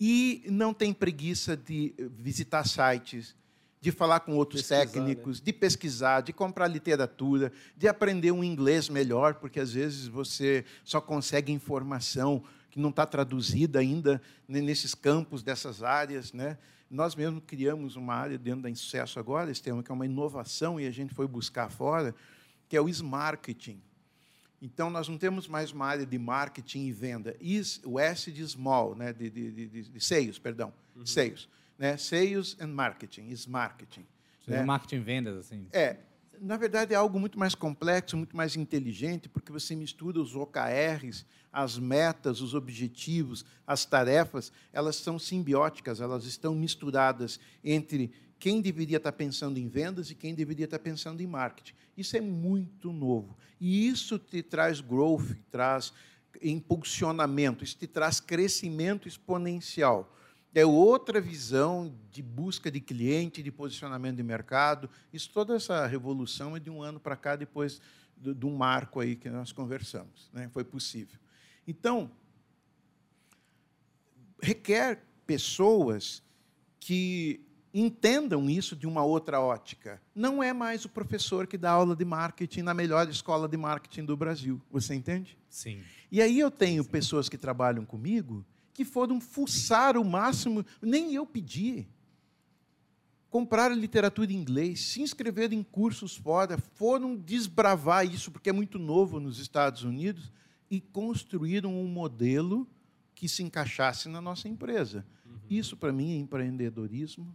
e 0.00 0.44
não 0.48 0.74
tem 0.74 0.92
preguiça 0.92 1.56
de 1.56 1.94
eh, 1.98 2.08
visitar 2.18 2.66
sites, 2.66 3.36
de 3.80 3.90
falar 3.90 4.20
com 4.20 4.36
outros 4.36 4.62
Pesquisar, 4.62 4.84
técnicos, 4.86 5.40
de 5.40 5.52
pesquisar, 5.52 6.20
de 6.20 6.32
comprar 6.32 6.68
literatura, 6.68 7.52
de 7.76 7.88
aprender 7.88 8.30
um 8.30 8.44
inglês 8.44 8.88
melhor, 8.88 9.34
porque 9.34 9.58
às 9.60 9.72
vezes 9.72 10.06
você 10.06 10.64
só 10.84 11.00
consegue 11.00 11.52
informação 11.52 12.42
que 12.70 12.78
não 12.78 12.90
está 12.90 13.04
traduzida 13.04 13.80
ainda 13.80 14.22
ne- 14.46 14.60
nesses 14.62 14.94
campos 14.94 15.42
dessas 15.42 15.82
áreas, 15.82 16.32
né? 16.32 16.58
Nós 16.88 17.14
mesmos 17.14 17.42
criamos 17.46 17.96
uma 17.96 18.14
área 18.14 18.38
dentro 18.38 18.62
da 18.62 18.70
Insucesso 18.70 19.18
agora, 19.18 19.50
esse 19.50 19.62
tema 19.62 19.82
que 19.82 19.90
é 19.90 19.94
uma 19.94 20.06
inovação 20.06 20.78
e 20.78 20.86
a 20.86 20.90
gente 20.90 21.12
foi 21.12 21.26
buscar 21.26 21.68
fora, 21.70 22.14
que 22.68 22.76
é 22.76 22.80
o 22.80 22.88
Smarketing. 22.88 23.80
Então, 24.64 24.88
nós 24.88 25.08
não 25.08 25.18
temos 25.18 25.48
mais 25.48 25.72
uma 25.72 25.86
área 25.86 26.06
de 26.06 26.16
marketing 26.16 26.86
e 26.86 26.92
venda. 26.92 27.36
Is, 27.40 27.80
o 27.84 27.98
S 27.98 28.30
de 28.30 28.46
small, 28.46 28.94
né? 28.94 29.12
de, 29.12 29.28
de, 29.28 29.50
de, 29.50 29.66
de- 29.66 29.88
de 29.90 30.00
sales, 30.00 30.38
perdão. 30.38 30.72
Sales. 31.04 31.48
Né? 31.76 31.96
Sales 31.96 32.56
and 32.60 32.68
marketing, 32.68 33.26
is 33.28 33.44
marketing. 33.44 34.06
Né? 34.46 34.62
marketing 34.62 34.96
e 34.96 35.00
vendas, 35.00 35.36
assim. 35.36 35.66
É, 35.72 35.96
na 36.40 36.56
verdade 36.56 36.94
é 36.94 36.96
algo 36.96 37.18
muito 37.18 37.36
mais 37.38 37.56
complexo, 37.56 38.16
muito 38.16 38.36
mais 38.36 38.54
inteligente, 38.54 39.28
porque 39.28 39.50
você 39.50 39.74
mistura 39.74 40.20
os 40.20 40.36
OKRs, 40.36 41.26
as 41.52 41.76
metas, 41.76 42.40
os 42.40 42.54
objetivos, 42.54 43.44
as 43.66 43.84
tarefas, 43.84 44.52
elas 44.72 44.94
são 44.94 45.18
simbióticas, 45.18 46.00
elas 46.00 46.24
estão 46.24 46.54
misturadas 46.54 47.40
entre 47.64 48.12
quem 48.42 48.60
deveria 48.60 48.96
estar 48.96 49.12
pensando 49.12 49.56
em 49.56 49.68
vendas 49.68 50.10
e 50.10 50.16
quem 50.16 50.34
deveria 50.34 50.64
estar 50.64 50.80
pensando 50.80 51.20
em 51.20 51.28
marketing. 51.28 51.74
Isso 51.96 52.16
é 52.16 52.20
muito 52.20 52.92
novo. 52.92 53.38
E 53.60 53.86
isso 53.86 54.18
te 54.18 54.42
traz 54.42 54.80
growth, 54.80 55.36
traz 55.48 55.92
impulsionamento, 56.42 57.62
isso 57.62 57.78
te 57.78 57.86
traz 57.86 58.18
crescimento 58.18 59.06
exponencial. 59.06 60.12
É 60.52 60.66
outra 60.66 61.20
visão 61.20 61.96
de 62.10 62.20
busca 62.20 62.68
de 62.68 62.80
cliente, 62.80 63.44
de 63.44 63.52
posicionamento 63.52 64.16
de 64.16 64.24
mercado. 64.24 64.90
Isso, 65.12 65.30
toda 65.32 65.54
essa 65.54 65.86
revolução 65.86 66.56
é 66.56 66.58
de 66.58 66.68
um 66.68 66.82
ano 66.82 66.98
para 66.98 67.14
cá, 67.14 67.36
depois 67.36 67.80
do- 68.16 68.48
um 68.48 68.56
marco 68.56 68.98
aí 68.98 69.14
que 69.14 69.30
nós 69.30 69.52
conversamos. 69.52 70.28
Né? 70.32 70.48
Foi 70.52 70.64
possível. 70.64 71.20
Então, 71.64 72.10
requer 74.42 75.04
pessoas 75.24 76.20
que 76.80 77.46
entendam 77.72 78.50
isso 78.50 78.76
de 78.76 78.86
uma 78.86 79.02
outra 79.02 79.40
ótica. 79.40 80.00
Não 80.14 80.42
é 80.42 80.52
mais 80.52 80.84
o 80.84 80.88
professor 80.88 81.46
que 81.46 81.56
dá 81.56 81.70
aula 81.70 81.96
de 81.96 82.04
marketing 82.04 82.62
na 82.62 82.74
melhor 82.74 83.08
escola 83.08 83.48
de 83.48 83.56
marketing 83.56 84.04
do 84.04 84.16
Brasil. 84.16 84.60
Você 84.70 84.94
entende? 84.94 85.38
Sim. 85.48 85.82
E 86.10 86.20
aí 86.20 86.38
eu 86.38 86.50
tenho 86.50 86.84
pessoas 86.84 87.28
que 87.28 87.38
trabalham 87.38 87.84
comigo 87.84 88.44
que 88.74 88.84
foram 88.84 89.20
fuçar 89.20 89.96
o 89.96 90.04
máximo, 90.04 90.64
nem 90.80 91.14
eu 91.14 91.26
pedi. 91.26 91.86
Compraram 93.28 93.74
literatura 93.74 94.32
em 94.32 94.36
inglês, 94.36 94.80
se 94.80 95.00
inscreveram 95.00 95.54
em 95.54 95.62
cursos 95.62 96.16
fora, 96.16 96.58
foram 96.58 97.16
desbravar 97.16 98.06
isso, 98.06 98.30
porque 98.30 98.50
é 98.50 98.52
muito 98.52 98.78
novo 98.78 99.20
nos 99.20 99.38
Estados 99.38 99.84
Unidos, 99.84 100.30
e 100.70 100.80
construíram 100.80 101.74
um 101.74 101.86
modelo 101.86 102.66
que 103.14 103.28
se 103.28 103.42
encaixasse 103.42 104.08
na 104.08 104.20
nossa 104.20 104.48
empresa. 104.48 105.06
Isso, 105.48 105.76
para 105.76 105.92
mim, 105.92 106.12
é 106.12 106.16
empreendedorismo, 106.16 107.34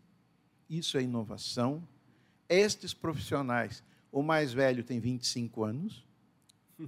isso 0.70 0.97
é 0.97 1.01
inovação. 1.01 1.88
Estes 2.49 2.93
profissionais, 2.93 3.84
o 4.11 4.22
mais 4.22 4.53
velho 4.53 4.84
tem 4.84 4.99
25 4.99 5.63
anos, 5.63 6.05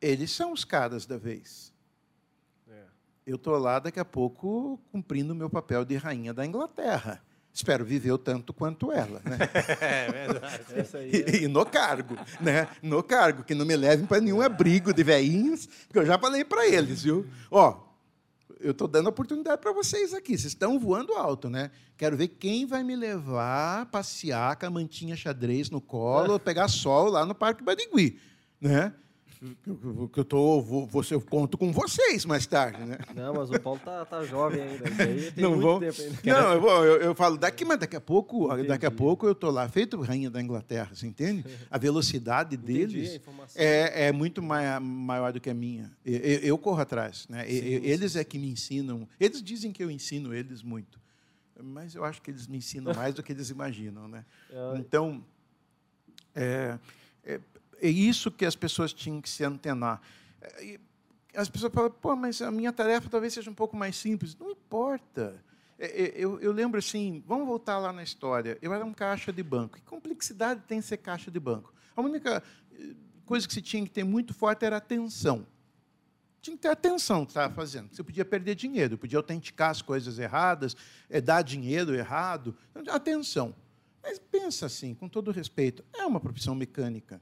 eles 0.00 0.30
são 0.30 0.52
os 0.52 0.64
caras 0.64 1.06
da 1.06 1.16
vez. 1.16 1.72
É. 2.68 2.82
Eu 3.26 3.36
estou 3.36 3.56
lá 3.58 3.78
daqui 3.78 4.00
a 4.00 4.04
pouco 4.04 4.78
cumprindo 4.92 5.32
o 5.32 5.36
meu 5.36 5.48
papel 5.50 5.84
de 5.84 5.96
rainha 5.96 6.32
da 6.34 6.44
Inglaterra. 6.44 7.22
Espero 7.52 7.84
viver 7.84 8.10
o 8.10 8.18
tanto 8.18 8.52
quanto 8.52 8.90
ela, 8.90 9.20
né? 9.24 9.38
É 9.80 10.10
verdade. 10.10 10.64
Essa 10.74 10.98
aí 10.98 11.10
é- 11.12 11.36
E, 11.36 11.44
e 11.44 11.48
no 11.48 11.64
cargo, 11.64 12.16
né? 12.40 12.68
No 12.82 13.00
cargo, 13.02 13.44
que 13.44 13.54
não 13.54 13.64
me 13.64 13.76
levem 13.76 14.06
para 14.06 14.20
nenhum 14.20 14.40
abrigo 14.40 14.92
de 14.92 15.04
velhinhos, 15.04 15.66
porque 15.86 16.00
eu 16.00 16.06
já 16.06 16.18
falei 16.18 16.44
para 16.44 16.66
eles, 16.66 17.02
viu? 17.04 17.26
Ó, 17.50 17.80
eu 18.64 18.70
estou 18.70 18.88
dando 18.88 19.08
oportunidade 19.08 19.60
para 19.60 19.72
vocês 19.72 20.14
aqui. 20.14 20.30
Vocês 20.38 20.52
estão 20.52 20.78
voando 20.78 21.12
alto, 21.12 21.50
né? 21.50 21.70
Quero 21.98 22.16
ver 22.16 22.28
quem 22.28 22.64
vai 22.64 22.82
me 22.82 22.96
levar 22.96 23.82
a 23.82 23.86
passear 23.86 24.56
com 24.56 24.64
a 24.64 24.70
mantinha 24.70 25.14
xadrez 25.14 25.68
no 25.68 25.82
colo, 25.82 26.40
pegar 26.40 26.66
sol 26.68 27.10
lá 27.10 27.26
no 27.26 27.34
Parque 27.34 27.62
Barigui, 27.62 28.18
né? 28.58 28.94
Que 30.12 30.20
eu 30.20 30.24
tô, 30.24 30.60
vou, 30.62 30.86
vou- 30.86 31.04
eu 31.10 31.20
conto 31.20 31.58
com 31.58 31.70
vocês 31.72 32.24
mais 32.24 32.46
tarde, 32.46 32.82
né? 32.82 32.96
Não, 33.14 33.34
mas 33.34 33.50
o 33.50 33.60
Paulo 33.60 33.78
tá, 33.84 34.04
tá 34.04 34.24
jovem 34.24 34.62
ainda. 34.62 34.84
Não 35.36 35.60
vou. 35.60 35.80
Não, 36.24 36.52
eu, 36.54 36.60
vou, 36.60 36.84
eu, 36.84 37.00
eu 37.00 37.14
falo 37.14 37.36
daqui, 37.36 37.64
mas 37.64 37.78
daqui 37.78 37.96
a 37.96 38.00
pouco, 38.00 38.50
Entendi. 38.52 38.68
daqui 38.68 38.86
a 38.86 38.90
pouco 38.90 39.26
eu 39.26 39.34
tô 39.34 39.50
lá 39.50 39.68
feito 39.68 40.00
rainha 40.00 40.30
da 40.30 40.40
Inglaterra, 40.40 40.90
você 40.94 41.06
entende? 41.06 41.44
A 41.70 41.76
velocidade 41.76 42.54
Entendi 42.56 42.72
a 42.72 42.86
deles 42.86 43.14
informação. 43.16 43.60
é, 43.62 44.06
é 44.06 44.12
muito 44.12 44.42
mai- 44.42 44.80
maior 44.80 45.32
do 45.32 45.40
que 45.40 45.50
a 45.50 45.54
minha. 45.54 45.90
Eu, 46.04 46.18
eu- 46.20 46.58
corro 46.58 46.80
atrás, 46.80 47.26
né? 47.28 47.44
Sim, 47.44 47.50
e- 47.52 47.60
sim, 47.60 47.86
eles 47.86 48.16
é 48.16 48.24
que 48.24 48.38
me 48.38 48.48
ensinam. 48.48 49.06
Eles 49.20 49.42
dizem 49.42 49.72
que 49.72 49.82
eu 49.84 49.90
ensino 49.90 50.32
eles 50.32 50.62
muito, 50.62 50.98
mas 51.62 51.94
eu 51.94 52.02
acho 52.04 52.22
que 52.22 52.30
eles 52.30 52.46
me 52.46 52.56
ensinam 52.58 52.94
mais 52.94 53.12
do 53.14 53.22
que 53.22 53.32
eles 53.32 53.50
imaginam, 53.50 54.08
né? 54.08 54.24
Então, 54.78 55.22
é, 56.34 56.78
é, 57.24 57.40
é 57.86 57.90
isso 57.90 58.30
que 58.30 58.46
as 58.46 58.56
pessoas 58.56 58.92
tinham 58.92 59.20
que 59.20 59.28
se 59.28 59.44
antenar. 59.44 60.00
É, 60.40 60.78
As 61.36 61.48
pessoas 61.48 61.72
falam, 61.72 61.90
pô, 61.90 62.14
mas 62.16 62.40
a 62.40 62.50
minha 62.50 62.72
tarefa 62.72 63.08
talvez 63.10 63.34
seja 63.34 63.50
um 63.50 63.54
pouco 63.54 63.76
mais 63.76 63.96
simples. 63.96 64.36
Não 64.36 64.50
importa. 64.50 65.42
É, 65.78 66.04
é, 66.04 66.12
Eu, 66.16 66.40
eu 66.40 66.52
lembro 66.52 66.78
assim, 66.78 67.22
vamos 67.26 67.46
voltar 67.46 67.78
lá 67.78 67.92
na 67.92 68.02
história. 68.02 68.56
Eu 68.62 68.72
era 68.72 68.84
um 68.84 68.92
caixa 68.94 69.32
de 69.32 69.42
banco. 69.42 69.76
Que 69.76 69.82
complexidade 69.82 70.62
tem 70.66 70.80
ser 70.80 70.96
caixa 70.98 71.30
de 71.30 71.40
banco? 71.40 71.74
A 71.96 72.00
única 72.00 72.42
eh, 72.72 72.94
coisa 73.26 73.46
que 73.46 73.52
se 73.52 73.60
tinha 73.60 73.82
que 73.84 73.90
ter 73.90 74.04
muito 74.04 74.32
forte 74.32 74.64
era 74.64 74.76
atenção. 74.76 75.46
Tinha 76.40 76.56
que 76.56 76.62
ter 76.62 76.68
atenção 76.68 77.20
no 77.20 77.26
que 77.26 77.32
estava 77.32 77.52
fazendo. 77.52 77.94
Você 77.94 78.02
podia 78.02 78.24
perder 78.24 78.54
dinheiro, 78.54 78.96
podia 78.96 79.18
autenticar 79.18 79.70
as 79.70 79.82
coisas 79.82 80.18
erradas, 80.18 80.76
eh, 81.10 81.20
dar 81.20 81.42
dinheiro 81.42 81.94
errado. 81.94 82.56
Então, 82.74 82.94
Atenção. 82.94 83.54
Mas 84.02 84.18
pensa 84.18 84.66
assim, 84.66 84.94
com 84.94 85.08
todo 85.08 85.30
respeito, 85.30 85.84
é 85.92 86.04
uma 86.06 86.20
profissão 86.20 86.54
mecânica. 86.54 87.20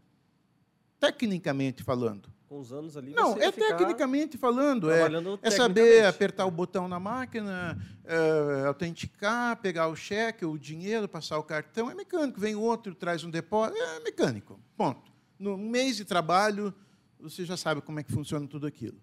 Tecnicamente 1.02 1.82
falando. 1.82 2.32
com 2.48 2.60
os 2.60 2.72
anos 2.72 2.96
ali. 2.96 3.12
Não, 3.12 3.36
é 3.36 3.50
tecnicamente 3.50 4.38
falando. 4.38 4.88
É, 4.88 5.08
é 5.42 5.50
saber 5.50 6.04
apertar 6.04 6.46
o 6.46 6.50
botão 6.50 6.86
na 6.86 7.00
máquina, 7.00 7.76
é, 8.04 8.66
autenticar, 8.68 9.56
pegar 9.56 9.88
o 9.88 9.96
cheque, 9.96 10.44
o 10.44 10.56
dinheiro, 10.56 11.08
passar 11.08 11.38
o 11.38 11.42
cartão. 11.42 11.90
É 11.90 11.94
mecânico. 11.94 12.38
Vem 12.38 12.54
outro, 12.54 12.94
traz 12.94 13.24
um 13.24 13.30
depósito. 13.30 13.82
É 13.82 13.98
mecânico. 13.98 14.60
Ponto. 14.76 15.10
No 15.40 15.58
mês 15.58 15.96
de 15.96 16.04
trabalho, 16.04 16.72
você 17.18 17.44
já 17.44 17.56
sabe 17.56 17.80
como 17.80 17.98
é 17.98 18.04
que 18.04 18.12
funciona 18.12 18.46
tudo 18.46 18.64
aquilo. 18.64 19.02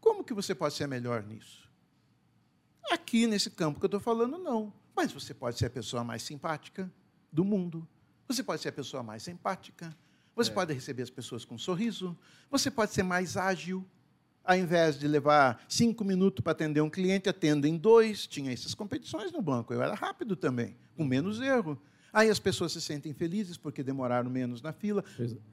Como 0.00 0.22
que 0.22 0.32
você 0.32 0.54
pode 0.54 0.74
ser 0.74 0.86
melhor 0.86 1.24
nisso? 1.24 1.68
Aqui, 2.92 3.26
nesse 3.26 3.50
campo 3.50 3.80
que 3.80 3.84
eu 3.84 3.88
estou 3.88 4.00
falando, 4.00 4.38
não. 4.38 4.72
Mas 4.94 5.10
você 5.10 5.34
pode 5.34 5.58
ser 5.58 5.66
a 5.66 5.70
pessoa 5.70 6.04
mais 6.04 6.22
simpática 6.22 6.88
do 7.32 7.44
mundo. 7.44 7.88
Você 8.28 8.44
pode 8.44 8.62
ser 8.62 8.68
a 8.68 8.72
pessoa 8.72 9.02
mais 9.02 9.26
empática. 9.26 9.92
Você 10.36 10.50
é. 10.50 10.54
pode 10.54 10.74
receber 10.74 11.02
as 11.02 11.10
pessoas 11.10 11.44
com 11.44 11.54
um 11.54 11.58
sorriso. 11.58 12.16
Você 12.50 12.70
pode 12.70 12.92
ser 12.92 13.02
mais 13.02 13.36
ágil. 13.36 13.84
Ao 14.44 14.56
invés 14.56 14.96
de 14.96 15.08
levar 15.08 15.64
cinco 15.68 16.04
minutos 16.04 16.40
para 16.40 16.52
atender 16.52 16.80
um 16.80 16.90
cliente, 16.90 17.28
atendo 17.28 17.66
em 17.66 17.76
dois. 17.76 18.28
Tinha 18.28 18.52
essas 18.52 18.74
competições 18.74 19.32
no 19.32 19.42
banco. 19.42 19.74
Eu 19.74 19.82
era 19.82 19.94
rápido 19.94 20.36
também, 20.36 20.76
com 20.96 21.04
menos 21.04 21.40
erro. 21.40 21.76
Aí 22.12 22.30
as 22.30 22.38
pessoas 22.38 22.72
se 22.72 22.80
sentem 22.80 23.12
felizes 23.12 23.56
porque 23.56 23.82
demoraram 23.82 24.30
menos 24.30 24.62
na 24.62 24.72
fila. 24.72 25.04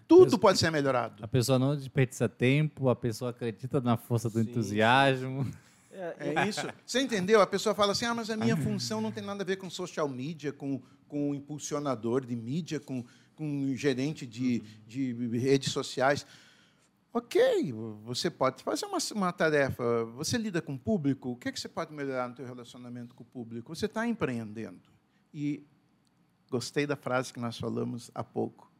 Tudo 0.07 0.37
pode 0.37 0.59
ser 0.59 0.71
melhorado. 0.71 1.23
A 1.23 1.27
pessoa 1.27 1.57
não 1.57 1.75
desperdiça 1.75 2.29
tempo, 2.29 2.87
a 2.87 2.95
pessoa 2.95 3.31
acredita 3.31 3.81
na 3.81 3.97
força 3.97 4.29
do 4.29 4.41
Sim. 4.41 4.49
entusiasmo. 4.49 5.45
É, 5.95 6.33
é, 6.35 6.49
isso. 6.49 6.67
Você 6.83 7.01
entendeu? 7.01 7.39
A 7.39 7.45
pessoa 7.45 7.75
fala 7.75 7.91
assim: 7.91 8.05
ah, 8.05 8.15
mas 8.15 8.27
a 8.31 8.35
minha 8.35 8.57
função 8.57 8.99
não 8.99 9.11
tem 9.11 9.23
nada 9.23 9.43
a 9.43 9.45
ver 9.45 9.57
com 9.57 9.69
social 9.69 10.09
media, 10.09 10.51
com, 10.51 10.81
com 11.07 11.35
impulsionador 11.35 12.25
de 12.25 12.35
mídia, 12.35 12.79
com, 12.79 13.05
com 13.35 13.75
gerente 13.75 14.25
de, 14.25 14.61
de 14.87 15.13
redes 15.37 15.71
sociais. 15.71 16.25
Ok, 17.13 17.73
você 18.03 18.29
pode 18.29 18.63
fazer 18.63 18.85
uma, 18.85 18.97
uma 19.13 19.31
tarefa. 19.31 20.05
Você 20.15 20.37
lida 20.37 20.61
com 20.61 20.73
o 20.73 20.79
público. 20.79 21.29
O 21.31 21.35
que, 21.35 21.49
é 21.49 21.51
que 21.51 21.59
você 21.59 21.69
pode 21.69 21.93
melhorar 21.93 22.27
no 22.27 22.35
seu 22.35 22.45
relacionamento 22.45 23.13
com 23.13 23.23
o 23.23 23.27
público? 23.27 23.75
Você 23.75 23.85
está 23.85 24.07
empreendendo. 24.07 24.81
E 25.33 25.63
Gostei 26.53 26.85
da 26.85 26.95
frase 26.95 27.33
que 27.33 27.39
nós 27.39 27.57
falamos 27.57 28.11
há 28.13 28.23
pouco. 28.23 28.71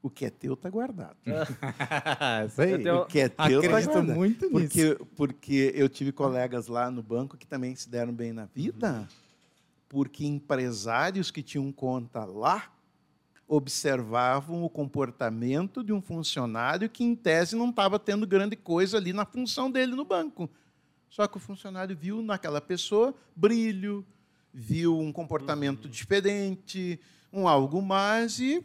O 0.00 0.08
que 0.08 0.26
é 0.26 0.30
teu 0.30 0.54
está 0.54 0.70
guardado. 0.70 1.16
Isso 2.46 2.62
aí. 2.62 2.80
Tenho... 2.80 2.98
O 2.98 3.06
que 3.06 3.18
é 3.18 3.28
teu 3.28 3.60
está 3.60 3.80
guardado. 3.80 4.14
muito 4.14 4.48
porque, 4.48 4.90
nisso. 4.90 5.06
Porque 5.16 5.72
eu 5.74 5.88
tive 5.88 6.12
colegas 6.12 6.68
lá 6.68 6.92
no 6.92 7.02
banco 7.02 7.36
que 7.36 7.48
também 7.48 7.74
se 7.74 7.90
deram 7.90 8.12
bem 8.12 8.32
na 8.32 8.44
vida, 8.44 9.08
porque 9.88 10.24
empresários 10.24 11.32
que 11.32 11.42
tinham 11.42 11.72
conta 11.72 12.24
lá 12.24 12.72
observavam 13.46 14.64
o 14.64 14.70
comportamento 14.70 15.82
de 15.84 15.92
um 15.92 16.00
funcionário 16.00 16.88
que, 16.88 17.04
em 17.04 17.14
tese, 17.14 17.56
não 17.56 17.70
estava 17.70 17.98
tendo 17.98 18.26
grande 18.26 18.56
coisa 18.56 18.96
ali 18.96 19.12
na 19.12 19.24
função 19.24 19.70
dele 19.70 19.94
no 19.94 20.04
banco. 20.04 20.48
Só 21.08 21.26
que 21.26 21.36
o 21.36 21.40
funcionário 21.40 21.96
viu 21.96 22.22
naquela 22.22 22.60
pessoa 22.60 23.14
brilho, 23.36 24.04
viu 24.52 24.98
um 24.98 25.12
comportamento 25.12 25.84
uhum. 25.84 25.90
diferente, 25.90 26.98
um 27.32 27.46
algo 27.46 27.82
mais 27.82 28.38
e 28.38 28.64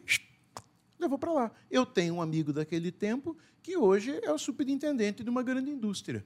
levou 0.99 1.17
para 1.17 1.31
lá. 1.31 1.51
Eu 1.69 1.85
tenho 1.85 2.15
um 2.15 2.21
amigo 2.21 2.53
daquele 2.53 2.91
tempo 2.91 3.35
que 3.61 3.77
hoje 3.77 4.19
é 4.23 4.31
o 4.31 4.37
superintendente 4.37 5.23
de 5.23 5.29
uma 5.29 5.43
grande 5.43 5.69
indústria. 5.69 6.25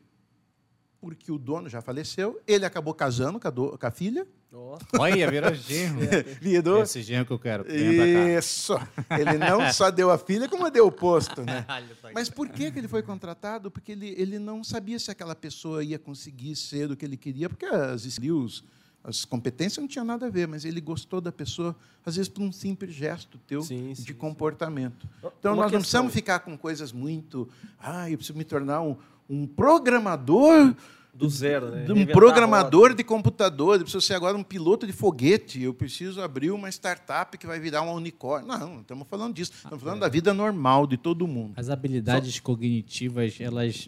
Porque 1.04 1.30
o 1.34 1.38
dono 1.38 1.68
já 1.68 1.82
faleceu, 1.82 2.42
ele 2.48 2.66
acabou 2.66 2.94
casando 2.94 3.38
com 3.38 3.46
a, 3.46 3.52
do, 3.52 3.78
com 3.78 3.86
a 3.86 3.92
filha. 3.92 4.26
Oh. 4.54 4.78
Olha, 4.98 5.30
virou 5.30 5.54
genro. 5.54 6.00
Virou. 6.40 6.84
Esse 6.84 7.02
genro 7.04 7.26
que 7.26 7.34
eu 7.34 7.40
quero. 7.40 7.66
Isso. 7.70 8.74
Ele 9.10 9.38
não 9.38 9.70
só 9.74 9.92
deu 9.92 10.10
a 10.10 10.18
filha, 10.18 10.48
como 10.48 10.72
deu 10.72 10.88
o 10.88 10.92
posto. 10.94 11.42
Né? 11.42 11.66
Mas 12.16 12.30
por 12.30 12.48
que, 12.48 12.72
que 12.72 12.80
ele 12.80 12.88
foi 12.88 13.04
contratado? 13.04 13.70
Porque 13.70 13.92
ele, 13.92 14.16
ele 14.18 14.40
não 14.40 14.64
sabia 14.64 14.98
se 14.98 15.12
aquela 15.12 15.36
pessoa 15.36 15.84
ia 15.84 16.00
conseguir 16.00 16.56
ser 16.56 16.90
o 16.90 16.96
que 16.96 17.04
ele 17.04 17.18
queria, 17.18 17.50
porque 17.50 17.66
as 17.66 18.06
skills 18.06 18.64
as 19.04 19.26
competências 19.26 19.80
não 19.80 19.88
tinham 19.88 20.06
nada 20.06 20.28
a 20.28 20.30
ver, 20.30 20.48
mas 20.48 20.64
ele 20.64 20.80
gostou 20.80 21.20
da 21.20 21.32
pessoa, 21.32 21.76
às 22.06 22.16
vezes 22.16 22.30
por 22.30 22.42
um 22.42 22.54
simples 22.54 22.96
gesto 22.96 23.38
teu 23.40 23.62
sim, 23.62 23.92
de 23.92 24.02
sim, 24.02 24.14
comportamento. 24.14 25.06
Sim. 25.22 25.28
Então, 25.40 25.54
Uma 25.54 25.64
nós 25.64 25.72
questão. 25.72 25.74
não 25.74 25.82
precisamos 25.82 26.14
ficar 26.14 26.40
com 26.40 26.58
coisas 26.58 26.94
muito. 26.94 27.50
Ah, 27.78 28.10
eu 28.10 28.18
preciso 28.18 28.38
me 28.38 28.46
tornar 28.46 28.82
um, 28.82 28.96
um 29.30 29.46
programador. 29.48 30.76
Do 31.14 31.30
zero, 31.30 31.70
né? 31.70 31.86
Um 31.90 32.08
programador 32.08 32.96
de 32.96 33.04
computador, 33.04 33.76
eu 33.76 33.82
preciso 33.82 34.02
ser 34.02 34.16
agora 34.16 34.36
um 34.36 34.42
piloto 34.42 34.88
de 34.88 34.92
foguete, 34.92 35.62
eu 35.62 35.72
preciso 35.72 36.20
abrir 36.20 36.50
uma 36.50 36.70
startup 36.70 37.38
que 37.38 37.46
vai 37.46 37.60
virar 37.60 37.84
um 37.84 37.94
unicórnio. 37.94 38.48
Não, 38.48 38.58
não 38.58 38.82
estamos 38.82 39.08
falando 39.08 39.36
disso. 39.36 39.52
Estamos 39.54 39.80
falando 39.80 39.98
ah, 39.98 40.06
é. 40.06 40.08
da 40.08 40.10
vida 40.10 40.34
normal 40.34 40.88
de 40.88 40.98
todo 40.98 41.28
mundo. 41.28 41.54
As 41.56 41.70
habilidades 41.70 42.34
Só... 42.34 42.42
cognitivas, 42.42 43.40
elas 43.40 43.88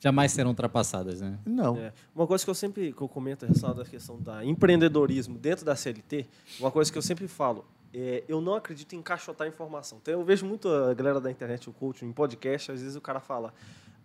jamais 0.00 0.32
serão 0.32 0.50
ultrapassadas, 0.50 1.20
né? 1.20 1.38
Não. 1.44 1.76
É. 1.76 1.92
Uma 2.14 2.26
coisa 2.26 2.42
que 2.42 2.50
eu 2.50 2.54
sempre 2.54 2.92
que 2.92 3.02
eu 3.02 3.08
comento 3.08 3.44
a 3.44 3.48
relação 3.48 3.74
da 3.74 3.84
questão 3.84 4.18
da 4.18 4.44
empreendedorismo 4.44 5.36
dentro 5.38 5.64
da 5.64 5.76
CLT, 5.76 6.26
uma 6.58 6.70
coisa 6.70 6.90
que 6.90 6.96
eu 6.96 7.02
sempre 7.02 7.28
falo, 7.28 7.66
é, 7.92 8.22
eu 8.28 8.40
não 8.40 8.54
acredito 8.54 8.94
em 8.94 8.98
encaixotar 8.98 9.48
informação. 9.48 9.98
Então, 10.02 10.12
eu 10.12 10.24
vejo 10.24 10.44
muito 10.44 10.68
a 10.68 10.92
galera 10.92 11.20
da 11.20 11.30
internet, 11.30 11.68
o 11.68 11.72
coaching, 11.72 12.06
em 12.06 12.12
podcast, 12.12 12.70
às 12.70 12.80
vezes 12.80 12.96
o 12.96 13.00
cara 13.00 13.20
fala: 13.20 13.54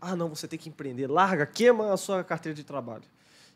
"Ah, 0.01 0.15
não, 0.15 0.27
você 0.27 0.47
tem 0.47 0.57
que 0.57 0.67
empreender, 0.67 1.07
larga, 1.07 1.45
queima 1.45 1.93
a 1.93 1.97
sua 1.97 2.23
carteira 2.23 2.55
de 2.55 2.63
trabalho". 2.63 3.03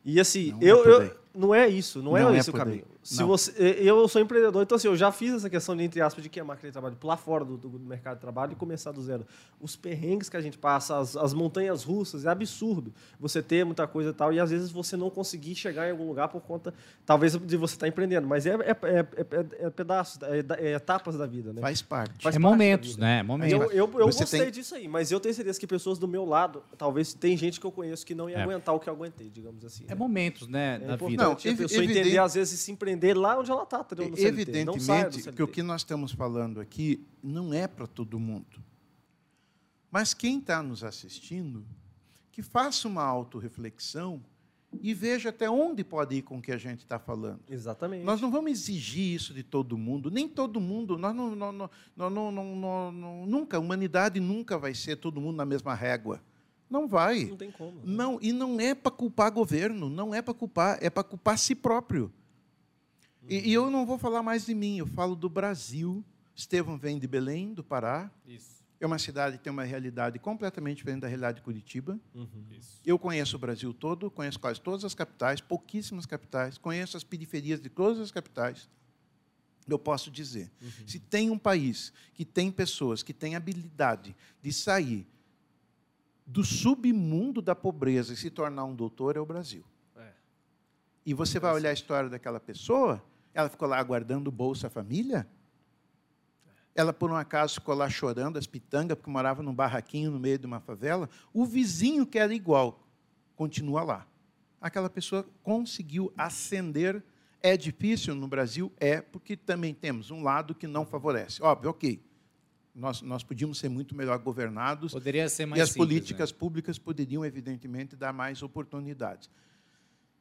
E 0.06 0.20
assim, 0.20 0.52
não 0.52 0.62
eu, 0.62 0.86
eu 0.86 1.25
não 1.36 1.54
é 1.54 1.68
isso, 1.68 2.00
não, 2.00 2.12
não 2.12 2.18
é, 2.18 2.36
é 2.36 2.40
esse 2.40 2.50
o 2.50 2.54
caminho. 2.54 2.86
Se 3.06 3.24
você, 3.24 3.52
eu 3.62 4.08
sou 4.08 4.20
empreendedor, 4.20 4.64
então 4.64 4.76
assim, 4.76 4.88
eu 4.88 4.96
já 4.96 5.12
fiz 5.12 5.32
essa 5.32 5.48
questão 5.48 5.78
de, 5.78 5.84
entre 5.84 6.02
aspas, 6.02 6.24
de 6.24 6.30
queimar 6.30 6.58
aquele 6.58 6.72
trabalho, 6.72 6.96
pular 6.96 7.18
fora 7.18 7.46
do, 7.46 7.56
do, 7.56 7.80
mercado 7.80 8.16
de 8.16 8.22
trabalho 8.22 8.54
e 8.54 8.56
começar 8.56 8.92
do 8.92 9.00
zero. 9.00 9.28
Os 9.62 9.76
perrengues 9.76 10.28
que 10.28 10.36
a 10.36 10.42
gente 10.42 10.58
passa, 10.58 10.98
as, 10.98 11.16
as, 11.16 11.32
montanhas 11.32 11.84
russas, 11.84 12.26
é 12.26 12.30
absurdo. 12.30 12.92
Você 13.20 13.44
ter 13.44 13.64
muita 13.64 13.86
coisa 13.86 14.10
e 14.10 14.14
tal, 14.14 14.34
e 14.34 14.40
às 14.40 14.50
vezes 14.50 14.72
você 14.72 14.98
não 14.98 15.12
conseguir 15.12 15.54
chegar 15.54 15.88
em 15.88 15.92
algum 15.92 16.08
lugar 16.08 16.30
por 16.30 16.42
conta, 16.42 16.74
talvez, 17.06 17.38
de 17.38 17.58
você 17.58 17.76
estar 17.76 17.88
empreendendo. 17.88 18.28
Mas 18.28 18.48
é, 18.48 18.56
é, 18.56 18.72
é, 18.72 19.66
é 19.68 19.70
pedaços, 19.70 20.20
é, 20.24 20.72
etapas 20.74 21.16
da 21.16 21.28
vida, 21.28 21.54
né? 21.54 21.62
Faz 21.62 21.84
parte. 21.84 22.24
Faz 22.24 22.36
é 22.36 22.40
parte 22.40 22.40
momentos, 22.40 22.98
né? 22.98 23.22
Momentos. 23.22 23.54
Eu, 23.54 23.72
eu, 23.72 24.00
eu 24.00 24.06
gostei 24.08 24.42
tem... 24.42 24.52
disso 24.52 24.74
aí, 24.74 24.88
mas 24.88 25.12
eu 25.12 25.20
tenho 25.20 25.36
certeza 25.36 25.60
que 25.60 25.68
pessoas 25.68 26.00
do 26.00 26.08
meu 26.08 26.26
lado, 26.26 26.64
talvez 26.76 27.14
tem 27.14 27.38
gente 27.38 27.60
que 27.60 27.68
eu 27.68 27.72
conheço 27.72 28.04
que 28.04 28.16
não 28.16 28.28
ia 28.28 28.42
aguentar 28.42 28.74
o 28.74 28.80
que 28.80 28.90
eu 28.90 28.94
aguentei, 28.94 29.30
digamos 29.30 29.64
assim. 29.64 29.84
É 29.86 29.90
né? 29.90 29.96
momentos, 29.96 30.48
né, 30.48 30.80
da 30.80 30.96
vida. 30.96 31.25
Não, 31.26 31.34
a 31.34 31.58
pessoa 31.58 31.84
entender, 31.84 32.18
às 32.18 32.34
vezes, 32.34 32.60
se 32.60 32.72
empreender 32.72 33.16
lá 33.16 33.40
onde 33.40 33.52
ela 33.52 33.64
está. 33.64 33.86
Evidentemente 34.18 35.32
que 35.32 35.44
o 35.44 35.48
que 35.48 35.64
nós 35.64 35.82
estamos 35.82 36.12
falando 36.12 36.60
aqui 36.60 37.06
não 37.22 37.54
é 37.54 37.68
para 37.68 37.88
todo 37.88 38.20
mundo. 38.20 38.64
Mas 39.92 40.14
quem 40.14 40.40
está 40.40 40.62
nos 40.62 40.84
assistindo, 40.84 41.66
que 42.32 42.42
faça 42.42 42.88
uma 42.88 43.04
autorreflexão 43.04 44.22
e 44.82 44.94
veja 44.94 45.30
até 45.30 45.50
onde 45.50 45.84
pode 45.84 46.16
ir 46.16 46.22
com 46.22 46.38
o 46.38 46.42
que 46.42 46.52
a 46.52 46.58
gente 46.58 46.80
está 46.80 47.00
falando. 47.00 47.40
Exatamente. 47.50 48.04
Nós 48.04 48.20
não 48.20 48.30
vamos 48.30 48.52
exigir 48.52 49.16
isso 49.16 49.34
de 49.34 49.44
todo 49.44 49.78
mundo, 49.78 50.12
nem 50.12 50.28
todo 50.28 50.60
mundo. 50.60 50.98
Nós 50.98 51.16
não, 51.16 51.36
não, 51.36 51.52
não, 51.52 51.70
não, 51.96 52.32
não, 52.32 52.92
não, 52.92 53.26
nunca, 53.26 53.58
a 53.58 53.60
humanidade 53.60 54.20
nunca 54.20 54.58
vai 54.58 54.74
ser 54.74 54.98
todo 54.98 55.22
mundo 55.22 55.38
na 55.38 55.46
mesma 55.46 55.74
régua. 55.74 56.22
Não 56.70 56.88
vai. 56.88 57.26
Não 57.26 57.38
tem 57.38 57.52
como. 57.52 57.78
Né? 57.78 57.84
Não, 57.86 58.20
e 58.22 58.32
não 58.32 58.60
é 58.60 58.74
para 58.74 58.92
culpar 58.92 59.32
governo, 59.32 59.90
não 59.90 60.14
é 60.14 60.22
para 60.22 60.34
culpar, 60.34 60.78
é 60.82 60.90
para 60.90 61.04
culpar 61.04 61.38
si 61.38 61.56
próprio. 61.56 62.12
Uhum. 63.22 63.30
E, 63.30 63.50
e, 63.50 63.54
eu 63.54 63.70
não 63.70 63.86
vou 63.86 63.98
falar 63.98 64.24
mais 64.24 64.46
de 64.46 64.56
mim, 64.56 64.78
eu 64.78 64.88
falo 64.88 65.16
do 65.16 65.30
Brasil. 65.30 66.04
Estevão 66.36 66.78
vem 66.78 67.00
de 67.00 67.08
Belém, 67.08 67.54
do 67.54 67.64
Pará. 67.64 68.12
Isso. 68.28 68.56
É 68.80 68.86
uma 68.86 69.00
cidade 69.00 69.38
que 69.38 69.44
tem 69.44 69.54
uma 69.54 69.64
realidade 69.64 70.20
completamente 70.20 70.78
diferente 70.78 71.02
da 71.02 71.08
realidade 71.08 71.38
de 71.38 71.42
Curitiba. 71.44 71.98
Uhum. 72.14 72.46
Eu 72.86 73.00
conheço 73.00 73.38
o 73.38 73.40
Brasil 73.40 73.74
todo, 73.74 74.12
conheço 74.12 74.40
quase 74.40 74.60
todas 74.60 74.84
as 74.84 74.94
capitais, 74.94 75.40
pouquíssimas 75.40 76.06
capitais, 76.06 76.58
conheço 76.58 76.98
as 76.98 77.04
periferias 77.04 77.62
de 77.62 77.70
todas 77.70 78.00
as 78.00 78.12
capitais. 78.12 78.70
Eu 79.68 79.80
posso 79.80 80.12
dizer, 80.12 80.52
uhum. 80.62 80.88
se 80.88 81.00
tem 81.00 81.30
um 81.32 81.40
país 81.40 81.94
que 82.14 82.26
tem 82.26 82.52
pessoas 82.52 83.02
que 83.02 83.14
têm 83.14 83.36
habilidade 83.36 84.16
de 84.42 84.52
sair 84.52 85.08
do 86.26 86.44
submundo 86.44 87.42
da 87.42 87.56
pobreza 87.56 88.14
e 88.14 88.18
se 88.18 88.30
tornar 88.30 88.66
um 88.66 88.76
doutor 88.76 89.16
é 89.16 89.20
o 89.20 89.26
Brasil. 89.26 89.64
É. 89.96 90.12
E 91.06 91.14
você 91.14 91.40
vai 91.40 91.54
olhar 91.54 91.70
a 91.70 91.74
história 91.74 92.10
daquela 92.10 92.40
pessoa, 92.40 93.04
ela 93.34 93.48
ficou 93.48 93.68
lá 93.68 93.78
aguardando 93.78 94.30
o 94.30 94.32
Bolsa 94.32 94.70
Família? 94.70 95.28
Ela, 96.74 96.92
por 96.92 97.10
um 97.10 97.16
acaso, 97.16 97.56
ficou 97.56 97.76
lá 97.76 97.90
chorando 97.90 98.38
as 98.38 98.48
pitangas, 98.48 98.98
porque 98.98 99.10
morava 99.10 99.42
num 99.42 99.54
barraquinho 99.54 100.12
no 100.12 100.20
meio 100.20 100.38
de 100.38 100.46
uma 100.46 100.60
favela. 100.60 101.10
O 101.34 101.46
vizinho, 101.46 102.06
que 102.06 102.20
era 102.20 102.34
igual, 102.34 102.86
continua 103.36 103.84
lá. 103.84 104.08
Aquela 104.60 104.90
pessoa 104.90 105.26
conseguiu 105.42 106.12
ascender. 106.18 107.02
É 107.42 107.56
difícil 107.56 108.14
no 108.16 108.28
Brasil? 108.28 108.74
É, 108.78 109.00
porque 109.00 109.38
também 109.38 109.74
temos 109.74 110.12
um 110.12 110.22
lado 110.22 110.54
que 110.54 110.68
não 110.68 110.86
favorece. 110.86 111.42
Óbvio, 111.42 111.70
ok 111.70 112.02
nós, 112.76 113.02
nós 113.02 113.24
podíamos 113.24 113.58
ser 113.58 113.70
muito 113.70 113.96
melhor 113.96 114.20
governados. 114.20 114.92
Poderia 114.92 115.30
ser 115.30 115.46
mais 115.46 115.60
E 115.60 115.62
as 115.62 115.70
simples, 115.70 115.88
políticas 115.88 116.32
né? 116.32 116.38
públicas 116.38 116.78
poderiam, 116.78 117.24
evidentemente, 117.24 117.96
dar 117.96 118.12
mais 118.12 118.44
oportunidades. 118.44 119.30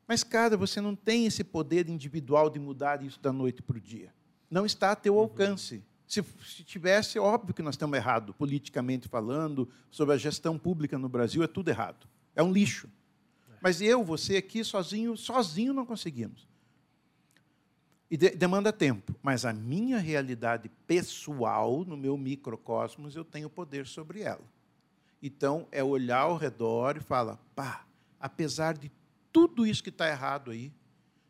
Mas, 0.06 0.22
cara, 0.22 0.56
você 0.56 0.80
não 0.80 0.94
tem 0.94 1.26
esse 1.26 1.42
poder 1.42 1.88
individual 1.88 2.48
de 2.48 2.60
mudar 2.60 3.02
isso 3.02 3.20
da 3.20 3.32
noite 3.32 3.60
para 3.60 3.76
o 3.76 3.80
dia. 3.80 4.14
Não 4.48 4.64
está 4.64 4.92
a 4.92 4.96
teu 4.96 5.14
uhum. 5.14 5.20
alcance. 5.20 5.82
Se, 6.06 6.22
se, 6.46 6.62
tivesse, 6.62 7.18
óbvio 7.18 7.54
que 7.54 7.62
nós 7.62 7.74
estamos 7.74 7.96
errados, 7.96 8.36
politicamente 8.36 9.08
falando, 9.08 9.68
sobre 9.90 10.14
a 10.14 10.18
gestão 10.18 10.58
pública 10.58 10.98
no 10.98 11.08
Brasil, 11.08 11.42
é 11.42 11.46
tudo 11.46 11.70
errado. 11.70 12.06
É 12.36 12.42
um 12.42 12.52
lixo. 12.52 12.88
É. 13.50 13.56
Mas 13.60 13.80
eu, 13.80 14.04
você 14.04 14.36
aqui, 14.36 14.62
sozinho, 14.62 15.16
sozinho 15.16 15.72
não 15.72 15.86
conseguimos. 15.86 16.46
E 18.10 18.16
de- 18.16 18.30
demanda 18.30 18.72
tempo. 18.72 19.14
Mas 19.22 19.44
a 19.44 19.52
minha 19.52 19.98
realidade 19.98 20.68
pessoal, 20.86 21.84
no 21.84 21.96
meu 21.96 22.16
microcosmos, 22.16 23.16
eu 23.16 23.24
tenho 23.24 23.48
poder 23.50 23.86
sobre 23.86 24.20
ela. 24.20 24.44
Então, 25.22 25.66
é 25.72 25.82
olhar 25.82 26.20
ao 26.20 26.36
redor 26.36 26.96
e 26.96 27.00
falar: 27.00 27.38
pá, 27.54 27.86
apesar 28.20 28.76
de 28.76 28.92
tudo 29.32 29.66
isso 29.66 29.82
que 29.82 29.88
está 29.88 30.08
errado 30.08 30.50
aí, 30.50 30.72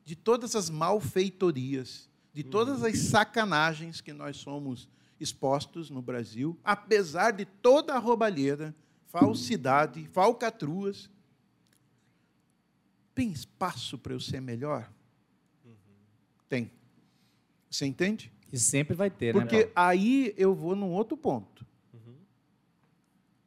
de 0.04 0.14
todas 0.16 0.54
as 0.54 0.68
malfeitorias, 0.68 2.08
de 2.32 2.42
todas 2.42 2.82
as 2.82 2.98
sacanagens 2.98 4.00
que 4.00 4.12
nós 4.12 4.36
somos 4.36 4.88
expostos 5.18 5.88
no 5.88 6.02
Brasil, 6.02 6.58
apesar 6.64 7.30
de 7.30 7.44
toda 7.44 7.94
a 7.94 7.98
roubalheira, 7.98 8.74
falsidade, 9.06 10.04
falcatruas, 10.08 11.08
tem 13.14 13.30
espaço 13.30 13.96
para 13.96 14.12
eu 14.12 14.20
ser 14.20 14.40
melhor? 14.40 14.90
Tem. 16.48 16.70
Você 17.70 17.86
entende? 17.86 18.32
E 18.52 18.58
sempre 18.58 18.94
vai 18.94 19.10
ter, 19.10 19.34
né? 19.34 19.40
Porque 19.40 19.70
aí 19.74 20.32
eu 20.36 20.54
vou 20.54 20.76
num 20.76 20.92
outro 20.92 21.16
ponto. 21.16 21.64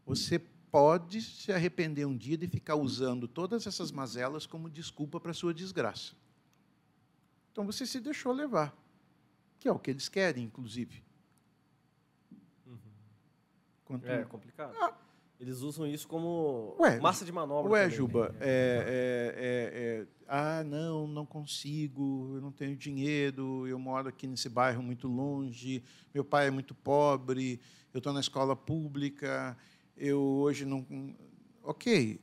Você 0.05 0.39
pode 0.71 1.21
se 1.21 1.51
arrepender 1.51 2.05
um 2.05 2.15
dia 2.15 2.37
de 2.37 2.47
ficar 2.47 2.75
usando 2.75 3.27
todas 3.27 3.67
essas 3.67 3.91
mazelas 3.91 4.45
como 4.45 4.69
desculpa 4.69 5.19
para 5.19 5.31
a 5.31 5.33
sua 5.33 5.53
desgraça. 5.53 6.13
Então 7.51 7.65
você 7.65 7.85
se 7.85 7.99
deixou 7.99 8.31
levar, 8.31 8.73
que 9.59 9.67
é 9.67 9.71
o 9.71 9.77
que 9.79 9.89
eles 9.91 10.07
querem, 10.07 10.43
inclusive. 10.45 11.03
Quanto- 13.85 14.05
É 14.07 14.23
complicado. 14.25 14.75
Ah. 14.81 14.93
Eles 15.39 15.61
usam 15.61 15.85
isso 15.85 16.07
como 16.07 16.75
Ué, 16.79 16.99
massa 16.99 17.23
de 17.23 17.31
manobra. 17.31 17.71
Ué, 17.71 17.83
também, 17.83 17.97
Juba, 17.97 18.29
né? 18.29 18.37
é, 18.41 18.45
é, 18.87 19.35
é, 19.37 20.01
é, 20.01 20.07
ah, 20.27 20.63
não, 20.63 21.07
não 21.07 21.25
consigo, 21.25 22.33
eu 22.35 22.41
não 22.41 22.51
tenho 22.51 22.75
dinheiro, 22.75 23.67
eu 23.67 23.77
moro 23.77 24.09
aqui 24.09 24.25
nesse 24.25 24.49
bairro 24.49 24.81
muito 24.81 25.07
longe, 25.07 25.83
meu 26.13 26.25
pai 26.25 26.47
é 26.47 26.51
muito 26.51 26.73
pobre, 26.73 27.59
eu 27.93 27.99
estou 27.99 28.11
na 28.11 28.19
escola 28.19 28.55
pública, 28.55 29.55
eu 29.95 30.19
hoje 30.19 30.65
não. 30.65 30.85
Ok, 31.63 32.19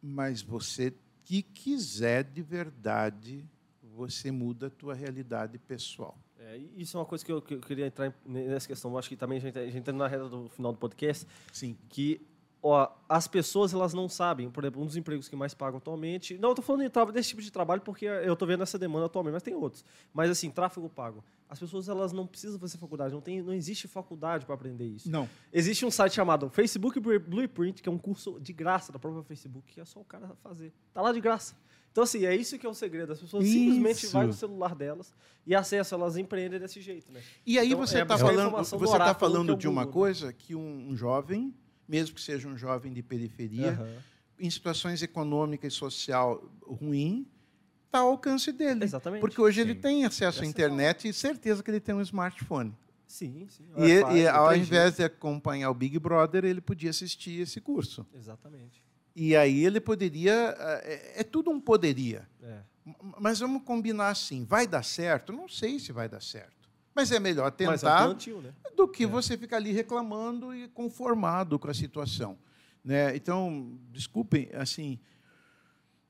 mas 0.00 0.40
você 0.40 0.94
que 1.24 1.42
quiser 1.42 2.24
de 2.24 2.40
verdade, 2.40 3.44
você 3.82 4.30
muda 4.30 4.68
a 4.68 4.70
tua 4.70 4.94
realidade 4.94 5.58
pessoal. 5.58 6.18
É, 6.40 6.56
isso 6.76 6.96
é 6.96 7.00
uma 7.00 7.06
coisa 7.06 7.24
que 7.24 7.32
eu, 7.32 7.42
que 7.42 7.54
eu 7.54 7.60
queria 7.60 7.86
entrar 7.86 8.12
nessa 8.24 8.66
questão. 8.66 8.90
Eu 8.90 8.98
acho 8.98 9.08
que 9.08 9.16
também 9.16 9.38
a 9.38 9.40
gente, 9.40 9.58
a 9.58 9.64
gente 9.64 9.78
entra 9.78 9.92
na 9.92 10.06
reta 10.06 10.28
do 10.28 10.48
final 10.48 10.72
do 10.72 10.78
podcast, 10.78 11.26
Sim. 11.52 11.76
que 11.88 12.20
ó, 12.62 12.88
as 13.08 13.26
pessoas 13.26 13.72
elas 13.72 13.94
não 13.94 14.08
sabem, 14.08 14.50
por 14.50 14.64
exemplo, 14.64 14.82
um 14.82 14.86
dos 14.86 14.96
empregos 14.96 15.28
que 15.28 15.36
mais 15.36 15.54
pagam 15.54 15.78
atualmente. 15.78 16.36
Não, 16.38 16.50
eu 16.50 16.54
tô 16.54 16.62
falando 16.62 16.88
desse 17.12 17.30
tipo 17.30 17.42
de 17.42 17.50
trabalho 17.50 17.80
porque 17.80 18.04
eu 18.06 18.36
tô 18.36 18.46
vendo 18.46 18.62
essa 18.62 18.78
demanda 18.78 19.06
atualmente, 19.06 19.34
mas 19.34 19.42
tem 19.42 19.54
outros. 19.54 19.84
Mas 20.12 20.30
assim, 20.30 20.50
tráfego 20.50 20.88
pago. 20.88 21.24
As 21.48 21.58
pessoas 21.58 21.88
elas 21.88 22.12
não 22.12 22.26
precisam 22.26 22.58
fazer 22.58 22.76
faculdade, 22.76 23.14
não 23.14 23.22
tem, 23.22 23.40
não 23.40 23.54
existe 23.54 23.88
faculdade 23.88 24.44
para 24.44 24.54
aprender 24.54 24.84
isso. 24.84 25.10
Não. 25.10 25.28
Existe 25.52 25.86
um 25.86 25.90
site 25.90 26.14
chamado 26.14 26.50
Facebook 26.50 27.00
Blueprint, 27.00 27.82
que 27.82 27.88
é 27.88 27.92
um 27.92 27.98
curso 27.98 28.38
de 28.40 28.52
graça 28.52 28.92
da 28.92 28.98
própria 28.98 29.22
Facebook, 29.22 29.72
que 29.72 29.80
é 29.80 29.84
só 29.84 30.00
o 30.00 30.04
cara 30.04 30.28
fazer. 30.42 30.72
Tá 30.92 31.00
lá 31.00 31.12
de 31.12 31.20
graça. 31.20 31.56
Então, 31.98 32.04
assim, 32.04 32.24
é 32.24 32.36
isso 32.36 32.56
que 32.56 32.64
é 32.64 32.68
o 32.68 32.74
segredo. 32.74 33.12
As 33.12 33.18
pessoas 33.18 33.44
simplesmente 33.44 34.04
Isso. 34.04 34.12
vai 34.12 34.24
no 34.24 34.32
celular 34.32 34.72
delas 34.72 35.12
e 35.44 35.52
acessam, 35.52 35.98
elas 36.00 36.16
empreendem 36.16 36.60
desse 36.60 36.80
jeito, 36.80 37.10
né? 37.10 37.20
E 37.44 37.58
aí 37.58 37.66
Então, 37.72 37.84
você 37.84 37.98
é 37.98 38.02
está 38.02 38.14
buscar 38.14 38.28
falando, 38.28 38.46
informação 38.46 38.78
do 38.78 38.86
você 38.86 38.98
tá 38.98 39.10
é 39.10 39.14
falando 39.14 39.52
o 39.54 39.56
de 39.56 39.66
uma 39.66 39.84
coisa 39.84 40.32
que 40.32 40.54
um, 40.54 40.90
um 40.90 40.96
jovem, 40.96 41.52
mesmo 41.88 42.14
que 42.14 42.20
seja 42.20 42.46
um 42.46 42.56
jovem 42.56 42.92
de 42.92 43.02
periferia, 43.02 43.70
Aham. 43.72 43.96
em 44.38 44.48
situações 44.48 45.02
econômica 45.02 45.66
e 45.66 45.70
social 45.72 46.48
ruim, 46.64 47.26
está 47.86 47.98
ao 47.98 48.10
alcance 48.10 48.52
dele. 48.52 48.84
Exatamente. 48.84 49.20
Porque 49.20 49.40
hoje 49.40 49.60
ele 49.60 49.74
Sim. 49.74 49.80
tem 49.80 50.04
acesso 50.04 50.24
à 50.24 50.28
Acesso. 50.28 50.44
internet 50.44 51.08
e 51.08 51.12
certeza 51.12 51.64
que 51.64 51.70
ele 51.72 51.80
tem 51.80 51.96
um 51.96 52.00
smartphone. 52.00 52.72
Sim, 53.08 53.48
sim. 53.50 53.64
E, 53.76 53.90
ele- 53.90 54.20
e 54.20 54.28
ao 54.28 54.46
3G. 54.50 54.58
invés 54.60 54.96
de 54.98 55.02
acompanhar 55.02 55.68
o 55.68 55.74
Big 55.74 55.98
Brother, 55.98 56.44
ele 56.44 56.60
podia 56.60 56.90
assistir 56.90 57.40
esse 57.40 57.60
curso. 57.60 58.06
Exatamente. 58.14 58.86
E 59.20 59.34
aí 59.34 59.64
ele 59.64 59.80
poderia. 59.80 60.56
É, 60.84 61.20
é 61.20 61.24
tudo 61.24 61.50
um 61.50 61.60
poderia. 61.60 62.28
É. 62.40 62.60
Mas 63.18 63.40
vamos 63.40 63.64
combinar 63.64 64.10
assim: 64.10 64.44
vai 64.44 64.64
dar 64.64 64.84
certo? 64.84 65.32
Não 65.32 65.48
sei 65.48 65.80
se 65.80 65.90
vai 65.90 66.08
dar 66.08 66.22
certo. 66.22 66.70
Mas 66.94 67.10
é 67.10 67.18
melhor 67.18 67.48
é 67.48 67.50
tentar 67.50 68.04
plantio, 68.04 68.40
né? 68.40 68.54
do 68.76 68.86
que 68.86 69.04
você 69.06 69.36
ficar 69.36 69.56
ali 69.56 69.72
reclamando 69.72 70.54
e 70.54 70.68
conformado 70.68 71.58
com 71.58 71.68
a 71.68 71.74
situação. 71.74 72.38
Né? 72.84 73.14
Então, 73.16 73.76
desculpem, 73.90 74.50
assim, 74.54 75.00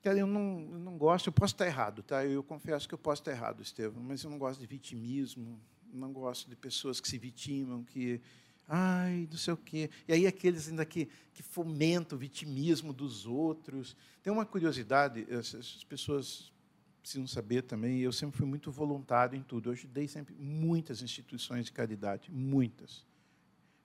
cara, 0.03 0.19
eu 0.19 0.27
não, 0.27 0.69
eu 0.71 0.79
não 0.79 0.95
gosto, 0.95 1.27
eu 1.27 1.33
posso 1.33 1.55
estar 1.55 1.65
errado, 1.65 2.03
tá? 2.03 2.23
Eu 2.23 2.43
confesso 2.43 2.87
que 2.87 2.93
eu 2.93 2.97
posso 2.97 3.21
estar 3.21 3.31
errado, 3.31 3.61
Estevam, 3.61 4.01
mas 4.03 4.23
eu 4.23 4.29
não 4.29 4.37
gosto 4.37 4.59
de 4.59 4.67
vitimismo, 4.67 5.59
não 5.91 6.13
gosto 6.13 6.47
de 6.47 6.55
pessoas 6.55 7.01
que 7.01 7.07
se 7.07 7.17
vitimam, 7.17 7.83
que, 7.83 8.21
ai, 8.69 9.27
não 9.29 9.37
sei 9.37 9.53
o 9.53 9.57
quê. 9.57 9.89
E 10.07 10.13
aí 10.13 10.27
aqueles 10.27 10.69
ainda 10.69 10.85
que, 10.85 11.09
que 11.33 11.41
fomentam 11.41 12.15
o 12.15 12.19
vitimismo 12.19 12.93
dos 12.93 13.25
outros. 13.25 13.97
Tem 14.21 14.31
uma 14.31 14.45
curiosidade, 14.45 15.25
as 15.33 15.83
pessoas 15.83 16.53
precisam 17.01 17.25
saber 17.25 17.63
também, 17.63 17.99
eu 17.99 18.11
sempre 18.11 18.37
fui 18.37 18.45
muito 18.45 18.71
voluntário 18.71 19.35
em 19.35 19.41
tudo. 19.41 19.69
Eu 19.69 19.73
ajudei 19.73 20.07
sempre 20.07 20.35
muitas 20.35 21.01
instituições 21.01 21.65
de 21.65 21.71
caridade, 21.71 22.29
muitas. 22.31 23.05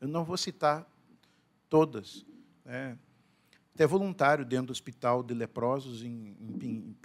Eu 0.01 0.09
não 0.09 0.25
vou 0.25 0.37
citar 0.37 0.87
todas. 1.71 2.27
Né? 2.65 2.99
Até 3.75 3.87
voluntário 3.87 4.45
dentro 4.45 4.67
do 4.67 4.73
hospital 4.73 5.23
de 5.23 5.33
leprosos 5.35 6.03
em, 6.03 6.37
em 6.63 6.97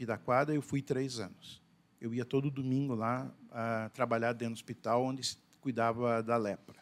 eu 0.54 0.62
fui 0.62 0.82
três 0.82 1.20
anos. 1.20 1.62
Eu 2.02 2.14
ia 2.14 2.26
todo 2.26 2.52
domingo 2.52 2.96
lá 2.96 3.34
a 3.52 3.90
trabalhar 3.94 4.34
dentro 4.34 4.56
do 4.56 4.58
hospital 4.58 5.04
onde 5.04 5.24
se 5.24 5.38
cuidava 5.62 6.22
da 6.22 6.38
lepra. 6.38 6.79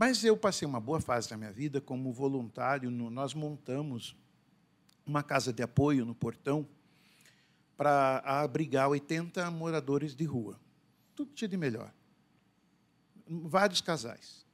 Mas 0.00 0.24
eu 0.24 0.34
passei 0.34 0.66
uma 0.66 0.80
boa 0.80 0.98
fase 0.98 1.28
da 1.28 1.36
minha 1.36 1.52
vida 1.52 1.78
como 1.78 2.10
voluntário. 2.10 2.90
no- 2.90 3.10
nós 3.10 3.34
montamos 3.34 4.16
uma 5.04 5.22
casa 5.22 5.52
de 5.52 5.62
apoio 5.62 6.06
no 6.06 6.14
portão 6.14 6.66
para 7.76 8.20
abrigar 8.24 8.88
80 8.88 9.50
moradores 9.50 10.16
de 10.16 10.24
rua. 10.24 10.58
Tudo 11.14 11.32
tinha 11.34 11.46
de 11.46 11.58
melhor. 11.58 11.92
Vários 13.28 13.82
casais. 13.82 14.46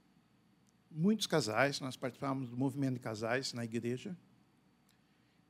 Muitos 0.91 1.29
casais, 1.29 1.79
nós 1.79 1.97
participávamos 1.97 2.51
do 2.51 2.57
movimento 2.57 2.95
de 2.95 3.01
casais 3.01 3.53
na 3.53 3.65
igreja 3.65 4.17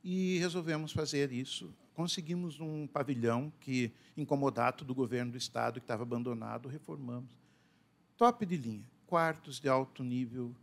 e 0.03 0.37
resolvemos 0.37 0.91
fazer 0.91 1.31
isso. 1.31 1.73
Conseguimos 1.95 2.59
um 2.59 2.85
pavilhão 2.85 3.51
que, 3.59 3.91
incomodado 4.15 4.85
do 4.85 4.93
governo 4.93 5.31
do 5.31 5.39
estado, 5.39 5.79
que 5.79 5.85
estava 5.85 6.03
abandonado, 6.03 6.69
reformamos. 6.69 7.31
Top 8.15 8.45
de 8.45 8.57
linha. 8.57 8.96
Quartos 9.07 9.59
de 9.59 9.67
alto 9.67 10.03
nível, 10.03 10.55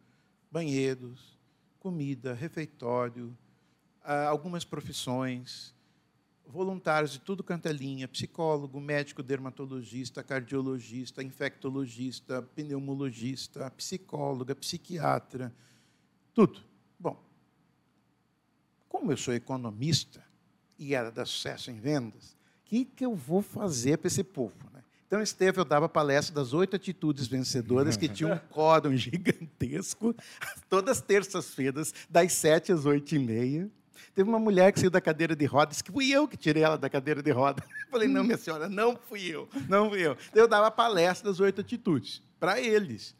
banheiros, 0.50 1.36
comida, 1.80 2.32
refeitório, 2.32 3.36
ah, 4.02 4.26
algumas 4.28 4.64
profissões, 4.64 5.74
voluntários 6.46 7.12
de 7.12 7.18
tudo 7.18 7.42
quanto 7.42 7.66
é 7.66 7.72
linha, 7.72 8.06
psicólogo, 8.06 8.80
médico, 8.80 9.22
dermatologista, 9.22 10.22
cardiologista, 10.22 11.22
infectologista, 11.22 12.42
pneumologista, 12.42 13.70
psicóloga, 13.70 14.54
psiquiatra, 14.54 15.52
tudo. 16.32 16.60
Bom, 17.00 17.20
como 18.88 19.10
eu 19.10 19.16
sou 19.16 19.34
economista 19.34 20.24
e 20.78 20.94
era 20.94 21.10
da 21.10 21.24
sucesso 21.24 21.70
em 21.70 21.80
vendas, 21.80 22.32
o 22.32 22.64
que, 22.66 22.84
que 22.84 23.04
eu 23.04 23.14
vou 23.14 23.42
fazer 23.42 23.98
para 23.98 24.08
esse 24.08 24.22
povo? 24.22 24.70
Né? 24.72 24.83
Então, 25.14 25.22
Esteve, 25.22 25.60
eu 25.60 25.64
dava 25.64 25.88
palestra 25.88 26.34
das 26.34 26.52
oito 26.52 26.74
atitudes 26.74 27.28
vencedoras, 27.28 27.96
que 27.96 28.08
tinha 28.08 28.34
um 28.34 28.36
quórum 28.52 28.96
gigantesco, 28.96 30.12
todas 30.68 30.98
as 30.98 31.00
terças-feiras, 31.04 31.94
das 32.10 32.32
sete 32.32 32.72
às 32.72 32.84
oito 32.84 33.14
e 33.14 33.18
meia. 33.20 33.70
Teve 34.12 34.28
uma 34.28 34.40
mulher 34.40 34.72
que 34.72 34.80
saiu 34.80 34.90
da 34.90 35.00
cadeira 35.00 35.36
de 35.36 35.44
roda, 35.44 35.70
disse 35.70 35.84
que 35.84 35.92
fui 35.92 36.10
eu 36.10 36.26
que 36.26 36.36
tirei 36.36 36.64
ela 36.64 36.76
da 36.76 36.90
cadeira 36.90 37.22
de 37.22 37.30
roda. 37.30 37.62
Eu 37.62 37.86
falei, 37.92 38.08
não, 38.08 38.24
minha 38.24 38.36
senhora, 38.36 38.68
não 38.68 38.96
fui 38.96 39.22
eu, 39.28 39.48
não 39.68 39.88
fui 39.88 40.00
eu. 40.00 40.16
Eu 40.34 40.48
dava 40.48 40.68
palestra 40.68 41.30
das 41.30 41.38
oito 41.38 41.60
atitudes, 41.60 42.20
para 42.40 42.60
eles. 42.60 43.14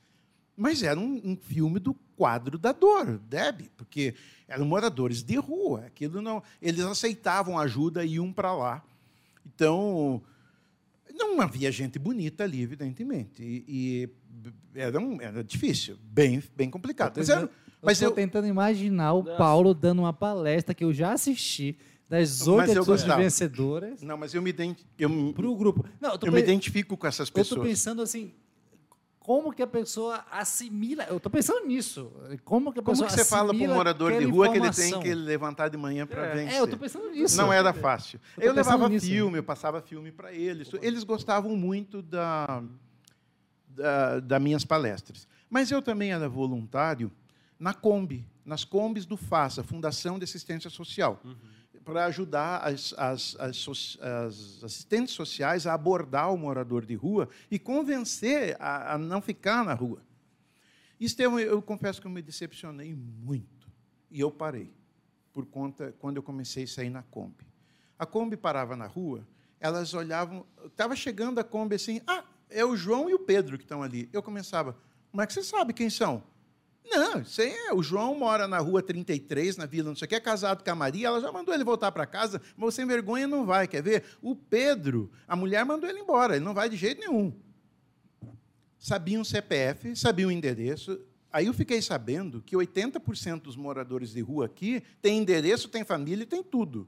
Mas 0.57 0.83
era 0.83 0.99
um, 0.99 1.21
um 1.25 1.37
filme 1.37 1.79
do 1.79 1.95
quadro 2.17 2.59
da 2.59 2.73
dor, 2.73 3.21
Deb, 3.29 3.69
porque 3.77 4.17
eram 4.49 4.67
moradores 4.67 5.23
de 5.23 5.37
rua. 5.37 5.85
Aquilo 5.87 6.21
não, 6.21 6.43
eles 6.61 6.85
aceitavam 6.85 7.57
ajuda 7.57 8.05
e 8.05 8.15
iam 8.15 8.33
para 8.33 8.53
lá. 8.53 8.83
Então, 9.47 10.21
não 11.15 11.41
havia 11.41 11.71
gente 11.73 11.99
bonita 11.99 12.45
ali, 12.45 12.61
evidentemente. 12.63 13.43
E, 13.43 13.65
e 13.69 14.09
era, 14.79 14.99
um- 15.01 15.21
era 15.21 15.43
difícil, 15.45 15.97
bem, 16.03 16.43
bem 16.57 16.69
complicado. 16.69 17.17
Mas, 17.17 17.29
era, 17.29 17.49
mas 17.81 18.01
eu 18.03 18.07
eu, 18.07 18.11
estou 18.11 18.25
tentando 18.25 18.47
imaginar 18.47 19.13
o 19.15 19.23
Nossa. 19.23 19.37
Paulo 19.39 19.73
dando 19.75 20.01
uma 20.01 20.13
palestra 20.13 20.75
que 20.75 20.85
eu 20.85 20.93
já 20.93 21.13
assisti 21.13 21.77
das 22.09 22.47
oito 22.47 22.71
eu 22.73 22.85
gostava. 22.85 23.23
vencedoras 23.23 24.03
não, 24.03 24.17
mas 24.19 24.35
eu 24.35 24.43
me, 24.43 24.51
identi- 24.51 24.87
eu, 24.99 25.33
para 25.33 25.47
o 25.47 25.57
grupo. 25.57 25.85
Não, 26.01 26.13
eu 26.13 26.19
eu 26.23 26.33
me 26.33 26.39
identifico 26.41 26.97
com 26.97 27.07
essas 27.07 27.29
eu 27.29 27.33
tô 27.35 27.41
pessoas. 27.41 27.67
pensando 27.67 28.03
assim, 28.03 28.33
como 29.25 29.55
que 29.55 29.63
a 29.63 29.67
pessoa 29.67 30.23
assimila. 30.31 31.03
Eu 31.05 31.19
tô 31.19 31.31
pensando 31.31 31.67
nisso. 31.67 32.13
Como 32.45 32.71
que 32.75 32.79
a 32.81 32.83
Como 32.83 32.93
pessoa 32.95 33.09
que 33.09 33.15
você 33.15 33.25
fala 33.25 33.55
para 33.55 33.65
um 33.71 33.75
morador 33.75 34.13
de 34.13 34.25
rua 34.27 34.51
que 34.51 34.59
ele 34.59 34.71
tem 34.71 34.89
informação? 34.89 35.01
que 35.03 35.15
levantar 35.15 35.69
de 35.71 35.79
manhã 35.79 36.07
para 36.07 36.27
É. 36.27 36.35
vencer? 36.35 36.57
É, 36.57 36.61
eu 36.61 36.69
tô 36.69 36.77
pensando 36.77 37.11
nisso. 37.11 37.35
Não 37.39 37.51
era 37.51 37.73
fácil. 37.73 38.21
Eu 38.37 38.49
Eu, 38.49 38.53
levava 38.53 38.87
nisso. 38.87 39.07
filme, 39.07 39.39
eu 39.39 39.43
passava 39.43 39.81
filme 39.81 40.13
para 40.13 40.31
eles. 40.31 40.69
Eles 40.83 41.05
gostavam 41.05 41.57
muito 41.57 42.03
da, 42.03 42.63
da, 43.67 44.21
das 44.21 44.43
minhas 44.43 44.63
palestras. 44.63 45.27
Mas 45.49 45.71
eu 45.71 45.81
também 45.81 46.13
era 46.13 46.29
voluntário 46.29 47.11
na 47.59 47.73
Kombi, 47.73 48.27
nas 48.45 48.63
Kombis 48.63 49.07
do 49.07 49.17
FASA, 49.17 49.63
Fundação 49.63 50.19
de 50.19 50.25
Assistência 50.25 50.69
Social, 50.69 51.19
para 51.85 52.07
ajudar 52.07 52.59
as, 52.59 52.95
as, 52.97 53.37
as, 53.39 53.99
as 54.01 54.65
assistentes 54.65 55.15
sociais 55.15 55.67
a 55.67 55.75
abordar 55.75 56.33
o 56.33 56.39
morador 56.39 56.87
de 56.87 56.95
rua 56.95 57.29
e 57.51 57.59
convencer 57.59 58.57
a, 58.59 58.95
a 58.95 58.99
não 58.99 59.21
ficar 59.21 59.65
na 59.65 59.75
rua. 59.75 60.03
Estevão, 60.99 61.39
eu 61.39 61.61
confesso 61.61 62.01
que 62.01 62.07
eu 62.07 62.11
me 62.11 62.23
decepcionei 62.23 62.95
muito. 62.95 63.69
E 64.11 64.21
eu 64.21 64.31
parei, 64.31 64.73
por 65.33 65.45
conta, 65.45 65.95
quando 65.99 66.17
eu 66.17 66.23
comecei 66.23 66.65
a 66.65 66.69
sair 66.69 66.91
na 66.91 67.03
Kombi. 67.03 67.47
A 67.99 68.07
Kombi 68.07 68.37
parava 68.37 68.75
na 68.77 68.87
rua, 68.87 69.27
elas 69.61 69.93
olhavam, 69.93 70.47
estava 70.65 70.97
chegando 70.97 71.39
a 71.39 71.45
Kombi 71.45 71.77
assim, 71.77 72.01
ah, 72.07 72.25
é 72.49 72.65
o 72.65 72.77
João 72.77 73.11
e 73.11 73.15
o 73.15 73.19
Pedro 73.19 73.59
que 73.59 73.65
estão 73.65 73.83
ali. 73.83 74.09
Eu 74.13 74.23
começava, 74.23 74.77
como 75.11 75.23
é 75.23 75.27
que 75.27 75.33
você 75.33 75.43
sabe 75.43 75.73
quem 75.73 75.91
são? 75.91 76.23
Não, 76.85 77.23
isso 77.23 77.41
aí 77.41 77.51
é, 77.51 77.73
o 77.73 77.83
João 77.83 78.15
mora 78.19 78.47
na 78.47 78.59
rua 78.59 78.83
33, 78.83 79.57
na 79.57 79.67
vila, 79.67 79.89
não 79.89 79.97
sei 79.97 80.07
o 80.07 80.09
que, 80.09 80.15
é 80.15 80.21
casado 80.21 80.63
com 80.63 80.71
a 80.71 80.75
Maria, 80.75 81.09
ela 81.09 81.21
já 81.21 81.33
mandou 81.33 81.55
ele 81.55 81.65
voltar 81.65 81.91
para 81.91 82.07
casa, 82.07 82.41
mas 82.57 82.75
sem 82.75 82.87
vergonha 82.87 83.27
não 83.27 83.47
vai, 83.47 83.67
quer 83.67 83.83
ver? 83.83 84.05
O 84.21 84.37
Pedro, 84.37 85.11
a 85.27 85.35
mulher 85.35 85.65
mandou 85.65 85.89
ele 85.89 86.01
embora, 86.01 86.37
ele 86.37 86.45
não 86.45 86.55
vai 86.55 86.69
de 86.69 86.77
jeito 86.77 87.01
nenhum 87.01 87.33
sabiam 88.85 89.23
o 89.23 89.25
CPF, 89.25 89.97
sabiam 89.97 90.29
o 90.29 90.33
endereço. 90.33 91.01
Aí 91.33 91.47
eu 91.47 91.55
fiquei 91.55 91.81
sabendo 91.81 92.43
que 92.43 92.55
80% 92.55 93.41
dos 93.41 93.57
moradores 93.57 94.13
de 94.13 94.21
rua 94.21 94.45
aqui 94.45 94.83
tem 95.01 95.19
endereço, 95.19 95.71
tem 95.71 95.83
família 95.83 96.25
e 96.25 96.27
tem 96.27 96.43
tudo. 96.43 96.87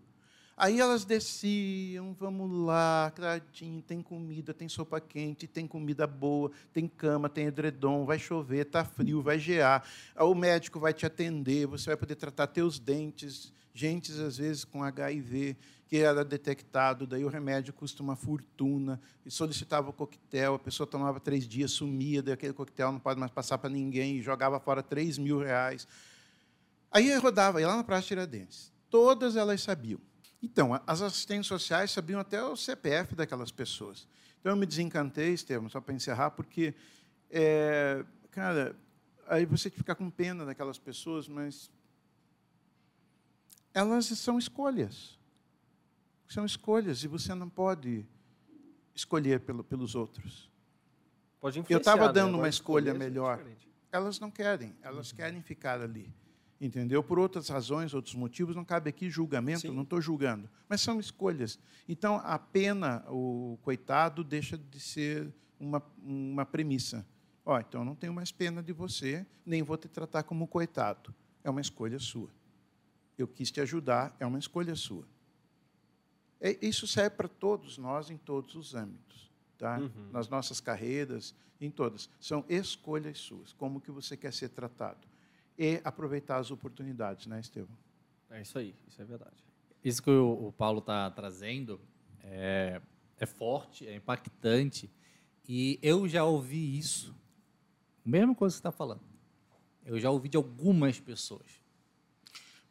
Aí 0.58 0.80
elas 0.80 1.04
desciam, 1.04 2.16
vamos 2.18 2.50
lá, 2.64 3.12
Cradinho, 3.14 3.82
tem 3.82 4.00
comida, 4.00 4.54
tem 4.54 4.70
sopa 4.70 4.98
quente, 4.98 5.46
tem 5.46 5.66
comida 5.66 6.06
boa, 6.06 6.50
tem 6.72 6.88
cama, 6.88 7.28
tem 7.28 7.44
edredom, 7.44 8.06
vai 8.06 8.18
chover, 8.18 8.64
está 8.64 8.82
frio, 8.82 9.20
vai 9.20 9.38
gear. 9.38 9.84
O 10.18 10.34
médico 10.34 10.80
vai 10.80 10.94
te 10.94 11.04
atender, 11.04 11.66
você 11.66 11.90
vai 11.90 11.96
poder 11.98 12.14
tratar 12.14 12.46
teus 12.46 12.78
dentes, 12.78 13.52
gente, 13.74 14.10
às 14.12 14.38
vezes, 14.38 14.64
com 14.64 14.82
HIV, 14.82 15.58
que 15.86 15.98
era 15.98 16.24
detectado, 16.24 17.06
daí 17.06 17.22
o 17.22 17.28
remédio 17.28 17.74
custa 17.74 18.02
uma 18.02 18.16
fortuna, 18.16 18.98
e 19.26 19.30
solicitava 19.30 19.90
o 19.90 19.92
coquetel, 19.92 20.54
a 20.54 20.58
pessoa 20.58 20.86
tomava 20.86 21.20
três 21.20 21.46
dias, 21.46 21.72
sumia, 21.72 22.22
daí 22.22 22.32
aquele 22.32 22.54
coquetel 22.54 22.92
não 22.92 22.98
pode 22.98 23.20
mais 23.20 23.30
passar 23.30 23.58
para 23.58 23.68
ninguém, 23.68 24.16
e 24.16 24.22
jogava 24.22 24.58
fora 24.58 24.82
três 24.82 25.18
mil 25.18 25.38
reais. 25.38 25.86
Aí 26.90 27.14
rodava, 27.18 27.60
ia 27.60 27.68
lá 27.68 27.76
na 27.76 27.84
Praça 27.84 28.06
Tiradentes. 28.06 28.72
Todas 28.88 29.36
elas 29.36 29.60
sabiam. 29.60 30.00
Então, 30.42 30.80
as 30.86 31.02
assistentes 31.02 31.46
sociais 31.46 31.90
sabiam 31.90 32.20
até 32.20 32.42
o 32.42 32.56
CPF 32.56 33.14
daquelas 33.14 33.50
pessoas. 33.50 34.06
Então, 34.40 34.52
eu 34.52 34.56
me 34.56 34.66
desencantei, 34.66 35.32
Estevam, 35.32 35.68
só 35.68 35.80
para 35.80 35.94
encerrar, 35.94 36.30
porque, 36.30 36.74
é, 37.30 38.04
cara, 38.30 38.76
aí 39.26 39.44
você 39.44 39.70
fica 39.70 39.94
com 39.94 40.10
pena 40.10 40.44
daquelas 40.44 40.78
pessoas, 40.78 41.28
mas 41.28 41.70
elas 43.72 44.06
são 44.06 44.38
escolhas. 44.38 45.18
São 46.28 46.44
escolhas, 46.44 47.02
e 47.04 47.08
você 47.08 47.34
não 47.34 47.48
pode 47.48 48.04
escolher 48.94 49.40
pelo, 49.40 49.62
pelos 49.62 49.94
outros. 49.94 50.50
Pode 51.40 51.58
Eu 51.58 51.62
influenciar, 51.62 51.92
estava 51.92 52.06
né? 52.08 52.12
dando 52.12 52.28
Agora 52.28 52.42
uma 52.42 52.48
escolha 52.48 52.90
é 52.90 52.94
melhor. 52.94 53.44
Elas 53.92 54.18
não 54.18 54.30
querem, 54.30 54.74
elas 54.82 55.12
querem 55.12 55.42
ficar 55.42 55.80
ali. 55.80 56.12
Entendeu? 56.60 57.02
Por 57.02 57.18
outras 57.18 57.48
razões, 57.48 57.92
outros 57.92 58.14
motivos, 58.14 58.56
não 58.56 58.64
cabe 58.64 58.88
aqui 58.88 59.10
julgamento, 59.10 59.60
Sim. 59.60 59.74
não 59.74 59.82
estou 59.82 60.00
julgando. 60.00 60.48
Mas 60.68 60.80
são 60.80 60.98
escolhas. 60.98 61.58
Então, 61.86 62.16
a 62.24 62.38
pena, 62.38 63.04
o 63.08 63.58
coitado, 63.62 64.24
deixa 64.24 64.56
de 64.56 64.80
ser 64.80 65.32
uma, 65.60 65.82
uma 66.02 66.46
premissa. 66.46 67.06
Ó, 67.44 67.60
então 67.60 67.82
eu 67.82 67.84
não 67.84 67.94
tenho 67.94 68.12
mais 68.12 68.32
pena 68.32 68.62
de 68.62 68.72
você, 68.72 69.24
nem 69.44 69.62
vou 69.62 69.76
te 69.76 69.86
tratar 69.86 70.22
como 70.22 70.48
coitado. 70.48 71.14
É 71.44 71.50
uma 71.50 71.60
escolha 71.60 71.98
sua. 71.98 72.30
Eu 73.16 73.28
quis 73.28 73.50
te 73.50 73.60
ajudar, 73.60 74.16
é 74.18 74.26
uma 74.26 74.38
escolha 74.38 74.74
sua. 74.74 75.06
É- 76.40 76.58
isso 76.60 76.86
serve 76.86 77.10
para 77.16 77.28
todos 77.28 77.78
nós 77.78 78.10
em 78.10 78.16
todos 78.16 78.54
os 78.56 78.74
âmbitos, 78.74 79.30
tá? 79.56 79.78
Uhum. 79.78 80.10
Nas 80.10 80.28
nossas 80.28 80.60
carreiras, 80.60 81.34
em 81.60 81.70
todas. 81.70 82.10
São 82.20 82.44
escolhas 82.48 83.18
suas, 83.18 83.52
como 83.52 83.80
que 83.80 83.90
você 83.90 84.16
quer 84.16 84.32
ser 84.32 84.48
tratado. 84.48 85.06
E 85.58 85.80
aproveitar 85.84 86.38
as 86.38 86.50
oportunidades, 86.50 87.26
né, 87.26 87.40
Estevam? 87.40 87.76
É 88.30 88.42
isso 88.42 88.58
aí, 88.58 88.74
isso 88.86 89.00
é 89.00 89.04
verdade. 89.04 89.44
Isso 89.82 90.02
que 90.02 90.10
o, 90.10 90.48
o 90.48 90.52
Paulo 90.52 90.80
está 90.80 91.10
trazendo 91.10 91.80
é, 92.22 92.80
é 93.18 93.26
forte, 93.26 93.86
é 93.86 93.94
impactante. 93.94 94.90
E 95.48 95.78
eu 95.80 96.08
já 96.08 96.24
ouvi 96.24 96.76
isso, 96.76 97.14
a 98.04 98.08
mesma 98.08 98.34
coisa 98.34 98.52
que 98.52 98.56
você 98.56 98.60
está 98.60 98.72
falando. 98.72 99.00
Eu 99.84 99.98
já 100.00 100.10
ouvi 100.10 100.28
de 100.28 100.36
algumas 100.36 100.98
pessoas. 100.98 101.62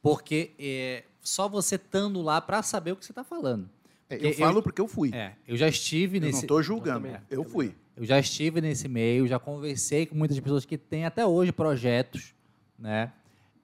Porque 0.02 0.52
é, 0.60 1.06
só 1.22 1.48
você 1.48 1.76
estando 1.76 2.22
lá 2.22 2.40
para 2.42 2.62
saber 2.62 2.92
o 2.92 2.96
que 2.96 3.06
você 3.06 3.12
está 3.12 3.24
falando. 3.24 3.70
É, 4.08 4.18
Porque 4.18 4.28
eu 4.28 4.34
falo 4.34 4.62
porque 4.62 4.82
eu 4.82 4.88
fui. 4.88 5.12
É, 5.14 5.34
eu 5.48 5.58
já 5.58 5.68
estive 5.68 6.18
eu 6.18 6.22
não 6.22 6.28
nesse. 6.28 6.42
estou 6.42 6.62
julgando. 6.62 7.08
Eu 7.08 7.14
também. 7.14 7.28
Eu 7.30 7.44
fui. 7.44 7.76
Eu 7.96 8.06
já 8.06 8.20
estive 8.20 8.62
nesse 8.62 8.88
meio, 8.88 9.26
já 9.26 9.40
conversei 9.40 10.06
com 10.06 10.16
muitas 10.16 10.40
pessoas 10.40 10.66
que 10.66 10.78
têm 10.78 11.06
até 11.06 11.26
hoje 11.26 11.52
projetos, 11.52 12.35
né? 12.78 13.14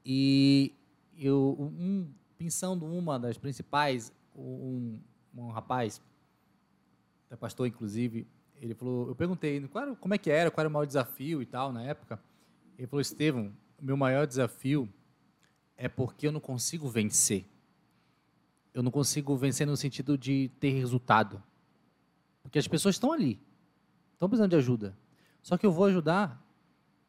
E 0.06 0.74
eu, 1.18 1.56
um, 1.60 2.12
pensando 2.38 2.86
uma 2.86 3.20
das 3.20 3.38
principais, 3.38 4.12
um, 4.36 5.00
um 5.36 5.50
rapaz, 5.50 6.02
é 7.30 7.36
pastor 7.36 7.68
inclusive, 7.68 8.28
ele 8.62 8.76
falou, 8.76 9.08
eu 9.08 9.16
perguntei 9.16 9.60
qual 9.68 9.96
como 9.96 10.14
é 10.14 10.18
que 10.18 10.30
era, 10.30 10.52
qual 10.52 10.62
era 10.62 10.70
o 10.70 10.72
maior 10.72 10.86
desafio 10.86 11.42
e 11.42 11.46
tal 11.46 11.72
na 11.72 11.84
época. 11.84 12.20
Ele 12.78 12.88
falou, 12.88 13.02
Estevão, 13.02 13.52
o 13.80 13.86
meu 13.86 13.98
maior 13.98 14.28
desafio 14.28 14.88
é 15.76 15.90
porque 15.90 16.28
eu 16.28 16.32
não 16.32 16.40
consigo 16.40 16.88
vencer. 16.88 17.46
Eu 18.74 18.84
não 18.84 18.92
consigo 18.92 19.36
vencer 19.36 19.66
no 19.66 19.76
sentido 19.76 20.18
de 20.18 20.50
ter 20.60 20.70
resultado. 20.72 21.42
Porque 22.44 22.60
as 22.60 22.68
pessoas 22.68 22.96
estão 22.96 23.12
ali, 23.12 23.40
estão 24.14 24.30
precisando 24.30 24.52
de 24.52 24.56
ajuda. 24.58 24.98
Só 25.42 25.58
que 25.58 25.66
eu 25.66 25.72
vou 25.72 25.86
ajudar 25.86 26.40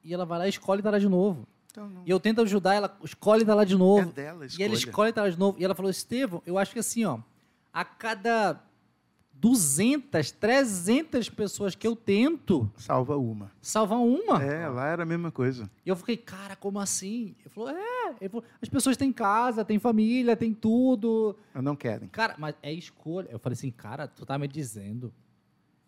e 0.03 0.13
ela 0.13 0.25
vai 0.25 0.39
lá 0.39 0.47
e 0.47 0.51
escolhe 0.51 0.83
dar 0.83 0.91
lá 0.91 0.99
de 0.99 1.09
novo. 1.09 1.47
Então, 1.73 1.89
não. 1.89 2.03
E 2.07 2.11
eu 2.11 2.21
tento 2.21 2.41
ajudar, 2.43 2.75
ela 2.75 2.97
escolhe 3.03 3.45
dar 3.45 3.55
lá 3.55 3.65
de 3.65 3.75
É 3.75 3.79
novo. 3.79 4.13
dela 4.13 4.45
a 4.45 4.49
e 4.59 4.63
ela 4.63 4.75
escolhe 4.75 5.11
dar 5.11 5.23
lá 5.23 5.31
de 5.31 5.39
novo. 5.39 5.59
E 5.59 5.65
ela 5.65 5.75
falou, 5.75 5.91
Estevão, 5.91 6.43
eu 6.47 6.57
acho 6.59 6.73
que 6.75 6.79
assim, 6.79 7.05
ó, 7.05 7.19
a 7.73 7.83
cada 7.85 8.63
200, 9.35 10.31
300 10.33 11.29
pessoas 11.31 11.75
que 11.75 11.87
eu 11.87 11.97
tento, 11.97 12.71
Salva 12.77 13.17
uma. 13.17 13.51
salvar 13.61 13.99
uma. 13.99 14.41
É, 14.43 14.69
lá 14.69 14.87
era 14.87 15.03
a 15.03 15.07
mesma 15.07 15.33
coisa. 15.33 15.69
E 15.85 15.89
eu 15.89 15.97
fiquei, 15.97 16.17
cara, 16.17 16.55
como 16.55 16.79
assim? 16.79 17.35
Ele 17.41 17.49
falou, 17.49 17.71
é. 17.71 18.15
Ele 18.21 18.29
falou, 18.29 18.45
as 18.61 18.69
pessoas 18.69 18.97
têm 18.97 19.11
casa, 19.13 19.65
têm 19.65 19.79
família, 19.79 20.37
têm 20.37 20.53
tudo. 20.55 21.35
Não 21.55 21.75
querem. 21.75 22.09
Cara, 22.09 22.37
mas 22.39 22.55
é 22.63 22.73
escolha. 22.73 23.29
Eu 23.33 23.39
falei 23.39 23.55
assim, 23.55 23.71
cara, 23.71 24.07
tu 24.07 24.25
tá 24.27 24.39
me 24.39 24.47
dizendo 24.47 25.13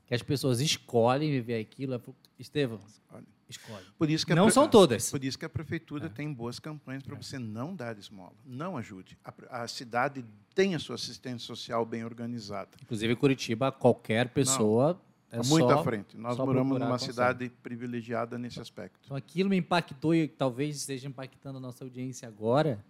que 0.07 0.15
as 0.15 0.23
pessoas 0.23 0.61
escolhem 0.61 1.31
viver 1.31 1.61
aquilo. 1.61 1.93
Ela 1.93 2.01
falou, 2.01 2.17
Estevão, 2.39 2.81
Olha. 3.13 3.25
Escolhe. 3.49 3.85
Por 3.99 4.09
isso 4.11 4.27
que 4.27 4.35
Não 4.35 4.51
são 4.51 4.69
todas. 4.69 5.11
Por 5.11 5.23
isso 5.25 5.39
que 5.39 5.45
a 5.45 5.49
prefeitura 5.49 6.09
tem 6.09 6.33
boas 6.33 6.59
campanhas 6.59 7.03
para 7.03 7.15
você 7.15 7.39
não 7.39 7.75
dar 7.75 7.97
esmola, 7.99 8.33
não 8.45 8.77
ajude. 8.77 9.19
A, 9.25 9.63
a 9.63 9.69
cidade 9.69 10.25
tem 10.55 10.75
a 10.75 10.79
sua 10.79 10.95
assistência 10.95 11.47
social 11.47 11.85
bem 11.85 12.05
organizada. 12.05 12.71
Inclusive, 12.83 13.15
Curitiba, 13.17 13.71
qualquer 13.73 14.29
pessoa. 14.29 15.01
é 15.31 15.41
Está 15.41 15.49
muito 15.49 15.69
só- 15.69 15.81
à 15.81 15.83
frente. 15.83 16.17
Nós 16.17 16.37
moramos 16.39 16.79
numa 16.79 16.99
cidade 16.99 17.49
privilegiada 17.63 18.39
nesse 18.39 18.61
aspecto. 18.61 19.01
Então, 19.05 19.17
aquilo 19.17 19.51
me 19.51 19.57
impactou 19.57 20.15
e 20.15 20.29
talvez 20.29 20.77
esteja 20.77 21.09
impactando 21.09 21.59
a 21.59 21.61
nossa 21.61 21.83
audiência 21.85 22.29
agora, 22.29 22.85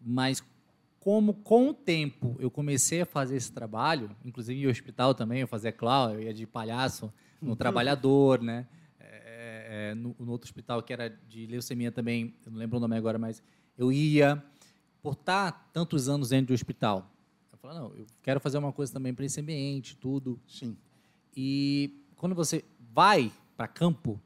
mas 0.00 0.42
como 0.98 1.32
com 1.32 1.70
o 1.70 1.74
tempo 1.74 2.36
eu 2.38 2.50
comecei 2.50 3.00
a 3.00 3.06
fazer 3.06 3.36
esse 3.36 3.50
trabalho, 3.50 4.14
inclusive 4.22 4.60
em 4.62 4.66
hospital 4.66 5.14
também, 5.14 5.40
eu 5.40 5.48
fazia 5.48 5.72
clown, 5.72 6.10
eu 6.12 6.20
ia 6.20 6.34
de 6.34 6.46
palhaço 6.46 7.10
no 7.40 7.56
Trabalhador, 7.56 8.42
né? 8.42 8.66
É, 9.72 9.94
no, 9.94 10.16
no 10.18 10.32
outro 10.32 10.48
hospital 10.48 10.82
que 10.82 10.92
era 10.92 11.08
de 11.28 11.46
leucemia 11.46 11.92
também, 11.92 12.34
eu 12.44 12.50
não 12.50 12.58
lembro 12.58 12.78
o 12.78 12.80
nome 12.80 12.96
agora, 12.96 13.20
mas 13.20 13.40
eu 13.78 13.92
ia, 13.92 14.42
por 15.00 15.12
estar 15.12 15.70
tantos 15.72 16.08
anos 16.08 16.30
dentro 16.30 16.48
do 16.48 16.54
hospital, 16.54 17.08
eu 17.52 17.58
falei, 17.58 17.78
não, 17.78 17.94
eu 17.94 18.04
quero 18.20 18.40
fazer 18.40 18.58
uma 18.58 18.72
coisa 18.72 18.92
também 18.92 19.14
para 19.14 19.24
esse 19.24 19.40
ambiente, 19.40 19.96
tudo. 19.96 20.40
Sim. 20.48 20.76
E 21.36 22.02
quando 22.16 22.34
você 22.34 22.64
vai 22.92 23.30
para 23.56 23.68
campo, 23.68 24.20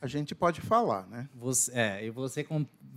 A 0.00 0.06
gente 0.06 0.34
pode 0.34 0.62
falar, 0.62 1.06
né? 1.08 1.28
você, 1.34 1.72
é, 1.74 2.06
e 2.06 2.10
você 2.10 2.46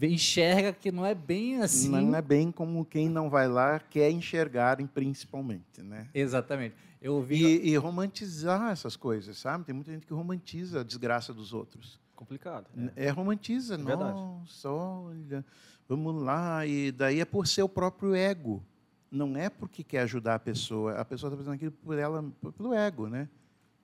enxerga 0.01 0.72
que 0.72 0.89
não 0.89 1.05
é 1.05 1.14
bem 1.14 1.61
assim. 1.61 1.89
Não 1.89 2.15
é 2.15 2.22
bem 2.22 2.49
como 2.49 2.85
quem 2.85 3.10
não 3.10 3.30
vai 3.30 3.45
lá 3.47 3.77
quer 3.80 4.10
enxergar, 4.10 4.77
principalmente, 4.93 5.81
né? 5.81 6.07
Exatamente. 6.14 6.76
Eu 7.03 7.15
ouvi. 7.15 7.35
E, 7.35 7.71
e 7.71 7.77
romantizar 7.77 8.71
essas 8.71 8.95
coisas, 8.95 9.38
sabe? 9.38 9.65
Tem 9.65 9.75
muita 9.75 9.91
gente 9.91 10.07
que 10.07 10.13
romantiza 10.13 10.80
a 10.80 10.84
desgraça 10.84 11.34
dos 11.34 11.53
outros. 11.53 11.99
Complicado. 12.15 12.67
É, 12.95 13.09
romantiza, 13.09 13.75
Verdade. 13.75 14.13
nossa, 14.13 14.71
olha, 14.71 15.45
vamos 15.88 16.23
lá. 16.23 16.65
E 16.65 16.93
daí 16.93 17.19
é 17.19 17.25
por 17.25 17.45
seu 17.45 17.67
próprio 17.67 18.15
ego. 18.15 18.63
Não 19.11 19.35
é 19.35 19.49
porque 19.49 19.84
quer 19.84 20.03
ajudar 20.03 20.35
a 20.35 20.39
pessoa. 20.39 20.93
A 20.93 21.03
pessoa 21.03 21.27
está 21.30 21.38
fazendo 21.38 21.53
aquilo 21.55 21.71
por 21.71 21.99
ela, 21.99 22.23
pelo 22.57 22.73
ego, 22.73 23.07
né? 23.07 23.27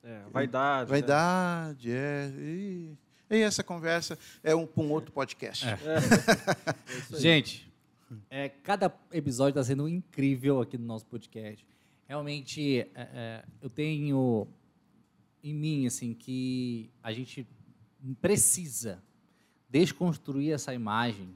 É, 0.01 0.21
vaidade. 0.31 0.89
né? 0.89 0.89
Vaidade, 0.89 1.91
é. 1.91 2.31
E, 2.37 2.97
e 3.29 3.37
essa 3.41 3.61
conversa 3.61 4.17
é 4.41 4.55
um, 4.55 4.65
para 4.65 4.81
um 4.81 4.91
outro 4.91 5.11
podcast. 5.11 5.65
É 5.75 6.97
isso 6.97 7.15
aí. 7.15 7.21
Gente, 7.21 7.71
é, 8.29 8.47
cada 8.47 8.91
episódio 9.11 9.59
está 9.59 9.63
sendo 9.63 9.87
incrível 9.89 10.61
aqui 10.61 10.77
no 10.77 10.85
nosso 10.85 11.05
podcast. 11.05 11.65
Realmente, 12.10 12.80
é, 12.80 12.88
é, 12.95 13.45
eu 13.61 13.69
tenho 13.69 14.48
em 15.44 15.53
mim 15.53 15.86
assim 15.86 16.11
que 16.15 16.90
a 17.03 17.14
gente 17.14 17.48
precisa 18.19 18.99
desconstruir 19.69 20.52
essa 20.52 20.73
imagem 20.73 21.36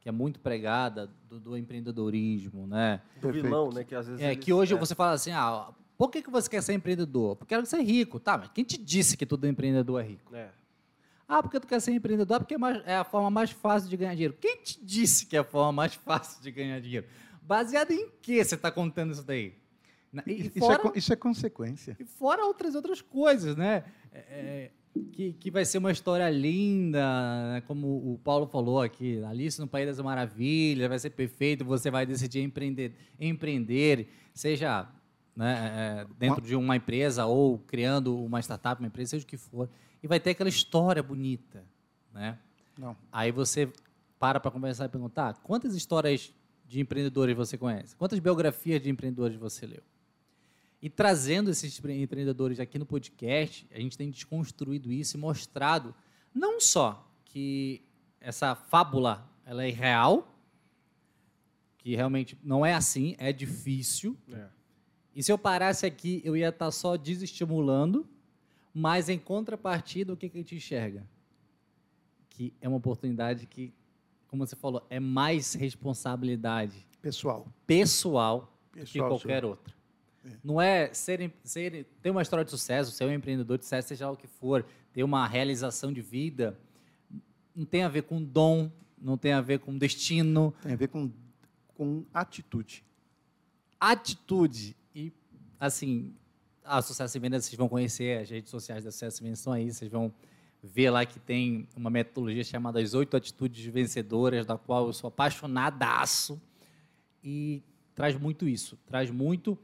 que 0.00 0.10
é 0.10 0.12
muito 0.12 0.38
pregada 0.38 1.10
do, 1.30 1.40
do 1.40 1.56
empreendedorismo, 1.56 2.66
né? 2.66 3.00
Do 3.22 3.32
vilão, 3.32 3.70
né? 3.72 3.84
Que 3.84 3.94
às 3.94 4.06
vezes. 4.06 4.20
É 4.20 4.32
eles- 4.32 4.44
que 4.44 4.52
hoje 4.52 4.74
é. 4.74 4.76
você 4.76 4.94
fala 4.94 5.12
assim, 5.12 5.30
ah, 5.30 5.72
por 5.96 6.10
que, 6.10 6.20
que 6.20 6.28
você 6.30 6.50
quer 6.50 6.62
ser 6.62 6.74
empreendedor? 6.74 7.36
Porque 7.36 7.54
eu 7.54 7.58
quero 7.60 7.66
ser 7.66 7.80
rico, 7.80 8.20
tá? 8.20 8.36
Mas 8.36 8.48
quem 8.48 8.64
te 8.64 8.76
disse 8.76 9.16
que 9.16 9.24
todo 9.24 9.46
empreendedor 9.48 9.98
é 9.98 10.06
rico? 10.06 10.36
É. 10.36 10.50
Ah, 11.26 11.42
porque 11.42 11.58
tu 11.58 11.66
quer 11.66 11.80
ser 11.80 11.92
empreendedor? 11.92 12.38
Porque 12.40 12.52
é, 12.52 12.58
mais- 12.58 12.82
é 12.86 12.96
a 12.96 13.04
forma 13.04 13.30
mais 13.30 13.50
fácil 13.50 13.88
de 13.88 13.96
ganhar 13.96 14.12
dinheiro. 14.12 14.36
Quem 14.38 14.58
te 14.62 14.78
disse 14.84 15.24
que 15.24 15.36
é 15.36 15.40
a 15.40 15.44
forma 15.44 15.72
mais 15.72 15.94
fácil 15.94 16.42
de 16.42 16.50
ganhar 16.50 16.78
dinheiro? 16.82 17.06
Baseado 17.40 17.92
em 17.92 18.10
que 18.20 18.44
você 18.44 18.56
está 18.56 18.70
contando 18.70 19.12
isso 19.12 19.22
daí? 19.22 19.61
E, 20.26 20.32
Isso, 20.32 20.58
fora, 20.58 20.88
é, 20.88 20.98
isso 20.98 21.12
é 21.12 21.16
consequência. 21.16 21.96
e 21.98 22.04
fora 22.04 22.44
outras 22.44 22.74
outras 22.74 23.00
coisas, 23.00 23.56
né? 23.56 23.84
É, 24.12 24.18
é, 24.18 24.70
que, 25.12 25.32
que 25.32 25.50
vai 25.50 25.64
ser 25.64 25.78
uma 25.78 25.90
história 25.90 26.28
linda, 26.28 27.00
né? 27.54 27.62
como 27.66 27.86
o 28.12 28.20
Paulo 28.22 28.46
falou 28.46 28.80
aqui, 28.80 29.22
Alice 29.24 29.58
no 29.58 29.66
País 29.66 29.86
das 29.86 29.98
Maravilhas, 30.00 30.88
vai 30.88 30.98
ser 30.98 31.10
perfeito, 31.10 31.64
você 31.64 31.90
vai 31.90 32.04
decidir 32.04 32.42
empreender, 32.42 32.94
empreender 33.18 34.08
seja 34.34 34.86
né, 35.34 36.04
é, 36.04 36.06
dentro 36.18 36.42
de 36.42 36.54
uma 36.54 36.76
empresa 36.76 37.24
ou 37.24 37.58
criando 37.58 38.22
uma 38.22 38.40
startup, 38.40 38.80
uma 38.80 38.88
empresa, 38.88 39.10
seja 39.10 39.24
o 39.24 39.28
que 39.28 39.38
for, 39.38 39.68
e 40.02 40.06
vai 40.06 40.20
ter 40.20 40.30
aquela 40.30 40.50
história 40.50 41.02
bonita, 41.02 41.64
né? 42.12 42.38
Não. 42.78 42.96
Aí 43.10 43.30
você 43.30 43.70
para 44.18 44.38
para 44.38 44.50
conversar 44.50 44.84
e 44.84 44.88
perguntar 44.88 45.34
quantas 45.42 45.74
histórias 45.74 46.34
de 46.66 46.80
empreendedores 46.80 47.36
você 47.36 47.58
conhece? 47.58 47.96
Quantas 47.96 48.18
biografias 48.18 48.80
de 48.80 48.88
empreendedores 48.88 49.36
você 49.36 49.66
leu? 49.66 49.82
E 50.82 50.90
trazendo 50.90 51.48
esses 51.48 51.78
empre- 51.78 52.02
empreendedores 52.02 52.58
aqui 52.58 52.76
no 52.76 52.84
podcast, 52.84 53.66
a 53.72 53.78
gente 53.78 53.96
tem 53.96 54.10
desconstruído 54.10 54.92
isso 54.92 55.16
e 55.16 55.20
mostrado 55.20 55.94
não 56.34 56.60
só 56.60 57.08
que 57.24 57.82
essa 58.20 58.56
fábula 58.56 59.30
ela 59.46 59.64
é 59.64 59.70
real, 59.70 60.28
que 61.78 61.94
realmente 61.94 62.36
não 62.42 62.66
é 62.66 62.74
assim, 62.74 63.14
é 63.18 63.32
difícil. 63.32 64.16
É. 64.32 64.46
E 65.14 65.22
se 65.22 65.30
eu 65.30 65.38
parasse 65.38 65.86
aqui, 65.86 66.20
eu 66.24 66.36
ia 66.36 66.48
estar 66.48 66.70
só 66.70 66.96
desestimulando, 66.96 68.06
mas 68.74 69.08
em 69.08 69.18
contrapartida, 69.18 70.12
o 70.12 70.16
que, 70.16 70.28
que 70.28 70.38
a 70.38 70.40
gente 70.40 70.56
enxerga? 70.56 71.06
Que 72.30 72.52
é 72.60 72.68
uma 72.68 72.78
oportunidade 72.78 73.46
que, 73.46 73.72
como 74.26 74.44
você 74.44 74.56
falou, 74.56 74.84
é 74.88 74.98
mais 74.98 75.54
responsabilidade 75.54 76.86
Pessoal. 77.00 77.46
pessoal, 77.66 78.52
do 78.72 78.80
que 78.80 78.80
Pessoal, 78.80 79.08
qualquer 79.10 79.44
outra. 79.44 79.74
Não 80.42 80.60
é 80.60 80.92
ser, 80.94 81.32
ser, 81.42 81.86
ter 82.00 82.10
uma 82.10 82.22
história 82.22 82.44
de 82.44 82.50
sucesso, 82.50 82.92
ser 82.92 83.04
um 83.04 83.12
empreendedor 83.12 83.58
de 83.58 83.64
sucesso, 83.64 83.88
seja 83.88 84.06
lá 84.06 84.12
o 84.12 84.16
que 84.16 84.26
for, 84.26 84.64
ter 84.92 85.02
uma 85.02 85.26
realização 85.26 85.92
de 85.92 86.00
vida, 86.00 86.58
não 87.54 87.64
tem 87.64 87.82
a 87.82 87.88
ver 87.88 88.02
com 88.02 88.22
dom, 88.22 88.70
não 88.96 89.18
tem 89.18 89.32
a 89.32 89.40
ver 89.40 89.58
com 89.58 89.76
destino, 89.76 90.54
Tem 90.62 90.72
a 90.72 90.76
ver 90.76 90.88
com, 90.88 91.10
com 91.74 92.04
atitude. 92.14 92.84
atitude. 93.80 94.76
E, 94.94 95.12
assim, 95.58 96.14
a 96.64 96.80
Sucesso 96.80 97.16
em 97.18 97.20
Vendas, 97.20 97.44
vocês 97.44 97.56
vão 97.56 97.68
conhecer, 97.68 98.20
as 98.22 98.30
redes 98.30 98.50
sociais 98.50 98.84
da 98.84 98.90
Sucesso 98.92 99.22
em 99.22 99.24
Vendas 99.24 99.40
estão 99.40 99.52
aí, 99.52 99.72
vocês 99.72 99.90
vão 99.90 100.12
ver 100.62 100.90
lá 100.90 101.04
que 101.04 101.18
tem 101.18 101.68
uma 101.74 101.90
metodologia 101.90 102.44
chamada 102.44 102.80
As 102.80 102.94
Oito 102.94 103.16
Atitudes 103.16 103.64
Vencedoras, 103.66 104.46
da 104.46 104.56
qual 104.56 104.86
eu 104.86 104.92
sou 104.92 105.08
apaixonadaço. 105.08 106.40
E 107.24 107.62
traz 107.94 108.16
muito 108.16 108.48
isso, 108.48 108.78
traz 108.86 109.10
muito 109.10 109.58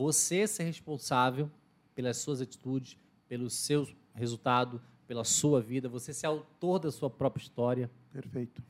você 0.00 0.46
ser 0.46 0.62
responsável 0.62 1.50
pelas 1.94 2.16
suas 2.16 2.40
atitudes, 2.40 2.96
pelo 3.28 3.50
seu 3.50 3.86
resultado, 4.14 4.80
pela 5.06 5.24
sua 5.24 5.60
vida, 5.60 5.90
você 5.90 6.14
ser 6.14 6.24
autor 6.24 6.78
da 6.78 6.90
sua 6.90 7.10
própria 7.10 7.42
história. 7.42 7.90
Perfeito. 8.10 8.62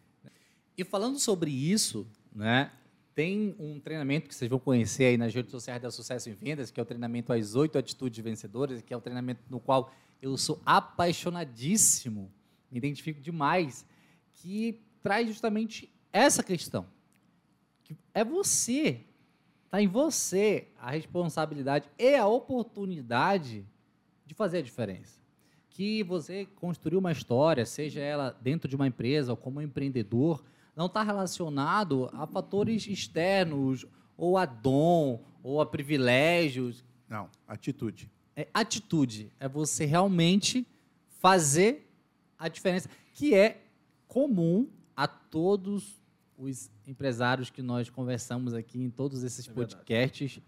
E 0.77 0.82
falando 0.82 1.20
sobre 1.20 1.52
isso, 1.52 2.05
né, 2.35 2.73
tem 3.15 3.55
um 3.61 3.78
treinamento 3.78 4.28
que 4.28 4.35
vocês 4.35 4.51
vão 4.51 4.59
conhecer 4.59 5.05
aí 5.05 5.16
nas 5.16 5.32
redes 5.32 5.52
sociais 5.52 5.81
da 5.81 5.89
Sucesso 5.89 6.28
em 6.28 6.32
Vendas, 6.32 6.73
que 6.73 6.81
é 6.81 6.82
o 6.82 6.86
treinamento 6.86 7.32
As 7.32 7.55
Oito 7.55 7.78
Atitudes 7.78 8.19
Vencedoras, 8.24 8.82
que 8.82 8.93
é 8.93 8.97
o 8.97 9.01
treinamento 9.01 9.43
no 9.48 9.61
qual 9.61 9.94
eu 10.20 10.36
sou 10.36 10.61
apaixonadíssimo, 10.66 12.28
me 12.69 12.78
identifico 12.78 13.20
demais, 13.20 13.86
que 14.32 14.82
traz 15.01 15.28
justamente 15.28 15.89
essa 16.12 16.43
questão. 16.43 16.89
Que 17.85 17.97
é 18.12 18.24
você, 18.24 19.05
está 19.70 19.80
em 19.80 19.86
você 19.86 20.66
a 20.76 20.90
responsabilidade 20.90 21.88
e 21.97 22.16
a 22.16 22.26
oportunidade 22.26 23.64
de 24.26 24.34
fazer 24.34 24.59
a 24.59 24.62
diferença 24.62 25.20
que 25.70 26.02
você 26.02 26.47
construiu 26.56 26.98
uma 26.98 27.12
história, 27.12 27.64
seja 27.64 28.01
ela 28.01 28.36
dentro 28.42 28.68
de 28.68 28.76
uma 28.76 28.86
empresa 28.86 29.32
ou 29.32 29.36
como 29.36 29.62
empreendedor, 29.62 30.44
não 30.76 30.84
está 30.86 31.02
relacionado 31.02 32.10
a 32.12 32.26
fatores 32.26 32.86
externos, 32.86 33.86
ou 34.14 34.36
a 34.36 34.44
dom, 34.44 35.24
ou 35.42 35.59
a 35.60 35.64
privilégios. 35.64 36.84
Não, 37.09 37.30
atitude. 37.48 38.10
É 38.36 38.47
atitude. 38.52 39.32
É 39.40 39.48
você 39.48 39.86
realmente 39.86 40.66
fazer 41.18 41.90
a 42.38 42.47
diferença, 42.48 42.90
que 43.14 43.34
é 43.34 43.62
comum 44.06 44.68
a 44.94 45.06
todos 45.06 45.98
os 46.36 46.70
empresários 46.90 47.48
que 47.50 47.62
nós 47.62 47.88
conversamos 47.88 48.52
aqui 48.52 48.78
em 48.82 48.90
todos 48.90 49.22
esses 49.22 49.46
É 49.48 49.52
verdade. 49.52 49.76
podcasts. 49.76 50.40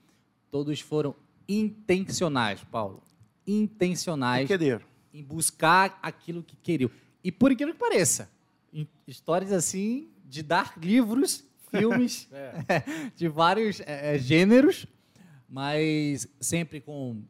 Todos 0.51 0.81
foram 0.81 1.15
intencionais, 1.49 2.63
Paulo. 2.65 3.03
Intencionais 3.47 4.47
querer. 4.49 4.85
em 5.13 5.23
buscar 5.23 5.99
aquilo 6.03 6.43
que 6.43 6.57
queriam. 6.57 6.91
E 7.25 7.31
por 7.33 7.51
incrível 7.53 7.73
que 7.75 7.81
pareça, 7.81 8.31
histórias 9.07 9.53
assim 9.53 10.09
de 10.25 10.43
dar 10.43 10.77
livros, 10.79 11.45
filmes 11.71 12.29
É. 12.33 12.83
de 13.17 13.29
vários 13.29 13.81
eh, 13.81 14.15
eh, 14.15 14.19
gêneros, 14.19 14.87
mas 15.49 16.27
sempre 16.41 16.81
com 16.81 17.23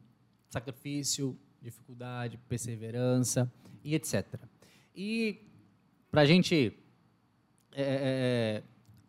sacrifício, 0.49 1.37
dificuldade, 1.61 2.37
perseverança 2.49 3.51
e 3.83 3.95
etc. 3.95 4.25
E 4.95 5.41
para 6.11 6.21
a 6.21 6.25
gente 6.25 6.73
eh, 7.71 8.61
eh, 8.61 8.63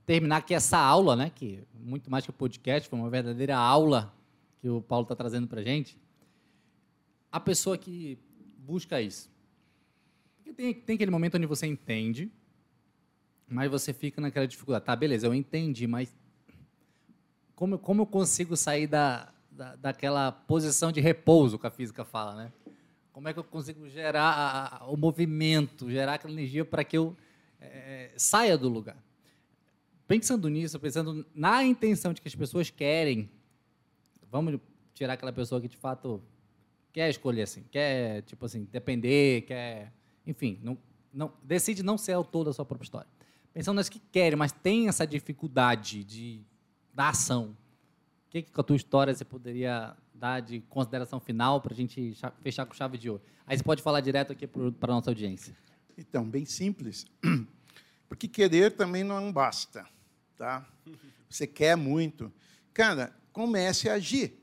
terminar 0.06 0.36
aqui 0.38 0.54
essa 0.54 0.78
aula, 0.78 1.16
né, 1.16 1.30
que 1.34 1.62
muito 1.74 2.10
mais 2.10 2.24
que 2.24 2.30
o 2.30 2.32
podcast, 2.32 2.88
foi 2.88 2.98
uma 2.98 3.10
verdadeira 3.10 3.56
aula 3.56 4.14
que 4.60 4.68
o 4.68 4.80
Paulo 4.82 5.04
está 5.04 5.14
trazendo 5.14 5.46
para 5.46 5.62
gente, 5.62 5.98
a 7.30 7.40
pessoa 7.40 7.76
que 7.76 8.18
busca 8.58 9.00
isso. 9.00 9.30
Porque 10.36 10.52
tem, 10.52 10.74
tem 10.74 10.94
aquele 10.94 11.10
momento 11.10 11.36
onde 11.36 11.46
você 11.46 11.66
entende, 11.66 12.30
mas 13.48 13.70
você 13.70 13.92
fica 13.92 14.20
naquela 14.20 14.46
dificuldade. 14.46 14.84
Tá, 14.84 14.94
beleza, 14.96 15.26
eu 15.26 15.34
entendi, 15.34 15.86
mas 15.86 16.14
como, 17.54 17.78
como 17.78 18.02
eu 18.02 18.06
consigo 18.06 18.56
sair 18.56 18.86
da, 18.86 19.32
da, 19.50 19.76
daquela 19.76 20.32
posição 20.32 20.90
de 20.92 21.00
repouso 21.00 21.58
que 21.58 21.66
a 21.66 21.70
física 21.70 22.04
fala, 22.04 22.34
né? 22.34 22.52
Como 23.12 23.28
é 23.28 23.32
que 23.32 23.38
eu 23.38 23.44
consigo 23.44 23.88
gerar 23.88 24.22
a- 24.30 24.76
a- 24.78 24.86
o 24.86 24.96
movimento, 24.96 25.88
gerar 25.90 26.14
aquela 26.14 26.32
energia 26.32 26.64
para 26.64 26.82
que 26.82 26.96
eu 26.98 27.16
eh, 27.60 28.12
saia 28.16 28.58
do 28.58 28.68
lugar? 28.68 28.96
Pensando 30.06 30.48
nisso, 30.48 30.78
pensando 30.78 31.26
na 31.34 31.64
intenção 31.64 32.12
de 32.12 32.20
que 32.20 32.28
as 32.28 32.34
pessoas 32.34 32.68
querem, 32.70 33.30
vamos 34.30 34.60
tirar 34.92 35.14
aquela 35.14 35.32
pessoa 35.32 35.60
que 35.60 35.68
de 35.68 35.76
fato 35.76 36.22
quer 36.92 37.08
escolher 37.10 37.42
assim, 37.42 37.64
quer 37.70 38.22
tipo 38.22 38.44
assim 38.44 38.64
depender, 38.70 39.42
quer, 39.42 39.92
enfim, 40.26 40.58
não, 40.62 40.78
não 41.12 41.32
decide 41.42 41.82
não 41.82 41.96
ser 41.96 42.12
autor 42.12 42.44
da 42.44 42.52
sua 42.52 42.64
própria 42.64 42.84
história. 42.84 43.08
Pensando 43.52 43.76
nas 43.76 43.88
que 43.88 43.98
querem, 43.98 44.36
mas 44.36 44.52
tem 44.52 44.88
essa 44.88 45.06
dificuldade 45.06 46.04
de 46.04 46.42
da 46.92 47.08
ação. 47.08 47.56
O 48.26 48.30
que, 48.30 48.42
que 48.42 48.52
com 48.52 48.60
a 48.60 48.64
tua 48.64 48.76
história 48.76 49.14
você 49.14 49.24
poderia 49.24 49.96
dar 50.12 50.40
de 50.40 50.60
consideração 50.62 51.18
final 51.18 51.60
para 51.60 51.72
a 51.72 51.76
gente 51.76 52.14
cha- 52.14 52.32
fechar 52.40 52.66
com 52.66 52.74
chave 52.74 52.98
de 52.98 53.08
ouro? 53.08 53.22
Aí 53.46 53.56
você 53.56 53.62
pode 53.64 53.80
falar 53.82 54.00
direto 54.00 54.32
aqui 54.32 54.46
para 54.46 54.92
a 54.92 54.94
nossa 54.94 55.10
audiência. 55.10 55.56
Então, 55.96 56.28
bem 56.28 56.44
simples. 56.44 57.06
Porque 58.08 58.28
querer 58.28 58.72
também 58.72 59.02
não 59.02 59.32
basta. 59.32 59.86
Tá? 60.36 60.66
Você 61.28 61.46
quer 61.46 61.76
muito. 61.76 62.32
Cara, 62.72 63.14
comece 63.32 63.88
a 63.88 63.94
agir. 63.94 64.40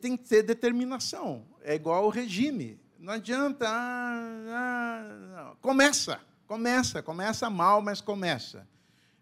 Tem 0.00 0.16
que 0.16 0.28
ter 0.28 0.42
determinação. 0.42 1.46
É 1.62 1.74
igual 1.74 2.04
ao 2.04 2.10
regime. 2.10 2.78
Não 2.98 3.12
adianta. 3.12 3.66
Ah, 3.68 4.46
ah, 4.50 5.56
começa, 5.60 6.20
começa, 6.46 7.02
começa 7.02 7.48
mal, 7.48 7.80
mas 7.80 8.00
começa. 8.00 8.66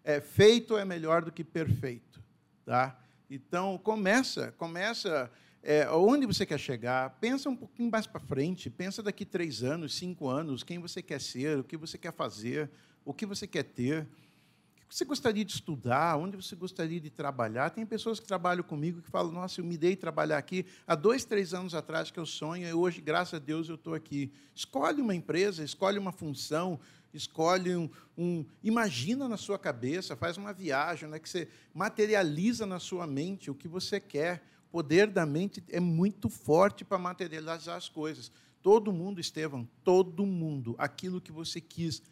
É, 0.03 0.19
feito 0.19 0.77
é 0.77 0.85
melhor 0.85 1.23
do 1.23 1.31
que 1.31 1.43
perfeito. 1.43 2.23
Tá? 2.65 2.97
Então, 3.29 3.77
começa, 3.77 4.51
começa 4.57 5.31
é, 5.67 5.89
onde 5.89 6.27
você 6.27 6.45
quer 6.45 6.59
chegar, 6.59 7.09
pensa 7.19 7.49
um 7.49 7.55
pouquinho 7.55 7.89
mais 7.89 8.05
para 8.05 8.19
frente, 8.19 8.69
pensa 8.69 9.01
daqui 9.01 9.25
três 9.25 9.63
anos, 9.63 9.95
cinco 9.95 10.29
anos, 10.29 10.63
quem 10.63 10.77
você 10.77 11.01
quer 11.01 11.19
ser, 11.19 11.57
o 11.57 11.63
que 11.63 11.75
você 11.75 11.97
quer 11.97 12.13
fazer, 12.13 12.69
o 13.03 13.11
que 13.11 13.25
você 13.25 13.47
quer 13.47 13.63
ter, 13.63 14.03
o 14.03 14.87
que 14.87 14.95
você 14.95 15.03
gostaria 15.03 15.43
de 15.43 15.51
estudar, 15.51 16.17
onde 16.17 16.37
você 16.37 16.55
gostaria 16.55 17.01
de 17.01 17.09
trabalhar. 17.09 17.71
Tem 17.71 17.83
pessoas 17.83 18.19
que 18.19 18.27
trabalham 18.27 18.63
comigo 18.63 19.01
que 19.01 19.09
falam, 19.09 19.31
nossa, 19.31 19.59
eu 19.59 19.65
me 19.65 19.75
dei 19.75 19.95
trabalhar 19.95 20.37
aqui 20.37 20.67
há 20.85 20.93
dois, 20.93 21.25
três 21.25 21.51
anos 21.51 21.73
atrás 21.73 22.11
que 22.11 22.19
eu 22.19 22.27
sonho, 22.27 22.67
e 22.67 22.71
hoje, 22.71 23.01
graças 23.01 23.33
a 23.33 23.39
Deus, 23.39 23.67
eu 23.67 23.73
estou 23.73 23.95
aqui. 23.95 24.31
Escolhe 24.53 25.01
uma 25.01 25.15
empresa, 25.15 25.63
escolhe 25.63 25.97
uma 25.97 26.11
função, 26.11 26.79
escolhe 27.11 27.75
um, 27.75 27.89
um, 28.15 28.45
imagina 28.63 29.27
na 29.27 29.35
sua 29.35 29.57
cabeça, 29.57 30.15
faz 30.15 30.37
uma 30.37 30.53
viagem, 30.53 31.09
né, 31.09 31.17
que 31.17 31.27
você 31.27 31.47
materializa 31.73 32.67
na 32.67 32.77
sua 32.77 33.07
mente 33.07 33.49
o 33.49 33.55
que 33.55 33.67
você 33.67 33.99
quer. 33.99 34.43
Poder 34.75 35.07
da 35.07 35.25
mente 35.25 35.63
é 35.69 35.79
muito 35.79 36.27
forte 36.27 36.83
para 36.83 36.97
materializar 36.97 37.77
as 37.77 37.87
coisas. 37.87 38.29
Todo 38.61 38.91
mundo, 38.91 39.21
Estevão, 39.21 39.65
todo 39.85 40.25
mundo, 40.25 40.75
aquilo 40.77 41.21
que 41.21 41.31
você 41.31 41.61
quis 41.61 42.03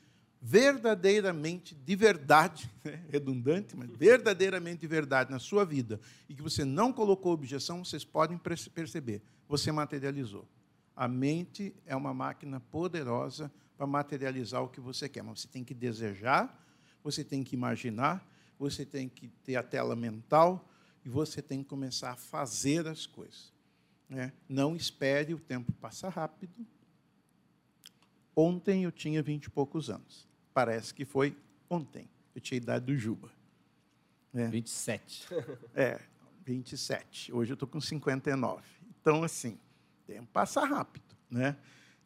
verdadeiramente 0.42 1.76
de 1.76 1.94
verdade, 1.94 2.72
né, 2.82 3.04
redundante, 3.10 3.76
mas 3.76 3.90
verdadeiramente 3.90 4.80
de 4.80 4.88
verdade 4.88 5.30
na 5.30 5.40
sua 5.40 5.66
vida, 5.66 6.00
e 6.30 6.34
que 6.34 6.42
você 6.42 6.64
não 6.64 6.94
colocou 6.94 7.34
objeção, 7.34 7.84
vocês 7.84 8.06
podem 8.06 8.38
perceber, 8.74 9.22
você 9.46 9.70
materializou. 9.70 10.48
A 10.96 11.06
mente 11.06 11.76
é 11.86 11.98
uma 11.98 12.14
máquina 12.14 12.62
poderosa 12.62 13.52
para 13.76 13.86
materializar 13.86 14.64
o 14.64 14.70
que 14.70 14.80
você 14.80 15.10
quer. 15.10 15.22
Mas 15.22 15.42
você 15.42 15.50
tem 15.50 15.66
que 15.66 15.74
desejar, 15.74 16.66
você 17.04 17.26
tem 17.26 17.44
que 17.44 17.58
imaginar, 17.58 18.26
você 18.58 18.86
tem 18.86 19.10
que 19.10 19.28
ter 19.44 19.58
a 19.58 19.64
tela 19.64 19.98
mental 19.98 20.66
e 21.06 21.10
você 21.10 21.42
tem 21.42 21.64
que 21.64 21.70
começar 21.70 22.12
a 22.12 22.16
fazer 22.16 22.88
as 22.88 23.06
coisas. 23.06 23.52
Né? 24.10 24.32
Não 24.48 24.76
espere 24.76 25.34
o 25.34 25.40
tempo 25.40 25.72
passar 25.74 26.10
rápido. 26.10 26.66
Ontem 28.36 28.84
eu 28.84 28.92
tinha 28.92 29.22
vinte 29.22 29.46
e 29.46 29.50
poucos 29.50 29.90
anos. 29.90 30.28
Parece 30.54 30.94
que 30.94 31.06
foi 31.06 31.38
ontem. 31.70 32.10
Eu 32.34 32.42
tinha 32.42 32.60
a 32.60 32.62
idade 32.62 32.86
do 32.86 32.98
Juba. 32.98 33.32
Né? 34.32 34.48
27. 34.48 35.28
É, 35.76 36.00
27. 36.46 37.32
Hoje 37.32 37.52
eu 37.52 37.56
estou 37.56 37.68
com 37.68 37.80
59. 37.80 38.64
Então, 39.00 39.24
assim, 39.24 39.54
o 39.54 40.08
tempo 40.08 40.28
passa 40.32 40.66
rápido. 40.66 41.16
Né? 41.30 41.56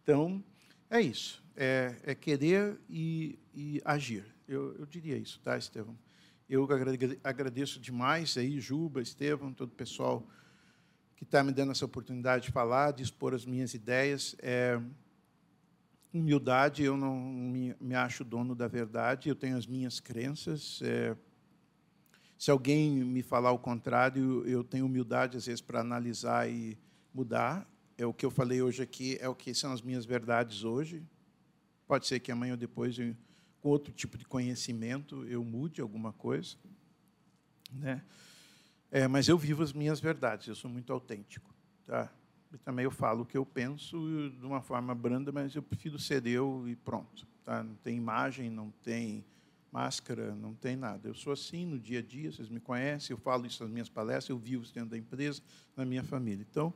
Então, 0.03 0.43
é 0.89 1.01
isso 1.01 1.43
é, 1.57 1.95
é 2.03 2.15
querer 2.15 2.79
e, 2.87 3.39
e 3.53 3.81
agir. 3.83 4.23
Eu, 4.47 4.75
eu, 4.75 4.85
diria 4.85 5.17
isso, 5.17 5.39
tá, 5.43 5.57
Estevão? 5.57 5.97
Eu 6.49 6.65
agradeço 7.25 7.77
demais 7.77 8.37
aí, 8.37 8.57
Juba, 8.57 9.01
Estevão, 9.01 9.51
todo 9.51 9.67
o 9.67 9.75
pessoal 9.75 10.25
que 11.17 11.25
está 11.25 11.43
me 11.43 11.51
dando 11.51 11.73
essa 11.73 11.83
oportunidade 11.83 12.45
de 12.45 12.51
falar, 12.53 12.91
de 12.91 13.03
expor 13.03 13.33
as 13.33 13.45
minhas 13.45 13.73
ideias. 13.73 14.33
É, 14.39 14.79
humildade, 16.13 16.83
eu 16.83 16.95
não 16.95 17.17
me, 17.17 17.75
me, 17.81 17.95
acho 17.95 18.23
dono 18.23 18.55
da 18.55 18.65
verdade, 18.65 19.27
eu 19.27 19.35
tenho 19.35 19.57
as 19.57 19.67
minhas 19.67 19.99
crenças. 19.99 20.79
É, 20.81 21.17
se 22.37 22.49
alguém 22.49 22.91
me 22.91 23.21
falar 23.21 23.51
o 23.51 23.59
contrário, 23.59 24.47
eu 24.47 24.63
tenho 24.63 24.85
humildade, 24.85 25.35
às 25.35 25.47
vezes, 25.47 25.59
para 25.59 25.81
analisar 25.81 26.49
e 26.49 26.77
mudar. 27.13 27.69
É 27.97 28.05
o 28.05 28.13
que 28.13 28.25
eu 28.25 28.31
falei 28.31 28.61
hoje 28.61 28.81
aqui, 28.81 29.17
é 29.19 29.27
o 29.27 29.35
que 29.35 29.53
são 29.53 29.73
as 29.73 29.81
minhas 29.81 30.05
verdades 30.05 30.63
hoje. 30.63 31.03
Pode 31.85 32.07
ser 32.07 32.21
que 32.21 32.31
amanhã 32.31 32.53
ou 32.53 32.57
depois, 32.57 32.97
eu, 32.97 33.13
outro 33.67 33.93
tipo 33.93 34.17
de 34.17 34.25
conhecimento, 34.25 35.25
eu 35.25 35.43
mude 35.43 35.81
alguma 35.81 36.13
coisa. 36.13 36.55
Né? 37.71 38.01
É, 38.91 39.07
mas 39.07 39.27
eu 39.27 39.37
vivo 39.37 39.63
as 39.63 39.73
minhas 39.73 39.99
verdades, 39.99 40.47
eu 40.47 40.55
sou 40.55 40.69
muito 40.69 40.91
autêntico. 40.91 41.53
Tá? 41.85 42.11
E 42.53 42.57
também 42.57 42.85
eu 42.85 42.91
falo 42.91 43.23
o 43.23 43.25
que 43.25 43.37
eu 43.37 43.45
penso 43.45 43.97
de 44.39 44.45
uma 44.45 44.61
forma 44.61 44.95
branda, 44.95 45.31
mas 45.31 45.55
eu 45.55 45.61
prefiro 45.61 45.99
ser 45.99 46.25
eu 46.25 46.63
e 46.67 46.75
pronto. 46.75 47.27
Tá? 47.43 47.63
Não 47.63 47.75
tem 47.75 47.97
imagem, 47.97 48.49
não 48.49 48.71
tem 48.83 49.25
máscara, 49.71 50.33
não 50.33 50.53
tem 50.53 50.75
nada. 50.75 51.09
Eu 51.09 51.13
sou 51.13 51.33
assim 51.33 51.65
no 51.65 51.77
dia 51.77 51.99
a 51.99 52.01
dia, 52.01 52.31
vocês 52.31 52.49
me 52.49 52.59
conhecem, 52.59 53.13
eu 53.13 53.17
falo 53.17 53.45
isso 53.45 53.63
nas 53.63 53.71
minhas 53.71 53.89
palestras, 53.89 54.29
eu 54.29 54.37
vivo 54.37 54.65
dentro 54.73 54.91
da 54.91 54.97
empresa, 54.97 55.41
na 55.75 55.85
minha 55.85 56.03
família. 56.03 56.45
Então, 56.49 56.73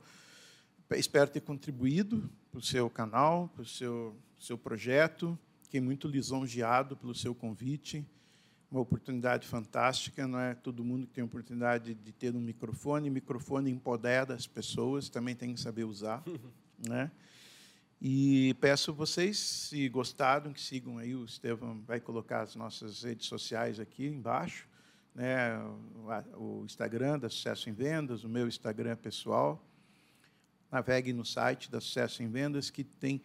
espero 0.90 1.30
ter 1.30 1.40
contribuído 1.40 2.30
para 2.50 2.58
o 2.58 2.62
seu 2.62 2.90
canal, 2.90 3.48
para 3.48 3.62
o 3.62 3.66
seu 3.66 4.14
seu 4.42 4.58
projeto. 4.58 5.38
Fiquei 5.72 5.80
muito 5.80 6.06
lisonjeado 6.06 6.94
pelo 6.98 7.14
seu 7.14 7.34
convite. 7.34 8.06
Uma 8.70 8.82
oportunidade 8.82 9.46
fantástica, 9.46 10.28
não 10.28 10.38
é 10.38 10.54
todo 10.54 10.84
mundo 10.84 11.06
que 11.06 11.14
tem 11.14 11.22
a 11.22 11.24
oportunidade 11.24 11.94
de 11.94 12.12
ter 12.12 12.36
um 12.36 12.40
microfone. 12.40 13.08
Microfone 13.08 13.70
empodera 13.70 14.34
as 14.34 14.46
pessoas, 14.46 15.08
também 15.08 15.34
tem 15.34 15.54
que 15.54 15.58
saber 15.58 15.84
usar, 15.84 16.22
né? 16.86 17.10
E 17.98 18.54
peço 18.60 18.92
vocês, 18.92 19.38
se 19.38 19.88
gostaram, 19.88 20.52
que 20.52 20.60
sigam 20.60 20.98
aí. 20.98 21.14
O 21.14 21.24
Estevam 21.24 21.80
vai 21.86 21.98
colocar 21.98 22.42
as 22.42 22.54
nossas 22.54 23.02
redes 23.02 23.26
sociais 23.26 23.80
aqui 23.80 24.06
embaixo, 24.06 24.68
né? 25.14 25.58
O 26.36 26.64
Instagram 26.66 27.18
da 27.18 27.30
Sucesso 27.30 27.70
em 27.70 27.72
Vendas, 27.72 28.24
o 28.24 28.28
meu 28.28 28.46
Instagram 28.46 28.94
pessoal. 28.96 29.66
Navegue 30.70 31.14
no 31.14 31.24
site 31.24 31.70
da 31.70 31.80
Sucesso 31.80 32.22
em 32.22 32.28
Vendas, 32.28 32.68
que 32.68 32.84
tem 32.84 33.22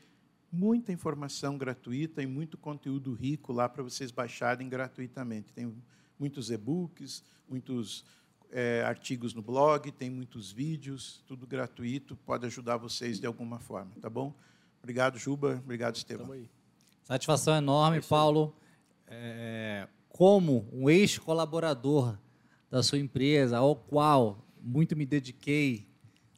muita 0.52 0.92
informação 0.92 1.58
gratuita 1.58 2.22
e 2.22 2.28
muito 2.28 2.58
conteúdo 2.58 3.14
rico 3.14 3.52
lá 3.52 3.68
para 3.68 3.84
vocês 3.84 4.12
baixarem 4.12 4.70
gratuitamente. 4.70 5.54
Tem 5.54 5.74
muitos 6.20 6.50
e-books, 6.50 7.24
muitos 7.48 8.06
é, 8.52 8.82
artigos 8.84 9.34
no 9.34 9.42
blog, 9.42 9.92
tem 9.92 10.10
muitos 10.10 10.52
vídeos, 10.52 11.24
tudo 11.28 11.46
gratuito, 11.46 12.16
pode 12.26 12.46
ajudar 12.46 12.78
vocês 12.78 13.20
de 13.20 13.28
alguma 13.28 13.60
forma, 13.60 13.92
tá 14.02 14.10
bom? 14.10 14.34
Obrigado, 14.80 15.18
Juba. 15.18 15.62
Obrigado, 15.64 15.96
Estevam. 15.96 16.48
Satisfação 17.04 17.56
enorme, 17.56 17.98
é 17.98 18.02
Paulo. 18.02 18.56
É, 19.08 19.88
como 20.10 20.68
um 20.72 20.90
ex-colaborador 20.90 22.18
da 22.70 22.82
sua 22.82 22.98
empresa, 22.98 23.58
ao 23.58 23.76
qual 23.76 24.46
muito 24.62 24.96
me 24.96 25.06
dediquei 25.06 25.88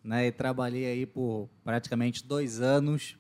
né, 0.04 0.28
e 0.28 0.32
trabalhei 0.32 0.86
aí 0.86 1.06
por 1.06 1.50
praticamente 1.64 2.26
dois 2.26 2.62
anos, 2.62 3.19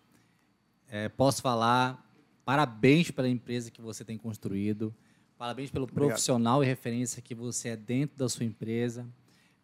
é, 0.89 1.07
posso 1.07 1.41
falar, 1.41 2.03
parabéns 2.43 3.11
pela 3.11 3.29
empresa 3.29 3.69
que 3.69 3.81
você 3.81 4.03
tem 4.03 4.17
construído, 4.17 4.93
parabéns 5.37 5.69
pelo 5.69 5.83
Obrigado. 5.83 6.07
profissional 6.07 6.63
e 6.63 6.67
referência 6.67 7.21
que 7.21 7.35
você 7.35 7.69
é 7.69 7.75
dentro 7.75 8.17
da 8.17 8.27
sua 8.27 8.45
empresa, 8.45 9.07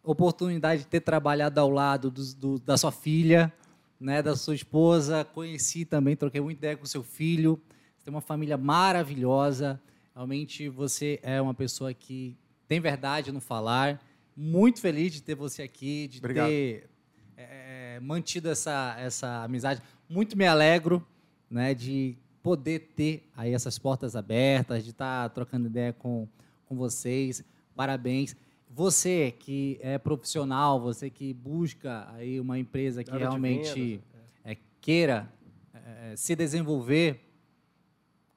oportunidade 0.02 0.82
de 0.82 0.88
ter 0.88 1.00
trabalhado 1.00 1.60
ao 1.60 1.68
lado 1.68 2.10
do, 2.10 2.34
do, 2.34 2.58
da 2.60 2.76
sua 2.76 2.92
filha, 2.92 3.52
né, 3.98 4.22
da 4.22 4.36
sua 4.36 4.54
esposa, 4.54 5.24
conheci 5.24 5.84
também, 5.84 6.14
troquei 6.14 6.40
muita 6.40 6.58
ideia 6.58 6.76
com 6.76 6.86
seu 6.86 7.02
filho, 7.02 7.60
você 7.96 8.04
tem 8.04 8.14
uma 8.14 8.20
família 8.20 8.56
maravilhosa, 8.56 9.80
realmente 10.14 10.68
você 10.68 11.18
é 11.22 11.40
uma 11.40 11.54
pessoa 11.54 11.92
que 11.92 12.36
tem 12.68 12.78
verdade 12.78 13.32
no 13.32 13.40
falar, 13.40 14.00
muito 14.36 14.80
feliz 14.80 15.12
de 15.12 15.22
ter 15.22 15.34
você 15.34 15.62
aqui, 15.62 16.06
de 16.08 16.18
Obrigado. 16.18 16.48
ter 16.48 16.88
é, 17.36 17.98
mantido 18.00 18.48
essa, 18.48 18.94
essa 18.98 19.42
amizade. 19.42 19.82
Muito 20.08 20.36
me 20.36 20.46
alegro 20.46 21.04
né, 21.50 21.74
de 21.74 22.16
poder 22.42 22.92
ter 22.94 23.28
aí 23.36 23.52
essas 23.52 23.78
portas 23.78 24.14
abertas, 24.14 24.84
de 24.84 24.90
estar 24.90 25.28
tá 25.28 25.34
trocando 25.34 25.66
ideia 25.66 25.92
com, 25.92 26.28
com 26.66 26.76
vocês. 26.76 27.44
Parabéns. 27.74 28.36
Você 28.70 29.34
que 29.38 29.78
é 29.80 29.98
profissional, 29.98 30.80
você 30.80 31.08
que 31.08 31.32
busca 31.32 32.08
aí 32.14 32.38
uma 32.38 32.58
empresa 32.58 33.02
que 33.02 33.10
realmente 33.10 34.00
é, 34.44 34.56
queira 34.80 35.32
é, 35.74 36.14
se 36.14 36.36
desenvolver 36.36 37.20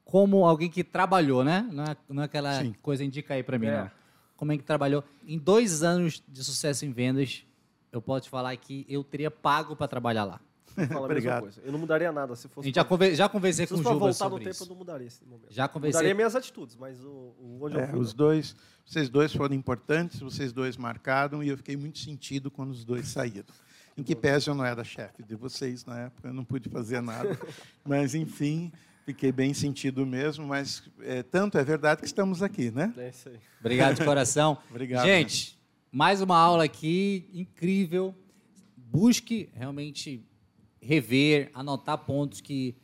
como 0.03 0.43
alguém 0.43 0.69
que 0.69 0.83
trabalhou, 0.83 1.43
né? 1.43 1.69
Não 1.71 1.83
é, 1.83 1.97
não 2.09 2.23
é 2.23 2.25
aquela 2.25 2.63
Sim. 2.63 2.73
coisa 2.81 3.03
indica 3.03 3.35
aí 3.35 3.43
para 3.43 3.59
mim, 3.59 3.67
é. 3.67 3.81
não. 3.83 3.91
Como 4.35 4.51
é 4.51 4.57
que 4.57 4.63
trabalhou 4.63 5.03
em 5.27 5.37
dois 5.37 5.83
anos 5.83 6.23
de 6.27 6.43
sucesso 6.43 6.83
em 6.85 6.91
vendas, 6.91 7.45
eu 7.91 8.01
posso 8.01 8.23
te 8.23 8.29
falar 8.29 8.55
que 8.57 8.85
eu 8.89 9.03
teria 9.03 9.29
pago 9.29 9.75
para 9.75 9.87
trabalhar 9.87 10.23
lá. 10.23 10.41
Fala 10.87 11.05
Obrigado. 11.05 11.49
Eu 11.63 11.71
não 11.71 11.79
mudaria 11.79 12.11
nada 12.11 12.35
se 12.35 12.47
fosse. 12.47 12.65
A 12.65 12.67
gente 12.67 12.75
já, 12.75 12.83
conver, 12.83 13.15
já 13.15 13.29
conversei 13.29 13.67
com 13.67 13.75
o 13.75 13.77
Juba 13.77 13.95
voltar 13.95 14.13
sobre 14.13 14.39
no 14.39 14.43
tempo, 14.45 14.51
isso. 14.51 14.63
eu 14.63 14.67
não 14.67 14.75
mudaria 14.75 15.07
esse 15.07 15.25
momento. 15.25 15.47
Já 15.49 15.67
conversei. 15.67 15.97
Mudaria 15.97 16.15
minhas 16.15 16.35
atitudes, 16.35 16.75
mas 16.75 17.03
o, 17.03 17.33
o 17.39 17.59
onde 17.61 17.77
é, 17.77 17.83
eu 17.83 17.87
fui, 17.87 17.99
os 17.99 18.13
dois, 18.13 18.55
vocês 18.85 19.09
dois 19.09 19.33
foram 19.33 19.55
importantes, 19.55 20.19
vocês 20.19 20.53
dois 20.53 20.77
marcaram 20.77 21.43
e 21.43 21.49
eu 21.49 21.57
fiquei 21.57 21.75
muito 21.75 21.99
sentido 21.99 22.49
quando 22.49 22.71
os 22.71 22.85
dois 22.85 23.07
saíram. 23.07 23.47
Em 23.97 24.03
que 24.03 24.15
pese 24.15 24.47
eu 24.47 24.55
não 24.55 24.63
era 24.63 24.83
chefe 24.83 25.23
de 25.23 25.35
vocês 25.35 25.83
na 25.85 25.99
época, 25.99 26.29
eu 26.29 26.33
não 26.33 26.45
pude 26.45 26.69
fazer 26.69 27.01
nada. 27.01 27.37
Mas, 27.83 28.15
enfim, 28.15 28.71
Fiquei 29.09 29.31
bem 29.31 29.55
sentido 29.55 30.05
mesmo, 30.05 30.45
mas 30.45 30.83
é, 31.01 31.23
tanto 31.23 31.57
é 31.57 31.63
verdade 31.63 31.99
que 31.99 32.05
estamos 32.05 32.43
aqui, 32.43 32.69
né? 32.69 32.93
É 32.95 33.09
isso 33.09 33.27
aí. 33.27 33.39
Obrigado 33.59 33.95
de 33.95 34.05
coração. 34.05 34.59
Obrigado. 34.69 35.03
Gente, 35.03 35.57
mais 35.91 36.21
uma 36.21 36.37
aula 36.37 36.65
aqui 36.65 37.27
incrível. 37.33 38.13
Busque 38.77 39.49
realmente 39.55 40.23
rever, 40.81 41.49
anotar 41.53 41.97
pontos 41.97 42.41
que 42.41 42.75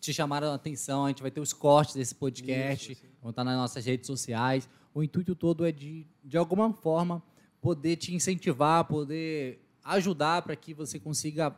te 0.00 0.12
chamaram 0.12 0.48
a 0.48 0.54
atenção. 0.54 1.04
A 1.04 1.08
gente 1.08 1.22
vai 1.22 1.30
ter 1.30 1.40
os 1.40 1.52
cortes 1.52 1.94
desse 1.94 2.14
podcast, 2.14 2.92
Isso, 2.92 3.02
vão 3.20 3.30
estar 3.30 3.44
nas 3.44 3.56
nossas 3.56 3.84
redes 3.84 4.06
sociais. 4.06 4.68
O 4.94 5.02
intuito 5.02 5.34
todo 5.34 5.66
é 5.66 5.72
de, 5.72 6.06
de 6.24 6.36
alguma 6.36 6.72
forma, 6.72 7.22
poder 7.60 7.96
te 7.96 8.14
incentivar, 8.14 8.84
poder 8.84 9.60
ajudar 9.84 10.42
para 10.42 10.56
que 10.56 10.72
você 10.72 10.98
consiga 10.98 11.54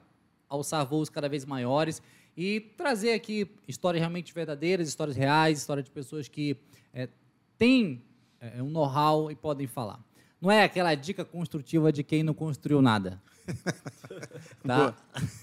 alçar 0.48 0.84
voos 0.86 1.09
cada 1.09 1.28
vez 1.28 1.44
maiores 1.44 2.02
e 2.36 2.60
trazer 2.76 3.12
aqui 3.12 3.50
histórias 3.66 4.00
realmente 4.00 4.32
verdadeiras, 4.32 4.88
histórias 4.88 5.16
reais, 5.16 5.59
histórias 5.59 5.84
de 5.84 5.90
pessoas 5.90 6.28
que 6.28 6.56
é, 6.92 7.09
têm 7.56 8.02
é, 8.40 8.62
um 8.62 8.70
know-how 8.70 9.30
e 9.30 9.34
podem 9.34 9.66
falar. 9.66 10.02
Não 10.40 10.50
é 10.50 10.62
aquela 10.62 10.94
dica 10.94 11.24
construtiva 11.24 11.92
de 11.92 12.05
quem 12.05 12.22
não 12.22 12.32
construiu 12.32 12.80
nada. 12.80 13.20
tá? 14.66 14.95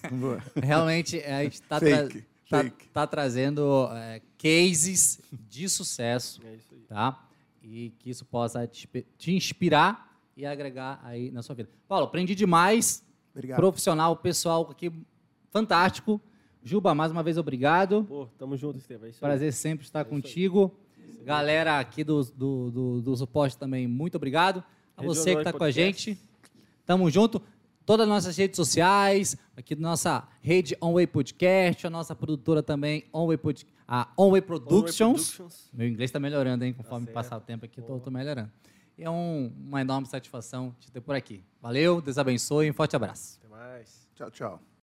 Boa. 0.09 0.11
Boa. 0.11 0.43
Realmente, 0.61 1.19
a 1.19 1.43
gente 1.43 1.53
está 1.55 1.79
Fake, 1.79 2.23
fake. 2.45 2.87
trazendo 3.09 3.89
é, 3.93 4.21
cases 4.37 5.19
de 5.49 5.67
sucesso, 5.69 6.41
É 6.45 6.55
isso 6.55 6.73
aí. 6.73 6.79
tá? 6.87 7.27
E 7.63 7.91
que 7.99 8.09
isso 8.09 8.25
possa 8.25 8.65
te, 8.67 8.85
inspi- 8.85 9.05
te 9.17 9.31
inspirar 9.33 10.17
e 10.37 10.45
agregar 10.45 10.99
aí 11.03 11.31
na 11.31 11.41
sua 11.41 11.55
vida. 11.55 11.69
Paulo, 11.87 12.05
aprendi 12.05 12.35
demais. 12.35 13.03
Obrigado. 13.33 13.57
Profissional, 13.57 14.15
pessoal 14.15 14.67
aqui 14.69 14.91
fantástico. 15.51 16.21
Juba, 16.63 16.95
mais 16.95 17.11
uma 17.11 17.21
vez, 17.23 17.37
obrigado. 17.37 18.05
Pô, 18.07 18.27
tamo 18.37 18.55
junto, 18.57 18.77
Estevam. 18.77 19.07
É 19.07 19.09
isso 19.09 19.17
aí. 19.23 19.29
Prazer 19.29 19.53
sempre 19.53 19.85
estar 19.85 20.01
É 20.01 20.03
contigo. 20.03 20.73
Galera 21.23 21.79
aqui 21.79 22.03
do, 22.03 22.23
do, 22.23 22.71
do, 22.71 23.01
do 23.01 23.15
suporte 23.17 23.57
também, 23.57 23.87
muito 23.87 24.15
obrigado. 24.15 24.63
A 24.95 25.01
você 25.03 25.33
que 25.33 25.39
está 25.41 25.51
com 25.51 25.63
a 25.63 25.71
gente. 25.71 26.17
Tamo 26.85 27.09
junto. 27.09 27.41
Todas 27.85 28.05
as 28.05 28.09
nossas 28.09 28.37
redes 28.37 28.55
sociais, 28.55 29.37
aqui 29.55 29.75
da 29.75 29.81
nossa 29.81 30.27
rede 30.41 30.75
Onway 30.81 31.05
Podcast, 31.05 31.85
a 31.85 31.89
nossa 31.89 32.15
produtora 32.15 32.63
também, 32.63 33.05
Onway 33.13 33.37
Pod, 33.37 33.65
a 33.87 34.07
Onway 34.17 34.41
Productions. 34.41 35.31
Productions. 35.35 35.69
Meu 35.71 35.87
inglês 35.87 36.09
está 36.09 36.19
melhorando, 36.19 36.65
hein? 36.65 36.73
Conforme 36.73 37.05
certo. 37.05 37.13
passar 37.13 37.37
o 37.37 37.41
tempo 37.41 37.65
aqui, 37.65 37.79
estou 37.79 38.01
melhorando. 38.11 38.51
E 38.97 39.03
é 39.03 39.09
um- 39.09 39.51
uma 39.67 39.81
enorme 39.81 40.07
satisfação 40.07 40.75
te 40.79 40.91
ter 40.91 41.01
por 41.01 41.15
aqui. 41.15 41.43
Valeu, 41.61 42.01
Deus 42.01 42.17
abençoe 42.17 42.67
e 42.67 42.71
um 42.71 42.73
forte 42.73 42.95
abraço. 42.95 43.39
Até 43.43 43.49
mais. 43.49 44.07
Tchau, 44.15 44.31
tchau. 44.31 44.65